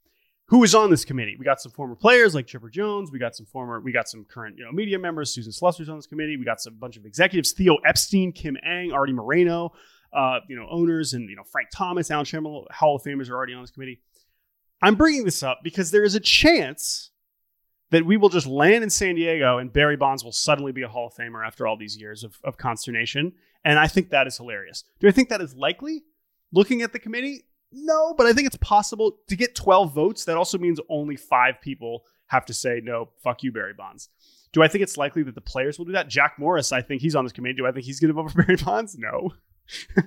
Who 0.47 0.65
is 0.65 0.75
on 0.75 0.91
this 0.91 1.05
committee? 1.05 1.37
We 1.39 1.45
got 1.45 1.61
some 1.61 1.73
former 1.73 1.95
players 1.95 2.35
like 2.35 2.47
Chipper 2.47 2.71
Jones. 2.71 3.13
We 3.13 3.19
got 3.19 3.37
some 3.37 3.45
former, 3.45 3.81
we 3.81 3.93
got 3.93 4.09
some 4.09 4.25
current, 4.25 4.57
you 4.57 4.65
know, 4.65 4.73
media 4.73 4.99
members. 4.99 5.33
Susan 5.33 5.53
Slusser's 5.53 5.91
on 5.91 5.97
this 5.97 6.07
committee. 6.07 6.39
We 6.39 6.45
got 6.45 6.61
some 6.61 6.75
bunch 6.75 6.97
of 6.97 7.05
executives: 7.05 7.53
Theo 7.53 7.77
Epstein, 7.87 8.33
Kim 8.33 8.57
Ng, 8.67 8.93
Artie 8.93 9.13
Moreno, 9.13 9.73
uh, 10.13 10.41
you 10.49 10.57
know, 10.57 10.67
owners, 10.71 11.13
and 11.13 11.29
you 11.29 11.37
know, 11.37 11.45
Frank 11.45 11.69
Thomas, 11.75 12.11
Alan 12.11 12.25
Trammell, 12.25 12.65
Hall 12.71 12.97
of 12.97 13.03
Famers 13.03 13.29
are 13.29 13.35
already 13.35 13.53
on 13.53 13.63
this 13.63 13.71
committee. 13.71 14.01
I'm 14.81 14.95
bringing 14.95 15.25
this 15.25 15.43
up 15.43 15.61
because 15.63 15.91
there 15.91 16.05
is 16.05 16.15
a 16.15 16.21
chance 16.21 17.11
that 17.91 18.05
we 18.05 18.17
will 18.17 18.29
just 18.29 18.47
land 18.47 18.85
in 18.85 18.91
San 18.91 19.15
Diego 19.15 19.59
and 19.59 19.73
Barry 19.73 19.97
Bonds 19.97 20.23
will 20.23 20.33
suddenly 20.33 20.73
be 20.73 20.83
a 20.83 20.89
Hall 20.89 21.09
of 21.09 21.15
Famer 21.15 21.47
after 21.47 21.67
all 21.67 21.77
these 21.77 21.97
years 21.97 22.23
of, 22.23 22.39
of 22.45 22.57
consternation. 22.57 23.33
And 23.65 23.79
I 23.79 23.87
think 23.87 24.11
that 24.11 24.27
is 24.27 24.37
hilarious. 24.37 24.85
Do 25.01 25.09
I 25.09 25.11
think 25.11 25.31
that 25.31 25.41
is 25.41 25.55
likely? 25.55 26.05
Looking 26.53 26.83
at 26.83 26.93
the 26.93 26.99
committee, 26.99 27.43
no, 27.73 28.15
but 28.15 28.27
I 28.27 28.33
think 28.33 28.47
it's 28.47 28.57
possible 28.57 29.19
to 29.29 29.37
get 29.37 29.55
12 29.55 29.95
votes. 29.95 30.25
That 30.25 30.37
also 30.37 30.59
means 30.59 30.81
only 30.89 31.17
five 31.17 31.61
people 31.61 32.05
have 32.29 32.47
to 32.47 32.55
say 32.55 32.81
no, 32.83 33.11
fuck 33.23 33.43
you, 33.43 33.53
Barry 33.53 33.75
Bonds. 33.75 34.09
Do 34.53 34.63
I 34.63 34.69
think 34.69 34.83
it's 34.83 34.97
likely 34.97 35.23
that 35.25 35.35
the 35.35 35.43
players 35.43 35.79
will 35.79 35.85
do 35.85 35.93
that? 35.93 36.09
Jack 36.09 36.39
Morris, 36.39 36.73
I 36.73 36.81
think 36.81 37.03
he's 37.03 37.15
on 37.15 37.25
this 37.25 37.33
committee. 37.33 37.55
Do 37.55 37.67
I 37.67 37.73
think 37.73 37.85
he's 37.85 38.01
going 38.01 38.09
to 38.09 38.15
vote 38.15 38.31
for 38.31 38.43
Barry 38.43 38.57
Bonds? 38.57 38.97
No. 38.99 39.33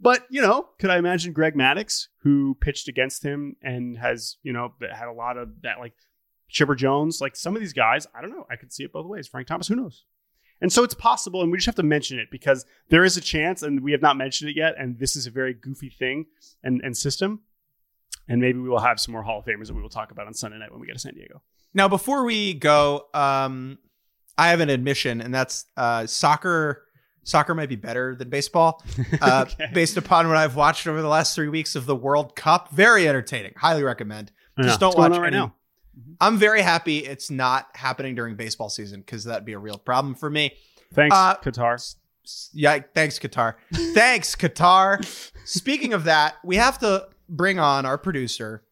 but 0.00 0.26
you 0.30 0.40
know, 0.40 0.68
could 0.78 0.88
I 0.88 0.96
imagine 0.96 1.34
Greg 1.34 1.54
Maddux, 1.54 2.06
who 2.22 2.56
pitched 2.60 2.88
against 2.88 3.22
him 3.22 3.56
and 3.62 3.98
has 3.98 4.38
you 4.42 4.54
know 4.54 4.72
had 4.80 5.08
a 5.08 5.12
lot 5.12 5.36
of 5.36 5.50
that, 5.62 5.78
like 5.78 5.92
Chipper 6.48 6.74
Jones, 6.74 7.20
like 7.20 7.36
some 7.36 7.54
of 7.54 7.60
these 7.60 7.74
guys? 7.74 8.06
I 8.14 8.22
don't 8.22 8.30
know. 8.30 8.46
I 8.50 8.56
could 8.56 8.72
see 8.72 8.84
it 8.84 8.92
both 8.92 9.06
ways. 9.06 9.28
Frank 9.28 9.48
Thomas, 9.48 9.68
who 9.68 9.76
knows? 9.76 10.04
And 10.60 10.72
so 10.72 10.82
it's 10.84 10.94
possible, 10.94 11.42
and 11.42 11.50
we 11.52 11.58
just 11.58 11.66
have 11.66 11.74
to 11.74 11.82
mention 11.82 12.18
it 12.18 12.28
because 12.30 12.64
there 12.88 13.04
is 13.04 13.16
a 13.16 13.20
chance, 13.20 13.62
and 13.62 13.80
we 13.80 13.92
have 13.92 14.00
not 14.02 14.16
mentioned 14.16 14.48
it 14.50 14.56
yet. 14.56 14.74
And 14.78 14.98
this 14.98 15.14
is 15.14 15.26
a 15.26 15.30
very 15.30 15.52
goofy 15.52 15.90
thing 15.90 16.26
and, 16.62 16.80
and 16.82 16.96
system. 16.96 17.40
And 18.28 18.40
maybe 18.40 18.58
we 18.58 18.68
will 18.68 18.80
have 18.80 18.98
some 18.98 19.12
more 19.12 19.22
Hall 19.22 19.38
of 19.40 19.44
Famers 19.44 19.66
that 19.66 19.74
we 19.74 19.82
will 19.82 19.88
talk 19.90 20.10
about 20.10 20.26
on 20.26 20.34
Sunday 20.34 20.58
night 20.58 20.72
when 20.72 20.80
we 20.80 20.86
get 20.86 20.94
to 20.94 20.98
San 20.98 21.14
Diego. 21.14 21.42
Now, 21.74 21.88
before 21.88 22.24
we 22.24 22.54
go, 22.54 23.06
um, 23.12 23.78
I 24.38 24.48
have 24.48 24.60
an 24.60 24.70
admission, 24.70 25.20
and 25.20 25.32
that's 25.34 25.66
uh, 25.76 26.06
soccer. 26.06 26.82
Soccer 27.22 27.54
might 27.54 27.68
be 27.68 27.76
better 27.76 28.14
than 28.16 28.30
baseball, 28.30 28.82
uh, 29.20 29.44
Okay. 29.48 29.68
based 29.74 29.96
upon 29.96 30.26
what 30.28 30.36
I've 30.36 30.56
watched 30.56 30.86
over 30.86 31.02
the 31.02 31.08
last 31.08 31.34
three 31.34 31.48
weeks 31.48 31.74
of 31.74 31.84
the 31.86 31.94
World 31.96 32.34
Cup. 32.36 32.70
Very 32.70 33.06
entertaining. 33.08 33.52
Highly 33.56 33.82
recommend. 33.82 34.32
Just 34.62 34.80
don't 34.80 34.96
watch 34.96 35.12
right 35.12 35.26
any- 35.26 35.36
now. 35.36 35.54
I'm 36.20 36.36
very 36.38 36.62
happy 36.62 36.98
it's 36.98 37.30
not 37.30 37.68
happening 37.74 38.14
during 38.14 38.36
baseball 38.36 38.68
season 38.68 39.00
because 39.00 39.24
that'd 39.24 39.44
be 39.44 39.52
a 39.54 39.58
real 39.58 39.78
problem 39.78 40.14
for 40.14 40.28
me. 40.30 40.52
Thanks, 40.94 41.14
Uh, 41.16 41.36
Qatar. 41.36 41.94
Yeah, 42.52 42.80
thanks, 42.94 43.18
Qatar. 43.18 43.54
thanks, 43.94 44.34
Qatar. 44.36 45.04
Speaking 45.46 45.92
of 45.94 46.04
that, 46.04 46.34
we 46.44 46.56
have 46.56 46.78
to 46.80 47.08
bring 47.28 47.58
on 47.58 47.86
our 47.86 47.98
producer, 47.98 48.62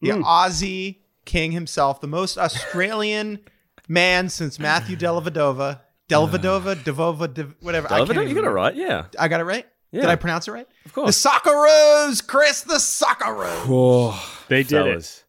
the 0.00 0.10
Mm. 0.10 0.22
Aussie 0.24 0.98
king 1.24 1.52
himself, 1.52 2.00
the 2.00 2.06
most 2.06 2.36
Australian 2.38 3.40
man 3.88 4.28
since 4.28 4.58
Matthew 4.58 4.96
Dellavedova. 4.96 5.80
Dellavedova, 6.10 6.84
Devova, 6.84 7.28
Dev, 7.28 7.54
whatever. 7.60 7.90
I 7.90 7.98
you 7.98 8.04
even 8.04 8.14
got 8.16 8.22
it 8.24 8.28
remember. 8.34 8.52
right. 8.52 8.74
Yeah, 8.76 9.06
I 9.18 9.28
got 9.28 9.40
it 9.40 9.44
right. 9.44 9.66
Yeah. 9.90 10.02
Did 10.02 10.10
I 10.10 10.16
pronounce 10.16 10.48
it 10.48 10.52
right? 10.52 10.66
of 10.84 10.92
course. 10.92 11.22
The 11.22 11.28
course. 11.30 11.42
Socceroos, 11.42 12.26
Chris, 12.26 12.60
the 12.62 12.74
Socceroos. 12.74 13.64
Oh, 13.68 14.44
They 14.48 14.62
did 14.64 14.86
it. 14.86 15.23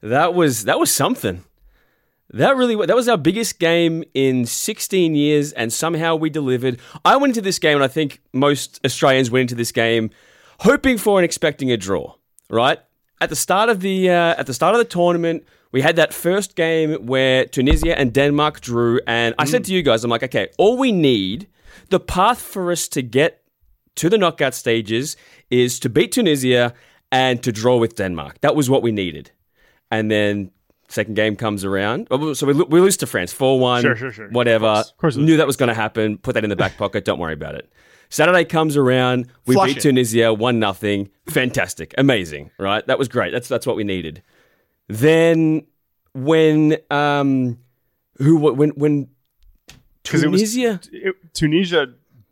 That 0.00 0.34
was 0.34 0.64
that 0.64 0.78
was 0.78 0.92
something. 0.92 1.44
That 2.30 2.56
really 2.56 2.74
that 2.86 2.96
was 2.96 3.08
our 3.08 3.16
biggest 3.16 3.58
game 3.58 4.04
in 4.14 4.44
16 4.44 5.14
years, 5.14 5.52
and 5.52 5.72
somehow 5.72 6.14
we 6.14 6.30
delivered. 6.30 6.78
I 7.04 7.16
went 7.16 7.30
into 7.32 7.40
this 7.40 7.58
game, 7.58 7.76
and 7.76 7.84
I 7.84 7.88
think 7.88 8.20
most 8.32 8.80
Australians 8.84 9.30
went 9.30 9.42
into 9.42 9.54
this 9.54 9.72
game 9.72 10.10
hoping 10.60 10.98
for 10.98 11.18
and 11.18 11.24
expecting 11.24 11.72
a 11.72 11.76
draw. 11.76 12.14
Right 12.50 12.78
at 13.20 13.28
the 13.30 13.36
start 13.36 13.68
of 13.68 13.80
the 13.80 14.10
uh, 14.10 14.34
at 14.38 14.46
the 14.46 14.54
start 14.54 14.74
of 14.74 14.78
the 14.78 14.84
tournament, 14.84 15.44
we 15.72 15.82
had 15.82 15.96
that 15.96 16.12
first 16.12 16.56
game 16.56 17.06
where 17.06 17.44
Tunisia 17.44 17.98
and 17.98 18.12
Denmark 18.12 18.60
drew, 18.60 19.00
and 19.06 19.34
I 19.38 19.44
said 19.44 19.64
to 19.64 19.72
you 19.72 19.82
guys, 19.82 20.04
I'm 20.04 20.10
like, 20.10 20.22
okay, 20.22 20.48
all 20.56 20.76
we 20.76 20.92
need, 20.92 21.48
the 21.90 22.00
path 22.00 22.40
for 22.40 22.70
us 22.70 22.88
to 22.88 23.02
get 23.02 23.42
to 23.96 24.08
the 24.08 24.18
knockout 24.18 24.54
stages 24.54 25.16
is 25.50 25.80
to 25.80 25.88
beat 25.88 26.12
Tunisia 26.12 26.72
and 27.10 27.42
to 27.42 27.52
draw 27.52 27.76
with 27.76 27.96
Denmark. 27.96 28.40
That 28.40 28.54
was 28.54 28.70
what 28.70 28.82
we 28.82 28.92
needed. 28.92 29.32
And 29.90 30.10
then 30.10 30.50
second 30.88 31.14
game 31.14 31.36
comes 31.36 31.64
around. 31.64 32.08
Oh, 32.10 32.32
So 32.34 32.46
we, 32.46 32.54
we 32.54 32.80
lose 32.80 32.96
to 32.98 33.06
France 33.06 33.32
4 33.32 33.58
1. 33.60 33.82
Sure, 33.82 33.96
sure, 33.96 34.12
sure. 34.12 34.28
Whatever. 34.30 34.66
Of 34.66 34.74
course. 34.76 34.90
Of 34.90 34.96
course 34.98 35.16
we 35.16 35.22
Knew 35.24 35.36
that 35.36 35.46
was 35.46 35.56
going 35.56 35.68
to 35.68 35.74
happen. 35.74 36.18
Put 36.18 36.34
that 36.34 36.44
in 36.44 36.50
the 36.50 36.56
back 36.56 36.76
pocket. 36.78 37.04
Don't 37.04 37.18
worry 37.18 37.34
about 37.34 37.54
it. 37.54 37.70
Saturday 38.10 38.44
comes 38.44 38.76
around. 38.76 39.26
We 39.46 39.54
Flush 39.54 39.68
beat 39.68 39.76
it. 39.78 39.80
Tunisia 39.82 40.32
1 40.32 40.58
nothing. 40.58 41.10
Fantastic. 41.28 41.94
Amazing. 41.98 42.50
Right? 42.58 42.86
That 42.86 42.98
was 42.98 43.08
great. 43.08 43.32
That's, 43.32 43.48
that's 43.48 43.66
what 43.66 43.76
we 43.76 43.84
needed. 43.84 44.22
Then 44.88 45.66
when. 46.14 46.76
um 46.90 47.58
who 48.18 48.36
when 48.36 48.70
when 48.70 49.08
'Cause 50.04 50.24
it 50.24 50.28
was- 50.30 50.40
Tunisia 50.40 50.80
It- 50.92 51.14
Tunisia 51.34 51.86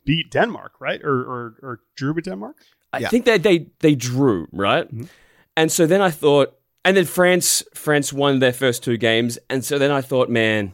beat 0.04 0.30
Denmark, 0.32 0.72
right? 0.80 1.00
Or 1.04 1.14
or, 1.20 1.54
or 1.62 1.80
drew 1.94 2.12
with 2.12 2.24
Denmark? 2.24 2.56
I 2.92 2.98
Yeah. 3.00 3.08
think 3.08 3.24
that 3.26 3.42
they 3.44 3.68
they 3.80 3.94
drew 3.94 4.48
right, 4.52 4.88
and 5.56 5.70
so 5.70 5.86
then 5.86 6.00
I 6.00 6.10
thought, 6.10 6.56
and 6.86 6.96
then 6.96 7.04
France 7.04 7.64
France 7.74 8.12
won 8.12 8.38
their 8.38 8.52
first 8.52 8.82
two 8.82 8.96
games, 8.96 9.38
and 9.50 9.64
so 9.64 9.76
then 9.78 9.90
I 9.90 10.00
thought, 10.00 10.30
man, 10.30 10.72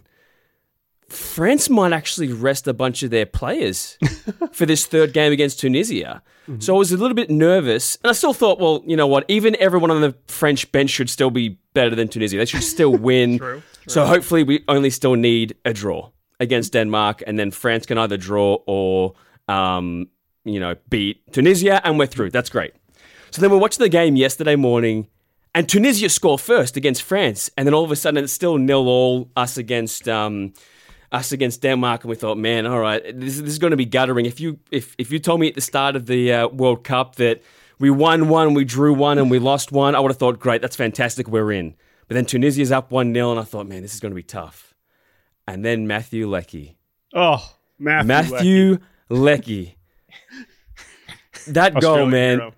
France 1.09 1.69
might 1.69 1.93
actually 1.93 2.33
rest 2.33 2.69
a 2.69 2.75
bunch 2.75 3.03
of 3.03 3.11
their 3.11 3.27
players 3.27 3.99
for 4.53 4.67
this 4.67 4.87
third 4.87 5.13
game 5.13 5.33
against 5.33 5.59
Tunisia. 5.59 6.23
So 6.59 6.75
I 6.75 6.79
was 6.79 6.91
a 6.91 6.97
little 6.97 7.15
bit 7.15 7.31
nervous, 7.31 7.97
and 8.03 8.11
I 8.11 8.13
still 8.15 8.35
thought, 8.35 8.59
well, 8.59 8.83
you 8.85 8.97
know 8.97 9.07
what? 9.07 9.25
Even 9.29 9.57
everyone 9.61 9.91
on 9.93 10.01
the 10.01 10.15
French 10.27 10.71
bench 10.73 10.91
should 10.91 11.09
still 11.09 11.31
be 11.31 11.57
better 11.73 11.95
than 11.95 12.09
Tunisia. 12.09 12.37
They 12.37 12.45
should 12.45 12.65
still 12.65 12.97
win. 13.09 13.39
True, 13.39 13.63
So 13.87 14.05
hopefully, 14.05 14.43
we 14.43 14.65
only 14.69 14.91
still 14.91 15.15
need 15.15 15.57
a 15.65 15.73
draw 15.73 16.11
against 16.41 16.73
Denmark, 16.73 17.23
and 17.27 17.39
then 17.39 17.53
France 17.53 17.87
can 17.87 17.97
either 17.97 18.17
draw 18.17 18.59
or, 18.67 19.15
um, 19.49 20.09
you 20.45 20.59
know, 20.59 20.75
beat 20.91 21.33
Tunisia, 21.33 21.81
and 21.87 21.99
we're 21.99 22.07
through. 22.07 22.31
That's 22.31 22.51
great. 22.51 22.75
So 23.31 23.41
then 23.41 23.51
we 23.51 23.57
watched 23.57 23.79
the 23.79 23.89
game 23.89 24.17
yesterday 24.17 24.57
morning, 24.57 25.07
and 25.55 25.69
Tunisia 25.69 26.09
score 26.09 26.39
first 26.39 26.77
against 26.77 27.03
France, 27.03 27.51
and 27.57 27.67
then 27.67 27.75
all 27.75 27.85
of 27.85 27.91
a 27.91 27.97
sudden 27.97 28.23
it's 28.25 28.33
still 28.33 28.59
nil 28.59 28.89
all 28.89 29.31
us 29.37 29.57
against 29.57 30.09
um, 30.09 30.55
us 31.11 31.33
against 31.33 31.61
Denmark, 31.63 32.05
and 32.05 32.11
we 32.11 32.17
thought, 32.17 32.39
man, 32.39 32.67
all 32.67 32.81
right, 32.81 33.03
this, 33.05 33.39
this 33.39 33.51
is 33.51 33.59
going 33.59 33.73
to 33.73 33.77
be 33.77 33.85
guttering. 33.85 34.27
If 34.27 34.41
you 34.41 34.59
if 34.71 34.95
if 34.99 35.13
you 35.13 35.19
told 35.19 35.41
me 35.41 35.49
at 35.49 35.55
the 35.55 35.61
start 35.61 35.97
of 35.97 36.07
the 36.07 36.33
uh, 36.33 36.49
World 36.49 36.85
Cup 36.85 37.17
that 37.17 37.43
we 37.79 37.91
won 37.91 38.29
one, 38.29 38.55
we 38.55 38.65
drew 38.65 38.95
one, 38.95 39.19
and 39.19 39.31
we 39.31 39.39
lost 39.39 39.73
one, 39.73 39.95
I 39.95 40.01
would 40.01 40.11
have 40.11 40.19
thought, 40.19 40.39
great, 40.39 40.63
that's 40.63 40.77
fantastic, 40.77 41.29
we're 41.29 41.53
in. 41.53 41.75
But 42.09 42.15
then 42.15 42.25
Tunisia's 42.27 42.73
up 42.73 42.91
one 42.91 43.15
0 43.15 43.31
and 43.31 43.41
I 43.41 43.45
thought, 43.45 43.67
man, 43.67 43.83
this 43.83 43.95
is 43.95 44.01
going 44.01 44.11
to 44.11 44.17
be 44.17 44.23
tough. 44.23 44.75
And 45.47 45.65
then 45.65 45.87
Matthew 45.87 46.29
Leckie. 46.29 46.77
Oh, 47.15 47.57
Matthew. 47.79 48.07
Matthew 48.07 48.79
Leckie. 49.09 49.77
That 51.49 51.81
goal, 51.81 52.07
man. 52.07 52.39
hero. 52.39 52.53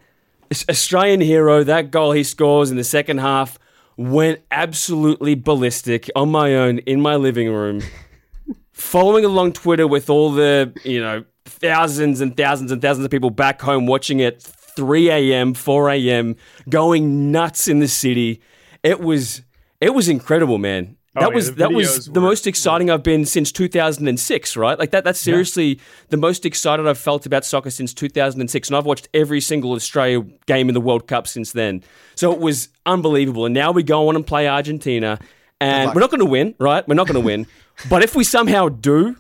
Australian 0.68 1.20
hero. 1.20 1.64
That 1.64 1.90
goal 1.90 2.12
he 2.12 2.24
scores 2.24 2.70
in 2.70 2.76
the 2.76 2.84
second 2.84 3.18
half 3.18 3.58
went 3.96 4.40
absolutely 4.50 5.34
ballistic 5.34 6.10
on 6.16 6.30
my 6.30 6.54
own 6.54 6.78
in 6.78 7.00
my 7.00 7.16
living 7.16 7.52
room. 7.52 7.80
Following 8.72 9.24
along 9.24 9.52
Twitter 9.52 9.86
with 9.86 10.10
all 10.10 10.32
the, 10.32 10.72
you 10.84 11.00
know, 11.00 11.24
thousands 11.44 12.20
and 12.20 12.36
thousands 12.36 12.72
and 12.72 12.82
thousands 12.82 13.04
of 13.04 13.10
people 13.10 13.30
back 13.30 13.60
home 13.60 13.86
watching 13.86 14.20
it 14.20 14.42
3 14.42 15.10
a.m., 15.10 15.54
4 15.54 15.90
a.m., 15.90 16.36
going 16.68 17.30
nuts 17.30 17.68
in 17.68 17.78
the 17.78 17.88
city. 17.88 18.40
It 18.82 19.00
was 19.00 19.42
it 19.80 19.94
was 19.94 20.08
incredible, 20.08 20.58
man. 20.58 20.96
Oh, 21.16 21.20
That 21.20 21.28
yeah, 21.30 21.34
was 21.34 21.46
the 21.46 21.52
that 21.54 21.72
was 21.72 22.06
the 22.06 22.20
were- 22.20 22.26
most 22.26 22.46
exciting 22.46 22.90
I've 22.90 23.02
been 23.04 23.24
since 23.24 23.52
2006, 23.52 24.56
right? 24.56 24.78
Like 24.78 24.90
that 24.90 25.04
that's 25.04 25.20
seriously 25.20 25.78
the 26.08 26.16
most 26.16 26.44
excited 26.44 26.86
I've 26.88 26.98
felt 26.98 27.24
about 27.26 27.44
soccer 27.44 27.70
since 27.70 27.94
2006 27.94 28.68
and 28.68 28.76
I've 28.76 28.84
watched 28.86 29.08
every 29.14 29.40
single 29.40 29.72
Australia 29.72 30.22
game 30.46 30.68
in 30.68 30.74
the 30.74 30.80
World 30.80 31.06
Cup 31.06 31.26
since 31.28 31.52
then. 31.52 31.82
So 32.16 32.32
it 32.32 32.40
was 32.40 32.68
unbelievable. 32.84 33.44
And 33.46 33.54
now 33.54 33.70
we 33.70 33.82
go 33.82 34.08
on 34.08 34.16
and 34.16 34.26
play 34.26 34.48
Argentina 34.48 35.18
and 35.60 35.94
we're 35.94 36.00
not 36.00 36.10
going 36.10 36.18
to 36.20 36.26
win, 36.26 36.54
right? 36.58 36.86
We're 36.88 36.94
not 36.96 37.06
going 37.06 37.20
to 37.20 37.26
win. 37.26 37.46
But 37.90 38.04
if 38.04 38.14
we 38.14 38.22
somehow 38.22 38.68
do, 38.68 39.16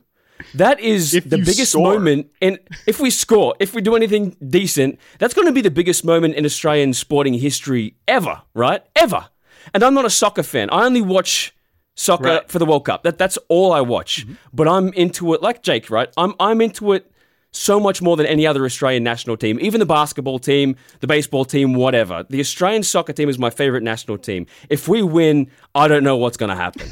that 0.54 0.78
is 0.78 1.12
If 1.12 1.28
the 1.28 1.38
biggest 1.38 1.72
score. 1.72 1.92
moment 1.94 2.30
and 2.40 2.58
if 2.86 3.00
we 3.00 3.10
score, 3.10 3.56
if 3.58 3.74
we 3.74 3.82
do 3.82 3.96
anything 3.96 4.36
decent, 4.48 4.98
that's 5.18 5.34
going 5.34 5.46
to 5.48 5.52
be 5.52 5.60
the 5.60 5.72
biggest 5.72 6.04
moment 6.04 6.34
in 6.36 6.44
Australian 6.44 6.92
sporting 6.94 7.34
history 7.34 7.96
ever, 8.06 8.42
right? 8.54 8.82
Ever. 8.94 9.26
And 9.72 9.82
I'm 9.82 9.92
not 9.94 10.04
a 10.04 10.10
soccer 10.10 10.44
fan. 10.44 10.68
I 10.70 10.84
only 10.84 11.00
watch 11.02 11.52
soccer 11.94 12.24
Right. 12.24 12.48
for 12.50 12.58
the 12.58 12.66
World 12.66 12.84
Cup. 12.84 13.02
That 13.02 13.18
that's 13.18 13.38
all 13.48 13.72
I 13.72 13.80
watch. 13.80 14.26
But 14.52 14.68
I'm 14.68 14.92
into 14.94 15.34
it 15.34 15.42
like 15.42 15.62
Jake, 15.62 15.90
right? 15.90 16.08
I'm 16.16 16.34
I'm 16.40 16.60
into 16.60 16.92
it 16.92 17.10
so 17.50 17.78
much 17.78 18.02
more 18.02 18.16
than 18.16 18.26
any 18.26 18.46
other 18.46 18.64
Australian 18.64 19.04
national 19.04 19.36
team, 19.36 19.58
even 19.60 19.78
the 19.78 19.86
basketball 19.86 20.40
team, 20.40 20.74
the 21.00 21.06
baseball 21.06 21.44
team, 21.44 21.74
whatever. 21.74 22.24
The 22.28 22.40
Australian 22.40 22.82
soccer 22.82 23.12
team 23.12 23.28
is 23.28 23.38
my 23.38 23.50
favorite 23.50 23.84
national 23.84 24.18
team. 24.18 24.46
If 24.68 24.88
we 24.88 25.02
win, 25.02 25.48
I 25.74 25.86
don't 25.86 26.02
know 26.02 26.16
what's 26.16 26.36
going 26.36 26.50
to 26.50 26.56
happen. 26.56 26.88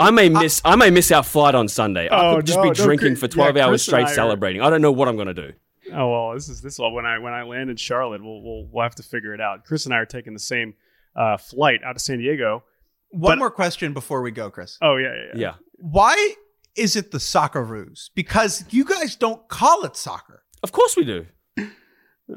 I 0.00 0.10
may 0.10 0.28
miss 0.42 0.60
I 0.64 0.74
may 0.76 0.90
miss 0.90 1.12
our 1.12 1.22
flight 1.22 1.54
on 1.54 1.68
Sunday. 1.68 2.08
I 2.08 2.32
Oh, 2.32 2.36
could 2.36 2.46
just 2.46 2.58
no, 2.58 2.64
be 2.64 2.70
drinking 2.70 3.16
for 3.16 3.28
12 3.28 3.56
yeah, 3.56 3.66
hours 3.66 3.82
straight 3.82 4.06
I 4.06 4.10
are- 4.10 4.14
celebrating. 4.14 4.62
I 4.62 4.70
don't 4.70 4.82
know 4.82 4.90
what 4.92 5.06
I'm 5.08 5.16
going 5.16 5.28
to 5.28 5.34
do. 5.34 5.52
Oh 5.92 6.08
well, 6.10 6.34
this 6.34 6.48
is 6.48 6.60
this 6.60 6.74
is 6.74 6.78
when 6.80 7.04
I 7.06 7.18
when 7.18 7.32
I 7.32 7.42
land 7.42 7.68
in 7.70 7.76
Charlotte, 7.76 8.22
we'll 8.22 8.40
we'll, 8.42 8.66
we'll 8.70 8.82
have 8.82 8.94
to 8.96 9.02
figure 9.02 9.32
it 9.34 9.40
out. 9.40 9.64
Chris 9.64 9.86
and 9.86 9.94
I 9.94 9.98
are 9.98 10.06
taking 10.06 10.32
the 10.34 10.38
same 10.40 10.74
uh, 11.16 11.36
flight 11.36 11.80
out 11.84 11.96
of 11.96 12.02
San 12.02 12.18
Diego. 12.18 12.62
One 13.10 13.32
But- 13.32 13.38
more 13.38 13.50
question 13.50 13.92
before 13.92 14.22
we 14.22 14.30
go, 14.30 14.50
Chris. 14.50 14.78
Oh 14.80 14.96
yeah, 14.96 15.08
yeah, 15.14 15.22
yeah. 15.34 15.40
Yeah. 15.40 15.54
Why 15.76 16.34
is 16.76 16.96
it 16.96 17.10
the 17.10 17.20
soccer 17.20 17.64
Socceroos? 17.64 18.10
Because 18.14 18.64
you 18.70 18.84
guys 18.84 19.16
don't 19.16 19.46
call 19.48 19.84
it 19.84 19.96
soccer. 19.96 20.44
Of 20.62 20.72
course 20.72 20.96
we 20.96 21.04
do. 21.04 21.26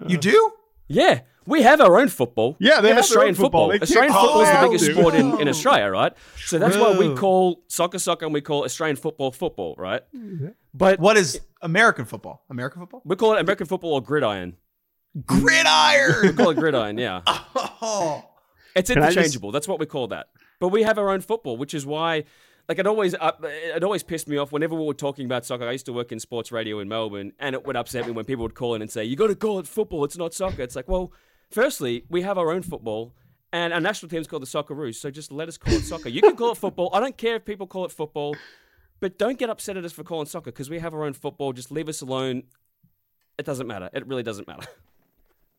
You 0.07 0.17
do? 0.17 0.51
Yeah, 0.87 1.21
we 1.45 1.61
have 1.61 1.79
our 1.79 1.99
own 1.99 2.07
football. 2.07 2.55
Yeah, 2.59 2.81
they 2.81 2.89
we 2.89 2.95
have 2.95 2.95
their 2.95 2.95
own 2.95 2.99
Australian 2.99 3.35
football. 3.35 3.69
football. 3.71 3.83
Australian 3.83 4.13
football 4.13 4.41
is 4.41 4.49
the 4.49 4.67
biggest 4.67 4.85
dude. 4.85 4.95
sport 4.97 5.13
in, 5.15 5.39
in 5.41 5.47
Australia, 5.47 5.89
right? 5.91 6.13
So 6.37 6.57
that's 6.57 6.75
why 6.77 6.97
we 6.97 7.13
call 7.15 7.63
soccer 7.67 7.99
soccer 7.99 8.25
and 8.25 8.33
we 8.33 8.41
call 8.41 8.63
Australian 8.63 8.95
football 8.97 9.31
football, 9.31 9.75
right? 9.77 10.01
But 10.73 10.99
What 10.99 11.17
is 11.17 11.39
American 11.61 12.05
football? 12.05 12.43
American 12.49 12.81
football? 12.81 13.01
we 13.05 13.15
call 13.15 13.35
it 13.35 13.39
American 13.41 13.67
football 13.67 13.93
or 13.93 14.01
gridiron. 14.01 14.55
Gridiron. 15.25 16.07
We 16.23 16.29
Gridiron. 16.31 16.35
call 16.37 16.49
it 16.49 16.55
gridiron, 16.57 16.97
yeah. 16.97 17.21
oh. 17.27 18.23
It's 18.75 18.89
Can 18.89 18.97
I 19.03 19.07
just- 19.07 19.17
interchangeable. 19.17 19.51
That's 19.51 19.67
what 19.67 19.79
we 19.79 19.85
call 19.85 20.07
that. 20.07 20.27
But 20.63 20.69
we 20.69 20.83
have 20.83 20.97
our 20.97 21.09
own 21.09 21.19
football, 21.19 21.57
which 21.57 21.73
is 21.73 21.85
why 21.85 22.23
like 22.69 22.79
it 22.79 22.87
always 22.87 23.13
uh, 23.15 23.33
it 23.41 23.83
always 23.83 24.01
pissed 24.01 24.29
me 24.29 24.37
off 24.37 24.53
whenever 24.53 24.75
we 24.75 24.85
were 24.85 24.93
talking 24.93 25.25
about 25.25 25.45
soccer. 25.45 25.67
I 25.67 25.73
used 25.73 25.87
to 25.87 25.91
work 25.91 26.13
in 26.13 26.21
sports 26.21 26.53
radio 26.53 26.79
in 26.79 26.87
Melbourne, 26.87 27.33
and 27.37 27.53
it 27.53 27.67
would 27.67 27.75
upset 27.75 28.05
me 28.05 28.13
when 28.13 28.23
people 28.23 28.43
would 28.43 28.55
call 28.55 28.73
in 28.73 28.81
and 28.81 28.89
say, 28.89 29.03
"You 29.03 29.17
got 29.17 29.27
to 29.27 29.35
call 29.35 29.59
it 29.59 29.67
football. 29.67 30.05
It's 30.05 30.17
not 30.17 30.33
soccer." 30.33 30.61
It's 30.61 30.77
like, 30.77 30.87
well, 30.87 31.11
firstly, 31.51 32.05
we 32.07 32.21
have 32.21 32.37
our 32.37 32.49
own 32.49 32.61
football, 32.61 33.13
and 33.51 33.73
our 33.73 33.81
national 33.81 34.09
team's 34.09 34.25
called 34.25 34.41
the 34.41 34.47
Socceroos. 34.47 34.95
So 34.95 35.11
just 35.11 35.33
let 35.33 35.49
us 35.49 35.57
call 35.57 35.73
it 35.73 35.81
soccer. 35.81 36.07
You 36.07 36.21
can 36.21 36.37
call 36.37 36.53
it 36.53 36.57
football. 36.57 36.89
I 36.93 37.01
don't 37.01 37.17
care 37.17 37.35
if 37.35 37.43
people 37.43 37.67
call 37.67 37.83
it 37.83 37.91
football, 37.91 38.37
but 39.01 39.17
don't 39.17 39.37
get 39.37 39.49
upset 39.49 39.75
at 39.75 39.83
us 39.83 39.91
for 39.91 40.05
calling 40.05 40.27
soccer 40.27 40.51
because 40.51 40.69
we 40.69 40.79
have 40.79 40.93
our 40.93 41.03
own 41.03 41.11
football. 41.11 41.51
Just 41.51 41.71
leave 41.71 41.89
us 41.89 41.99
alone. 41.99 42.43
It 43.37 43.45
doesn't 43.45 43.67
matter. 43.67 43.89
It 43.91 44.07
really 44.07 44.23
doesn't 44.23 44.47
matter. 44.47 44.69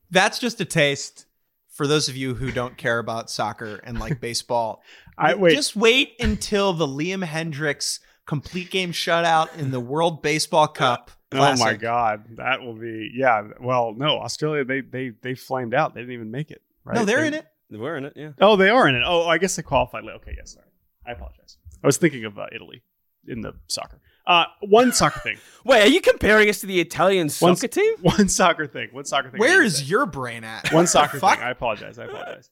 That's 0.09 0.39
just 0.39 0.59
a 0.61 0.65
taste 0.65 1.27
for 1.75 1.85
those 1.87 2.09
of 2.09 2.17
you 2.17 2.33
who 2.33 2.51
don't 2.51 2.75
care 2.77 2.97
about 2.99 3.29
soccer 3.29 3.79
and 3.83 3.99
like 3.99 4.19
baseball. 4.29 4.81
I 5.17 5.35
wait. 5.35 5.53
Just 5.55 5.75
wait 5.75 6.13
until 6.19 6.73
the 6.73 6.87
Liam 6.87 7.23
Hendriks 7.23 7.99
complete 8.25 8.71
game 8.71 8.91
shutout 8.91 9.55
in 9.57 9.69
the 9.71 9.79
World 9.79 10.21
Baseball 10.23 10.67
Cup. 10.67 11.11
Oh 11.31 11.55
my 11.57 11.73
god, 11.75 12.23
that 12.37 12.61
will 12.61 12.73
be 12.75 13.11
yeah. 13.13 13.43
Well, 13.59 13.93
no, 13.95 14.19
Australia 14.19 14.63
they 14.65 14.81
they 14.81 15.11
they 15.21 15.35
flamed 15.35 15.73
out. 15.73 15.93
They 15.93 15.99
didn't 16.01 16.13
even 16.15 16.31
make 16.31 16.49
it. 16.49 16.61
Right? 16.83 16.95
No, 16.95 17.05
they're 17.05 17.21
They- 17.21 17.27
in 17.27 17.33
it. 17.35 17.45
We're 17.71 17.97
in 17.97 18.05
it, 18.05 18.13
yeah. 18.15 18.31
Oh, 18.39 18.55
they 18.55 18.69
are 18.69 18.87
in 18.87 18.95
it. 18.95 19.01
Oh, 19.05 19.27
I 19.27 19.37
guess 19.39 19.55
they 19.55 19.63
qualified. 19.63 20.03
late. 20.03 20.13
Okay, 20.17 20.35
yes, 20.37 20.53
sorry. 20.53 20.67
I 21.05 21.11
apologize. 21.13 21.57
I 21.83 21.87
was 21.87 21.97
thinking 21.97 22.23
of 22.23 22.37
uh, 22.37 22.45
Italy 22.53 22.83
in 23.27 23.41
the 23.41 23.53
soccer. 23.67 23.99
Uh, 24.27 24.45
one 24.61 24.91
soccer 24.91 25.19
thing. 25.19 25.37
Wait, 25.65 25.81
are 25.83 25.87
you 25.87 26.01
comparing 26.01 26.49
us 26.49 26.59
to 26.61 26.65
the 26.65 26.79
Italian 26.79 27.29
One, 27.39 27.55
soccer 27.55 27.67
team? 27.67 27.93
One 28.01 28.27
soccer 28.27 28.65
thing. 28.67 28.89
One 28.91 29.05
soccer 29.05 29.29
thing. 29.29 29.39
I 29.39 29.41
Where 29.41 29.57
need 29.57 29.59
to 29.61 29.65
is 29.65 29.77
say. 29.79 29.85
your 29.85 30.05
brain 30.05 30.43
at? 30.43 30.71
one 30.73 30.87
soccer 30.87 31.19
thing? 31.19 31.29
I 31.29 31.51
apologize. 31.51 31.99
I 31.99 32.05
apologize. 32.05 32.49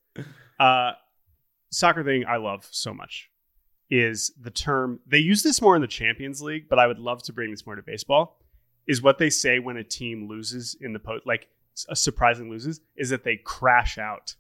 Uh, 0.59 0.91
soccer 1.71 2.03
thing 2.03 2.25
I 2.27 2.37
love 2.37 2.67
so 2.71 2.93
much 2.93 3.29
is 3.89 4.31
the 4.39 4.51
term. 4.51 4.99
They 5.07 5.17
use 5.19 5.41
this 5.43 5.61
more 5.61 5.75
in 5.75 5.81
the 5.81 5.87
Champions 5.87 6.41
League, 6.41 6.69
but 6.69 6.77
I 6.79 6.87
would 6.87 6.99
love 6.99 7.23
to 7.23 7.33
bring 7.33 7.51
this 7.51 7.65
more 7.65 7.75
to 7.75 7.81
baseball. 7.81 8.39
Is 8.85 9.01
what 9.01 9.17
they 9.17 9.29
say 9.29 9.59
when 9.59 9.77
a 9.77 9.83
team 9.83 10.27
loses 10.27 10.75
in 10.79 10.93
the 10.93 10.99
post, 10.99 11.25
like 11.25 11.47
a 11.89 11.95
surprising 11.95 12.49
loses, 12.49 12.81
is 12.97 13.09
that 13.09 13.23
they 13.23 13.37
crash 13.37 13.97
out. 13.97 14.35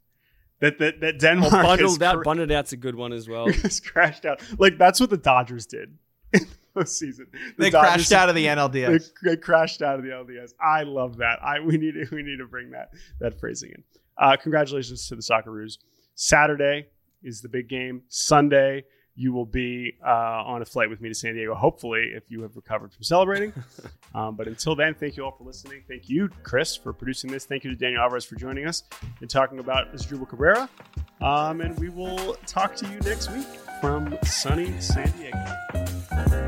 That 0.59 0.79
that 0.79 0.99
that 1.01 1.19
Denmark 1.19 1.51
Well, 1.51 1.61
has 1.61 1.77
bundled 1.79 2.03
out, 2.03 2.15
cr- 2.17 2.23
bundled 2.23 2.51
out's 2.51 2.73
a 2.73 2.77
good 2.77 2.95
one 2.95 3.13
as 3.13 3.27
well. 3.29 3.47
crashed 3.85 4.25
out. 4.25 4.41
Like 4.59 4.77
that's 4.77 4.99
what 4.99 5.09
the 5.09 5.17
Dodgers 5.17 5.65
did 5.65 5.97
in 6.33 6.39
the 6.41 6.47
postseason. 6.75 7.31
The 7.31 7.39
They 7.57 7.69
Dodgers- 7.69 7.93
crashed 7.95 8.11
out 8.13 8.29
of 8.29 8.35
the 8.35 8.43
They, 8.43 8.55
NLDS. 8.55 9.11
they 9.23 9.37
crashed 9.37 9.81
out 9.81 9.99
of 9.99 10.03
the 10.05 10.11
LDS. 10.11 10.53
I 10.59 10.83
love 10.83 11.17
that. 11.17 11.39
I 11.43 11.59
we 11.59 11.77
need 11.77 11.93
to, 11.93 12.05
we 12.15 12.23
need 12.23 12.37
to 12.37 12.47
bring 12.47 12.71
that 12.71 12.89
that 13.19 13.39
phrasing 13.39 13.71
in. 13.75 13.83
Uh, 14.17 14.35
congratulations 14.41 15.07
to 15.07 15.15
the 15.15 15.21
Socceroos. 15.21 15.77
Saturday 16.15 16.87
is 17.23 17.41
the 17.41 17.49
big 17.49 17.67
game. 17.69 18.03
Sunday 18.09 18.83
you 19.15 19.31
will 19.31 19.45
be 19.45 19.93
uh, 20.03 20.09
on 20.09 20.63
a 20.63 20.65
flight 20.65 20.89
with 20.89 20.99
me 20.99 21.07
to 21.07 21.13
San 21.13 21.35
Diego. 21.35 21.53
Hopefully, 21.53 22.11
if 22.15 22.23
you 22.31 22.41
have 22.41 22.55
recovered 22.55 22.91
from 22.91 23.03
celebrating. 23.03 23.53
um, 24.15 24.35
but 24.35 24.47
until 24.47 24.75
then, 24.75 24.95
thank 24.95 25.15
you 25.17 25.23
all 25.23 25.35
for 25.37 25.43
listening. 25.43 25.83
Thank 25.87 26.09
you, 26.09 26.29
Chris, 26.41 26.75
for 26.75 26.93
producing 26.93 27.31
this. 27.31 27.45
Thank 27.45 27.63
you 27.63 27.69
to 27.69 27.75
Daniel 27.75 28.01
Alvarez 28.01 28.25
for 28.25 28.35
joining 28.35 28.65
us 28.65 28.81
and 29.21 29.29
talking 29.29 29.59
about 29.59 29.93
Asdrubal 29.93 30.27
Cabrera. 30.27 30.67
Um, 31.21 31.61
and 31.61 31.79
we 31.79 31.89
will 31.89 32.35
talk 32.47 32.75
to 32.77 32.87
you 32.87 32.99
next 33.01 33.31
week 33.31 33.45
from 33.81 34.17
sunny 34.23 34.73
San 34.81 35.11
Diego. 35.11 36.42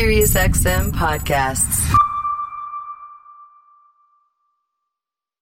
SiriusXM 0.00 0.92
podcasts. 0.96 2.09